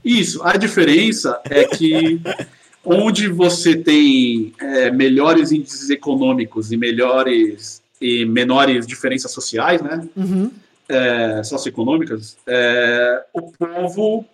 Isso, 0.04 0.42
a 0.42 0.56
diferença 0.56 1.38
é 1.48 1.64
que 1.64 2.20
onde 2.84 3.28
você 3.28 3.76
tem 3.76 4.52
é, 4.60 4.90
melhores 4.90 5.52
índices 5.52 5.90
econômicos 5.90 6.72
e 6.72 6.76
melhores 6.76 7.82
e 8.00 8.24
menores 8.24 8.86
diferenças 8.86 9.30
sociais, 9.32 9.82
né, 9.82 10.06
Uhum. 10.16 10.50
é, 10.88 11.42
socioeconômicas, 11.42 12.36
é, 12.46 13.24
o 13.34 13.42
povo 13.52 14.24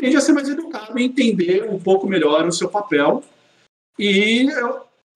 tende 0.00 0.16
a 0.16 0.20
ser 0.20 0.32
mais 0.32 0.48
educado 0.48 0.98
e 0.98 1.04
entender 1.04 1.68
um 1.68 1.78
pouco 1.78 2.08
melhor 2.08 2.46
o 2.46 2.52
seu 2.52 2.68
papel. 2.68 3.22
E, 3.98 4.48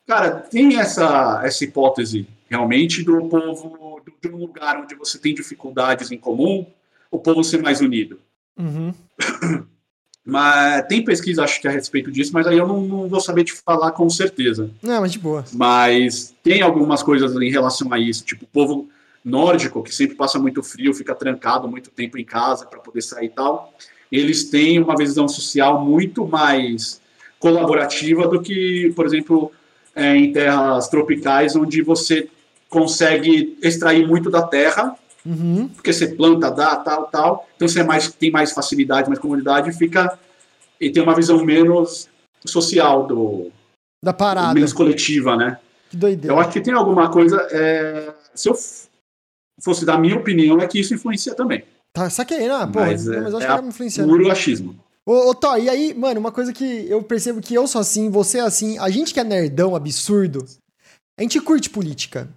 cara, 0.07 0.33
tem 0.33 0.79
essa, 0.79 1.41
essa 1.43 1.65
hipótese 1.65 2.29
realmente 2.49 3.03
do 3.03 3.27
povo, 3.29 4.03
de 4.21 4.29
um 4.29 4.37
lugar 4.37 4.79
onde 4.79 4.95
você 4.95 5.19
tem 5.19 5.35
dificuldades 5.35 6.11
em 6.13 6.19
comum, 6.19 6.67
o 7.11 7.19
povo 7.19 7.43
ser 7.43 7.63
mais 7.63 7.81
unido. 7.81 8.21
Uhum. 8.59 8.93
Mas 10.27 10.87
tem 10.87 11.05
pesquisa, 11.05 11.45
acho 11.45 11.61
que 11.61 11.69
a 11.69 11.71
respeito 11.71 12.11
disso, 12.11 12.33
mas 12.33 12.47
aí 12.47 12.57
eu 12.57 12.67
não, 12.67 12.81
não 12.81 13.07
vou 13.07 13.21
saber 13.21 13.45
te 13.45 13.53
falar 13.53 13.93
com 13.93 14.09
certeza. 14.09 14.71
Não, 14.83 15.03
mas 15.03 15.13
de 15.13 15.19
boa. 15.19 15.45
Mas 15.53 16.35
tem 16.43 16.63
algumas 16.63 17.03
coisas 17.03 17.37
em 17.37 17.51
relação 17.51 17.93
a 17.93 17.99
isso, 17.99 18.25
tipo 18.25 18.47
o 18.47 18.49
povo 18.49 18.89
nórdico, 19.23 19.83
que 19.83 19.95
sempre 19.95 20.17
passa 20.17 20.39
muito 20.39 20.63
frio, 20.63 20.95
fica 20.95 21.15
trancado 21.15 21.69
muito 21.69 21.91
tempo 21.91 22.17
em 22.17 22.25
casa 22.25 22.65
para 22.65 22.79
poder 22.79 23.03
sair 23.03 23.27
e 23.27 23.31
tal. 23.31 23.75
Eles 24.11 24.45
têm 24.45 24.81
uma 24.81 24.97
visão 24.97 25.27
social 25.29 25.85
muito 25.85 26.27
mais 26.27 27.01
colaborativa 27.39 28.27
do 28.29 28.41
que, 28.41 28.93
por 28.95 29.05
exemplo, 29.07 29.51
é, 29.95 30.17
em 30.17 30.33
terras 30.33 30.89
tropicais, 30.89 31.55
onde 31.57 31.83
você 31.83 32.29
consegue 32.69 33.57
extrair 33.63 34.07
muito 34.07 34.31
da 34.31 34.43
terra 34.43 34.97
Uhum. 35.27 35.69
porque 35.69 35.91
você 35.91 36.09
planta, 36.09 36.51
dá, 36.51 36.77
tal, 36.77 37.07
tal. 37.07 37.49
Então 37.57 37.67
você 37.67 37.81
é 37.81 37.85
mais, 37.85 38.13
tem 38.13 38.31
mais 38.31 38.53
facilidade, 38.53 39.09
mais 39.09 39.19
comodidade 39.19 39.71
e 39.71 39.73
fica. 39.73 40.19
E 40.79 40.91
tem 40.91 41.03
uma 41.03 41.15
visão 41.15 41.43
menos 41.43 42.09
social, 42.45 43.07
do, 43.07 43.51
Da 44.03 44.13
parada. 44.13 44.53
menos 44.53 44.73
coletiva, 44.73 45.35
né? 45.37 45.59
Que 45.89 45.97
doideira. 45.97 46.35
Eu 46.35 46.39
acho 46.39 46.51
que 46.51 46.61
tem 46.61 46.75
alguma 46.75 47.11
coisa. 47.11 47.37
é, 47.51 48.13
se 48.35 48.49
eu 48.49 48.55
fosse 49.63 49.87
dar 49.87 49.99
minha 49.99 50.17
opinião, 50.17 50.61
é 50.61 50.67
que 50.67 50.79
isso 50.79 50.93
influencia 50.93 51.35
também. 51.35 51.65
Tá, 51.95 52.11
saquei, 52.11 52.49
né? 52.49 52.67
Porra, 52.67 52.87
Mas, 52.87 53.07
não, 53.07 53.15
é, 53.15 53.21
mas 53.21 53.33
eu 53.33 53.39
acho 53.39 53.45
é 53.45 53.47
que 53.47 53.53
a 53.53 53.55
era 53.55 53.63
me 53.63 53.69
influenciando. 53.69 54.11
Puro 54.11 54.31
achismo. 54.31 54.77
Ô, 55.07 55.31
ô 55.31 55.35
Thor, 55.35 55.59
e 55.59 55.69
aí, 55.69 55.95
mano, 55.95 56.19
uma 56.19 56.33
coisa 56.33 56.53
que 56.53 56.87
eu 56.89 57.01
percebo 57.05 57.41
que 57.41 57.55
eu 57.55 57.69
sou 57.69 57.81
assim, 57.81 58.11
você 58.11 58.39
é 58.39 58.41
assim, 58.41 58.77
a 58.79 58.91
gente 58.91 59.15
que 59.15 59.21
é 59.21 59.25
nerdão 59.25 59.77
absurdo, 59.77 60.45
a 61.17 61.23
gente 61.23 61.41
curte 61.41 61.71
política, 61.71 62.29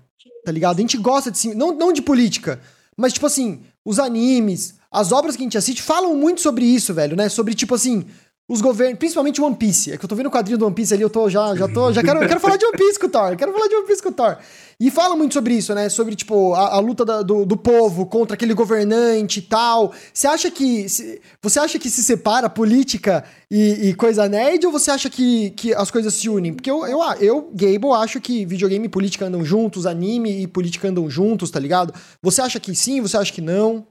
tá 0.46 0.52
ligado? 0.52 0.78
A 0.78 0.82
gente 0.82 0.98
gosta 0.98 1.32
de 1.32 1.40
sim, 1.40 1.56
não, 1.56 1.72
não 1.74 1.92
de 1.92 2.04
política, 2.04 2.62
mas 2.96 3.14
tipo 3.14 3.26
assim, 3.26 3.62
os 3.84 3.98
animes, 3.98 4.76
as 4.92 5.12
obras 5.12 5.36
que 5.36 5.42
a 5.42 5.46
gente 5.46 5.58
assiste 5.58 5.82
falam 5.82 6.16
muito 6.16 6.40
sobre 6.40 6.64
isso, 6.64 6.94
velho, 6.94 7.16
né? 7.16 7.28
Sobre 7.28 7.56
tipo 7.56 7.74
assim, 7.74 8.06
os 8.50 8.62
governos, 8.62 8.98
principalmente 8.98 9.42
One 9.42 9.56
Piece. 9.56 9.92
É 9.92 9.98
que 9.98 10.06
eu 10.06 10.10
tô 10.10 10.16
vendo 10.16 10.28
o 10.28 10.32
quadrinho 10.32 10.58
do 10.58 10.66
One 10.66 10.74
Piece 10.76 10.94
ali, 10.94 11.04
eu 11.04 11.10
tô 11.10 11.30
já, 11.30 11.54
já 11.56 11.68
tô, 11.68 11.92
já 11.92 12.02
quero, 12.02 12.20
quero 12.26 12.40
falar 12.40 12.56
de 12.56 12.66
One 12.66 12.78
Piece 12.78 12.98
com 13.00 13.08
o 13.08 13.10
Thor, 13.10 13.36
quero 13.36 13.52
falar 13.52 13.68
de 13.68 13.76
One 13.76 13.86
Piece 13.88 14.02
com 14.02 14.10
o 14.10 14.14
Thor. 14.14 14.38
E 14.80 14.92
fala 14.92 15.16
muito 15.16 15.34
sobre 15.34 15.56
isso, 15.56 15.74
né? 15.74 15.90
Sobre, 15.90 16.16
tipo, 16.16 16.54
a, 16.54 16.76
a 16.76 16.80
luta 16.80 17.04
da- 17.04 17.24
do, 17.24 17.46
do 17.46 17.58
povo 17.58 18.06
contra 18.06 18.36
aquele 18.36 18.54
governante 18.54 19.40
e 19.40 19.42
tal. 19.42 19.92
Você 20.14 20.28
acha 20.28 20.52
que. 20.52 20.88
se- 20.88 21.20
você 21.42 21.60
acha 21.60 21.80
que 21.80 21.90
se 21.90 22.04
separa 22.04 22.48
política 22.48 23.24
e, 23.50 23.90
e 23.90 23.94
coisa 23.96 24.30
nerd 24.30 24.64
ou 24.68 24.72
você 24.72 24.92
acha 24.92 25.10
que, 25.10 25.50
que 25.52 25.74
as 25.74 25.90
coisas 25.90 26.14
se 26.14 26.30
unem? 26.30 26.54
Porque 26.54 26.70
eu, 26.70 26.86
eu, 26.86 27.00
eu, 27.20 27.52
Gable, 27.56 27.92
acho 27.96 28.22
que 28.22 28.46
videogame 28.46 28.86
e 28.86 28.90
política 28.90 29.26
andam 29.26 29.44
juntos, 29.44 29.88
anime 29.88 30.44
e 30.44 30.48
política 30.48 30.88
andam 30.88 31.10
juntos, 31.10 31.50
tá 31.50 31.60
ligado? 31.60 31.92
Você 32.22 32.40
acha 32.40 32.60
que 32.60 32.76
sim, 32.76 33.02
você 33.02 33.18
acha 33.18 33.34
que 33.34 33.42
não? 33.42 33.88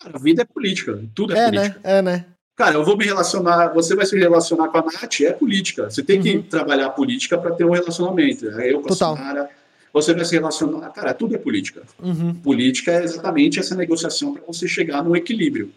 Cara, 0.00 0.16
a 0.16 0.20
vida 0.20 0.42
é 0.42 0.44
política. 0.44 1.02
Tudo 1.14 1.34
é, 1.34 1.38
É, 1.40 1.44
política. 1.50 1.80
né? 1.82 1.98
É, 1.98 2.00
né? 2.02 2.26
Cara, 2.56 2.74
eu 2.76 2.84
vou 2.84 2.96
me 2.96 3.04
relacionar. 3.04 3.68
Você 3.68 3.94
vai 3.96 4.04
se 4.04 4.18
relacionar 4.18 4.68
com 4.68 4.78
a 4.78 4.82
Nath, 4.82 5.20
é 5.22 5.32
política. 5.32 5.90
Você 5.90 6.02
tem 6.02 6.20
que 6.20 6.36
Uhum. 6.36 6.42
trabalhar 6.42 6.90
política 6.90 7.38
para 7.38 7.54
ter 7.54 7.64
um 7.64 7.70
relacionamento. 7.72 8.44
Eu 8.46 8.80
com 8.82 8.88
Total. 8.88 9.14
a 9.14 9.16
Samara. 9.16 9.50
Você 9.92 10.14
vai 10.14 10.24
se 10.24 10.34
relacionar. 10.34 10.90
Cara, 10.90 11.12
tudo 11.14 11.34
é 11.34 11.38
política. 11.38 11.82
Uhum. 12.02 12.34
política 12.34 12.92
é 12.92 13.04
exatamente 13.04 13.58
essa 13.58 13.74
negociação 13.74 14.32
para 14.32 14.42
você 14.46 14.66
chegar 14.68 15.02
num 15.02 15.14
equilíbrio, 15.16 15.70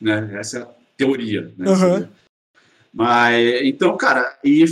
né? 0.00 0.30
Essa 0.34 0.58
é 0.58 0.62
a 0.62 0.68
teoria, 0.96 1.52
né? 1.56 1.70
Uhum. 1.70 2.08
Mas 2.92 3.62
então, 3.62 3.96
cara, 3.96 4.38
e 4.44 4.64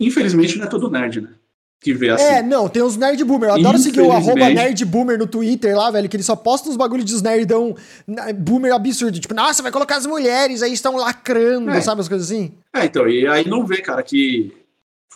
infelizmente 0.00 0.58
não 0.58 0.66
é 0.66 0.68
todo 0.68 0.90
nerd, 0.90 1.20
né? 1.22 1.30
Que 1.82 1.92
vê 1.92 2.10
assim. 2.10 2.24
É, 2.24 2.42
não, 2.42 2.68
tem 2.68 2.80
os 2.82 2.96
nerd 2.96 3.24
boomer. 3.24 3.50
Eu 3.50 3.54
adoro 3.56 3.76
seguir 3.78 4.00
o 4.02 4.12
arroba 4.12 4.48
nerd 4.48 4.84
boomer 4.84 5.18
no 5.18 5.26
Twitter 5.26 5.76
lá, 5.76 5.90
velho, 5.90 6.08
que 6.08 6.16
ele 6.16 6.22
só 6.22 6.36
posta 6.36 6.68
uns 6.70 6.76
bagulho 6.76 7.04
dos 7.04 7.20
nerdão 7.20 7.74
boomer 8.36 8.72
absurdo. 8.72 9.18
Tipo, 9.18 9.34
nossa, 9.34 9.62
vai 9.62 9.72
colocar 9.72 9.96
as 9.96 10.06
mulheres 10.06 10.62
aí, 10.62 10.72
estão 10.72 10.96
lacrando, 10.96 11.70
É. 11.70 11.80
sabe 11.80 12.00
as 12.00 12.08
coisas 12.08 12.30
assim? 12.30 12.52
É, 12.72 12.84
então, 12.84 13.08
e 13.08 13.26
aí 13.26 13.48
não 13.48 13.66
vê, 13.66 13.78
cara, 13.78 14.00
que 14.02 14.52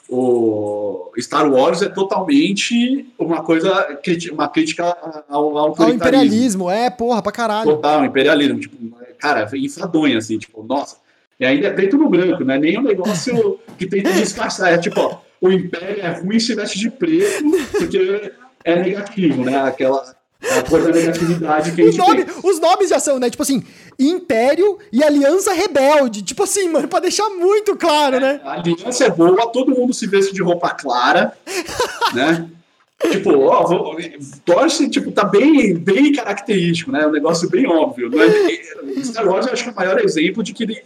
o 0.09 1.11
Star 1.19 1.51
Wars 1.51 1.83
é 1.83 1.89
totalmente 1.89 3.07
uma 3.19 3.43
coisa, 3.43 3.87
uma 4.33 4.49
crítica 4.49 4.97
ao, 5.29 5.59
ao 5.59 5.83
Ao 5.83 5.91
imperialismo, 5.91 6.71
é, 6.71 6.91
porra, 6.91 7.23
pra 7.23 7.33
caralho. 7.33 7.75
Total, 7.75 8.05
imperialismo. 8.05 8.59
Tipo, 8.61 8.77
cara, 9.19 9.49
enfadonha, 9.55 10.19
assim, 10.19 10.39
tipo, 10.39 10.63
nossa. 10.63 10.97
E 11.39 11.45
ainda 11.45 11.67
é 11.67 11.71
preto 11.71 11.97
no 11.99 12.09
branco, 12.09 12.45
não 12.45 12.55
é 12.55 12.59
nem 12.59 12.79
um 12.79 12.83
negócio 12.83 13.59
que 13.77 13.87
tenta 13.87 14.13
disfarçar. 14.13 14.73
É 14.73 14.79
tipo, 14.79 14.99
ó, 15.01 15.19
o 15.47 15.53
império 15.53 16.01
é 16.03 16.09
ruim 16.21 16.39
se 16.41 16.55
veste 16.55 16.79
de 16.79 16.91
preto, 16.91 17.45
porque 17.73 18.33
é 18.65 18.77
negativo, 18.83 19.45
né? 19.45 19.57
Aquela 19.63 20.15
a 20.59 20.63
coisa 20.63 20.93
da 20.93 20.99
negatividade 20.99 21.73
que 21.73 21.81
a 21.81 21.85
Os, 21.87 21.95
gente 21.95 22.07
nome, 22.07 22.25
tem. 22.25 22.35
os 22.45 22.61
nomes 22.61 22.91
já 22.91 23.01
são, 23.01 23.19
né? 23.19 23.31
Tipo 23.31 23.43
assim, 23.43 23.65
Império 23.99 24.79
e 24.93 25.03
Aliança 25.03 25.53
Rebelde. 25.53 26.23
Tipo 26.23 26.43
assim, 26.45 26.69
mano, 26.69 26.87
pra 26.87 27.01
deixar 27.01 27.29
muito 27.31 27.75
claro, 27.77 28.21
né? 28.21 28.41
A 28.45 28.53
aliança 28.53 29.05
é 29.07 29.11
boa, 29.11 29.47
todo 29.49 29.75
mundo 29.75 29.95
se 29.95 30.07
veste 30.07 30.35
de 30.35 30.43
roupa 30.43 30.71
clara, 30.71 31.33
né? 32.15 32.49
Tipo, 33.11 33.31
ó, 33.41 33.67
vou- 33.67 33.97
torce, 34.45 34.89
tipo, 34.89 35.11
tá 35.13 35.25
bem, 35.25 35.75
bem 35.75 36.13
característico, 36.13 36.91
né? 36.93 37.07
Um 37.07 37.13
negócio 37.13 37.49
bem 37.51 37.67
óbvio. 37.67 38.09
Não 38.11 38.23
é? 38.23 39.03
Star 39.05 39.27
Wars 39.29 39.47
eu 39.47 39.53
acho 39.53 39.65
que 39.65 39.69
é 39.69 39.73
o 39.73 39.77
maior 39.77 39.99
exemplo 40.01 40.43
de 40.43 40.53
que 40.55 40.63
ele- 40.65 40.83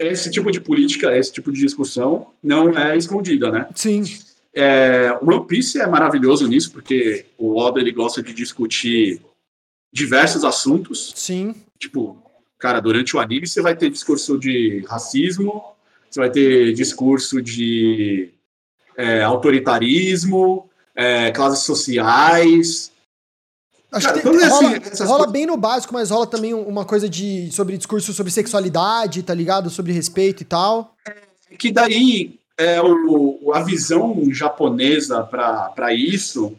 esse 0.00 0.30
tipo 0.30 0.50
de 0.50 0.60
política, 0.60 1.16
esse 1.16 1.32
tipo 1.32 1.52
de 1.52 1.60
discussão 1.60 2.28
não 2.42 2.76
é 2.76 2.96
escondida, 2.96 3.50
né? 3.50 3.68
Sim. 3.74 4.02
É, 4.52 5.16
o 5.20 5.30
One 5.30 5.46
Piece 5.46 5.80
é 5.80 5.86
maravilhoso 5.86 6.48
nisso, 6.48 6.72
porque 6.72 7.26
o 7.38 7.56
Oda 7.56 7.78
ele 7.78 7.92
gosta 7.92 8.20
de 8.22 8.34
discutir 8.34 9.20
diversos 9.92 10.44
assuntos, 10.44 11.12
Sim. 11.14 11.54
tipo, 11.78 12.20
Cara, 12.60 12.78
durante 12.78 13.16
o 13.16 13.18
anime 13.18 13.46
você 13.46 13.62
vai 13.62 13.74
ter 13.74 13.88
discurso 13.88 14.38
de 14.38 14.84
racismo, 14.86 15.64
você 16.08 16.20
vai 16.20 16.30
ter 16.30 16.74
discurso 16.74 17.40
de 17.40 18.28
é, 18.94 19.22
autoritarismo, 19.22 20.68
é, 20.94 21.30
classes 21.30 21.64
sociais. 21.64 22.92
Acho 23.92 24.06
Cara, 24.06 24.20
que 24.20 24.28
tem, 24.28 24.48
rola, 24.48 24.76
assim, 24.76 25.04
rola 25.04 25.26
bem 25.26 25.46
no 25.46 25.56
básico, 25.56 25.92
mas 25.92 26.10
rola 26.10 26.26
também 26.26 26.54
uma 26.54 26.84
coisa 26.84 27.08
de 27.08 27.50
sobre 27.50 27.76
discurso 27.76 28.12
sobre 28.12 28.30
sexualidade, 28.30 29.22
tá 29.22 29.34
ligado? 29.34 29.68
Sobre 29.68 29.92
respeito 29.92 30.42
e 30.42 30.44
tal. 30.44 30.94
É, 31.06 31.56
que 31.56 31.72
daí 31.72 32.38
é, 32.56 32.80
o, 32.80 33.50
a 33.52 33.62
visão 33.62 34.16
japonesa 34.30 35.22
para 35.24 35.92
isso 35.92 36.54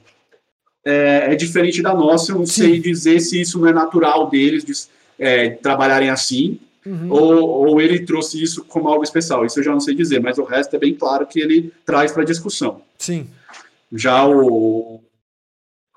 é, 0.84 1.32
é, 1.32 1.36
diferente 1.36 1.82
da 1.82 1.94
nossa. 1.94 2.34
Eu 2.34 2.40
não 2.40 2.46
Sim. 2.46 2.64
sei 2.64 2.80
dizer 2.80 3.20
se 3.22 3.40
isso 3.40 3.60
não 3.60 3.68
é 3.68 3.74
natural 3.74 4.30
deles 4.30 4.66
de 4.66 4.74
é, 5.18 5.52
trabalharem 5.52 6.10
assim. 6.10 6.60
Uhum. 6.86 7.12
Ou, 7.12 7.50
ou, 7.70 7.82
ele 7.82 8.00
trouxe 8.00 8.42
isso 8.42 8.66
como 8.66 8.90
algo 8.90 9.04
especial. 9.04 9.46
Isso 9.46 9.60
eu 9.60 9.64
já 9.64 9.72
não 9.72 9.80
sei 9.80 9.94
dizer, 9.94 10.20
mas 10.20 10.38
o 10.38 10.44
resto 10.44 10.76
é 10.76 10.80
bem 10.80 10.96
claro 10.96 11.28
que 11.28 11.40
ele 11.40 11.72
traz 11.86 12.12
para 12.12 12.26
discussão. 12.26 12.82
Sim. 12.98 13.28
Já 13.94 14.28
o, 14.28 15.00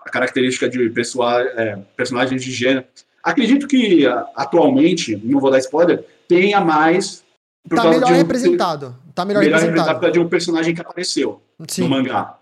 a 0.04 0.10
característica 0.10 0.68
de 0.68 0.90
pessoal, 0.90 1.40
é, 1.40 1.78
personagens 1.96 2.42
de 2.42 2.52
gênero. 2.52 2.84
Acredito 3.22 3.66
que 3.66 4.06
atualmente, 4.34 5.16
não 5.24 5.40
vou 5.40 5.50
dar 5.50 5.58
spoiler, 5.58 6.04
tenha 6.28 6.60
mais. 6.60 7.24
Tá 7.68 7.88
melhor 7.88 8.12
um, 8.12 8.16
representado. 8.16 8.94
Tá 9.14 9.24
melhor, 9.24 9.40
melhor 9.40 9.60
representado. 9.60 9.88
representado 9.88 10.12
de 10.12 10.18
um 10.18 10.28
personagem 10.28 10.74
que 10.74 10.80
apareceu 10.82 11.40
Sim. 11.66 11.82
no 11.82 11.88
mangá. 11.88 12.38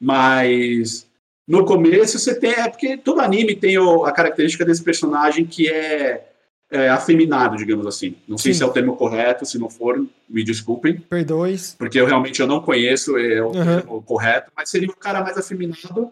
Mas 0.00 1.06
no 1.46 1.66
começo 1.66 2.18
você 2.18 2.34
tem. 2.34 2.52
É 2.52 2.68
porque 2.68 2.96
todo 2.96 3.20
anime 3.20 3.54
tem 3.54 3.78
o, 3.78 4.04
a 4.04 4.12
característica 4.12 4.64
desse 4.64 4.82
personagem 4.82 5.44
que 5.44 5.68
é, 5.68 6.28
é 6.70 6.88
afeminado, 6.88 7.56
digamos 7.56 7.86
assim. 7.86 8.16
Não 8.26 8.38
sei 8.38 8.54
Sim. 8.54 8.58
se 8.58 8.64
é 8.64 8.66
o 8.66 8.72
termo 8.72 8.96
correto, 8.96 9.44
se 9.44 9.58
não 9.58 9.68
for, 9.68 10.02
me 10.28 10.42
desculpem. 10.42 10.98
Perdoes. 10.98 11.74
Porque 11.78 12.00
eu 12.00 12.06
realmente 12.06 12.40
eu 12.40 12.46
não 12.46 12.62
conheço 12.62 13.18
é, 13.18 13.42
o 13.42 13.48
uhum. 13.48 13.52
termo 13.52 14.02
correto, 14.02 14.50
mas 14.56 14.70
seria 14.70 14.88
um 14.88 14.94
cara 14.94 15.20
mais 15.22 15.36
afeminado. 15.36 16.10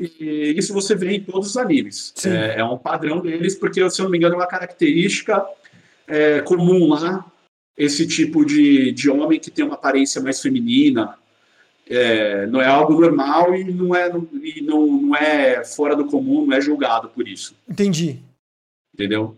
E 0.00 0.54
isso 0.56 0.72
você 0.72 0.94
vê 0.94 1.16
em 1.16 1.20
todos 1.20 1.50
os 1.50 1.56
animes. 1.58 2.14
É, 2.24 2.60
é, 2.60 2.64
um 2.64 2.78
padrão 2.78 3.20
deles, 3.20 3.54
porque, 3.54 3.88
se 3.90 4.00
eu 4.00 4.04
não 4.04 4.10
me 4.10 4.16
engano, 4.16 4.34
é 4.34 4.38
uma 4.38 4.46
característica 4.46 5.44
é, 6.08 6.40
comum 6.40 6.88
lá, 6.88 7.30
esse 7.76 8.06
tipo 8.06 8.44
de, 8.44 8.92
de 8.92 9.10
homem 9.10 9.38
que 9.38 9.50
tem 9.50 9.62
uma 9.62 9.74
aparência 9.74 10.22
mais 10.22 10.40
feminina, 10.40 11.18
é, 11.86 12.46
não 12.46 12.62
é 12.62 12.66
algo 12.66 12.98
normal 12.98 13.54
e 13.54 13.64
não 13.64 13.94
é, 13.94 14.10
e 14.42 14.62
não, 14.62 14.86
não 14.86 15.16
é 15.16 15.62
fora 15.64 15.94
do 15.94 16.06
comum, 16.06 16.46
não 16.46 16.56
é 16.56 16.60
julgado 16.62 17.10
por 17.10 17.28
isso. 17.28 17.54
Entendi. 17.68 18.20
Entendeu? 18.94 19.36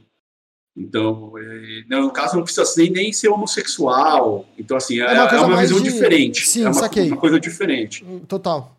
Então, 0.76 1.32
é, 1.38 1.84
no 1.88 2.12
caso, 2.12 2.36
não 2.36 2.44
precisa 2.44 2.72
nem, 2.76 2.90
nem 2.90 3.12
ser 3.12 3.28
homossexual. 3.28 4.46
Então, 4.56 4.76
assim, 4.76 5.00
é, 5.00 5.04
é 5.04 5.12
uma, 5.12 5.30
é 5.30 5.40
uma 5.40 5.60
visão 5.60 5.80
de... 5.80 5.90
diferente. 5.90 6.46
Sim, 6.46 6.62
é 6.62 6.66
uma, 6.66 6.74
saquei. 6.74 7.08
uma 7.08 7.16
coisa 7.16 7.40
diferente. 7.40 8.04
Total. 8.28 8.76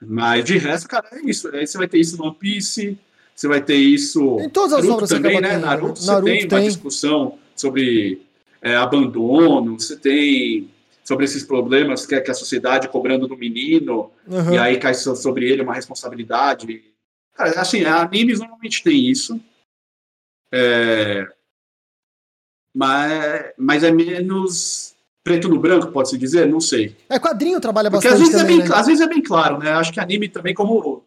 Mas 0.00 0.44
de 0.44 0.58
resto, 0.58 0.88
cara, 0.88 1.08
é 1.12 1.20
isso. 1.28 1.48
Aí 1.54 1.66
você 1.66 1.76
vai 1.76 1.88
ter 1.88 1.98
isso 1.98 2.16
no 2.16 2.24
One 2.24 2.36
Piece, 2.36 2.98
você 3.34 3.48
vai 3.48 3.62
ter 3.62 3.76
isso. 3.76 4.38
Em 4.40 4.48
todas 4.48 4.72
as 4.72 4.84
Naruto 4.84 4.94
obras 4.94 5.10
também, 5.10 5.40
né? 5.40 5.58
Naruto, 5.58 6.04
Naruto, 6.04 6.30
você 6.30 6.38
tem, 6.38 6.48
tem 6.48 6.58
uma 6.58 6.66
discussão 6.66 7.38
sobre 7.54 8.22
é, 8.62 8.76
abandono, 8.76 9.78
você 9.78 9.96
tem 9.96 10.70
sobre 11.04 11.24
esses 11.24 11.42
problemas 11.42 12.04
que, 12.04 12.14
é, 12.14 12.20
que 12.20 12.30
a 12.30 12.34
sociedade 12.34 12.88
cobrando 12.88 13.26
do 13.26 13.36
menino, 13.36 14.10
uhum. 14.26 14.52
e 14.52 14.58
aí 14.58 14.78
cai 14.78 14.92
sobre 14.92 15.50
ele 15.50 15.62
uma 15.62 15.72
responsabilidade. 15.72 16.84
Cara, 17.34 17.60
assim, 17.60 17.82
animes 17.84 18.40
normalmente 18.40 18.82
tem 18.82 19.08
isso. 19.08 19.40
É, 20.52 21.26
mas, 22.74 23.52
mas 23.56 23.82
é 23.82 23.90
menos 23.90 24.94
preto 25.28 25.48
no 25.48 25.60
branco, 25.60 25.88
pode-se 25.88 26.16
dizer? 26.16 26.48
Não 26.48 26.60
sei. 26.60 26.96
É, 27.08 27.18
quadrinho 27.18 27.60
trabalha 27.60 27.90
Porque 27.90 28.08
bastante 28.08 28.22
às 28.22 28.28
vezes, 28.28 28.42
também, 28.42 28.56
é 28.56 28.60
bem, 28.60 28.68
né? 28.68 28.74
às 28.74 28.86
vezes 28.86 29.00
é 29.02 29.06
bem 29.06 29.22
claro, 29.22 29.58
né? 29.58 29.72
Acho 29.72 29.92
que 29.92 30.00
anime 30.00 30.28
também, 30.28 30.54
como 30.54 31.02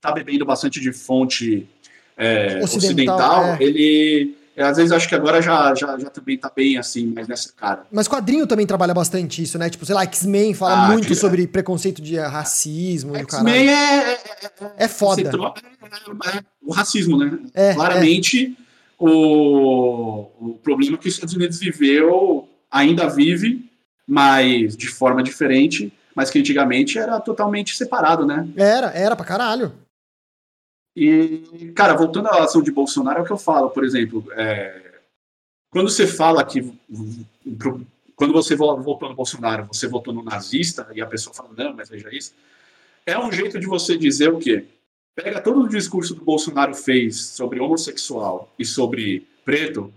tá 0.00 0.10
bebendo 0.12 0.46
bastante 0.46 0.80
de 0.80 0.92
fonte 0.92 1.68
é, 2.16 2.60
ocidental, 2.62 3.42
ocidental 3.42 3.44
é. 3.44 3.56
ele 3.60 4.38
é, 4.56 4.62
às 4.64 4.76
vezes 4.76 4.90
acho 4.90 5.08
que 5.08 5.14
agora 5.14 5.40
já, 5.42 5.74
já, 5.74 5.98
já 5.98 6.10
também 6.10 6.36
tá 6.36 6.50
bem 6.54 6.78
assim, 6.78 7.12
mas 7.14 7.28
nessa 7.28 7.52
cara. 7.52 7.86
Mas 7.92 8.08
quadrinho 8.08 8.46
também 8.46 8.66
trabalha 8.66 8.94
bastante 8.94 9.42
isso, 9.42 9.56
né? 9.58 9.68
Tipo, 9.70 9.86
sei 9.86 9.94
lá, 9.94 10.02
X-Men 10.02 10.54
fala 10.54 10.86
ah, 10.86 10.88
muito 10.88 11.06
que... 11.06 11.14
sobre 11.14 11.46
preconceito 11.46 12.00
de 12.02 12.18
racismo 12.18 13.16
e 13.16 13.22
o 13.22 13.26
caralho. 13.26 13.48
X-Men 13.48 13.68
é, 13.68 14.12
é, 14.12 14.72
é 14.78 14.88
foda. 14.88 15.30
É, 15.30 16.42
o 16.60 16.72
racismo, 16.72 17.18
né? 17.18 17.38
É, 17.54 17.74
Claramente, 17.74 18.56
O, 18.98 20.26
o 20.40 20.58
problema 20.60 20.98
que 20.98 21.06
os 21.06 21.14
Estados 21.14 21.36
Unidos 21.36 21.60
viveu, 21.60 22.47
ainda 22.70 23.08
vive, 23.08 23.70
mas 24.06 24.76
de 24.76 24.88
forma 24.88 25.22
diferente, 25.22 25.92
mas 26.14 26.30
que 26.30 26.38
antigamente 26.38 26.98
era 26.98 27.20
totalmente 27.20 27.76
separado, 27.76 28.26
né? 28.26 28.48
Era, 28.56 28.88
era 28.88 29.14
pra 29.14 29.24
caralho. 29.24 29.72
E, 30.96 31.72
cara, 31.76 31.94
voltando 31.94 32.28
à 32.28 32.42
ação 32.42 32.62
de 32.62 32.72
Bolsonaro, 32.72 33.20
é 33.20 33.22
o 33.22 33.24
que 33.24 33.30
eu 33.30 33.38
falo, 33.38 33.70
por 33.70 33.84
exemplo, 33.84 34.24
é, 34.32 34.88
quando 35.70 35.88
você 35.88 36.06
fala 36.06 36.44
que. 36.44 36.72
Quando 38.16 38.32
você 38.32 38.56
votou 38.56 39.08
no 39.08 39.14
Bolsonaro, 39.14 39.66
você 39.66 39.86
votou 39.86 40.12
no 40.12 40.24
nazista, 40.24 40.88
e 40.92 41.00
a 41.00 41.06
pessoa 41.06 41.32
fala, 41.32 41.50
não, 41.56 41.72
mas 41.72 41.88
veja 41.88 42.12
isso. 42.12 42.34
É 43.06 43.16
um 43.16 43.30
jeito 43.30 43.60
de 43.60 43.66
você 43.66 43.96
dizer 43.96 44.32
o 44.32 44.38
quê? 44.38 44.64
Pega 45.14 45.40
todo 45.40 45.60
o 45.60 45.68
discurso 45.68 46.16
que 46.16 46.22
o 46.22 46.24
Bolsonaro 46.24 46.74
fez 46.74 47.26
sobre 47.26 47.60
homossexual 47.60 48.52
e 48.58 48.64
sobre 48.64 49.26
preto 49.44 49.92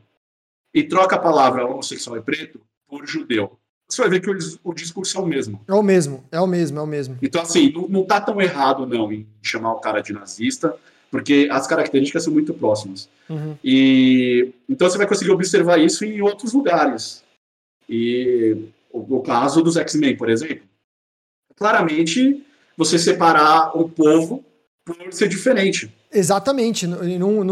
e 0.74 0.84
troca 0.84 1.16
a 1.16 1.20
palavra 1.20 1.66
homossexual 1.66 2.18
e 2.18 2.22
preto 2.22 2.62
por 2.88 3.06
judeu. 3.06 3.58
Você 3.90 4.02
vai 4.02 4.10
ver 4.10 4.22
que 4.22 4.30
o, 4.30 4.38
o 4.64 4.74
discurso 4.74 5.18
é 5.18 5.22
o 5.22 5.26
mesmo. 5.26 5.62
É 5.68 5.74
o 5.74 5.84
mesmo, 5.84 6.24
é 6.32 6.40
o 6.40 6.48
mesmo, 6.48 6.80
é 6.80 6.82
o 6.82 6.88
mesmo. 6.88 7.18
Então, 7.22 7.42
assim, 7.42 7.72
não, 7.72 7.88
não 7.88 8.06
tá 8.06 8.22
tão 8.22 8.42
errado, 8.42 8.86
não, 8.86 9.12
em 9.12 9.28
chamar 9.42 9.74
o 9.74 9.80
cara 9.80 10.02
de 10.02 10.14
nazista 10.14 10.78
porque 11.12 11.50
as 11.52 11.68
características 11.68 12.24
são 12.24 12.32
muito 12.32 12.54
próximas. 12.54 13.10
Uhum. 13.30 13.58
E 13.62 14.54
então 14.68 14.90
você 14.90 14.98
vai 14.98 15.06
conseguir 15.06 15.32
observar 15.32 15.78
isso 15.78 16.06
em 16.06 16.22
outros 16.22 16.54
lugares. 16.54 17.22
E 17.88 18.70
o, 18.90 19.18
o 19.18 19.22
caso 19.22 19.62
dos 19.62 19.76
X-Men, 19.76 20.16
por 20.16 20.30
exemplo, 20.30 20.66
claramente 21.58 22.42
você 22.78 22.98
separar 22.98 23.78
o 23.78 23.90
povo 23.90 24.44
por 24.86 24.96
ser 25.12 25.28
diferente. 25.28 25.94
Exatamente. 26.12 26.86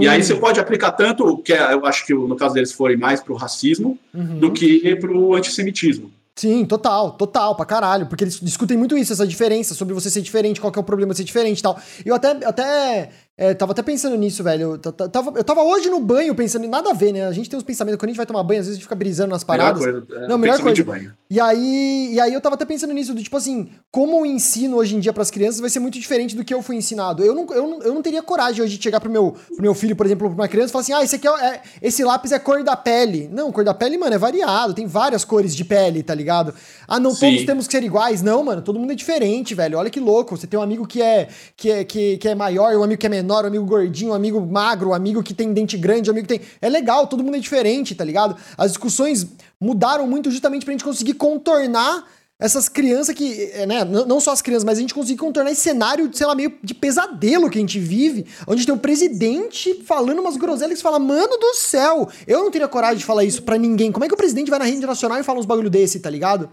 E 0.01 0.07
aí 0.07 0.21
você 0.21 0.35
pode 0.35 0.59
aplicar 0.59 0.91
tanto, 0.91 1.37
que 1.37 1.53
é, 1.53 1.73
eu 1.73 1.85
acho 1.85 2.05
que 2.05 2.13
no 2.13 2.35
caso 2.35 2.53
deles 2.53 2.71
foi 2.71 2.97
mais 2.97 3.21
para 3.21 3.33
o 3.33 3.37
racismo, 3.37 3.97
uhum. 4.13 4.39
do 4.39 4.51
que 4.51 4.95
para 4.97 5.11
o 5.11 5.33
antissemitismo. 5.33 6.11
Sim, 6.35 6.63
total, 6.63 7.11
total, 7.11 7.53
pra 7.53 7.65
caralho. 7.65 8.05
Porque 8.07 8.23
eles 8.23 8.39
discutem 8.39 8.77
muito 8.77 8.97
isso, 8.97 9.11
essa 9.11 9.27
diferença, 9.27 9.73
sobre 9.73 9.93
você 9.93 10.09
ser 10.09 10.21
diferente, 10.21 10.61
qual 10.61 10.71
que 10.71 10.79
é 10.79 10.81
o 10.81 10.85
problema 10.85 11.11
de 11.11 11.17
ser 11.17 11.25
diferente 11.25 11.59
e 11.59 11.61
tal. 11.61 11.77
Eu 12.05 12.15
até, 12.15 12.31
até 12.45 13.09
é, 13.41 13.53
tava 13.53 13.71
até 13.71 13.81
pensando 13.81 14.17
nisso, 14.17 14.43
velho. 14.43 14.77
Eu 14.83 14.91
tava, 14.91 15.31
eu 15.33 15.43
tava 15.45 15.61
hoje 15.61 15.89
no 15.89 16.01
banho 16.01 16.35
pensando 16.35 16.65
em 16.65 16.67
nada 16.67 16.89
a 16.89 16.93
ver, 16.93 17.13
né? 17.13 17.25
A 17.25 17.31
gente 17.31 17.49
tem 17.49 17.55
uns 17.55 17.63
pensamentos, 17.63 17.97
quando 17.97 18.09
a 18.09 18.11
gente 18.11 18.17
vai 18.17 18.25
tomar 18.25 18.43
banho, 18.43 18.59
às 18.59 18.65
vezes 18.65 18.73
a 18.73 18.75
gente 18.75 18.83
fica 18.83 18.95
brisando 18.95 19.29
nas 19.29 19.45
paradas. 19.45 19.79
Melhor 19.79 20.01
coisa, 20.01 20.25
é, 20.25 20.27
Não, 20.27 20.37
melhor 20.37 20.59
coisa. 20.59 20.83
Banho. 20.83 21.13
E 21.29 21.39
aí, 21.39 22.09
e 22.11 22.19
aí 22.19 22.33
eu 22.33 22.41
tava 22.41 22.55
até 22.55 22.65
pensando 22.65 22.91
nisso, 22.93 23.13
do 23.13 23.23
tipo 23.23 23.37
assim, 23.37 23.69
como 23.89 24.19
o 24.19 24.25
ensino 24.25 24.75
hoje 24.75 24.95
em 24.95 24.99
dia 24.99 25.13
para 25.13 25.23
as 25.23 25.31
crianças 25.31 25.61
vai 25.61 25.69
ser 25.69 25.79
muito 25.79 25.97
diferente 25.97 26.35
do 26.35 26.43
que 26.43 26.53
eu 26.53 26.61
fui 26.61 26.75
ensinado. 26.75 27.23
Eu 27.23 27.33
não, 27.33 27.47
eu 27.53 27.67
não, 27.67 27.81
eu 27.81 27.93
não 27.93 28.01
teria 28.01 28.21
coragem 28.21 28.61
hoje 28.61 28.77
de 28.77 28.83
chegar 28.83 28.99
pro 28.99 29.09
meu, 29.09 29.31
pro 29.31 29.61
meu 29.61 29.73
filho, 29.73 29.95
por 29.95 30.05
exemplo, 30.05 30.27
pra 30.27 30.35
uma 30.35 30.47
criança 30.49 30.69
e 30.69 30.71
falar 30.73 30.81
assim: 30.81 30.93
ah, 30.93 31.03
esse 31.03 31.15
aqui 31.15 31.27
é, 31.27 31.45
é, 31.45 31.61
esse 31.81 32.03
lápis 32.03 32.33
é 32.33 32.39
cor 32.39 32.61
da 32.61 32.75
pele. 32.75 33.29
Não, 33.31 33.53
cor 33.53 33.63
da 33.63 33.73
pele, 33.73 33.97
mano, 33.97 34.13
é 34.13 34.17
variado, 34.17 34.73
tem 34.73 34.85
várias 34.85 35.23
cores 35.23 35.55
de 35.55 35.63
pele, 35.63 36.03
tá 36.03 36.13
ligado? 36.13 36.53
Ah, 36.85 36.99
não, 36.99 37.11
Sim. 37.11 37.31
todos 37.31 37.45
temos 37.45 37.67
que 37.67 37.71
ser 37.71 37.83
iguais. 37.83 38.21
Não, 38.21 38.43
mano, 38.43 38.61
todo 38.61 38.79
mundo 38.79 38.91
é 38.91 38.95
diferente, 38.95 39.55
velho. 39.55 39.77
Olha 39.77 39.89
que 39.89 39.99
louco. 39.99 40.35
Você 40.35 40.45
tem 40.45 40.59
um 40.59 40.63
amigo 40.63 40.85
que 40.85 41.01
é, 41.01 41.29
que 41.55 41.71
é, 41.71 41.83
que, 41.85 42.17
que 42.17 42.27
é 42.27 42.35
maior, 42.35 42.75
um 42.75 42.83
amigo 42.83 42.99
que 42.99 43.05
é 43.05 43.09
menor, 43.09 43.28
um 43.33 43.47
amigo 43.47 43.65
gordinho 43.65 44.11
um 44.11 44.13
amigo 44.13 44.39
magro, 44.41 44.89
um 44.89 44.93
amigo 44.93 45.23
que 45.23 45.33
tem 45.33 45.53
dente 45.53 45.77
grande, 45.77 46.09
um 46.09 46.13
amigo 46.13 46.27
que 46.27 46.37
tem. 46.37 46.47
É 46.61 46.69
legal, 46.69 47.07
todo 47.07 47.23
mundo 47.23 47.35
é 47.35 47.39
diferente, 47.39 47.95
tá 47.95 48.03
ligado? 48.03 48.35
As 48.57 48.71
discussões 48.71 49.27
mudaram 49.59 50.07
muito 50.07 50.31
justamente 50.31 50.65
pra 50.65 50.71
gente 50.71 50.83
conseguir 50.83 51.13
contornar 51.13 52.05
essas 52.39 52.69
crianças 52.69 53.13
que, 53.13 53.51
é, 53.53 53.65
né, 53.65 53.83
não 53.83 54.21
só 54.21 54.31
as 54.31 54.41
crianças, 54.41 54.63
mas 54.63 54.77
a 54.77 54.81
gente 54.81 54.93
conseguir 54.93 55.17
contornar 55.17 55.51
esse 55.51 55.61
cenário, 55.61 56.09
sei 56.13 56.25
lá, 56.25 56.33
meio 56.33 56.53
de 56.63 56.73
pesadelo 56.73 57.49
que 57.49 57.57
a 57.57 57.61
gente 57.61 57.77
vive, 57.77 58.25
onde 58.47 58.65
tem 58.65 58.73
o 58.73 58.77
presidente 58.77 59.83
falando 59.83 60.19
umas 60.19 60.37
groselhas 60.37 60.77
que 60.77 60.83
fala, 60.83 60.97
mano 60.97 61.37
do 61.37 61.53
céu, 61.55 62.07
eu 62.25 62.41
não 62.41 62.49
teria 62.49 62.67
coragem 62.69 62.99
de 62.99 63.05
falar 63.05 63.25
isso 63.25 63.43
pra 63.43 63.57
ninguém. 63.57 63.91
Como 63.91 64.05
é 64.05 64.07
que 64.07 64.13
o 64.13 64.17
presidente 64.17 64.49
vai 64.49 64.59
na 64.59 64.65
rede 64.65 64.85
nacional 64.85 65.19
e 65.19 65.23
fala 65.23 65.39
uns 65.39 65.45
bagulho 65.45 65.69
desse, 65.69 65.99
tá 65.99 66.09
ligado? 66.09 66.49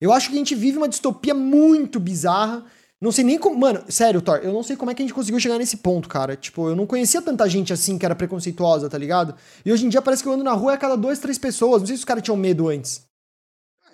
Eu 0.00 0.10
acho 0.10 0.30
que 0.30 0.34
a 0.34 0.38
gente 0.38 0.54
vive 0.54 0.78
uma 0.78 0.88
distopia 0.88 1.34
muito 1.34 2.00
bizarra 2.00 2.64
não 3.00 3.12
sei 3.12 3.24
nem 3.24 3.38
como. 3.38 3.58
Mano, 3.58 3.84
sério, 3.88 4.22
Thor, 4.22 4.40
eu 4.42 4.52
não 4.52 4.62
sei 4.62 4.76
como 4.76 4.90
é 4.90 4.94
que 4.94 5.02
a 5.02 5.04
gente 5.04 5.14
conseguiu 5.14 5.38
chegar 5.38 5.58
nesse 5.58 5.78
ponto, 5.78 6.08
cara. 6.08 6.34
Tipo, 6.34 6.70
eu 6.70 6.76
não 6.76 6.86
conhecia 6.86 7.20
tanta 7.20 7.48
gente 7.48 7.72
assim 7.72 7.98
que 7.98 8.06
era 8.06 8.14
preconceituosa, 8.14 8.88
tá 8.88 8.96
ligado? 8.96 9.34
E 9.64 9.72
hoje 9.72 9.84
em 9.84 9.88
dia 9.88 10.00
parece 10.00 10.22
que 10.22 10.28
eu 10.28 10.32
ando 10.32 10.44
na 10.44 10.52
rua 10.52 10.74
a 10.74 10.78
cada 10.78 10.96
duas, 10.96 11.18
três 11.18 11.38
pessoas. 11.38 11.82
Não 11.82 11.86
sei 11.86 11.96
se 11.96 12.00
os 12.00 12.04
caras 12.04 12.22
tinham 12.22 12.36
medo 12.36 12.68
antes. 12.68 13.06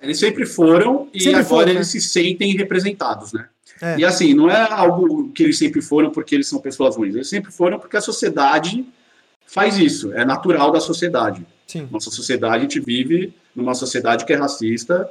Eles 0.01 0.19
sempre 0.19 0.47
foram 0.47 1.09
e 1.13 1.21
sempre 1.21 1.41
agora 1.41 1.47
foram, 1.49 1.69
eles 1.71 1.95
né? 1.95 2.01
se 2.01 2.01
sentem 2.01 2.57
representados, 2.57 3.33
né? 3.33 3.49
É. 3.81 3.99
E 3.99 4.05
assim, 4.05 4.35
não 4.35 4.51
é 4.51 4.61
algo 4.71 5.31
que 5.33 5.43
eles 5.43 5.59
sempre 5.59 5.81
foram 5.83 6.11
porque 6.11 6.35
eles 6.35 6.49
são 6.49 6.61
pessoas 6.61 6.97
ruins. 6.97 7.15
Eles 7.15 7.29
sempre 7.29 7.51
foram 7.53 7.79
porque 7.79 7.97
a 7.97 8.01
sociedade 8.01 8.87
faz 9.47 9.79
isso, 9.79 10.13
é 10.13 10.25
natural 10.25 10.71
da 10.71 10.81
sociedade. 10.81 11.45
Sim. 11.67 11.89
Nossa 11.91 12.11
sociedade, 12.11 12.57
a 12.57 12.61
gente 12.61 12.81
vive 12.81 13.35
numa 13.55 13.75
sociedade 13.75 14.25
que 14.25 14.33
é 14.33 14.37
racista 14.37 15.09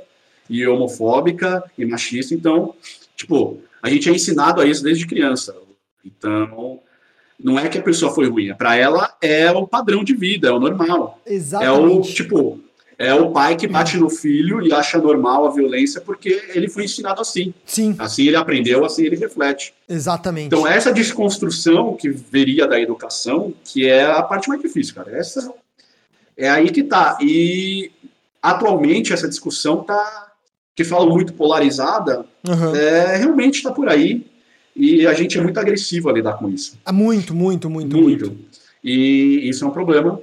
e 0.49 0.65
homofóbica 0.65 1.63
e 1.77 1.85
machista, 1.85 2.33
então, 2.33 2.75
tipo, 3.15 3.59
a 3.81 3.89
gente 3.89 4.09
é 4.09 4.13
ensinado 4.13 4.61
a 4.61 4.65
isso 4.65 4.83
desde 4.83 5.07
criança. 5.07 5.55
Então, 6.05 6.79
não 7.39 7.57
é 7.59 7.67
que 7.67 7.77
a 7.77 7.81
pessoa 7.81 8.13
foi 8.13 8.29
ruim, 8.29 8.49
é 8.49 8.53
para 8.53 8.75
ela 8.75 9.15
é 9.21 9.51
o 9.51 9.67
padrão 9.67 10.03
de 10.03 10.13
vida, 10.13 10.49
é 10.49 10.51
o 10.51 10.59
normal. 10.59 11.19
Exatamente. 11.25 11.67
É 11.67 11.71
o, 11.71 12.01
tipo, 12.01 12.59
é 12.97 13.13
o 13.15 13.31
pai 13.31 13.55
que 13.55 13.67
bate 13.67 13.97
no 13.97 14.09
filho 14.09 14.61
e 14.61 14.71
acha 14.71 14.99
normal 14.99 15.47
a 15.47 15.51
violência 15.51 15.99
porque 15.99 16.43
ele 16.53 16.69
foi 16.69 16.83
ensinado 16.83 17.19
assim. 17.19 17.51
Sim. 17.65 17.95
Assim 17.97 18.27
ele 18.27 18.35
aprendeu, 18.35 18.85
assim 18.85 19.05
ele 19.05 19.15
reflete. 19.15 19.73
Exatamente. 19.89 20.47
Então, 20.47 20.67
essa 20.67 20.93
desconstrução 20.93 21.95
que 21.95 22.09
veria 22.09 22.67
da 22.67 22.79
educação, 22.79 23.53
que 23.63 23.87
é 23.87 24.05
a 24.05 24.21
parte 24.21 24.47
mais 24.47 24.61
difícil, 24.61 24.93
cara. 24.93 25.17
Essa 25.17 25.51
é 26.37 26.47
aí 26.47 26.69
que 26.69 26.83
tá. 26.83 27.17
E 27.21 27.91
atualmente 28.39 29.13
essa 29.13 29.27
discussão 29.27 29.83
tá 29.83 30.31
que 30.75 30.83
fala 30.83 31.05
muito 31.07 31.33
polarizada, 31.33 32.25
uhum. 32.47 32.75
é, 32.75 33.17
realmente 33.17 33.55
está 33.55 33.71
por 33.71 33.89
aí. 33.89 34.25
E 34.75 35.05
a 35.05 35.13
gente 35.13 35.37
é 35.37 35.41
muito 35.41 35.59
agressivo 35.59 36.09
a 36.09 36.13
lidar 36.13 36.33
com 36.33 36.49
isso. 36.49 36.77
Muito, 36.91 37.35
muito, 37.35 37.69
muito, 37.69 37.97
muito. 37.97 38.27
muito. 38.27 38.45
E 38.83 39.49
isso 39.49 39.65
é 39.65 39.67
um 39.67 39.71
problema 39.71 40.19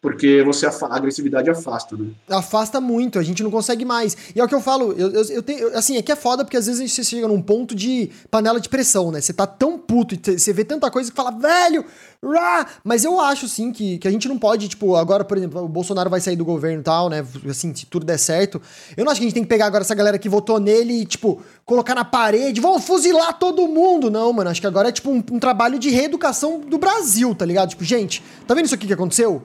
porque 0.00 0.42
você 0.44 0.66
a 0.66 0.70
agressividade 0.90 1.50
afasta, 1.50 1.96
né? 1.96 2.10
Afasta 2.28 2.80
muito, 2.80 3.18
a 3.18 3.22
gente 3.22 3.42
não 3.42 3.50
consegue 3.50 3.84
mais. 3.84 4.16
E 4.34 4.40
é 4.40 4.44
o 4.44 4.46
que 4.46 4.54
eu 4.54 4.60
falo, 4.60 4.92
eu, 4.92 5.10
eu, 5.10 5.24
eu 5.24 5.42
tenho. 5.42 5.76
Assim, 5.76 5.96
é 5.96 6.02
que 6.02 6.12
é 6.12 6.16
foda 6.16 6.44
porque 6.44 6.56
às 6.56 6.66
vezes 6.66 6.92
você 6.92 7.02
chega 7.02 7.26
num 7.26 7.40
ponto 7.40 7.74
de 7.74 8.10
panela 8.30 8.60
de 8.60 8.68
pressão, 8.68 9.10
né? 9.10 9.20
Você 9.20 9.32
tá 9.32 9.46
tão 9.46 9.78
puto 9.78 10.14
e 10.14 10.38
você 10.38 10.52
vê 10.52 10.64
tanta 10.64 10.90
coisa 10.90 11.10
que 11.10 11.16
fala, 11.16 11.30
velho, 11.30 11.84
rah! 12.22 12.66
mas 12.84 13.04
eu 13.04 13.18
acho, 13.18 13.48
sim, 13.48 13.72
que, 13.72 13.98
que 13.98 14.06
a 14.06 14.10
gente 14.10 14.28
não 14.28 14.38
pode, 14.38 14.68
tipo, 14.68 14.94
agora, 14.94 15.24
por 15.24 15.38
exemplo, 15.38 15.64
o 15.64 15.68
Bolsonaro 15.68 16.10
vai 16.10 16.20
sair 16.20 16.36
do 16.36 16.44
governo 16.44 16.80
e 16.80 16.84
tal, 16.84 17.08
né? 17.08 17.26
Assim, 17.48 17.74
se 17.74 17.86
tudo 17.86 18.04
der 18.04 18.18
certo. 18.18 18.60
Eu 18.96 19.04
não 19.04 19.10
acho 19.10 19.20
que 19.20 19.24
a 19.24 19.28
gente 19.28 19.34
tem 19.34 19.42
que 19.42 19.48
pegar 19.48 19.66
agora 19.66 19.82
essa 19.82 19.94
galera 19.94 20.18
que 20.18 20.28
votou 20.28 20.60
nele 20.60 21.02
e, 21.02 21.06
tipo, 21.06 21.40
colocar 21.64 21.94
na 21.94 22.04
parede, 22.04 22.60
vão 22.60 22.78
fuzilar 22.78 23.38
todo 23.38 23.66
mundo. 23.66 24.10
Não, 24.10 24.32
mano, 24.32 24.50
acho 24.50 24.60
que 24.60 24.66
agora 24.66 24.90
é, 24.90 24.92
tipo, 24.92 25.10
um, 25.10 25.24
um 25.32 25.38
trabalho 25.40 25.78
de 25.78 25.88
reeducação 25.88 26.60
do 26.60 26.78
Brasil, 26.78 27.34
tá 27.34 27.44
ligado? 27.44 27.70
Tipo, 27.70 27.82
gente, 27.82 28.22
tá 28.46 28.54
vendo 28.54 28.66
isso 28.66 28.74
aqui 28.74 28.86
que 28.86 28.92
aconteceu? 28.92 29.42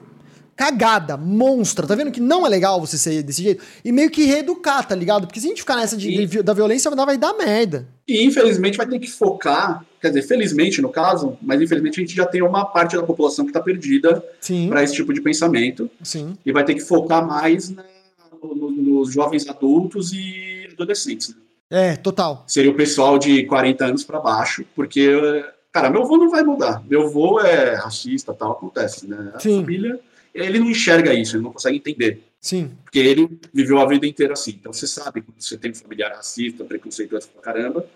Cagada, 0.56 1.16
monstra. 1.16 1.86
Tá 1.86 1.94
vendo 1.94 2.10
que 2.10 2.20
não 2.20 2.46
é 2.46 2.48
legal 2.48 2.80
você 2.80 2.98
ser 2.98 3.22
desse 3.22 3.42
jeito? 3.42 3.64
E 3.84 3.90
meio 3.90 4.10
que 4.10 4.24
reeducar, 4.24 4.86
tá 4.86 4.94
ligado? 4.94 5.26
Porque 5.26 5.40
se 5.40 5.46
a 5.46 5.50
gente 5.50 5.62
ficar 5.62 5.76
nessa 5.76 5.96
de, 5.96 6.26
de, 6.26 6.42
da 6.42 6.52
violência, 6.52 6.90
vai 6.90 7.16
dar 7.16 7.34
merda. 7.34 7.88
E 8.06 8.24
infelizmente 8.24 8.76
vai 8.76 8.86
ter 8.86 8.98
que 8.98 9.10
focar, 9.10 9.84
quer 10.00 10.08
dizer, 10.08 10.22
felizmente 10.22 10.82
no 10.82 10.88
caso, 10.88 11.36
mas 11.40 11.60
infelizmente 11.60 12.00
a 12.00 12.04
gente 12.04 12.14
já 12.14 12.26
tem 12.26 12.42
uma 12.42 12.64
parte 12.64 12.96
da 12.96 13.02
população 13.02 13.46
que 13.46 13.52
tá 13.52 13.60
perdida 13.60 14.22
para 14.68 14.82
esse 14.82 14.94
tipo 14.94 15.12
de 15.12 15.20
pensamento. 15.20 15.90
Sim. 16.02 16.36
E 16.44 16.52
vai 16.52 16.64
ter 16.64 16.74
que 16.74 16.80
focar 16.80 17.26
mais 17.26 17.70
no, 17.70 18.54
no, 18.54 18.70
nos 18.70 19.12
jovens 19.12 19.48
adultos 19.48 20.12
e 20.12 20.68
adolescentes. 20.72 21.30
Né? 21.30 21.36
É, 21.70 21.96
total. 21.96 22.44
Seria 22.46 22.70
o 22.70 22.74
pessoal 22.74 23.18
de 23.18 23.44
40 23.44 23.84
anos 23.86 24.04
para 24.04 24.20
baixo, 24.20 24.64
porque, 24.76 25.42
cara, 25.72 25.88
meu 25.88 26.02
avô 26.02 26.18
não 26.18 26.28
vai 26.28 26.42
mudar. 26.42 26.82
Meu 26.86 27.04
avô 27.04 27.40
é 27.40 27.76
racista, 27.76 28.34
tal, 28.34 28.52
acontece, 28.52 29.08
né? 29.08 29.32
A 29.34 29.40
Sim. 29.40 29.60
família 29.60 29.98
ele 30.34 30.58
não 30.58 30.70
enxerga 30.70 31.12
isso, 31.14 31.36
ele 31.36 31.44
não 31.44 31.52
consegue 31.52 31.76
entender. 31.76 32.22
Sim. 32.40 32.72
Porque 32.82 32.98
ele 32.98 33.38
viveu 33.52 33.78
a 33.78 33.86
vida 33.86 34.06
inteira 34.06 34.32
assim. 34.32 34.52
Então 34.58 34.72
você 34.72 34.86
sabe 34.86 35.22
quando 35.22 35.40
você 35.40 35.56
tem 35.56 35.70
um 35.70 35.74
familiar 35.74 36.12
racista, 36.12 36.64
preconceituoso 36.64 37.28
pra 37.28 37.42
caramba. 37.42 37.86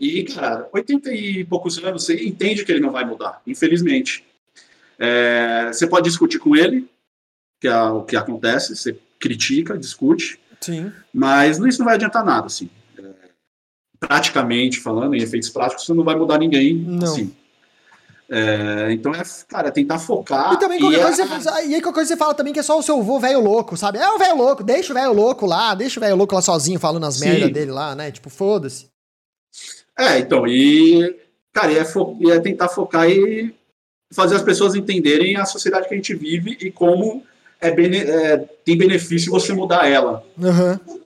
E, 0.00 0.24
cara, 0.24 0.68
80 0.72 1.12
e 1.12 1.44
poucos 1.44 1.78
anos, 1.78 2.04
você 2.04 2.24
entende 2.24 2.64
que 2.64 2.72
ele 2.72 2.80
não 2.80 2.90
vai 2.90 3.04
mudar, 3.04 3.40
infelizmente. 3.46 4.24
É, 4.98 5.70
você 5.72 5.86
pode 5.86 6.08
discutir 6.08 6.38
com 6.38 6.56
ele, 6.56 6.88
que 7.60 7.68
é 7.68 7.82
o 7.82 8.02
que 8.02 8.16
acontece, 8.16 8.74
você 8.74 8.98
critica, 9.20 9.78
discute. 9.78 10.40
Sim. 10.60 10.92
Mas 11.12 11.58
isso 11.58 11.78
não 11.78 11.86
vai 11.86 11.94
adiantar 11.94 12.24
nada, 12.24 12.46
assim. 12.46 12.68
É, 12.98 13.02
praticamente 14.00 14.80
falando, 14.80 15.14
em 15.14 15.22
efeitos 15.22 15.50
práticos, 15.50 15.84
você 15.86 15.94
não 15.94 16.02
vai 16.02 16.16
mudar 16.16 16.38
ninguém, 16.38 16.74
não. 16.74 17.12
assim. 17.12 17.32
É, 18.34 18.90
então 18.90 19.14
é, 19.14 19.22
cara, 19.46 19.70
tentar 19.70 19.98
focar. 19.98 20.54
E 20.54 20.58
também 20.58 20.80
qualquer 20.80 21.00
e 21.00 21.02
coisa, 21.02 21.22
é... 21.22 21.26
você, 21.26 21.48
e 21.66 21.74
aí 21.74 21.82
qualquer 21.82 21.92
coisa 21.92 22.08
você 22.08 22.16
fala 22.16 22.32
também 22.32 22.54
que 22.54 22.60
é 22.60 22.62
só 22.62 22.78
o 22.78 22.82
seu 22.82 22.98
avô 22.98 23.20
velho 23.20 23.40
louco, 23.40 23.76
sabe? 23.76 23.98
É 23.98 24.08
o 24.08 24.18
velho 24.18 24.38
louco, 24.38 24.64
deixa 24.64 24.90
o 24.90 24.94
velho 24.94 25.12
louco 25.12 25.44
lá, 25.44 25.74
deixa 25.74 26.00
o 26.00 26.02
velho 26.02 26.16
louco 26.16 26.34
lá 26.34 26.40
sozinho 26.40 26.80
falando 26.80 27.04
as 27.04 27.20
merdas 27.20 27.52
dele 27.52 27.70
lá, 27.70 27.94
né? 27.94 28.10
Tipo, 28.10 28.30
foda-se. 28.30 28.86
É, 29.98 30.18
então, 30.18 30.46
e. 30.46 31.14
Cara, 31.52 31.72
é, 31.72 31.84
fo... 31.84 32.16
é 32.30 32.40
tentar 32.40 32.70
focar 32.70 33.06
e 33.06 33.54
fazer 34.10 34.36
as 34.36 34.42
pessoas 34.42 34.74
entenderem 34.74 35.36
a 35.36 35.44
sociedade 35.44 35.86
que 35.86 35.92
a 35.92 35.96
gente 35.98 36.14
vive 36.14 36.56
e 36.58 36.70
como 36.70 37.22
é, 37.60 37.70
bene... 37.70 37.98
é 37.98 38.38
tem 38.64 38.78
benefício 38.78 39.30
você 39.30 39.52
mudar 39.52 39.86
ela. 39.86 40.24
Uhum. 40.38 41.01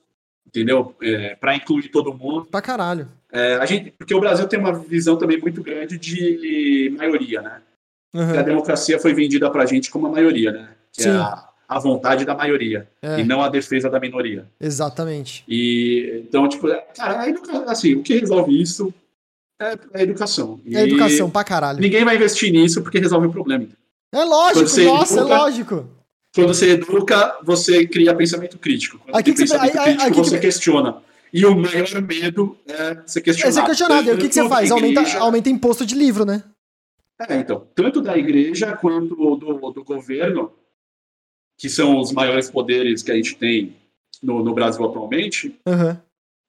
Entendeu? 0.46 0.94
É, 1.02 1.34
para 1.36 1.56
incluir 1.56 1.88
todo 1.88 2.14
mundo. 2.14 2.46
Pra 2.46 2.62
caralho. 2.62 3.08
É, 3.32 3.56
a 3.56 3.66
gente, 3.66 3.90
porque 3.90 4.14
o 4.14 4.20
Brasil 4.20 4.46
tem 4.46 4.58
uma 4.58 4.72
visão 4.72 5.16
também 5.16 5.38
muito 5.38 5.62
grande 5.62 5.98
de 5.98 6.94
maioria, 6.96 7.42
né? 7.42 7.60
Uhum. 8.14 8.38
A 8.38 8.42
democracia 8.42 8.98
foi 8.98 9.12
vendida 9.12 9.50
para 9.50 9.64
a 9.64 9.66
gente 9.66 9.90
como 9.90 10.06
a 10.06 10.10
maioria, 10.10 10.52
né? 10.52 10.70
Que 10.92 11.02
é 11.02 11.04
Sim. 11.04 11.10
é 11.10 11.16
a, 11.16 11.48
a, 11.68 11.78
vontade 11.78 12.24
da 12.24 12.34
maioria 12.34 12.88
é. 13.02 13.20
e 13.20 13.24
não 13.24 13.42
a 13.42 13.48
defesa 13.48 13.90
da 13.90 14.00
minoria. 14.00 14.46
Exatamente. 14.58 15.44
E 15.46 16.22
então, 16.26 16.48
tipo, 16.48 16.68
cara, 16.96 17.20
a 17.20 17.28
educação, 17.28 17.68
assim, 17.68 17.94
o 17.94 18.02
que 18.02 18.18
resolve 18.18 18.58
isso 18.58 18.94
é 19.60 19.78
a 19.92 20.02
educação. 20.02 20.60
é 20.72 20.82
educação 20.82 21.30
pra 21.30 21.44
caralho. 21.44 21.80
Ninguém 21.80 22.04
vai 22.04 22.16
investir 22.16 22.50
nisso 22.52 22.82
porque 22.82 22.98
resolve 22.98 23.26
o 23.26 23.32
problema. 23.32 23.66
É 24.12 24.24
lógico, 24.24 24.80
nossa, 24.84 25.20
é 25.20 25.22
é 25.22 25.24
lógico. 25.24 25.88
Quando 26.36 26.54
você 26.54 26.70
educa, 26.72 27.38
você 27.42 27.86
cria 27.86 28.14
pensamento 28.14 28.58
crítico. 28.58 28.98
Quando 28.98 29.16
aqui 29.16 29.32
tem 29.32 29.46
pensamento 29.46 29.72
você, 29.72 29.82
crítico, 29.82 30.02
aqui 30.02 30.16
você 30.16 30.38
questiona. 30.38 31.02
E 31.32 31.44
o 31.44 31.56
maior 31.56 32.02
medo 32.02 32.56
é 32.68 32.98
ser 33.06 33.22
questionado. 33.22 33.58
É 33.58 33.60
ser 33.60 33.66
questionado. 33.66 34.10
E 34.10 34.12
o 34.12 34.18
que, 34.18 34.28
que 34.28 34.34
você 34.34 34.48
faz? 34.48 34.70
Aumenta, 34.70 35.18
aumenta 35.18 35.48
imposto 35.48 35.86
de 35.86 35.94
livro, 35.94 36.24
né? 36.24 36.44
É, 37.18 37.36
então, 37.36 37.66
tanto 37.74 38.02
da 38.02 38.16
igreja 38.16 38.76
quanto 38.76 39.16
do, 39.16 39.70
do 39.70 39.84
governo, 39.84 40.52
que 41.56 41.70
são 41.70 41.98
os 41.98 42.12
maiores 42.12 42.50
poderes 42.50 43.02
que 43.02 43.10
a 43.10 43.14
gente 43.14 43.36
tem 43.36 43.74
no, 44.22 44.44
no 44.44 44.52
Brasil 44.52 44.84
atualmente. 44.84 45.58
Uhum. 45.66 45.96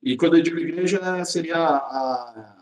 E 0.04 0.18
quando 0.18 0.38
eu 0.38 0.44
digo 0.44 0.60
igreja, 0.60 1.24
seria 1.24 1.58
a, 1.58 2.58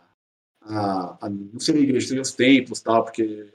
a, 0.61 1.17
a, 1.21 1.29
não 1.29 1.59
seria 1.59 1.81
a 1.81 1.83
igreja, 1.83 2.07
seria 2.07 2.21
os 2.21 2.31
templos, 2.31 2.81
tal, 2.81 3.03
porque 3.03 3.47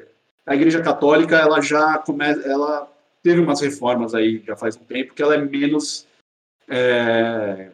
a 0.45 0.55
igreja 0.55 0.83
católica, 0.83 1.37
ela 1.37 1.61
já 1.61 1.99
começa, 1.99 2.41
ela 2.41 2.91
teve 3.23 3.41
umas 3.41 3.61
reformas 3.61 4.15
aí 4.15 4.43
já 4.47 4.57
faz 4.57 4.77
um 4.77 4.85
tempo, 4.85 5.15
que 5.15 5.23
ela 5.23 5.35
é 5.35 5.39
menos 5.39 6.07
é, 6.69 7.71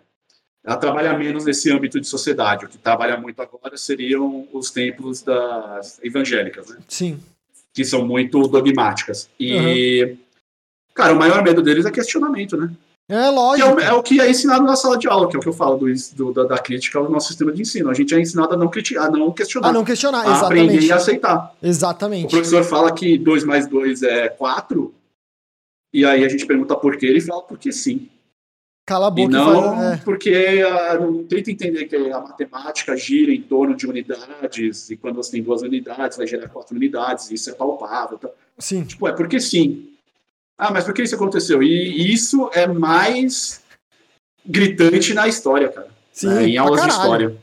ela 0.67 0.77
trabalha 0.77 1.17
menos 1.17 1.45
nesse 1.45 1.71
âmbito 1.71 2.01
de 2.01 2.09
sociedade. 2.09 2.65
O 2.65 2.69
que 2.69 2.77
trabalha 2.77 3.17
muito 3.17 3.41
agora 3.41 3.77
seriam 3.77 4.49
os 4.53 4.71
templos 4.73 5.23
das 5.23 6.01
evangélicas, 6.03 6.69
né? 6.69 6.79
Sim. 6.89 7.21
Que 7.73 7.85
são 7.85 8.05
muito 8.05 8.49
dogmáticas. 8.49 9.31
E, 9.39 10.03
uhum. 10.03 10.17
cara, 10.93 11.13
o 11.13 11.17
maior 11.17 11.45
medo 11.45 11.63
deles 11.63 11.87
é 11.87 11.91
questionamento, 11.93 12.57
né? 12.57 12.73
É 13.09 13.29
lógico. 13.29 13.69
É 13.69 13.73
o, 13.73 13.81
é 13.81 13.93
o, 13.93 14.03
que 14.03 14.21
é 14.21 14.29
ensinado 14.29 14.65
na 14.65 14.75
sala 14.75 14.99
de 14.99 15.07
aula, 15.07 15.29
que 15.29 15.37
é 15.37 15.39
o 15.39 15.43
que 15.43 15.49
eu 15.49 15.53
falo 15.53 15.77
do, 15.77 15.87
do 16.17 16.33
da, 16.33 16.43
da, 16.43 16.59
crítica 16.59 16.99
ao 16.99 17.09
nosso 17.09 17.29
sistema 17.29 17.53
de 17.53 17.63
ensino. 17.63 17.89
A 17.89 17.95
gente 17.95 18.13
é 18.13 18.21
ensinado 18.21 18.55
a 18.55 18.57
não, 18.57 18.67
criticar, 18.67 19.07
a 19.07 19.11
não 19.11 19.31
questionar. 19.31 19.69
A 19.69 19.73
não 19.73 19.85
questionar, 19.85 20.23
a 20.23 20.33
exatamente. 20.33 20.65
aprender 20.65 20.87
e 20.87 20.93
aceitar. 20.93 21.55
Exatamente. 21.63 22.27
O 22.27 22.31
professor 22.31 22.65
fala 22.65 22.93
que 22.93 23.17
2 23.17 23.45
mais 23.45 23.69
2 23.69 24.03
é 24.03 24.29
4, 24.31 24.93
e 25.93 26.05
aí 26.05 26.25
a 26.25 26.29
gente 26.29 26.47
pergunta 26.47 26.77
por 26.77 26.97
quê, 26.97 27.07
ele 27.07 27.21
fala 27.21 27.43
porque 27.43 27.73
sim. 27.73 28.09
Cala 28.87 29.09
a 29.09 29.11
boca 29.11 29.23
e 29.23 29.27
não 29.29 29.83
é. 29.83 29.97
porque 30.05 30.63
a, 30.65 30.93
ah, 30.93 31.01
não 31.01 31.25
tenta 31.25 31.51
entender 31.51 31.87
que 31.87 31.97
a 31.97 32.21
matemática 32.21 32.97
gira 32.97 33.33
em 33.33 33.43
torno 33.43 33.75
de 33.75 33.85
unidades, 33.87 34.91
e 34.91 34.97
quando 34.97 35.17
você 35.17 35.33
tem 35.33 35.43
duas 35.43 35.63
unidades, 35.63 36.17
vai 36.17 36.27
gerar 36.27 36.49
quatro 36.49 36.77
unidades, 36.77 37.31
isso 37.31 37.51
é 37.51 37.53
palpável. 37.53 38.17
Tá? 38.17 38.29
Sim. 38.59 38.85
Tipo, 38.85 39.09
é 39.09 39.13
porque 39.13 39.41
sim. 39.41 39.91
Ah, 40.57 40.71
mas 40.71 40.85
por 40.85 40.95
que 40.95 41.03
isso 41.03 41.17
aconteceu? 41.17 41.63
E 41.63 42.13
isso 42.13 42.49
é 42.55 42.67
mais 42.67 43.61
gritante 44.45 45.13
na 45.13 45.27
história, 45.27 45.69
cara. 45.69 45.89
Sim, 46.13 46.29
né? 46.29 46.47
Em 46.47 46.57
aulas 46.57 46.81
de 46.81 46.89
história. 46.89 47.37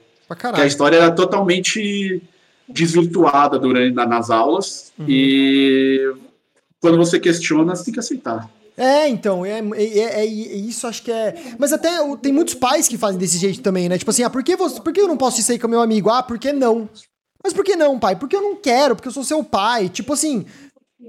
Que 0.56 0.61
a 0.61 0.65
história 0.65 0.95
era 0.95 1.11
totalmente 1.11 2.22
desvirtuada 2.68 3.60
durante 3.60 3.94
nas 3.94 4.30
aulas 4.30 4.94
uhum. 4.98 5.06
e 5.07 6.14
quando 6.84 6.97
você 6.97 7.18
questiona, 7.18 7.73
você 7.73 7.85
tem 7.85 7.93
que 7.93 7.99
aceitar. 8.01 8.49
É, 8.76 9.07
então, 9.07 9.45
é, 9.45 9.60
é, 9.60 9.84
é, 9.84 10.19
é, 10.19 10.26
isso 10.26 10.85
acho 10.85 11.01
que 11.01 11.10
é. 11.10 11.55
Mas 11.57 11.72
até 11.72 11.89
tem 12.18 12.34
muitos 12.34 12.55
pais 12.55 12.89
que 12.89 12.97
fazem 12.97 13.18
desse 13.18 13.38
jeito 13.38 13.61
também, 13.61 13.88
né? 13.88 13.97
Tipo 13.97 14.11
assim, 14.11 14.23
ah, 14.23 14.30
por 14.30 14.43
que, 14.43 14.57
você, 14.57 14.81
por 14.81 14.91
que 14.91 14.99
eu 14.99 15.07
não 15.07 15.15
posso 15.15 15.41
sair 15.41 15.57
com 15.57 15.69
meu 15.69 15.80
amigo? 15.80 16.10
Ah, 16.10 16.22
por 16.22 16.38
que 16.38 16.51
não? 16.51 16.89
Mas 17.41 17.53
por 17.53 17.64
que 17.64 17.77
não, 17.77 17.97
pai? 17.97 18.18
Porque 18.18 18.35
eu 18.35 18.41
não 18.41 18.57
quero, 18.57 18.97
porque 18.97 19.07
eu 19.07 19.14
sou 19.14 19.23
seu 19.23 19.41
pai. 19.45 19.88
Tipo 19.88 20.11
assim, 20.11 20.45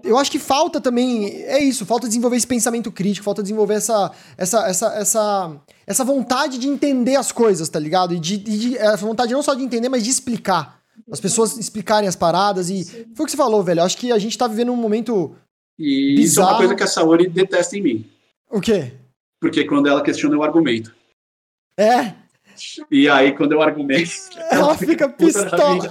eu 0.04 0.16
acho 0.16 0.30
que 0.30 0.38
falta 0.38 0.80
também. 0.80 1.42
É 1.42 1.58
isso, 1.58 1.84
falta 1.84 2.06
desenvolver 2.06 2.36
esse 2.36 2.46
pensamento 2.46 2.92
crítico, 2.92 3.24
falta 3.24 3.42
desenvolver 3.42 3.74
essa, 3.74 4.12
essa, 4.38 4.68
essa, 4.68 4.94
essa, 4.94 5.56
essa 5.84 6.04
vontade 6.04 6.56
de 6.56 6.68
entender 6.68 7.16
as 7.16 7.32
coisas, 7.32 7.68
tá 7.68 7.80
ligado? 7.80 8.14
E 8.14 8.20
de, 8.20 8.36
de, 8.36 8.78
essa 8.78 9.04
vontade 9.04 9.32
não 9.32 9.42
só 9.42 9.54
de 9.54 9.64
entender, 9.64 9.88
mas 9.88 10.04
de 10.04 10.10
explicar. 10.10 10.78
As 11.10 11.18
pessoas 11.18 11.58
explicarem 11.58 12.08
as 12.08 12.14
paradas 12.14 12.70
e. 12.70 12.84
Foi 13.16 13.24
o 13.24 13.26
que 13.26 13.32
você 13.32 13.36
falou, 13.36 13.64
velho. 13.64 13.80
Eu 13.80 13.84
acho 13.84 13.96
que 13.96 14.12
a 14.12 14.18
gente 14.18 14.38
tá 14.38 14.46
vivendo 14.46 14.70
um 14.70 14.76
momento 14.76 15.34
E 15.78 16.14
Bizarro. 16.16 16.20
isso 16.20 16.40
é 16.40 16.44
uma 16.44 16.56
coisa 16.56 16.74
que 16.74 16.82
a 16.82 16.86
Saori 16.86 17.28
detesta 17.28 17.76
em 17.76 17.82
mim. 17.82 18.10
O 18.50 18.60
quê? 18.60 18.92
Porque 19.40 19.64
quando 19.64 19.88
ela 19.88 20.02
questiona 20.02 20.36
o 20.36 20.42
argumento. 20.42 20.94
É? 21.76 22.14
E 22.90 23.08
aí, 23.08 23.32
quando 23.32 23.52
eu 23.52 23.60
argumento. 23.60 24.10
Ela, 24.50 24.66
ela 24.66 24.78
fica 24.78 25.08
pistola. 25.08 25.90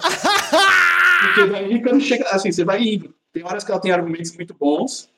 Porque 1.20 1.46
daí, 1.52 1.82
quando 1.82 2.02
chega. 2.02 2.26
Assim, 2.30 2.52
você 2.52 2.64
vai 2.64 2.82
indo. 2.82 3.14
Tem 3.34 3.44
horas 3.44 3.64
que 3.64 3.72
ela 3.72 3.82
tem 3.82 3.92
argumentos 3.92 4.36
muito 4.36 4.54
bons, 4.54 5.10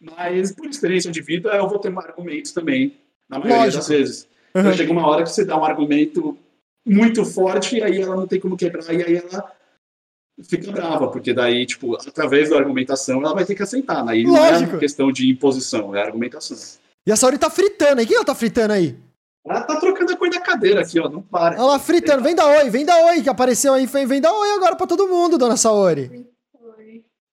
mas 0.00 0.50
por 0.50 0.66
experiência 0.66 1.10
de 1.10 1.20
vida, 1.20 1.50
eu 1.50 1.68
vou 1.68 1.78
ter 1.78 1.96
argumentos 1.96 2.52
também, 2.52 2.96
na 3.28 3.38
maioria 3.38 3.64
Lógico. 3.64 3.76
das 3.76 3.88
vezes. 3.88 4.28
Uhum. 4.54 4.62
Então 4.62 4.72
chega 4.72 4.92
uma 4.92 5.06
hora 5.06 5.22
que 5.22 5.30
você 5.30 5.44
dá 5.44 5.58
um 5.58 5.64
argumento 5.64 6.38
muito 6.86 7.22
forte 7.24 7.76
e 7.76 7.82
aí 7.82 8.00
ela 8.00 8.16
não 8.16 8.26
tem 8.26 8.40
como 8.40 8.56
quebrar, 8.56 8.92
e 8.94 9.02
aí 9.02 9.16
ela 9.16 9.52
fica 10.42 10.70
brava, 10.72 11.08
porque 11.08 11.32
daí, 11.32 11.66
tipo, 11.66 11.96
através 11.96 12.50
da 12.50 12.56
argumentação, 12.56 13.20
ela 13.20 13.34
vai 13.34 13.44
ter 13.44 13.54
que 13.54 13.62
aceitar. 13.62 14.04
Né? 14.04 14.18
E 14.18 14.24
não 14.24 14.36
é 14.36 14.78
questão 14.78 15.12
de 15.12 15.30
imposição, 15.30 15.94
é 15.94 16.02
argumentação. 16.02 16.56
E 17.06 17.12
a 17.12 17.16
Saori 17.16 17.38
tá 17.38 17.50
fritando 17.50 18.00
aí. 18.00 18.06
Quem 18.06 18.16
ela 18.16 18.24
tá 18.24 18.34
fritando 18.34 18.72
aí? 18.72 18.98
Ela 19.46 19.62
tá 19.62 19.76
trocando 19.76 20.12
a 20.12 20.16
cor 20.16 20.28
da 20.30 20.40
cadeira 20.40 20.82
aqui, 20.82 21.00
ó. 21.00 21.08
Não 21.08 21.22
para. 21.22 21.56
Ela 21.56 21.78
fritando. 21.78 22.22
Vem 22.22 22.34
da 22.34 22.46
Oi, 22.46 22.70
vem 22.70 22.84
da 22.84 22.96
Oi, 23.06 23.22
que 23.22 23.28
apareceu 23.28 23.72
aí. 23.72 23.86
Vem 23.86 24.20
da 24.20 24.32
Oi 24.32 24.50
agora 24.52 24.76
pra 24.76 24.86
todo 24.86 25.08
mundo, 25.08 25.38
dona 25.38 25.56
Saori. 25.56 26.28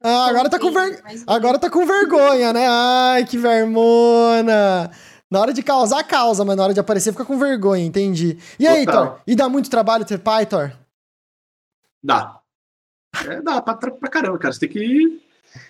Ah, 0.01 0.27
agora 0.27 0.47
tá, 0.47 0.59
com 0.59 0.71
ver... 0.71 1.03
agora 1.25 1.57
tá 1.57 1.69
com 1.69 1.85
vergonha, 1.85 2.53
né? 2.53 2.65
Ai, 2.69 3.25
que 3.25 3.37
vermona. 3.37 4.91
Na 5.29 5.41
hora 5.41 5.51
de 5.51 5.61
causar, 5.61 6.03
causa, 6.03 6.45
mas 6.45 6.55
na 6.55 6.63
hora 6.63 6.73
de 6.73 6.79
aparecer 6.79 7.11
fica 7.11 7.25
com 7.25 7.37
vergonha, 7.37 7.83
entendi. 7.83 8.37
E 8.59 8.65
aí, 8.65 8.85
Total. 8.85 9.07
Thor? 9.07 9.19
E 9.27 9.35
dá 9.35 9.49
muito 9.49 9.69
trabalho 9.69 10.05
ter 10.05 10.19
pai, 10.19 10.45
Thor? 10.45 10.71
Dá. 12.01 12.39
É, 13.25 13.41
dá 13.41 13.61
pra, 13.61 13.75
pra 13.75 14.09
caramba, 14.09 14.37
cara. 14.37 14.53
Você 14.53 14.61
tem 14.61 14.69
que 14.69 15.21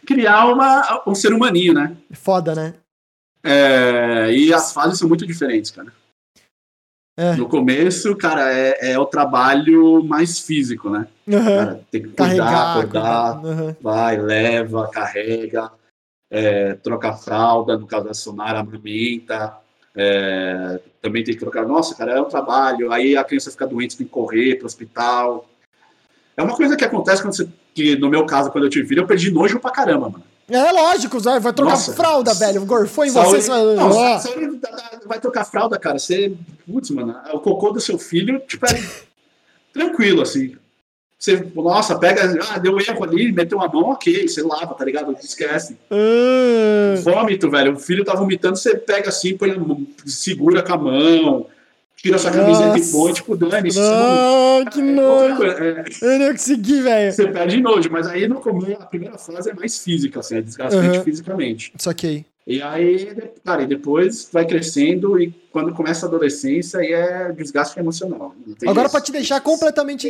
criar 0.06 0.48
uma, 0.48 1.04
um 1.08 1.16
ser 1.16 1.34
humaninho, 1.34 1.74
né? 1.74 1.96
Foda, 2.12 2.56
né? 2.56 2.74
É, 3.44 4.32
e 4.34 4.54
as 4.54 4.74
fases 4.74 5.00
são 5.00 5.08
muito 5.08 5.26
diferentes, 5.26 5.72
cara. 5.72 5.92
É. 7.20 7.36
No 7.36 7.50
começo, 7.50 8.16
cara, 8.16 8.54
é, 8.54 8.92
é, 8.92 9.00
o 9.00 9.06
trabalho 9.06 10.04
mais 10.04 10.40
físico, 10.40 10.90
né? 10.90 11.08
Uhum. 11.28 11.44
Cara, 11.44 11.82
tem 11.90 12.02
que 12.04 12.10
cuidar, 12.10 12.26
Carregar, 12.26 12.78
acordar, 12.78 13.46
uhum. 13.46 13.76
vai, 13.82 14.22
leva, 14.22 14.88
carrega, 14.90 15.72
é, 16.30 16.76
troca 16.76 17.14
fralda, 17.14 17.76
no 17.76 17.88
caso 17.88 18.06
da 18.06 18.14
Sonara, 18.14 18.60
amamenta, 18.60 19.58
é, 19.96 20.80
também 21.02 21.24
tem 21.24 21.34
que 21.34 21.40
trocar. 21.40 21.66
Nossa, 21.66 21.96
cara, 21.96 22.12
é 22.12 22.22
um 22.22 22.30
trabalho. 22.30 22.92
Aí 22.92 23.18
a 23.18 23.24
criança 23.24 23.50
fica 23.50 23.66
doente, 23.66 23.98
tem 23.98 24.06
que 24.06 24.14
correr 24.14 24.56
para 24.56 24.66
o 24.66 24.68
hospital. 24.68 25.50
É 26.38 26.44
uma 26.44 26.56
coisa 26.56 26.78
que 26.78 26.86
acontece 26.86 27.24
quando 27.24 27.36
você. 27.36 27.48
Que 27.74 27.96
no 27.96 28.10
meu 28.10 28.24
caso, 28.26 28.52
quando 28.52 28.66
eu 28.66 28.70
tive 28.70 28.88
filho, 28.88 29.02
eu 29.02 29.08
perdi 29.08 29.32
nojo 29.32 29.60
pra 29.60 29.72
caramba, 29.72 30.10
mano. 30.10 30.24
É 30.50 30.72
lógico, 30.72 31.20
vai 31.20 31.42
trocar 31.42 31.72
Nossa, 31.72 31.94
fralda, 31.94 32.34
velho. 32.34 32.64
Gorfou 32.66 33.04
em 33.04 33.10
você. 33.10 33.42
Você 33.42 33.50
vai... 33.50 33.64
Não, 33.76 33.90
você 33.90 34.60
vai 35.06 35.20
trocar 35.20 35.44
fralda, 35.44 35.78
cara. 35.78 36.00
Você. 36.00 36.34
Putz, 36.66 36.92
mano, 36.92 37.16
o 37.34 37.40
cocô 37.40 37.72
do 37.72 37.82
seu 37.82 37.98
filho, 37.98 38.40
tipo, 38.48 38.66
é 38.66 38.70
tranquilo, 39.74 40.22
assim. 40.22 40.56
Você, 41.20 41.52
nossa, 41.56 41.98
pega, 41.98 42.38
ah, 42.52 42.60
deu 42.60 42.80
erro 42.80 43.04
ali, 43.04 43.32
meteu 43.32 43.58
uma 43.58 43.68
mão, 43.68 43.90
ok, 43.90 44.28
você 44.28 44.44
lava, 44.44 44.76
tá 44.76 44.86
ligado? 44.86 45.12
Esquece. 45.20 45.76
Uh... 45.90 47.02
Vômito, 47.02 47.50
velho. 47.50 47.74
O 47.74 47.80
filho 47.80 48.06
tá 48.06 48.14
vomitando, 48.14 48.56
você 48.56 48.78
pega 48.78 49.10
assim, 49.10 49.36
põe, 49.36 49.52
segura 50.06 50.62
com 50.62 50.74
a 50.74 50.78
mão, 50.78 51.48
tira 51.98 52.18
sua 52.18 52.32
camiseta 52.32 52.78
e 52.78 52.92
põe, 52.92 53.14
tipo, 53.14 53.36
dane-se. 53.36 53.80
Ah, 53.82 54.64
que 54.72 54.80
é, 54.80 54.84
nojo. 54.84 55.44
É, 55.44 55.84
eu 56.02 56.20
não 56.20 56.32
consegui, 56.32 56.82
velho. 56.82 57.12
Você 57.12 57.28
perde 57.28 57.60
nojo, 57.60 57.90
mas 57.92 58.08
aí 58.08 58.28
no 58.28 58.40
começo, 58.40 58.82
a 58.82 58.86
primeira 58.86 59.18
fase 59.18 59.50
é 59.50 59.54
mais 59.54 59.80
física, 59.80 60.20
assim, 60.20 60.38
é 60.38 60.42
desgastante 60.42 61.00
uhum. 61.00 61.04
fisicamente. 61.04 61.74
Saquei. 61.78 62.26
E 62.46 62.62
aí, 62.62 63.14
cara, 63.44 63.64
e 63.64 63.68
depois 63.68 64.30
vai 64.32 64.46
crescendo 64.46 65.22
e 65.22 65.34
quando 65.52 65.74
começa 65.74 66.06
a 66.06 66.08
adolescência 66.08 66.80
aí 66.80 66.94
é 66.94 67.34
desgaste 67.34 67.78
emocional. 67.78 68.34
Agora 68.66 68.88
para 68.88 69.02
te 69.02 69.12
deixar 69.12 69.42
completamente... 69.42 70.08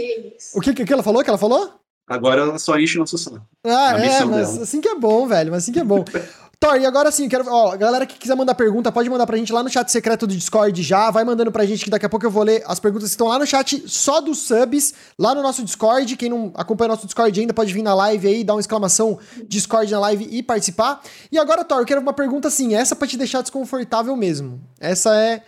O 0.54 0.62
que, 0.62 0.72
que 0.72 0.94
ela 0.94 1.02
falou? 1.02 1.24
que 1.24 1.30
ela 1.32 1.40
falou? 1.40 1.74
Agora 2.08 2.42
ela 2.42 2.60
só 2.60 2.78
enche 2.80 2.98
nosso 3.00 3.18
saco. 3.18 3.42
Ah, 3.66 3.98
é, 3.98 4.24
mas 4.24 4.52
dela. 4.52 4.64
assim 4.64 4.80
que 4.80 4.88
é 4.88 4.96
bom, 4.96 5.28
velho, 5.28 5.52
mas 5.52 5.64
assim 5.64 5.72
que 5.72 5.80
é 5.80 5.84
bom. 5.84 6.06
Thor, 6.60 6.76
e 6.82 6.86
agora 6.88 7.12
sim, 7.12 7.30
quero. 7.30 7.46
Ó, 7.48 7.78
galera 7.78 8.04
que 8.04 8.18
quiser 8.18 8.36
mandar 8.36 8.56
pergunta, 8.56 8.92
pode 8.92 9.08
mandar 9.08 9.28
pra 9.28 9.38
gente 9.38 9.54
lá 9.54 9.62
no 9.62 9.70
chat 9.70 9.92
secreto 9.92 10.26
do 10.26 10.36
Discord 10.36 10.82
já. 10.82 11.12
Vai 11.12 11.24
mandando 11.24 11.52
pra 11.52 11.64
gente 11.66 11.84
que 11.84 11.90
daqui 11.90 12.06
a 12.08 12.10
pouco 12.10 12.26
eu 12.26 12.32
vou 12.32 12.42
ler 12.42 12.64
as 12.66 12.80
perguntas 12.80 13.10
que 13.10 13.14
estão 13.14 13.28
lá 13.28 13.38
no 13.38 13.46
chat 13.46 13.84
só 13.88 14.20
dos 14.20 14.40
subs, 14.40 14.92
lá 15.20 15.36
no 15.36 15.44
nosso 15.44 15.64
Discord. 15.64 16.18
Quem 16.18 16.30
não 16.30 16.52
acompanha 16.56 16.90
o 16.90 16.94
nosso 16.96 17.06
Discord 17.06 17.40
ainda 17.40 17.54
pode 17.54 17.72
vir 17.72 17.84
na 17.84 17.94
live 17.94 18.28
aí, 18.28 18.44
dar 18.44 18.56
uma 18.56 18.60
exclamação 18.60 19.20
Discord 19.48 19.92
na 19.92 20.00
live 20.00 20.28
e 20.32 20.42
participar. 20.42 21.00
E 21.32 21.38
agora, 21.38 21.64
Thor, 21.64 21.80
eu 21.80 21.86
quero 21.86 22.02
uma 22.02 22.14
pergunta 22.14 22.48
assim, 22.48 22.74
essa 22.74 22.96
pra 22.96 23.08
te 23.08 23.18
deixar 23.18 23.42
desconfortável 23.42 24.16
mesmo. 24.16 24.60
Essa 24.80 25.16
é. 25.16 25.44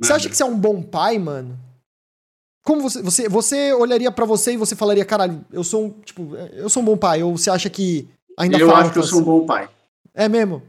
Você 0.00 0.12
acha 0.12 0.28
que 0.28 0.36
você 0.36 0.42
é 0.42 0.46
um 0.46 0.58
bom 0.58 0.82
pai, 0.82 1.18
mano? 1.18 1.56
Como 2.64 2.82
você, 2.82 3.00
você, 3.00 3.28
você 3.28 3.72
olharia 3.72 4.10
para 4.10 4.26
você 4.26 4.54
e 4.54 4.56
você 4.56 4.74
falaria, 4.74 5.04
caralho, 5.04 5.44
eu 5.52 5.62
sou 5.62 5.84
um, 5.84 5.90
tipo, 6.04 6.34
eu 6.52 6.68
sou 6.68 6.82
um 6.82 6.86
bom 6.86 6.96
pai, 6.96 7.22
ou 7.22 7.36
você 7.36 7.48
acha 7.48 7.70
que 7.70 8.08
ainda 8.36 8.58
eu 8.58 8.74
acho 8.74 8.92
que 8.92 8.98
eu 8.98 9.04
sou 9.04 9.20
um 9.20 9.24
bom 9.24 9.46
pai. 9.46 9.68
É 10.18 10.28
mesmo? 10.28 10.64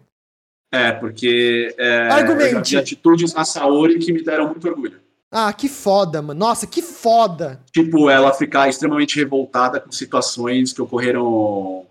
É, 0.72 0.92
porque 0.92 1.74
é, 1.76 2.08
eu 2.22 2.52
já 2.52 2.62
vi 2.62 2.78
atitudes 2.78 3.34
na 3.34 3.44
Saori 3.44 3.98
que 3.98 4.14
me 4.14 4.24
deram 4.24 4.50
muito 4.50 4.68
orgulho. 4.68 5.00
Ah, 5.32 5.52
que 5.52 5.68
foda, 5.68 6.22
mano. 6.22 6.40
Nossa, 6.40 6.68
que 6.68 6.84
foda. 6.84 7.60
Tipo, 7.72 8.12
ela 8.12 8.32
ficar 8.32 8.70
extremamente 8.70 9.16
revoltada 9.16 9.80
com 9.80 9.92
situações 9.92 10.72
que 10.72 10.84
ocorreram 10.84 11.84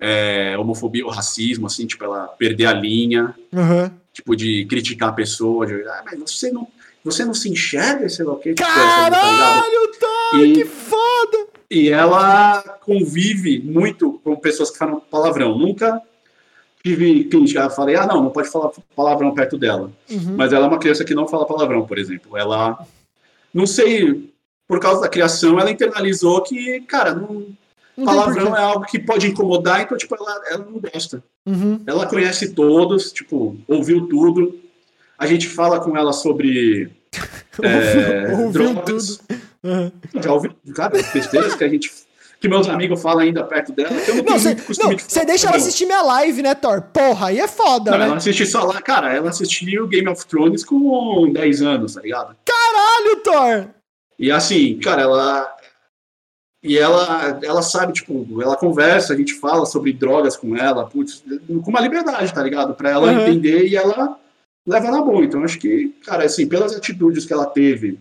é, 0.00 0.56
homofobia 0.56 1.04
ou 1.04 1.10
racismo, 1.10 1.66
assim, 1.66 1.88
tipo, 1.88 2.04
ela 2.04 2.28
perder 2.28 2.66
a 2.66 2.72
linha, 2.72 3.34
uhum. 3.52 3.90
tipo, 4.12 4.36
de 4.36 4.64
criticar 4.66 5.08
a 5.08 5.12
pessoa, 5.12 5.66
de, 5.66 5.74
ah, 5.88 6.02
mas 6.04 6.20
você 6.20 6.52
não, 6.52 6.68
você 7.04 7.24
não 7.24 7.34
se 7.34 7.48
enxerga, 7.48 8.08
sei 8.08 8.24
lá 8.24 8.32
o 8.34 8.36
quê. 8.36 8.54
Tipo, 8.54 8.68
Caralho, 8.68 9.90
tá, 9.98 10.38
e, 10.38 10.52
que 10.52 10.64
foda! 10.64 11.48
E 11.68 11.88
ela 11.88 12.62
convive 12.84 13.60
muito 13.60 14.20
com 14.22 14.36
pessoas 14.36 14.70
que 14.70 14.78
falam 14.78 15.00
palavrão. 15.10 15.58
Nunca 15.58 16.00
tive 16.82 17.24
crítica, 17.24 17.70
falei, 17.70 17.94
ah, 17.94 18.06
não, 18.06 18.24
não 18.24 18.30
pode 18.30 18.50
falar 18.50 18.70
palavrão 18.94 19.32
perto 19.32 19.56
dela. 19.56 19.90
Uhum. 20.10 20.36
Mas 20.36 20.52
ela 20.52 20.66
é 20.66 20.68
uma 20.68 20.78
criança 20.78 21.04
que 21.04 21.14
não 21.14 21.28
fala 21.28 21.46
palavrão, 21.46 21.86
por 21.86 21.98
exemplo. 21.98 22.36
Ela, 22.36 22.78
não 23.54 23.66
sei, 23.66 24.32
por 24.66 24.80
causa 24.80 25.00
da 25.00 25.08
criação, 25.08 25.60
ela 25.60 25.70
internalizou 25.70 26.42
que, 26.42 26.80
cara, 26.82 27.14
não, 27.14 27.46
não 27.96 28.04
palavrão 28.04 28.56
é 28.56 28.60
algo 28.62 28.84
que 28.84 28.98
pode 28.98 29.28
incomodar, 29.28 29.82
então, 29.82 29.96
tipo, 29.96 30.14
ela, 30.16 30.42
ela 30.48 30.64
não 30.64 30.80
gosta. 30.80 31.22
Uhum. 31.46 31.80
Ela 31.86 32.06
conhece 32.06 32.52
todos, 32.52 33.12
tipo, 33.12 33.56
ouviu 33.68 34.08
tudo. 34.08 34.58
A 35.16 35.26
gente 35.26 35.46
fala 35.48 35.78
com 35.78 35.96
ela 35.96 36.12
sobre. 36.12 36.90
é, 37.62 38.32
ouviu 38.32 38.74
drogas. 38.74 39.18
tudo. 39.18 39.40
Uhum. 39.62 39.92
Já 40.20 40.32
ouviu, 40.32 40.52
cara, 40.74 41.00
besteiras 41.14 41.54
que 41.54 41.62
a 41.62 41.68
gente 41.68 41.92
que 42.42 42.48
meus 42.48 42.68
amigos 42.68 43.00
falam 43.00 43.20
ainda 43.20 43.44
perto 43.44 43.72
dela. 43.72 43.94
eu 44.08 44.16
não, 44.16 44.24
não 44.24 44.98
você 44.98 45.24
deixa 45.24 45.46
ela 45.46 45.56
assistir 45.56 45.86
minha 45.86 46.02
live, 46.02 46.42
né, 46.42 46.56
Thor? 46.56 46.82
Porra, 46.82 47.28
aí 47.28 47.38
é 47.38 47.46
foda, 47.46 47.92
não, 47.92 47.98
né? 47.98 48.06
Ela 48.06 48.16
assiste 48.16 48.44
só 48.44 48.64
lá, 48.64 48.82
cara, 48.82 49.14
ela 49.14 49.30
assistiu 49.30 49.86
Game 49.86 50.08
of 50.08 50.26
Thrones 50.26 50.64
com 50.64 51.32
10 51.32 51.62
anos, 51.62 51.94
tá 51.94 52.00
ligado? 52.00 52.36
Caralho, 52.44 53.16
Thor! 53.22 53.68
E 54.18 54.30
assim, 54.32 54.76
cara, 54.80 55.02
ela. 55.02 55.56
E 56.64 56.78
ela, 56.78 57.40
ela 57.42 57.62
sabe, 57.62 57.92
tipo, 57.92 58.40
ela 58.40 58.56
conversa, 58.56 59.14
a 59.14 59.16
gente 59.16 59.34
fala 59.34 59.64
sobre 59.64 59.92
drogas 59.92 60.36
com 60.36 60.56
ela, 60.56 60.86
putz, 60.86 61.24
com 61.48 61.70
uma 61.70 61.80
liberdade, 61.80 62.32
tá 62.32 62.42
ligado? 62.42 62.74
Pra 62.74 62.90
ela 62.90 63.10
uhum. 63.10 63.20
entender 63.20 63.66
e 63.66 63.76
ela 63.76 64.16
leva 64.66 64.90
na 64.90 65.02
boa. 65.02 65.24
Então, 65.24 65.42
acho 65.42 65.58
que, 65.58 65.88
cara, 66.04 66.24
assim, 66.24 66.46
pelas 66.46 66.74
atitudes 66.74 67.24
que 67.24 67.32
ela 67.32 67.46
teve 67.46 67.98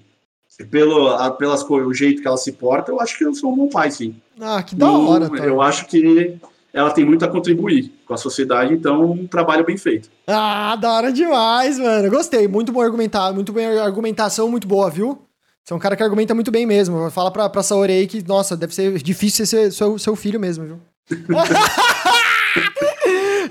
pelo, 0.69 1.07
a, 1.07 1.31
pelas 1.31 1.63
o 1.63 1.93
jeito 1.93 2.21
que 2.21 2.27
ela 2.27 2.37
se 2.37 2.51
porta, 2.51 2.91
eu 2.91 2.99
acho 2.99 3.17
que 3.17 3.25
eu 3.25 3.33
sou 3.33 3.51
um 3.51 3.55
bom 3.55 3.69
pai, 3.69 3.91
sim. 3.91 4.15
Ah, 4.39 4.61
que 4.61 4.75
da 4.75 4.91
hora, 4.91 5.29
tá? 5.29 5.45
Eu 5.45 5.61
acho 5.61 5.85
que 5.85 6.37
ela 6.73 6.91
tem 6.91 7.03
muito 7.03 7.25
a 7.25 7.27
contribuir 7.27 7.91
com 8.05 8.13
a 8.13 8.17
sociedade, 8.17 8.73
então 8.73 9.11
um 9.11 9.27
trabalho 9.27 9.65
bem 9.65 9.77
feito. 9.77 10.09
Ah, 10.25 10.75
da 10.75 10.91
hora 10.91 11.11
demais, 11.11 11.77
mano. 11.77 12.09
Gostei, 12.09 12.47
muito 12.47 12.71
bom 12.71 12.81
argumentar, 12.81 13.33
muito 13.33 13.51
bem 13.51 13.79
argumentação, 13.79 14.49
muito 14.49 14.67
boa, 14.67 14.89
viu? 14.89 15.21
Você 15.63 15.73
é 15.73 15.75
um 15.75 15.79
cara 15.79 15.95
que 15.95 16.03
argumenta 16.03 16.33
muito 16.33 16.49
bem 16.49 16.65
mesmo. 16.65 17.09
Fala 17.11 17.29
pra, 17.29 17.49
pra 17.49 17.61
Saori 17.61 17.93
aí 17.93 18.07
que, 18.07 18.25
nossa, 18.27 18.57
deve 18.57 18.73
ser 18.73 18.97
difícil 19.01 19.45
ser 19.45 19.71
seu, 19.71 19.99
seu 19.99 20.15
filho 20.15 20.39
mesmo, 20.39 20.65
viu? 20.65 20.79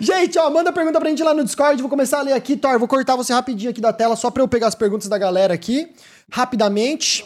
gente, 0.00 0.38
ó, 0.38 0.50
manda 0.50 0.72
pergunta 0.72 0.98
pra 0.98 1.08
gente 1.08 1.22
lá 1.22 1.34
no 1.34 1.44
Discord. 1.44 1.80
Vou 1.80 1.90
começar 1.90 2.18
a 2.18 2.22
ler 2.22 2.32
aqui, 2.32 2.56
Thor. 2.56 2.78
Vou 2.78 2.88
cortar 2.88 3.16
você 3.16 3.32
rapidinho 3.32 3.70
aqui 3.70 3.80
da 3.80 3.92
tela 3.92 4.16
só 4.16 4.30
pra 4.30 4.42
eu 4.42 4.48
pegar 4.48 4.66
as 4.66 4.74
perguntas 4.74 5.08
da 5.08 5.18
galera 5.18 5.54
aqui 5.54 5.92
rapidamente. 6.30 7.24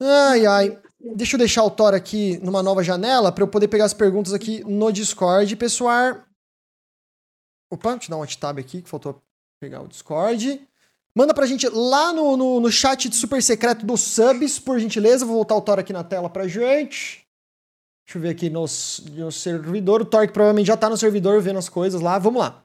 Ai, 0.00 0.46
ai. 0.46 0.82
Deixa 1.14 1.34
eu 1.34 1.38
deixar 1.38 1.64
o 1.64 1.70
Thor 1.70 1.94
aqui 1.94 2.38
numa 2.42 2.62
nova 2.62 2.82
janela 2.82 3.32
para 3.32 3.42
eu 3.42 3.48
poder 3.48 3.68
pegar 3.68 3.84
as 3.84 3.94
perguntas 3.94 4.32
aqui 4.32 4.62
no 4.64 4.92
Discord, 4.92 5.54
pessoal. 5.56 6.22
Opa, 7.70 7.92
deixa 7.92 8.12
eu 8.12 8.16
dar 8.16 8.22
um 8.22 8.26
tab 8.26 8.58
aqui 8.58 8.82
que 8.82 8.88
faltou 8.88 9.20
pegar 9.60 9.82
o 9.82 9.88
Discord. 9.88 10.60
Manda 11.14 11.34
pra 11.34 11.46
gente 11.46 11.68
lá 11.68 12.12
no, 12.12 12.36
no, 12.36 12.60
no 12.60 12.70
chat 12.70 13.08
de 13.08 13.16
super 13.16 13.42
secreto 13.42 13.84
dos 13.84 14.00
subs, 14.00 14.58
por 14.58 14.78
gentileza. 14.78 15.26
Vou 15.26 15.36
voltar 15.36 15.56
o 15.56 15.60
Thor 15.60 15.78
aqui 15.78 15.92
na 15.92 16.04
tela 16.04 16.30
pra 16.30 16.46
gente. 16.46 17.22
Deixa 18.06 18.18
eu 18.18 18.22
ver 18.22 18.30
aqui 18.30 18.50
no, 18.50 18.64
no 19.12 19.32
servidor. 19.32 20.02
O 20.02 20.04
Torque 20.04 20.32
provavelmente 20.32 20.66
já 20.66 20.76
tá 20.76 20.90
no 20.90 20.96
servidor 20.96 21.40
vendo 21.40 21.58
as 21.58 21.68
coisas 21.68 22.00
lá. 22.00 22.18
Vamos 22.18 22.40
lá. 22.40 22.62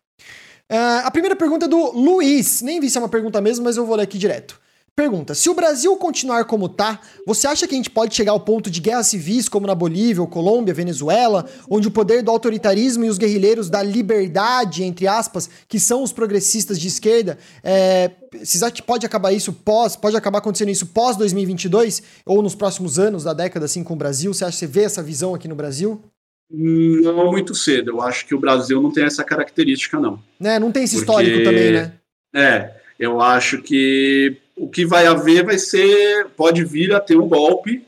Uh, 0.71 1.05
a 1.05 1.11
primeira 1.11 1.35
pergunta 1.35 1.65
é 1.65 1.69
do 1.69 1.91
Luiz. 1.91 2.61
Nem 2.61 2.79
vi 2.79 2.89
se 2.89 2.97
é 2.97 3.01
uma 3.01 3.09
pergunta 3.09 3.39
mesmo, 3.39 3.63
mas 3.63 3.77
eu 3.77 3.85
vou 3.85 3.95
ler 3.95 4.03
aqui 4.03 4.17
direto. 4.17 4.59
Pergunta: 4.97 5.35
se 5.35 5.47
o 5.47 5.53
Brasil 5.53 5.95
continuar 5.97 6.45
como 6.45 6.67
tá, 6.67 6.99
você 7.23 7.45
acha 7.45 7.67
que 7.67 7.75
a 7.75 7.77
gente 7.77 7.89
pode 7.89 8.15
chegar 8.15 8.31
ao 8.31 8.39
ponto 8.39 8.67
de 8.67 8.81
guerras 8.81 9.05
civis 9.05 9.47
como 9.47 9.67
na 9.67 9.75
Bolívia, 9.75 10.23
ou 10.23 10.27
Colômbia, 10.27 10.73
Venezuela, 10.73 11.47
onde 11.69 11.87
o 11.87 11.91
poder 11.91 12.23
do 12.23 12.31
autoritarismo 12.31 13.05
e 13.05 13.09
os 13.09 13.19
guerrilheiros 13.19 13.69
da 13.69 13.83
liberdade, 13.83 14.83
entre 14.83 15.07
aspas, 15.07 15.47
que 15.67 15.79
são 15.79 16.01
os 16.01 16.11
progressistas 16.11 16.79
de 16.79 16.87
esquerda, 16.87 17.37
é, 17.63 18.09
vocês 18.33 18.63
acham 18.63 18.75
que 18.75 18.81
pode 18.81 19.05
acabar 19.05 19.31
isso 19.31 19.53
pós, 19.53 19.95
pode 19.95 20.17
acabar 20.17 20.39
acontecendo 20.39 20.71
isso 20.71 20.87
pós 20.87 21.15
2022 21.15 22.01
ou 22.25 22.41
nos 22.41 22.55
próximos 22.55 22.97
anos 22.97 23.23
da 23.23 23.33
década 23.33 23.65
assim 23.65 23.83
com 23.83 23.93
o 23.93 23.97
Brasil? 23.97 24.33
Você 24.33 24.45
acha 24.45 24.53
que 24.53 24.65
você 24.65 24.67
vê 24.67 24.81
essa 24.81 25.03
visão 25.03 25.35
aqui 25.35 25.47
no 25.47 25.55
Brasil? 25.55 26.01
Não 26.49 27.31
muito 27.31 27.53
cedo. 27.53 27.91
Eu 27.91 28.01
acho 28.01 28.25
que 28.25 28.33
o 28.33 28.39
Brasil 28.39 28.81
não 28.81 28.91
tem 28.91 29.03
essa 29.03 29.23
característica 29.23 29.99
não. 29.99 30.19
Né? 30.39 30.57
Não 30.57 30.71
tem 30.71 30.85
esse 30.85 30.95
Porque... 30.95 31.11
histórico 31.11 31.43
também, 31.43 31.71
né? 31.71 31.93
É, 32.33 32.71
eu 32.97 33.21
acho 33.21 33.61
que 33.61 34.37
o 34.57 34.67
que 34.67 34.85
vai 34.85 35.05
haver 35.05 35.45
vai 35.45 35.57
ser, 35.57 36.29
pode 36.35 36.65
vir 36.65 36.93
a 36.93 36.99
ter 36.99 37.15
um 37.15 37.27
golpe, 37.27 37.85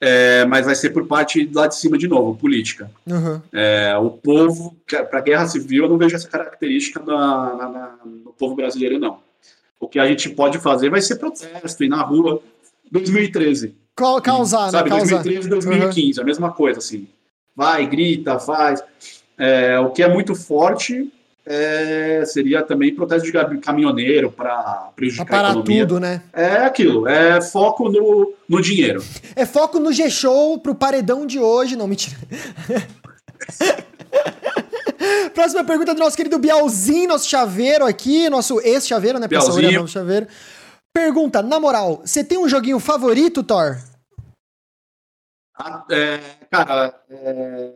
é, 0.00 0.44
mas 0.44 0.66
vai 0.66 0.74
ser 0.74 0.90
por 0.90 1.06
parte 1.06 1.48
lá 1.52 1.66
de 1.66 1.76
cima 1.76 1.96
de 1.96 2.08
novo, 2.08 2.36
política. 2.36 2.90
Uhum. 3.06 3.40
É, 3.52 3.96
o 3.96 4.10
povo, 4.10 4.76
para 4.86 5.18
a 5.18 5.22
guerra 5.22 5.46
civil, 5.46 5.84
eu 5.84 5.88
não 5.88 5.98
vejo 5.98 6.16
essa 6.16 6.28
característica 6.28 7.00
na, 7.00 7.54
na, 7.54 7.68
na, 7.68 7.98
no 8.04 8.32
povo 8.32 8.54
brasileiro, 8.54 8.98
não. 8.98 9.20
O 9.80 9.88
que 9.88 9.98
a 9.98 10.06
gente 10.06 10.28
pode 10.30 10.58
fazer 10.58 10.90
vai 10.90 11.00
ser 11.00 11.16
protesto, 11.16 11.84
ir 11.84 11.88
na 11.88 12.02
rua. 12.02 12.42
2013. 12.90 13.74
Causar, 13.94 14.66
né? 14.66 14.70
Sabe, 14.70 14.90
2013, 14.90 15.48
2015, 15.48 16.18
uhum. 16.18 16.22
a 16.22 16.26
mesma 16.26 16.52
coisa, 16.52 16.78
assim. 16.78 17.06
Vai, 17.54 17.86
grita, 17.86 18.38
faz. 18.38 18.82
É, 19.36 19.78
o 19.78 19.90
que 19.90 20.02
é 20.02 20.08
muito 20.12 20.34
forte 20.34 21.12
é, 21.50 22.22
seria 22.26 22.62
também 22.62 22.94
protesto 22.94 23.26
de 23.26 23.58
caminhoneiro 23.58 24.30
para 24.30 24.90
prejudicar 24.94 25.26
pra 25.26 25.36
parar 25.36 25.48
a 25.48 25.52
economia. 25.52 25.86
tudo, 25.86 25.98
né? 25.98 26.22
É 26.30 26.58
aquilo, 26.58 27.08
é 27.08 27.40
foco 27.40 27.88
no, 27.88 28.34
no 28.46 28.60
dinheiro. 28.60 29.02
É 29.34 29.46
foco 29.46 29.80
no 29.80 29.90
G-Show 29.90 30.58
pro 30.58 30.74
paredão 30.74 31.26
de 31.26 31.40
hoje. 31.40 31.74
Não, 31.74 31.88
mentira. 31.88 32.18
Próxima 35.32 35.64
pergunta 35.64 35.94
do 35.94 36.00
nosso 36.00 36.16
querido 36.16 36.38
Bielzinho, 36.38 37.08
nosso 37.08 37.26
chaveiro 37.26 37.86
aqui, 37.86 38.28
nosso 38.28 38.60
ex-chaveiro, 38.60 39.18
né? 39.18 39.26
Bielzinho. 39.26 39.88
chaveiro. 39.88 40.26
Pergunta, 40.92 41.40
na 41.40 41.58
moral, 41.58 42.02
você 42.04 42.22
tem 42.22 42.36
um 42.36 42.48
joguinho 42.48 42.78
favorito, 42.78 43.42
Thor? 43.42 43.78
Ah, 45.58 45.82
é, 45.90 46.20
cara, 46.50 46.94
é, 47.08 47.70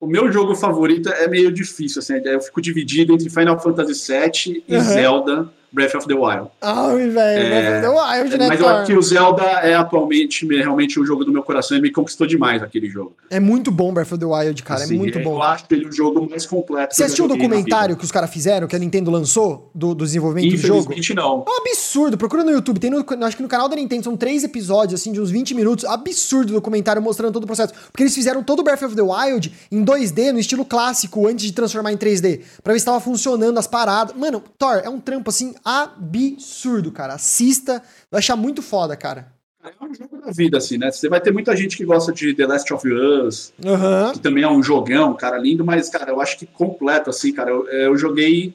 o 0.00 0.06
meu 0.06 0.30
jogo 0.32 0.54
favorito 0.54 1.08
é 1.08 1.26
meio 1.26 1.52
difícil, 1.52 1.98
assim, 1.98 2.14
eu 2.24 2.40
fico 2.40 2.60
dividido 2.60 3.12
entre 3.12 3.28
Final 3.28 3.58
Fantasy 3.60 4.12
VII 4.12 4.64
e 4.68 4.76
uhum. 4.76 4.80
Zelda 4.80 5.50
Breath 5.72 5.94
of 5.94 6.06
the 6.06 6.14
Wild. 6.14 6.48
Ai, 6.60 7.08
velho, 7.08 7.18
é, 7.18 7.48
Breath 7.48 7.74
of 7.74 7.82
the 7.82 7.88
Wild, 7.88 8.38
né, 8.38 8.48
Mas 8.48 8.60
eu 8.60 8.68
acho 8.68 8.86
que 8.86 8.96
o 8.96 9.02
Zelda 9.02 9.42
é 9.42 9.74
atualmente 9.74 10.46
realmente 10.46 10.98
o 10.98 11.04
jogo 11.04 11.24
do 11.24 11.32
meu 11.32 11.42
coração 11.42 11.76
e 11.76 11.80
me 11.80 11.90
conquistou 11.90 12.26
demais 12.26 12.62
aquele 12.62 12.88
jogo. 12.88 13.14
É 13.30 13.38
muito 13.38 13.70
bom 13.70 13.92
Breath 13.92 14.12
of 14.12 14.18
the 14.18 14.26
Wild, 14.26 14.62
cara, 14.62 14.80
é 14.80 14.84
assim, 14.84 14.94
é 14.94 14.98
muito 14.98 15.20
bom. 15.20 15.36
Eu 15.36 15.42
acho 15.42 15.64
ele 15.70 15.86
o 15.86 15.92
jogo 15.92 16.28
mais 16.28 16.46
completo. 16.46 16.94
Você 16.94 17.04
assistiu 17.04 17.26
o 17.26 17.28
documentário 17.28 17.96
que 17.96 18.04
os 18.04 18.10
caras 18.10 18.30
fizeram, 18.30 18.66
que 18.66 18.74
a 18.74 18.78
Nintendo 18.78 19.10
lançou, 19.10 19.70
do, 19.74 19.94
do 19.94 20.04
desenvolvimento 20.04 20.50
do 20.50 20.56
jogo? 20.56 20.94
não. 21.14 21.44
É 21.46 21.50
um 21.50 21.56
absurdo, 21.60 22.16
procura 22.16 22.44
no 22.44 22.50
YouTube, 22.50 22.78
tem 22.78 22.90
no, 22.90 23.04
acho 23.24 23.36
que 23.36 23.42
no 23.42 23.48
canal 23.48 23.68
da 23.68 23.76
Nintendo 23.76 24.04
são 24.04 24.16
três 24.16 24.44
episódios, 24.44 25.00
assim, 25.00 25.12
de 25.12 25.20
uns 25.20 25.30
20 25.30 25.54
minutos, 25.54 25.84
absurdo 25.84 26.52
documentário 26.52 27.02
mostrando 27.02 27.32
todo 27.32 27.44
o 27.44 27.46
processo. 27.46 27.72
Porque 27.90 28.02
eles 28.02 28.14
fizeram 28.14 28.42
todo 28.42 28.60
o 28.60 28.62
Breath 28.62 28.82
of 28.82 28.94
the 28.94 29.02
Wild 29.02 29.52
em 29.70 29.84
2D, 29.84 30.32
no 30.32 30.38
estilo 30.38 30.64
clássico, 30.64 31.26
antes 31.26 31.46
de 31.46 31.52
transformar 31.52 31.92
em 31.92 31.96
3D, 31.96 32.40
pra 32.62 32.72
ver 32.72 32.78
se 32.78 32.84
tava 32.86 33.00
funcionando 33.00 33.58
as 33.58 33.66
paradas. 33.66 34.14
Mano, 34.16 34.42
Thor, 34.58 34.80
é 34.84 34.88
um 34.88 35.00
trampo, 35.00 35.30
assim, 35.30 35.54
absurdo 35.64 36.90
cara. 36.92 37.14
Assista, 37.14 37.82
vai 38.10 38.18
achar 38.18 38.36
muito 38.36 38.62
foda, 38.62 38.96
cara. 38.96 39.32
É 39.62 39.84
um 39.84 39.92
jogo 39.92 40.18
da 40.18 40.30
vida, 40.30 40.58
assim, 40.58 40.78
né? 40.78 40.90
Você 40.90 41.08
vai 41.08 41.20
ter 41.20 41.32
muita 41.32 41.54
gente 41.56 41.76
que 41.76 41.84
gosta 41.84 42.12
de 42.12 42.32
The 42.32 42.46
Last 42.46 42.72
of 42.72 42.88
Us, 42.88 43.52
uhum. 43.62 44.12
que 44.12 44.20
também 44.20 44.44
é 44.44 44.48
um 44.48 44.62
jogão, 44.62 45.14
cara, 45.14 45.36
lindo, 45.36 45.64
mas, 45.64 45.88
cara, 45.88 46.10
eu 46.10 46.20
acho 46.20 46.38
que 46.38 46.46
completo, 46.46 47.10
assim, 47.10 47.32
cara. 47.32 47.50
Eu, 47.50 47.66
eu 47.66 47.96
joguei. 47.96 48.54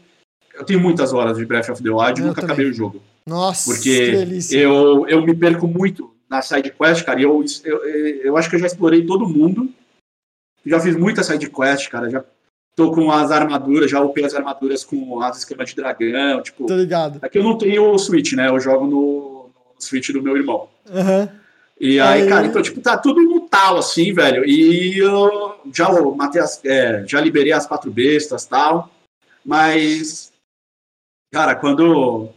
Eu 0.53 0.63
tenho 0.63 0.79
muitas 0.79 1.13
horas 1.13 1.37
de 1.37 1.45
Breath 1.45 1.69
of 1.69 1.83
the 1.83 1.89
Wild 1.89 2.21
e 2.21 2.23
nunca 2.23 2.41
também. 2.41 2.53
acabei 2.53 2.69
o 2.69 2.73
jogo. 2.73 3.01
Nossa, 3.25 3.71
Porque 3.71 4.13
eu, 4.51 5.07
eu 5.07 5.21
me 5.25 5.35
perco 5.35 5.67
muito 5.67 6.13
na 6.29 6.41
side 6.41 6.71
quest, 6.71 7.03
cara, 7.03 7.19
e 7.19 7.23
eu, 7.23 7.43
eu, 7.63 7.77
eu 7.85 8.37
acho 8.37 8.49
que 8.49 8.55
eu 8.55 8.59
já 8.59 8.67
explorei 8.67 9.05
todo 9.05 9.27
mundo. 9.27 9.69
Já 10.65 10.79
fiz 10.79 10.95
muita 10.95 11.23
side 11.23 11.49
quest, 11.49 11.89
cara. 11.89 12.09
Já 12.09 12.23
tô 12.75 12.91
com 12.91 13.11
as 13.11 13.31
armaduras, 13.31 13.89
já 13.89 14.01
upei 14.01 14.25
as 14.25 14.33
armaduras 14.33 14.83
com 14.83 15.21
as 15.21 15.39
esquemas 15.39 15.69
de 15.69 15.75
dragão, 15.75 16.41
tipo. 16.41 16.65
Tô 16.65 16.75
ligado. 16.75 17.19
Aqui 17.21 17.37
eu 17.37 17.43
não 17.43 17.57
tenho 17.57 17.91
o 17.91 17.97
Switch, 17.97 18.33
né? 18.33 18.49
Eu 18.49 18.59
jogo 18.59 18.85
no, 18.85 19.49
no 19.75 19.81
Switch 19.81 20.09
do 20.09 20.21
meu 20.21 20.37
irmão. 20.37 20.67
Uhum. 20.89 21.29
E 21.79 21.99
aí, 21.99 22.21
aí, 22.21 22.29
cara, 22.29 22.45
então, 22.45 22.61
tipo, 22.61 22.79
tá 22.81 22.97
tudo 22.97 23.21
no 23.21 23.41
tal, 23.41 23.77
assim, 23.77 24.13
velho. 24.13 24.47
E 24.47 24.97
eu 24.97 25.55
já 25.73 25.89
matei 26.15 26.41
as. 26.41 26.63
É, 26.63 27.03
já 27.07 27.19
liberei 27.19 27.51
as 27.51 27.65
quatro 27.65 27.91
bestas 27.91 28.45
tal. 28.45 28.89
Mas. 29.45 30.31
Cara, 31.31 31.55
quando. 31.55 32.29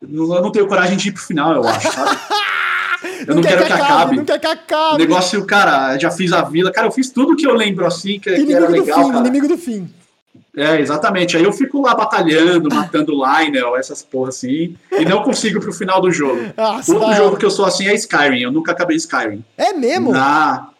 Eu 0.00 0.42
não 0.42 0.52
tenho 0.52 0.68
coragem 0.68 0.96
de 0.96 1.08
ir 1.08 1.12
pro 1.12 1.22
final, 1.22 1.54
eu 1.54 1.66
acho, 1.66 1.90
sabe? 1.92 2.18
Eu 3.02 3.34
não, 3.34 3.34
não 3.36 3.42
quero 3.42 3.62
que, 3.62 3.66
que 3.66 3.72
acabe. 3.72 4.16
Não 4.16 4.24
quer 4.24 4.38
que 4.38 4.46
acabe. 4.46 4.94
O 4.94 4.98
negócio, 4.98 5.44
cara, 5.46 5.98
já 5.98 6.10
fiz 6.10 6.32
a 6.32 6.42
vila. 6.42 6.72
Cara, 6.72 6.86
eu 6.86 6.92
fiz 6.92 7.10
tudo 7.10 7.36
que 7.36 7.46
eu 7.46 7.54
lembro 7.54 7.86
assim, 7.86 8.18
que, 8.18 8.44
que 8.44 8.52
era 8.52 8.68
legal. 8.68 9.04
Fim, 9.04 9.12
cara. 9.12 9.20
Inimigo 9.20 9.48
do 9.48 9.58
fim. 9.58 9.92
É, 10.56 10.80
exatamente. 10.80 11.36
Aí 11.36 11.44
eu 11.44 11.52
fico 11.52 11.80
lá 11.80 11.94
batalhando, 11.94 12.68
matando 12.74 13.12
Lionel, 13.12 13.76
essas 13.76 14.02
porra 14.02 14.30
assim, 14.30 14.76
e 14.90 15.04
não 15.04 15.22
consigo 15.22 15.60
pro 15.60 15.72
final 15.72 16.00
do 16.00 16.10
jogo. 16.10 16.40
Nossa, 16.56 16.90
o 16.90 16.96
outro 16.96 17.14
jogo 17.14 17.36
que 17.36 17.46
eu 17.46 17.50
sou 17.50 17.64
assim 17.64 17.86
é 17.86 17.94
Skyrim. 17.94 18.40
Eu 18.40 18.50
nunca 18.50 18.72
acabei 18.72 18.96
Skyrim. 18.96 19.44
É 19.56 19.72
mesmo? 19.72 20.10
Na... 20.10 20.70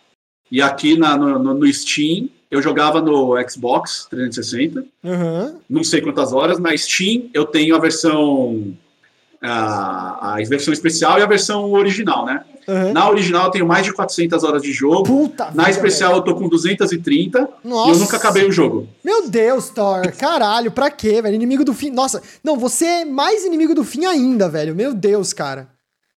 E 0.50 0.60
aqui 0.60 0.98
na, 0.98 1.16
no, 1.16 1.54
no 1.54 1.72
Steam, 1.72 2.28
eu 2.50 2.60
jogava 2.60 3.00
no 3.00 3.36
Xbox 3.48 4.06
360. 4.10 4.84
Uhum. 5.04 5.60
Não 5.68 5.84
sei 5.84 6.00
quantas 6.00 6.32
horas, 6.32 6.58
mas 6.58 6.84
Steam 6.84 7.28
eu 7.32 7.44
tenho 7.44 7.76
a 7.76 7.78
versão 7.78 8.74
a, 9.42 10.34
a 10.34 10.36
versão 10.48 10.72
especial 10.72 11.18
e 11.18 11.22
a 11.22 11.26
versão 11.26 11.70
original, 11.72 12.24
né? 12.26 12.42
Uhum. 12.66 12.92
Na 12.92 13.08
original 13.08 13.46
eu 13.46 13.50
tenho 13.50 13.66
mais 13.66 13.84
de 13.86 13.94
400 13.94 14.44
horas 14.44 14.60
de 14.62 14.72
jogo. 14.72 15.04
Puta 15.04 15.44
Na 15.46 15.64
vida, 15.64 15.70
especial 15.70 16.10
velho. 16.10 16.20
eu 16.20 16.24
tô 16.24 16.34
com 16.38 16.48
230 16.50 17.48
Nossa. 17.64 17.90
e 17.90 17.92
eu 17.94 17.98
nunca 17.98 18.16
acabei 18.18 18.44
o 18.46 18.52
jogo. 18.52 18.86
Meu 19.02 19.26
Deus, 19.28 19.70
Thor. 19.70 20.12
Caralho, 20.12 20.70
pra 20.70 20.90
quê, 20.90 21.22
velho? 21.22 21.34
Inimigo 21.34 21.64
do 21.64 21.72
fim. 21.72 21.90
Nossa, 21.90 22.22
não, 22.44 22.58
você 22.58 22.84
é 22.84 23.04
mais 23.06 23.44
inimigo 23.44 23.74
do 23.74 23.84
fim 23.84 24.04
ainda, 24.04 24.50
velho. 24.50 24.74
Meu 24.74 24.92
Deus, 24.92 25.32
cara. 25.32 25.68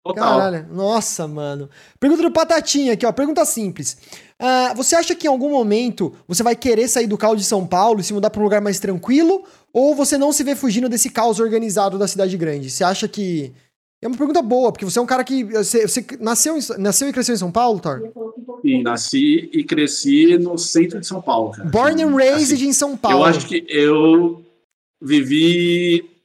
Total. 0.05 0.39
Caralho. 0.39 0.67
Nossa, 0.73 1.27
mano. 1.27 1.69
Pergunta 2.01 2.23
do 2.23 2.31
Patatinha 2.31 2.95
aqui, 2.95 3.05
ó. 3.05 3.13
Pergunta 3.13 3.45
simples. 3.45 3.99
Uh, 4.41 4.75
você 4.77 4.97
acha 4.97 5.15
que 5.15 5.27
em 5.27 5.31
algum 5.31 5.51
momento 5.51 6.15
você 6.27 6.43
vai 6.43 6.55
querer 6.55 6.89
sair 6.89 7.07
do 7.07 7.19
caos 7.19 7.39
de 7.39 7.45
São 7.45 7.67
Paulo 7.67 8.01
e 8.01 8.05
se 8.05 8.15
mudar 8.15 8.31
para 8.31 8.41
um 8.41 8.45
lugar 8.45 8.61
mais 8.61 8.79
tranquilo? 8.79 9.45
Ou 9.73 9.95
você 9.95 10.17
não 10.17 10.33
se 10.33 10.43
vê 10.45 10.55
fugindo 10.55 10.89
desse 10.89 11.11
caos 11.11 11.41
organizado 11.41 11.99
da 11.99 12.09
cidade 12.09 12.37
grande? 12.37 12.71
Você 12.71 12.85
acha 12.85 13.07
que. 13.09 13.53
É 14.01 14.07
uma 14.07 14.17
pergunta 14.17 14.41
boa, 14.41 14.71
porque 14.71 14.85
você 14.85 14.99
é 14.99 15.03
um 15.03 15.07
cara 15.07 15.25
que. 15.25 15.45
Você, 15.45 15.87
você 15.87 16.07
nasceu, 16.21 16.57
em, 16.57 16.61
nasceu 16.79 17.09
e 17.09 17.13
cresceu 17.13 17.35
em 17.35 17.39
São 17.39 17.51
Paulo, 17.51 17.81
Thor? 17.81 18.01
Sim, 18.63 18.83
nasci 18.83 19.51
e 19.53 19.65
cresci 19.65 20.39
no 20.39 20.57
centro 20.57 21.01
de 21.01 21.07
São 21.07 21.21
Paulo. 21.21 21.51
Cara. 21.51 21.69
Born 21.69 22.03
and 22.03 22.15
raised 22.15 22.55
assim, 22.55 22.69
em 22.69 22.73
São 22.73 22.97
Paulo. 22.97 23.19
Eu 23.19 23.25
acho 23.25 23.47
que 23.47 23.65
eu 23.69 24.45
vivi 25.03 26.18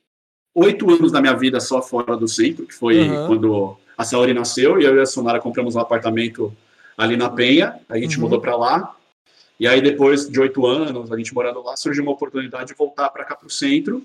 oito 0.55 0.89
anos 0.89 1.11
da 1.11 1.21
minha 1.21 1.33
vida 1.33 1.59
só 1.59 1.81
fora 1.81 2.15
do 2.15 2.27
centro, 2.27 2.65
que 2.65 2.73
foi 2.73 3.09
uhum. 3.09 3.27
quando 3.27 3.77
a 3.97 4.03
Saori 4.03 4.33
nasceu 4.33 4.79
e 4.79 4.85
eu 4.85 4.95
e 4.95 5.01
a 5.01 5.05
Sonara 5.05 5.39
compramos 5.39 5.75
um 5.75 5.79
apartamento 5.79 6.55
ali 6.97 7.17
na 7.17 7.29
Penha, 7.29 7.79
a 7.89 7.97
gente 7.97 8.17
uhum. 8.17 8.23
mudou 8.23 8.39
para 8.39 8.55
lá. 8.55 8.95
E 9.59 9.67
aí, 9.67 9.81
depois 9.81 10.27
de 10.27 10.39
oito 10.39 10.65
anos, 10.65 11.11
a 11.11 11.17
gente 11.17 11.33
morando 11.33 11.61
lá, 11.61 11.77
surgiu 11.77 12.03
uma 12.03 12.11
oportunidade 12.11 12.67
de 12.67 12.73
voltar 12.73 13.09
para 13.09 13.23
cá 13.23 13.35
para 13.35 13.47
o 13.47 13.51
centro. 13.51 14.03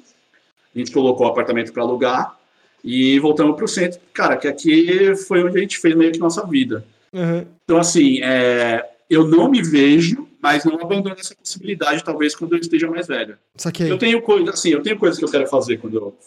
A 0.74 0.78
gente 0.78 0.92
colocou 0.92 1.26
o 1.26 1.30
apartamento 1.30 1.72
para 1.72 1.82
alugar 1.82 2.36
e 2.84 3.18
voltamos 3.18 3.56
para 3.56 3.64
o 3.64 3.68
centro. 3.68 3.98
Cara, 4.12 4.36
que 4.36 4.46
aqui 4.46 5.16
foi 5.16 5.42
onde 5.42 5.58
a 5.58 5.60
gente 5.60 5.78
fez 5.78 5.94
meio 5.96 6.12
que 6.12 6.18
nossa 6.18 6.46
vida. 6.46 6.84
Uhum. 7.12 7.44
Então, 7.64 7.78
assim, 7.78 8.20
é, 8.22 8.88
eu 9.08 9.26
não 9.26 9.50
me 9.50 9.62
vejo, 9.62 10.27
mas 10.40 10.64
não 10.64 10.74
abandono 10.80 11.16
essa 11.18 11.34
possibilidade, 11.34 12.04
talvez, 12.04 12.34
quando 12.34 12.54
eu 12.54 12.60
esteja 12.60 12.88
mais 12.88 13.06
velho. 13.06 13.36
Saquei. 13.56 13.90
Eu 13.90 13.98
tenho 13.98 14.22
coisas, 14.22 14.54
assim, 14.54 14.70
eu 14.70 14.82
tenho 14.82 14.98
coisas 14.98 15.18
que 15.18 15.24
eu 15.24 15.30
quero 15.30 15.46
fazer 15.46 15.78
quando 15.78 15.96
eu, 15.96 16.18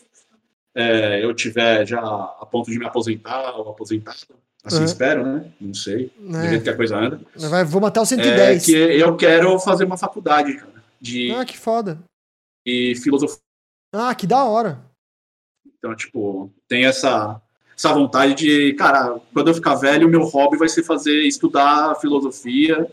é, 0.75 1.23
eu 1.23 1.33
tiver 1.33 1.85
já 1.85 2.01
a 2.01 2.45
ponto 2.45 2.69
de 2.69 2.77
me 2.77 2.85
aposentar 2.85 3.55
ou 3.57 3.69
aposentado. 3.69 4.17
Assim 4.63 4.79
uhum. 4.79 4.85
espero, 4.85 5.25
né? 5.25 5.51
Não 5.59 5.73
sei. 5.73 6.11
É. 6.19 6.41
Do 6.41 6.49
jeito 6.49 6.63
que 6.63 6.69
a 6.69 6.75
coisa 6.75 6.95
anda. 6.95 7.21
Vai, 7.35 7.63
vou 7.63 7.81
matar 7.81 8.01
o 8.01 8.05
110. 8.05 8.63
É 8.63 8.65
que 8.65 8.73
eu 8.73 9.15
quero 9.15 9.57
fazer 9.59 9.85
uma 9.85 9.97
faculdade, 9.97 10.55
cara. 10.55 10.83
De, 10.99 11.31
ah, 11.31 11.43
que 11.43 11.57
foda. 11.57 11.99
E 12.63 12.95
filosofia. 12.95 13.39
Ah, 13.91 14.13
que 14.13 14.27
da 14.27 14.43
hora. 14.43 14.79
Então, 15.65 15.95
tipo, 15.95 16.53
tem 16.67 16.85
essa. 16.85 17.41
essa 17.75 17.91
vontade 17.91 18.35
de, 18.35 18.73
cara, 18.73 19.19
quando 19.33 19.47
eu 19.47 19.55
ficar 19.55 19.73
velho, 19.75 20.07
meu 20.07 20.25
hobby 20.25 20.57
vai 20.57 20.69
ser 20.69 20.83
fazer, 20.83 21.23
estudar 21.23 21.95
filosofia 21.95 22.87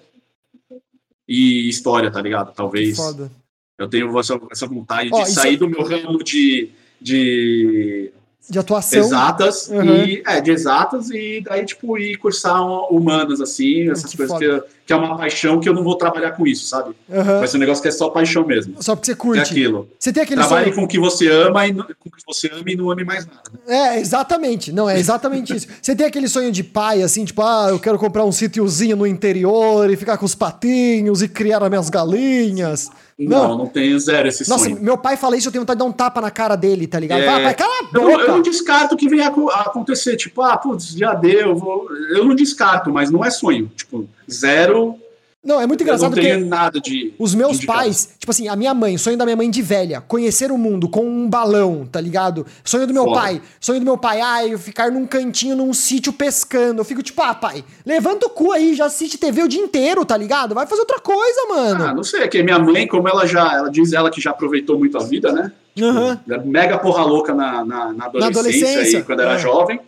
e 1.28 1.68
história, 1.68 2.10
tá 2.10 2.22
ligado? 2.22 2.54
Talvez. 2.54 2.96
Foda. 2.96 3.30
Eu 3.76 3.88
tenho 3.88 4.18
essa, 4.18 4.40
essa 4.50 4.66
vontade 4.66 5.10
de 5.10 5.26
sair 5.26 5.56
do 5.56 5.68
meu 5.68 5.84
ramo 5.84 6.24
de, 6.24 6.70
de 7.00 8.10
de 8.48 8.58
atuação. 8.58 8.98
Exatas, 9.00 9.68
uhum. 9.68 10.04
e, 10.04 10.22
é, 10.26 10.40
de 10.40 10.50
exatas, 10.50 11.10
e 11.10 11.42
daí, 11.44 11.66
tipo, 11.66 11.98
ir 11.98 12.16
cursar 12.16 12.62
humanas, 12.90 13.40
assim, 13.40 13.90
essas 13.90 14.10
que 14.10 14.16
coisas 14.16 14.38
que, 14.38 14.62
que, 14.86 14.92
é 14.92 14.96
uma 14.96 15.18
paixão 15.18 15.60
que 15.60 15.68
eu 15.68 15.74
não 15.74 15.84
vou 15.84 15.96
trabalhar 15.96 16.32
com 16.32 16.46
isso, 16.46 16.66
sabe? 16.66 16.94
Uhum. 17.08 17.24
Vai 17.24 17.46
ser 17.46 17.58
um 17.58 17.60
negócio 17.60 17.82
que 17.82 17.88
é 17.88 17.92
só 17.92 18.08
paixão 18.08 18.46
mesmo. 18.46 18.82
Só 18.82 18.96
porque 18.96 19.06
você 19.06 19.14
curte. 19.14 19.40
É 19.40 19.42
aquilo. 19.42 19.88
Você 19.98 20.12
tem 20.12 20.22
aquele 20.22 20.40
Trabalhe 20.40 20.64
sonho... 20.66 20.76
com 20.76 20.84
o 20.84 20.88
que 20.88 20.98
você 20.98 21.28
ama 21.28 21.66
e 21.66 21.74
com 21.74 22.08
o 22.08 22.10
que 22.10 22.24
você 22.26 22.50
ama 22.52 22.64
e 22.66 22.76
não 22.76 22.90
ame 22.90 23.04
mais 23.04 23.26
nada. 23.26 23.42
É, 23.66 24.00
exatamente. 24.00 24.72
Não, 24.72 24.88
é 24.88 24.98
exatamente 24.98 25.54
isso. 25.54 25.66
Você 25.82 25.94
tem 25.94 26.06
aquele 26.06 26.28
sonho 26.28 26.50
de 26.50 26.64
pai, 26.64 27.02
assim, 27.02 27.24
tipo, 27.24 27.42
ah, 27.42 27.66
eu 27.68 27.78
quero 27.78 27.98
comprar 27.98 28.24
um 28.24 28.32
sítiozinho 28.32 28.96
no 28.96 29.06
interior 29.06 29.90
e 29.90 29.96
ficar 29.96 30.16
com 30.16 30.24
os 30.24 30.34
patinhos 30.34 31.20
e 31.20 31.28
criar 31.28 31.62
as 31.62 31.68
minhas 31.68 31.90
galinhas. 31.90 32.88
Não, 33.18 33.48
não, 33.48 33.58
não 33.58 33.66
tenho 33.66 33.98
zero 33.98 34.28
esse 34.28 34.48
Nossa, 34.48 34.64
sonho. 34.64 34.76
Nossa, 34.76 34.84
meu 34.84 34.96
pai 34.96 35.16
fala 35.16 35.36
isso, 35.36 35.48
eu 35.48 35.52
tenho 35.52 35.62
vontade 35.62 35.78
de 35.78 35.84
dar 35.84 35.90
um 35.90 35.92
tapa 35.92 36.20
na 36.20 36.30
cara 36.30 36.54
dele, 36.54 36.86
tá 36.86 37.00
ligado? 37.00 37.22
É... 37.22 37.42
Pai, 37.42 37.54
cala 37.54 37.80
a 37.80 37.82
boca! 37.82 37.98
Eu, 37.98 38.20
eu, 38.20 38.28
não 38.28 38.42
descarto 38.42 38.96
que 38.96 39.08
venha 39.08 39.26
a 39.26 39.60
acontecer, 39.62 40.16
tipo, 40.16 40.40
ah, 40.40 40.56
putz, 40.56 40.90
já 40.90 41.14
deu, 41.14 41.56
vou... 41.56 41.88
eu 42.10 42.24
não 42.24 42.34
descarto, 42.34 42.92
mas 42.92 43.10
não 43.10 43.24
é 43.24 43.30
sonho. 43.30 43.68
Tipo, 43.74 44.08
zero 44.30 44.96
não, 45.44 45.60
é 45.60 45.66
muito 45.68 45.82
engraçado 45.84 46.12
porque 46.12 46.36
nada 46.36 46.80
de 46.80 47.14
os 47.16 47.32
meus 47.32 47.64
pais, 47.64 48.16
tipo 48.18 48.30
assim, 48.30 48.48
a 48.48 48.56
minha 48.56 48.74
mãe, 48.74 48.98
sonho 48.98 49.16
da 49.16 49.24
minha 49.24 49.36
mãe 49.36 49.48
de 49.48 49.62
velha, 49.62 50.00
conhecer 50.00 50.50
o 50.50 50.58
mundo 50.58 50.88
com 50.88 51.06
um 51.06 51.28
balão, 51.28 51.86
tá 51.90 52.00
ligado? 52.00 52.44
Sonho 52.64 52.88
do 52.88 52.92
meu 52.92 53.04
Foda. 53.04 53.20
pai, 53.20 53.42
sonho 53.60 53.78
do 53.78 53.84
meu 53.84 53.96
pai, 53.96 54.20
ah, 54.20 54.44
eu 54.44 54.58
ficar 54.58 54.90
num 54.90 55.06
cantinho 55.06 55.54
num 55.54 55.72
sítio 55.72 56.12
pescando. 56.12 56.80
Eu 56.80 56.84
fico 56.84 57.04
tipo, 57.04 57.22
ah, 57.22 57.34
pai, 57.34 57.64
levanta 57.86 58.26
o 58.26 58.30
cu 58.30 58.50
aí, 58.50 58.74
já 58.74 58.86
assiste 58.86 59.16
TV 59.16 59.44
o 59.44 59.48
dia 59.48 59.62
inteiro, 59.62 60.04
tá 60.04 60.16
ligado? 60.16 60.56
Vai 60.56 60.66
fazer 60.66 60.80
outra 60.80 60.98
coisa, 60.98 61.46
mano. 61.48 61.84
Ah, 61.84 61.94
não 61.94 62.02
sei, 62.02 62.22
é 62.22 62.28
que 62.28 62.42
minha 62.42 62.58
mãe, 62.58 62.86
como 62.88 63.08
ela 63.08 63.24
já, 63.24 63.54
ela 63.54 63.70
diz 63.70 63.92
ela 63.92 64.10
que 64.10 64.20
já 64.20 64.30
aproveitou 64.30 64.76
muito 64.76 64.98
a 64.98 65.04
vida, 65.04 65.32
né? 65.32 65.52
Uhum. 65.80 66.18
Mega 66.46 66.78
porra 66.78 67.04
louca 67.04 67.32
na, 67.32 67.64
na, 67.64 67.92
na 67.92 68.04
adolescência, 68.06 68.20
na 68.20 68.26
adolescência. 68.26 68.98
aí, 68.98 69.04
quando 69.04 69.20
era 69.20 69.34
é. 69.34 69.38
jovem 69.38 69.80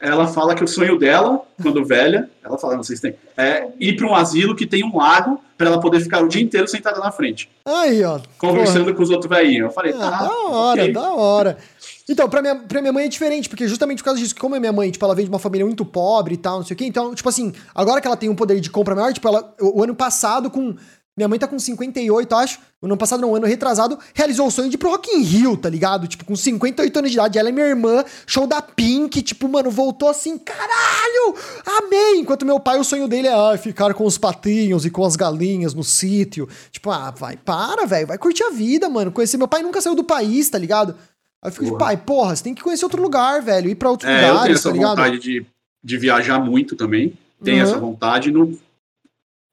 ela 0.00 0.26
fala 0.26 0.54
que 0.54 0.62
o 0.62 0.68
sonho 0.68 0.98
dela, 0.98 1.40
quando 1.62 1.84
velha, 1.84 2.28
ela 2.44 2.58
fala, 2.58 2.76
não 2.76 2.82
sei 2.82 2.96
se 2.96 3.02
tem, 3.02 3.14
é 3.36 3.68
ir 3.80 3.96
para 3.96 4.06
um 4.06 4.14
asilo 4.14 4.54
que 4.54 4.66
tem 4.66 4.84
um 4.84 4.96
lago 4.96 5.40
para 5.56 5.68
ela 5.68 5.80
poder 5.80 6.00
ficar 6.00 6.22
o 6.22 6.28
dia 6.28 6.42
inteiro 6.42 6.68
sentada 6.68 7.00
na 7.00 7.10
frente. 7.10 7.48
Aí, 7.64 8.04
ó. 8.04 8.20
Conversando 8.36 8.84
porra. 8.84 8.96
com 8.96 9.02
os 9.02 9.10
outros 9.10 9.28
velhinhos. 9.28 9.68
Eu 9.68 9.70
falei, 9.70 9.94
ah, 9.94 9.98
tá. 9.98 10.10
Da 10.10 10.34
hora, 10.48 10.82
okay. 10.82 10.92
da 10.92 11.12
hora. 11.14 11.58
Então, 12.08 12.28
pra 12.28 12.40
minha, 12.42 12.54
pra 12.54 12.80
minha 12.80 12.92
mãe 12.92 13.06
é 13.06 13.08
diferente, 13.08 13.48
porque 13.48 13.66
justamente 13.66 13.98
por 13.98 14.04
causa 14.04 14.20
disso, 14.20 14.36
como 14.36 14.54
é 14.54 14.60
minha 14.60 14.72
mãe, 14.72 14.90
tipo, 14.90 15.04
ela 15.04 15.14
vem 15.14 15.24
de 15.24 15.30
uma 15.30 15.38
família 15.38 15.64
muito 15.66 15.84
pobre 15.84 16.34
e 16.34 16.36
tal, 16.36 16.58
não 16.58 16.64
sei 16.64 16.74
o 16.74 16.78
quê, 16.78 16.84
então, 16.84 17.14
tipo 17.14 17.28
assim, 17.28 17.52
agora 17.74 18.00
que 18.00 18.06
ela 18.06 18.16
tem 18.16 18.28
um 18.28 18.34
poder 18.36 18.60
de 18.60 18.70
compra 18.70 18.94
maior, 18.94 19.12
tipo, 19.12 19.26
ela, 19.26 19.54
o, 19.60 19.80
o 19.80 19.82
ano 19.82 19.94
passado, 19.94 20.48
com 20.48 20.76
minha 21.16 21.28
mãe 21.28 21.38
tá 21.38 21.48
com 21.48 21.58
58, 21.58 22.34
acho. 22.34 22.58
No 22.82 22.88
ano 22.88 22.96
passado, 22.98 23.20
no 23.22 23.34
ano 23.34 23.46
retrasado, 23.46 23.98
realizou 24.12 24.46
o 24.48 24.50
sonho 24.50 24.68
de 24.68 24.74
ir 24.74 24.78
pro 24.78 24.90
Rock 24.90 25.10
in 25.10 25.22
Rio, 25.22 25.56
tá 25.56 25.70
ligado? 25.70 26.06
Tipo, 26.06 26.26
com 26.26 26.36
58 26.36 26.98
anos 26.98 27.10
de 27.10 27.16
idade. 27.16 27.38
Ela 27.38 27.48
é 27.48 27.52
minha 27.52 27.66
irmã, 27.66 28.04
show 28.26 28.46
da 28.46 28.60
Pink. 28.60 29.22
Tipo, 29.22 29.48
mano, 29.48 29.70
voltou 29.70 30.10
assim, 30.10 30.36
caralho! 30.36 31.34
Amei! 31.64 32.20
Enquanto 32.20 32.44
meu 32.44 32.60
pai, 32.60 32.78
o 32.78 32.84
sonho 32.84 33.08
dele 33.08 33.28
é 33.28 33.32
ah, 33.32 33.56
ficar 33.56 33.94
com 33.94 34.04
os 34.04 34.18
patinhos 34.18 34.84
e 34.84 34.90
com 34.90 35.06
as 35.06 35.16
galinhas 35.16 35.72
no 35.72 35.82
sítio. 35.82 36.46
Tipo, 36.70 36.90
ah, 36.90 37.10
vai, 37.10 37.38
para, 37.38 37.86
velho. 37.86 38.08
Vai 38.08 38.18
curtir 38.18 38.44
a 38.44 38.50
vida, 38.50 38.86
mano. 38.90 39.10
Conhecer. 39.10 39.38
Meu 39.38 39.48
pai 39.48 39.62
nunca 39.62 39.80
saiu 39.80 39.94
do 39.94 40.04
país, 40.04 40.50
tá 40.50 40.58
ligado? 40.58 40.94
Aí 41.42 41.48
eu 41.48 41.52
fico 41.52 41.64
de 41.64 41.78
pai, 41.78 41.96
porra, 41.96 42.36
você 42.36 42.44
tem 42.44 42.54
que 42.54 42.62
conhecer 42.62 42.84
outro 42.84 43.00
lugar, 43.00 43.40
velho. 43.40 43.70
Ir 43.70 43.74
pra 43.74 43.88
outros 43.88 44.10
é, 44.10 44.14
lugares, 44.14 44.36
eu 44.36 44.42
tenho 44.42 44.54
essa 44.54 44.68
tá 44.68 44.74
ligado? 44.74 44.96
vontade 44.96 45.18
de, 45.18 45.46
de 45.82 45.96
viajar 45.96 46.38
muito 46.38 46.76
também. 46.76 47.16
Tenho 47.42 47.64
uhum. 47.64 47.70
essa 47.70 47.78
vontade. 47.78 48.30
No, 48.30 48.58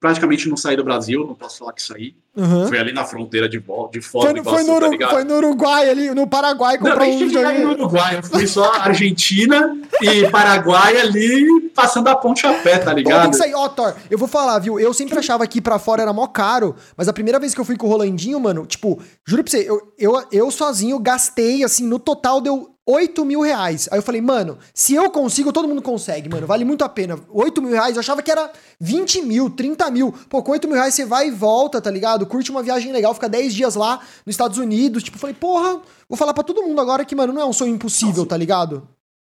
praticamente 0.03 0.49
não 0.49 0.57
saí 0.57 0.75
do 0.75 0.83
Brasil, 0.83 1.25
não 1.25 1.33
posso 1.33 1.59
falar 1.59 1.71
que 1.71 1.81
saí. 1.81 2.13
Uhum. 2.35 2.67
Foi 2.67 2.77
ali 2.77 2.91
na 2.91 3.05
fronteira 3.05 3.47
de, 3.47 3.57
de 3.57 4.01
fora 4.01 4.33
foi, 4.43 4.43
foi, 4.43 4.63
no, 4.63 4.97
tá 4.97 5.09
foi 5.09 5.23
no 5.23 5.35
Uruguai, 5.35 5.89
ali, 5.89 6.13
no 6.13 6.27
Paraguai, 6.27 6.77
não, 6.77 6.91
um 6.91 7.19
videogame. 7.19 7.63
no 7.63 7.71
Uruguai, 7.71 8.17
eu 8.17 8.23
fui 8.23 8.45
só 8.45 8.69
Argentina 8.83 9.77
e 10.01 10.29
Paraguai 10.29 10.99
ali, 10.99 11.69
passando 11.73 12.09
a 12.09 12.17
ponte 12.17 12.45
a 12.45 12.53
pé, 12.55 12.79
tá 12.79 12.91
ligado? 12.91 13.31
Tem 13.37 13.55
ó, 13.55 13.69
Thor, 13.69 13.95
eu 14.11 14.17
vou 14.17 14.27
falar, 14.27 14.59
viu? 14.59 14.77
Eu 14.77 14.93
sempre 14.93 15.17
achava 15.17 15.47
que 15.47 15.61
pra 15.61 15.79
fora 15.79 16.01
era 16.01 16.11
mó 16.11 16.27
caro, 16.27 16.75
mas 16.97 17.07
a 17.07 17.13
primeira 17.13 17.39
vez 17.39 17.55
que 17.55 17.61
eu 17.61 17.65
fui 17.65 17.77
com 17.77 17.87
o 17.87 17.89
Rolandinho, 17.89 18.41
mano, 18.41 18.65
tipo, 18.65 19.01
juro 19.25 19.41
pra 19.41 19.51
você, 19.51 19.69
eu, 19.69 19.93
eu, 19.97 20.21
eu 20.33 20.51
sozinho 20.51 20.99
gastei, 20.99 21.63
assim, 21.63 21.87
no 21.87 21.97
total 21.97 22.41
deu 22.41 22.72
8 22.85 23.25
mil 23.25 23.41
reais. 23.41 23.87
Aí 23.91 23.97
eu 23.97 24.03
falei, 24.03 24.21
mano, 24.21 24.57
se 24.73 24.93
eu 24.93 25.09
consigo, 25.09 25.53
todo 25.53 25.67
mundo 25.67 25.81
consegue, 25.81 26.29
mano. 26.29 26.45
Vale 26.45 26.65
muito 26.65 26.83
a 26.83 26.89
pena. 26.89 27.17
8 27.29 27.61
mil 27.61 27.71
reais, 27.71 27.95
eu 27.95 28.01
achava 28.01 28.21
que 28.21 28.31
era 28.31 28.51
20 28.79 29.21
mil, 29.21 29.49
30 29.49 29.89
mil. 29.89 30.13
Pô, 30.29 30.43
com 30.43 30.51
8 30.51 30.67
mil 30.67 30.75
reais 30.75 30.93
você 30.93 31.05
vai 31.05 31.27
e 31.27 31.31
volta, 31.31 31.79
tá 31.79 31.89
ligado? 31.89 32.25
Curte 32.25 32.51
uma 32.51 32.61
viagem 32.61 32.91
legal, 32.91 33.13
fica 33.13 33.29
10 33.29 33.53
dias 33.53 33.75
lá 33.75 33.99
nos 34.25 34.33
Estados 34.33 34.57
Unidos. 34.57 35.03
Tipo, 35.03 35.17
falei, 35.17 35.35
porra, 35.35 35.81
vou 36.09 36.17
falar 36.17 36.33
para 36.33 36.43
todo 36.43 36.61
mundo 36.61 36.79
agora 36.81 37.05
que, 37.05 37.15
mano, 37.15 37.31
não 37.31 37.41
é 37.41 37.45
um 37.45 37.53
sonho 37.53 37.73
impossível, 37.73 38.25
tá 38.25 38.35
ligado? 38.35 38.87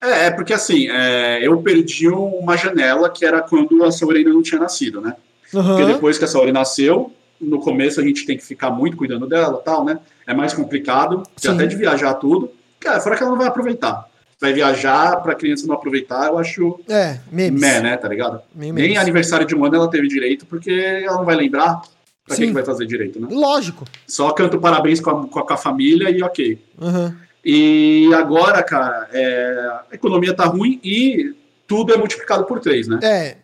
É, 0.02 0.26
é 0.26 0.30
porque 0.30 0.52
assim, 0.52 0.88
é, 0.90 1.46
eu 1.46 1.60
perdi 1.62 2.08
uma 2.08 2.56
janela 2.56 3.10
que 3.10 3.24
era 3.24 3.40
quando 3.40 3.82
a 3.82 3.90
Saori 3.90 4.18
ainda 4.18 4.32
não 4.32 4.42
tinha 4.42 4.60
nascido, 4.60 5.00
né? 5.00 5.16
Uhum. 5.52 5.64
Porque 5.64 5.84
depois 5.86 6.18
que 6.18 6.24
a 6.24 6.28
Saori 6.28 6.52
nasceu, 6.52 7.12
no 7.40 7.58
começo 7.60 8.00
a 8.00 8.04
gente 8.04 8.26
tem 8.26 8.36
que 8.36 8.44
ficar 8.44 8.70
muito 8.70 8.96
cuidando 8.96 9.26
dela 9.26 9.58
tal, 9.64 9.84
né? 9.84 9.98
É 10.26 10.34
mais 10.34 10.52
complicado, 10.52 11.22
até 11.46 11.66
de 11.66 11.76
viajar 11.76 12.14
tudo. 12.14 12.50
Cara, 12.80 13.00
fora 13.00 13.16
que 13.16 13.22
ela 13.22 13.32
não 13.32 13.38
vai 13.38 13.48
aproveitar. 13.48 14.08
Vai 14.40 14.52
viajar 14.52 15.16
pra 15.16 15.34
criança 15.34 15.66
não 15.66 15.74
aproveitar, 15.74 16.28
eu 16.28 16.38
acho. 16.38 16.80
É, 16.88 17.18
memes. 17.30 17.60
Meh, 17.60 17.80
né, 17.80 17.96
tá 17.96 18.08
ligado? 18.08 18.40
Memes. 18.54 18.82
Nem 18.82 18.96
aniversário 18.96 19.46
de 19.46 19.54
um 19.54 19.64
ano 19.64 19.74
ela 19.74 19.90
teve 19.90 20.06
direito, 20.06 20.46
porque 20.46 20.70
ela 20.70 21.16
não 21.16 21.24
vai 21.24 21.34
lembrar. 21.34 21.82
Pra 22.24 22.36
Sim. 22.36 22.48
que, 22.48 22.52
vai 22.52 22.64
fazer 22.64 22.86
direito, 22.86 23.18
né? 23.18 23.26
Lógico. 23.30 23.84
Só 24.06 24.30
canto 24.32 24.60
parabéns 24.60 25.00
com 25.00 25.10
a, 25.10 25.26
com 25.26 25.52
a 25.52 25.56
família 25.56 26.10
e 26.10 26.22
ok. 26.22 26.62
Uhum. 26.78 27.16
E 27.44 28.10
agora, 28.14 28.62
cara, 28.62 29.08
é, 29.12 29.82
a 29.90 29.94
economia 29.94 30.34
tá 30.34 30.44
ruim 30.44 30.78
e 30.84 31.34
tudo 31.66 31.94
é 31.94 31.96
multiplicado 31.96 32.44
por 32.44 32.60
três, 32.60 32.86
né? 32.86 32.98
É. 33.02 33.36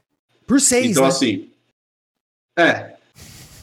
Por 0.47 0.61
seis. 0.61 0.90
Então, 0.90 1.05
né? 1.05 1.09
assim. 1.09 1.48
É. 2.59 2.94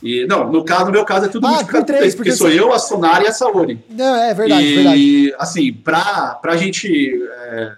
E, 0.02 0.26
não, 0.26 0.52
no 0.52 0.66
caso, 0.66 0.86
no 0.86 0.92
meu 0.92 1.06
caso 1.06 1.28
é 1.28 1.30
tudo 1.30 1.46
ah, 1.46 1.52
multiplicado 1.52 1.86
por 1.86 1.94
três, 1.94 2.16
porque, 2.16 2.32
porque 2.32 2.38
sou 2.38 2.50
eu, 2.50 2.74
a 2.74 2.80
Sonara 2.80 3.24
e 3.24 3.28
a 3.28 3.32
Saori. 3.32 3.80
Não, 3.90 4.16
é 4.16 4.34
verdade, 4.34 4.64
e, 4.64 4.76
verdade. 4.76 5.00
E, 5.00 5.36
assim, 5.38 5.74
pra, 5.74 6.36
pra 6.42 6.58
gente. 6.58 7.22
É, 7.24 7.76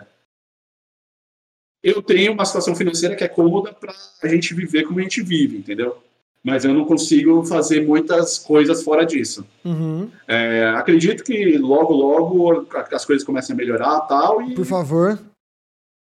eu 1.83 2.01
tenho 2.01 2.31
uma 2.31 2.45
situação 2.45 2.75
financeira 2.75 3.15
que 3.15 3.23
é 3.23 3.27
cômoda 3.27 3.73
pra 3.73 3.93
a 4.23 4.27
gente 4.27 4.53
viver 4.53 4.83
como 4.83 4.99
a 4.99 5.03
gente 5.03 5.21
vive, 5.21 5.57
entendeu? 5.57 5.97
Mas 6.41 6.63
eu 6.65 6.73
não 6.73 6.85
consigo 6.85 7.43
fazer 7.45 7.85
muitas 7.85 8.37
coisas 8.37 8.83
fora 8.83 9.05
disso. 9.05 9.45
Uhum. 9.63 10.09
É, 10.27 10.73
acredito 10.75 11.23
que 11.23 11.57
logo, 11.57 11.93
logo 11.93 12.67
as 12.91 13.05
coisas 13.05 13.25
comecem 13.25 13.53
a 13.53 13.57
melhorar 13.57 14.01
tal, 14.01 14.41
e 14.41 14.55
Por 14.55 14.65
favor. 14.65 15.19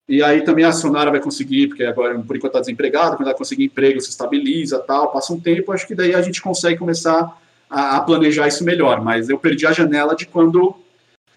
E 0.07 0.23
aí 0.23 0.41
também 0.41 0.63
a 0.63 0.71
Sonara 0.71 1.11
vai 1.11 1.19
conseguir, 1.19 1.67
porque 1.67 1.84
agora 1.84 2.17
por 2.19 2.35
enquanto 2.35 2.51
está 2.51 2.59
desempregado, 2.61 3.17
quando 3.17 3.27
ela 3.27 3.38
conseguir 3.38 3.65
emprego, 3.65 3.99
se 3.99 4.09
estabiliza 4.09 4.79
tal, 4.79 5.11
passa 5.11 5.34
um 5.34 5.39
tempo, 5.39 5.71
acho 5.71 5.85
que 5.85 5.93
daí 5.93 6.15
a 6.15 6.21
gente 6.21 6.41
consegue 6.41 6.77
começar 6.77 7.38
a, 7.69 7.97
a 7.97 8.01
planejar 8.01 8.47
isso 8.47 8.63
melhor. 8.63 9.01
Mas 9.01 9.27
eu 9.29 9.38
perdi 9.38 9.67
a 9.67 9.73
janela 9.73 10.15
de 10.15 10.25
quando 10.25 10.75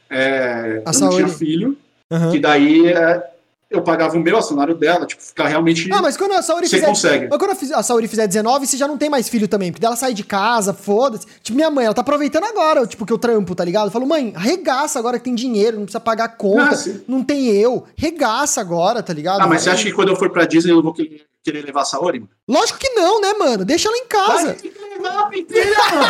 é, 0.09 0.83
eu 0.87 1.01
não 1.01 1.11
tinha 1.11 1.29
filho, 1.29 1.77
uhum. 2.11 2.31
que 2.31 2.39
daí 2.39 2.87
é, 2.87 3.31
eu 3.71 3.83
pagava 3.83 4.17
o 4.17 4.21
meu, 4.21 4.37
o 4.37 4.43
salário 4.43 4.75
dela, 4.75 5.07
tipo, 5.07 5.23
ficar 5.23 5.47
realmente. 5.47 5.89
Ah, 5.93 6.03
mas 6.03 6.17
quando 6.17 6.33
a 6.33 6.43
Saori 6.43 6.67
você 6.67 6.77
fizer. 6.77 6.89
consegue. 6.89 7.29
Mas 7.31 7.39
quando 7.39 7.75
a 7.75 7.83
Saori 7.85 8.09
fizer 8.09 8.27
19, 8.27 8.67
você 8.67 8.77
já 8.77 8.89
não 8.89 8.99
tem 8.99 9.09
mais 9.09 9.29
filho 9.29 9.47
também. 9.47 9.71
Porque 9.71 9.87
ela 9.87 9.95
sai 9.95 10.13
de 10.13 10.25
casa, 10.25 10.75
foda-se. 10.75 11.25
Tipo, 11.41 11.55
minha 11.55 11.71
mãe, 11.71 11.85
ela 11.85 11.95
tá 11.95 12.01
aproveitando 12.01 12.45
agora, 12.45 12.85
tipo, 12.85 13.07
que 13.07 13.13
eu 13.13 13.19
trampo, 13.19 13.55
tá 13.55 13.65
ligado? 13.65 13.87
Eu 13.87 13.93
falo, 13.93 14.07
mãe, 14.07 14.33
regaça 14.37 14.99
agora 14.99 15.19
que 15.19 15.25
tem 15.25 15.35
dinheiro, 15.37 15.77
não 15.77 15.85
precisa 15.85 16.01
pagar 16.01 16.37
conta, 16.37 16.75
ah, 16.75 17.01
não 17.07 17.23
tem 17.23 17.47
eu. 17.47 17.85
Regaça 17.97 18.61
agora, 18.61 19.03
tá 19.03 19.13
ligado? 19.13 19.41
Ah, 19.41 19.47
mas 19.47 19.63
você 19.63 19.71
acha 19.71 19.85
que 19.85 19.93
quando 19.93 20.09
eu 20.09 20.17
for 20.17 20.31
pra 20.31 20.45
Disney 20.45 20.73
eu 20.73 20.83
vou 20.83 20.93
querer 20.93 21.30
levar 21.47 21.83
a 21.83 21.85
Saori? 21.85 22.23
Lógico 22.47 22.79
que 22.79 22.91
não, 22.91 23.21
né, 23.21 23.33
mano? 23.33 23.65
Deixa 23.65 23.89
ela 23.89 23.97
em 23.97 24.07
casa. 24.07 24.47
Vai, 24.47 24.55
tem 24.55 24.71
que 24.71 24.79
levar 24.79 25.31
a 25.31 25.37
inteira, 25.37 25.77
mano. 25.91 26.07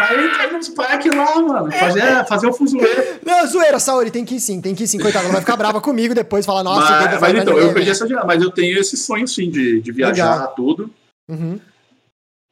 Aí 0.00 0.26
entrar 0.26 0.52
nos 0.52 0.68
parques 0.68 1.14
lá, 1.14 1.40
mano. 1.40 1.72
Fazer, 1.72 2.26
fazer 2.26 2.46
o 2.46 2.52
fuzuê. 2.52 3.18
Não, 3.24 3.46
zoeira, 3.46 3.78
Saori, 3.78 4.10
tem 4.10 4.24
que 4.24 4.36
ir 4.36 4.40
sim, 4.40 4.60
tem 4.60 4.74
que 4.74 4.84
ir 4.84 4.86
sim. 4.86 4.98
Coitada, 4.98 5.24
ela 5.24 5.32
vai 5.32 5.40
ficar 5.40 5.56
brava 5.56 5.80
comigo 5.80 6.14
depois, 6.14 6.46
falar, 6.46 6.62
nossa, 6.62 6.90
mas, 6.90 7.20
mas 7.20 7.34
então, 7.34 7.58
eu 7.58 7.72
perdi 7.72 7.90
essa 7.90 8.06
mas 8.24 8.42
eu 8.42 8.50
tenho 8.50 8.78
esse 8.78 8.96
sonho 8.96 9.26
sim 9.26 9.50
de, 9.50 9.80
de 9.80 9.92
viajar 9.92 10.34
Legal. 10.34 10.54
tudo. 10.54 10.90
Uhum. 11.28 11.58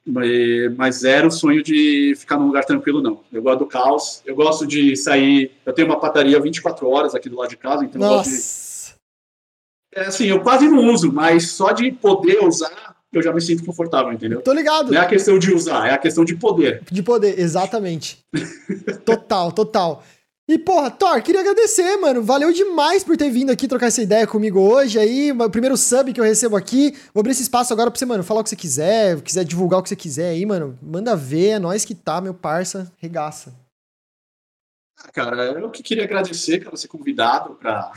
Mas, 0.05 0.77
mas 0.77 0.97
zero 0.97 1.31
sonho 1.31 1.63
de 1.63 2.15
ficar 2.17 2.37
num 2.37 2.47
lugar 2.47 2.65
tranquilo, 2.65 3.01
não. 3.01 3.21
Eu 3.33 3.41
gosto 3.41 3.61
do 3.61 3.67
caos. 3.67 4.21
Eu 4.27 4.35
gosto 4.35 4.67
de 4.67 4.97
sair. 4.97 5.53
Eu 5.65 5.73
tenho 5.73 5.87
uma 5.87 6.01
padaria 6.01 6.41
24 6.41 6.89
horas 6.89 7.15
aqui 7.15 7.29
do 7.29 7.37
lado 7.37 7.51
de 7.51 7.57
casa, 7.57 7.85
então 7.85 8.01
Nossa. 8.01 8.13
eu 8.13 8.17
gosto 8.19 8.31
de. 8.31 8.72
É 9.95 10.07
assim, 10.07 10.27
eu 10.27 10.41
quase 10.41 10.69
não 10.69 10.93
uso, 10.93 11.13
mas 11.13 11.51
só 11.51 11.73
de 11.73 11.93
poder 11.93 12.43
usar, 12.43 12.97
eu 13.13 13.23
já 13.23 13.33
me 13.33 13.41
sinto 13.41 13.65
confortável, 13.65 14.13
entendeu? 14.13 14.41
Tô 14.41 14.53
ligado. 14.53 14.91
Não 14.91 15.01
é 15.01 15.05
a 15.05 15.09
questão 15.09 15.39
de 15.39 15.53
usar, 15.53 15.87
é 15.87 15.93
a 15.93 15.99
questão 15.99 16.25
de 16.25 16.35
poder. 16.35 16.83
De 16.91 17.03
poder, 17.03 17.39
exatamente. 17.39 18.19
total, 19.05 19.53
total. 19.53 20.03
E, 20.49 20.59
porra, 20.59 20.91
Thor, 20.91 21.23
queria 21.23 21.41
agradecer, 21.41 21.97
mano. 21.99 22.23
Valeu 22.23 22.53
demais 22.53 23.05
por 23.05 23.17
ter 23.17 23.31
vindo 23.31 23.51
aqui 23.51 23.69
trocar 23.69 23.87
essa 23.87 24.03
ideia 24.03 24.27
comigo 24.27 24.61
hoje. 24.61 24.99
Aí, 24.99 25.31
o 25.31 25.51
primeiro 25.51 25.77
sub 25.77 26.13
que 26.13 26.21
eu 26.21 26.25
recebo 26.25 26.57
aqui. 26.57 26.97
Vou 27.15 27.21
abrir 27.21 27.33
esse 27.33 27.43
espaço 27.43 27.73
agora 27.73 27.91
pra 27.91 27.99
você, 27.99 28.05
mano, 28.05 28.25
falar 28.25 28.41
o 28.41 28.43
que 28.43 28.51
você 28.51 28.57
quiser, 28.57 29.21
quiser 29.21 29.45
divulgar 29.45 29.79
o 29.79 29.83
que 29.83 29.89
você 29.89 29.97
quiser 29.97 30.31
aí, 30.31 30.45
mano. 30.45 30.77
Manda 30.83 31.15
ver, 31.15 31.51
é 31.51 31.59
nós 31.59 31.85
que 31.85 31.95
tá, 31.95 32.21
meu 32.21 32.35
parça. 32.35 32.91
Regaça. 32.99 33.55
Ah, 34.99 35.11
cara, 35.13 35.45
eu 35.45 35.71
que 35.71 35.83
queria 35.83 36.05
agradecer 36.05 36.63
por 36.65 36.77
ser 36.77 36.89
convidado 36.89 37.55
pra 37.55 37.93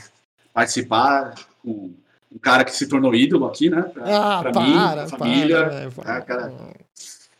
participar 0.54 1.34
com 1.66 1.94
um 2.32 2.38
cara 2.40 2.64
que 2.64 2.72
se 2.72 2.88
tornou 2.88 3.16
ídolo 3.16 3.46
aqui, 3.46 3.70
né? 3.70 3.82
Pra, 3.82 4.04
ah, 4.06 4.42
pra 4.42 4.52
para, 4.52 4.62
mim, 4.62 4.74
pra 4.74 5.08
família. 5.08 5.66
Para, 5.66 5.92
para, 5.92 6.18
ah, 6.18 6.22
cara, 6.22 6.54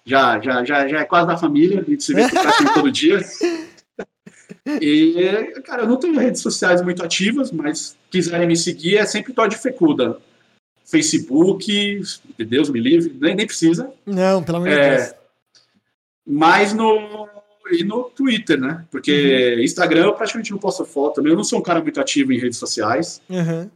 já, 0.06 0.40
já, 0.40 0.64
já, 0.64 0.88
já 0.88 1.00
é 1.00 1.06
quase 1.06 1.28
da 1.28 1.38
família, 1.38 1.82
a 1.82 1.84
gente 1.84 2.04
se 2.04 2.14
vê 2.14 2.24
aqui 2.24 2.74
todo 2.74 2.92
dia. 2.92 3.20
E, 4.82 5.54
cara, 5.64 5.84
eu 5.84 5.88
não 5.88 5.98
tenho 5.98 6.18
redes 6.18 6.42
sociais 6.42 6.82
muito 6.82 7.04
ativas, 7.04 7.52
mas 7.52 7.96
quiserem 8.10 8.48
me 8.48 8.56
seguir, 8.56 8.98
é 8.98 9.06
sempre 9.06 9.34
Todd 9.34 9.56
Fecuda. 9.56 10.18
Facebook, 10.84 12.02
Deus 12.38 12.70
me 12.70 12.80
livre, 12.80 13.16
nem, 13.20 13.36
nem 13.36 13.46
precisa. 13.46 13.92
Não, 14.06 14.44
pelo 14.44 14.58
amor 14.58 14.70
de 14.70 14.76
é, 14.76 14.98
Deus. 14.98 15.14
Mas 16.28 16.74
no, 16.74 17.28
e 17.72 17.84
no 17.84 18.04
Twitter, 18.04 18.60
né? 18.60 18.86
Porque 18.92 19.56
uhum. 19.58 19.64
Instagram 19.64 20.04
eu 20.06 20.14
praticamente 20.14 20.52
não 20.52 20.60
posto 20.60 20.86
foto 20.86 21.16
também. 21.16 21.32
Eu 21.32 21.38
não 21.38 21.44
sou 21.44 21.60
um 21.60 21.64
cara 21.64 21.82
muito 21.82 22.00
ativo 22.00 22.32
em 22.32 22.40
redes 22.40 22.60
sociais. 22.60 23.22
Uhum. 23.30 23.70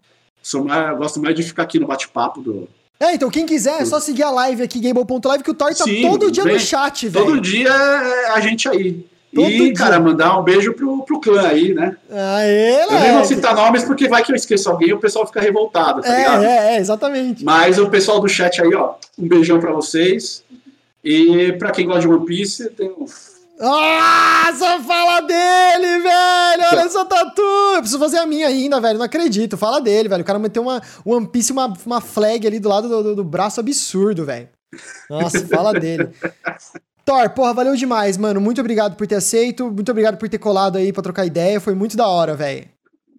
Sou 0.49 0.63
mais, 0.63 0.97
gosto 0.97 1.21
mais 1.21 1.35
de 1.35 1.43
ficar 1.43 1.61
aqui 1.61 1.77
no 1.77 1.85
bate-papo 1.85 2.41
do. 2.41 2.67
É, 2.99 3.13
então 3.13 3.30
quem 3.30 3.45
quiser 3.45 3.84
é 3.84 3.85
só 3.85 3.99
seguir 3.99 4.23
a 4.23 4.31
live 4.31 4.63
aqui, 4.63 4.80
Gable.live, 4.80 5.43
que 5.43 5.51
o 5.51 5.53
Thor 5.53 5.76
tá 5.76 5.84
Sim, 5.84 6.01
todo 6.01 6.31
dia 6.31 6.43
bem, 6.43 6.53
no 6.53 6.59
chat, 6.59 7.07
velho. 7.07 7.23
Todo 7.23 7.39
dia 7.39 7.69
é 7.69 8.31
a 8.31 8.39
gente 8.39 8.67
aí. 8.67 9.05
Todo 9.34 9.47
e, 9.47 9.57
dia. 9.57 9.73
cara, 9.76 9.99
mandar 9.99 10.39
um 10.39 10.43
beijo 10.43 10.73
pro, 10.73 11.03
pro 11.03 11.19
clã 11.19 11.47
aí, 11.47 11.71
né? 11.76 11.95
Aê, 12.09 12.81
Eu 12.81 12.99
nem 12.99 13.13
vou 13.13 13.26
citar 13.26 13.53
nomes 13.53 13.84
porque 13.84 14.07
vai 14.07 14.23
que 14.23 14.31
eu 14.31 14.35
esqueço 14.35 14.67
alguém 14.71 14.89
e 14.89 14.93
o 14.93 14.97
pessoal 14.97 15.27
fica 15.27 15.39
revoltado, 15.39 16.01
tá 16.01 16.11
é, 16.11 16.17
ligado? 16.17 16.43
É, 16.43 16.76
é, 16.76 16.77
exatamente. 16.80 17.45
Mas 17.45 17.77
o 17.77 17.88
pessoal 17.88 18.19
do 18.19 18.27
chat 18.27 18.59
aí, 18.59 18.73
ó, 18.73 18.95
um 19.19 19.27
beijão 19.27 19.59
pra 19.59 19.71
vocês. 19.71 20.43
E 21.03 21.53
pra 21.59 21.69
quem 21.69 21.85
gosta 21.85 22.01
de 22.01 22.07
One 22.07 22.26
Piece, 22.26 22.71
tem 22.71 22.89
um. 22.89 23.05
Ah, 23.61 24.52
só 24.57 24.80
fala 24.81 25.19
dele, 25.22 25.99
velho! 25.99 26.64
Olha 26.72 26.81
essa 26.86 27.03
tatu! 27.03 27.41
Eu 27.41 27.80
preciso 27.80 27.99
fazer 27.99 28.18
a 28.18 28.26
minha 28.26 28.48
ainda, 28.48 28.80
velho. 28.80 28.98
Não 28.98 29.06
acredito. 29.06 29.57
Fala 29.57 29.81
dele, 29.81 30.07
velho. 30.07 30.22
O 30.22 30.26
cara 30.26 30.40
meteu 30.40 30.61
uma 30.61 30.81
One 31.03 31.27
Piece, 31.27 31.52
uma, 31.52 31.73
uma 31.86 31.99
flag 31.99 32.48
ali 32.48 32.60
do 32.60 32.69
lado 32.69 32.88
do, 32.88 33.03
do, 33.03 33.15
do 33.18 33.23
braço 33.23 33.60
absurdo, 33.60 34.23
velho. 34.23 34.48
Nossa, 35.10 35.45
fala 35.48 35.73
dele. 35.73 36.10
Thor, 37.03 37.30
porra, 37.31 37.53
valeu 37.53 37.76
demais, 37.76 38.18
mano. 38.18 38.40
Muito 38.40 38.61
obrigado 38.61 38.95
por 38.95 39.07
ter 39.07 39.15
aceito. 39.15 39.69
Muito 39.69 39.91
obrigado 39.91 40.18
por 40.18 40.30
ter 40.30 40.38
colado 40.38 40.77
aí 40.77 40.94
pra 40.94 41.03
trocar 41.03 41.26
ideia. 41.26 41.60
Foi 41.60 41.73
muito 41.73 41.98
da 41.98 42.07
hora, 42.07 42.36
velho. 42.36 42.68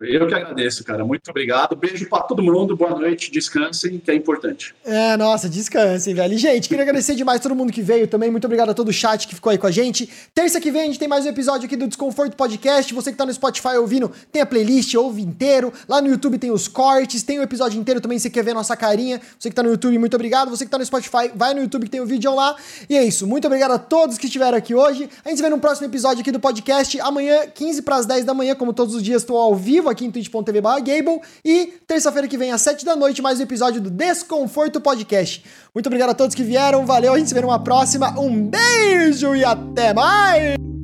Eu 0.01 0.27
que 0.27 0.33
agradeço, 0.33 0.83
cara. 0.83 1.05
Muito 1.05 1.31
obrigado. 1.31 1.77
Beijo 1.77 2.09
para 2.09 2.23
todo 2.23 2.43
mundo. 2.43 2.75
Boa 2.75 2.99
noite. 2.99 3.31
Descansem, 3.31 3.99
que 3.99 4.11
é 4.11 4.15
importante. 4.15 4.75
É, 4.83 5.15
nossa, 5.19 5.47
descansem, 5.47 6.15
velho. 6.15 6.33
E, 6.33 6.39
gente, 6.39 6.71
queria 6.71 6.85
agradecer 6.85 7.15
demais 7.15 7.39
todo 7.39 7.55
mundo 7.55 7.71
que 7.71 7.83
veio 7.83 8.09
também. 8.09 8.31
Muito 8.31 8.47
obrigado 8.47 8.71
a 8.71 8.75
todo 8.75 8.89
o 8.89 8.93
chat 8.95 9.29
que 9.29 9.35
ficou 9.35 9.51
aí 9.51 9.59
com 9.59 9.67
a 9.67 9.71
gente. 9.71 10.09
Terça 10.35 10.59
que 10.59 10.71
vem 10.71 10.83
a 10.83 10.85
gente 10.87 10.99
tem 10.99 11.07
mais 11.07 11.27
um 11.27 11.29
episódio 11.29 11.67
aqui 11.67 11.77
do 11.77 11.87
Desconforto 11.87 12.35
Podcast. 12.35 12.95
Você 12.95 13.13
que 13.13 13.19
tá 13.19 13.27
no 13.27 13.35
Spotify 13.35 13.77
ouvindo, 13.77 14.11
tem 14.33 14.41
a 14.41 14.47
playlist, 14.47 14.95
ouve 14.95 15.21
inteiro. 15.21 15.71
Lá 15.87 16.01
no 16.01 16.09
YouTube 16.09 16.39
tem 16.39 16.51
os 16.51 16.67
cortes, 16.67 17.23
tem 17.23 17.39
o 17.39 17.43
episódio 17.43 17.79
inteiro 17.79 18.01
também. 18.01 18.19
Você 18.19 18.31
quer 18.31 18.43
ver 18.43 18.55
nossa 18.55 18.75
carinha. 18.75 19.21
Você 19.39 19.51
que 19.51 19.55
tá 19.55 19.63
no 19.63 19.69
YouTube, 19.69 19.99
muito 19.99 20.15
obrigado. 20.15 20.49
Você 20.49 20.65
que 20.65 20.71
tá 20.71 20.79
no 20.79 20.85
Spotify, 20.85 21.31
vai 21.35 21.53
no 21.53 21.61
YouTube 21.61 21.85
que 21.85 21.91
tem 21.91 22.01
o 22.01 22.07
vídeo 22.07 22.35
lá. 22.35 22.57
E 22.89 22.97
é 22.97 23.05
isso. 23.05 23.27
Muito 23.27 23.47
obrigado 23.47 23.73
a 23.73 23.79
todos 23.79 24.17
que 24.17 24.25
estiveram 24.25 24.57
aqui 24.57 24.75
hoje. 24.75 25.11
A 25.23 25.29
gente 25.29 25.37
se 25.37 25.43
vê 25.43 25.51
no 25.51 25.59
próximo 25.59 25.87
episódio 25.87 26.23
aqui 26.23 26.33
do 26.33 26.41
podcast. 26.41 26.99
Amanhã, 27.03 27.47
15 27.55 27.83
para 27.83 27.97
as 27.97 28.07
10 28.07 28.25
da 28.25 28.33
manhã, 28.33 28.55
como 28.55 28.73
todos 28.73 28.95
os 28.95 29.03
dias, 29.03 29.21
estou 29.21 29.37
ao 29.37 29.55
vivo 29.55 29.90
aqui 29.91 30.05
em 30.05 30.11
twitch.tv 30.11 30.61
Gable. 30.61 31.21
E 31.45 31.75
terça-feira 31.87 32.27
que 32.27 32.39
vem, 32.39 32.53
às 32.53 32.63
7 32.63 32.85
da 32.85 32.97
noite, 32.97 33.21
mais 33.21 33.39
um 33.39 33.43
episódio 33.43 33.81
do 33.81 33.91
Desconforto 33.91 34.81
Podcast. 34.81 35.45
Muito 35.75 35.87
obrigado 35.87 36.11
a 36.11 36.15
todos 36.15 36.35
que 36.35 36.43
vieram, 36.43 36.87
valeu, 36.87 37.13
a 37.13 37.19
gente 37.19 37.29
se 37.29 37.35
vê 37.35 37.41
numa 37.41 37.63
próxima. 37.63 38.19
Um 38.19 38.49
beijo 38.49 39.35
e 39.35 39.45
até 39.45 39.93
mais! 39.93 40.80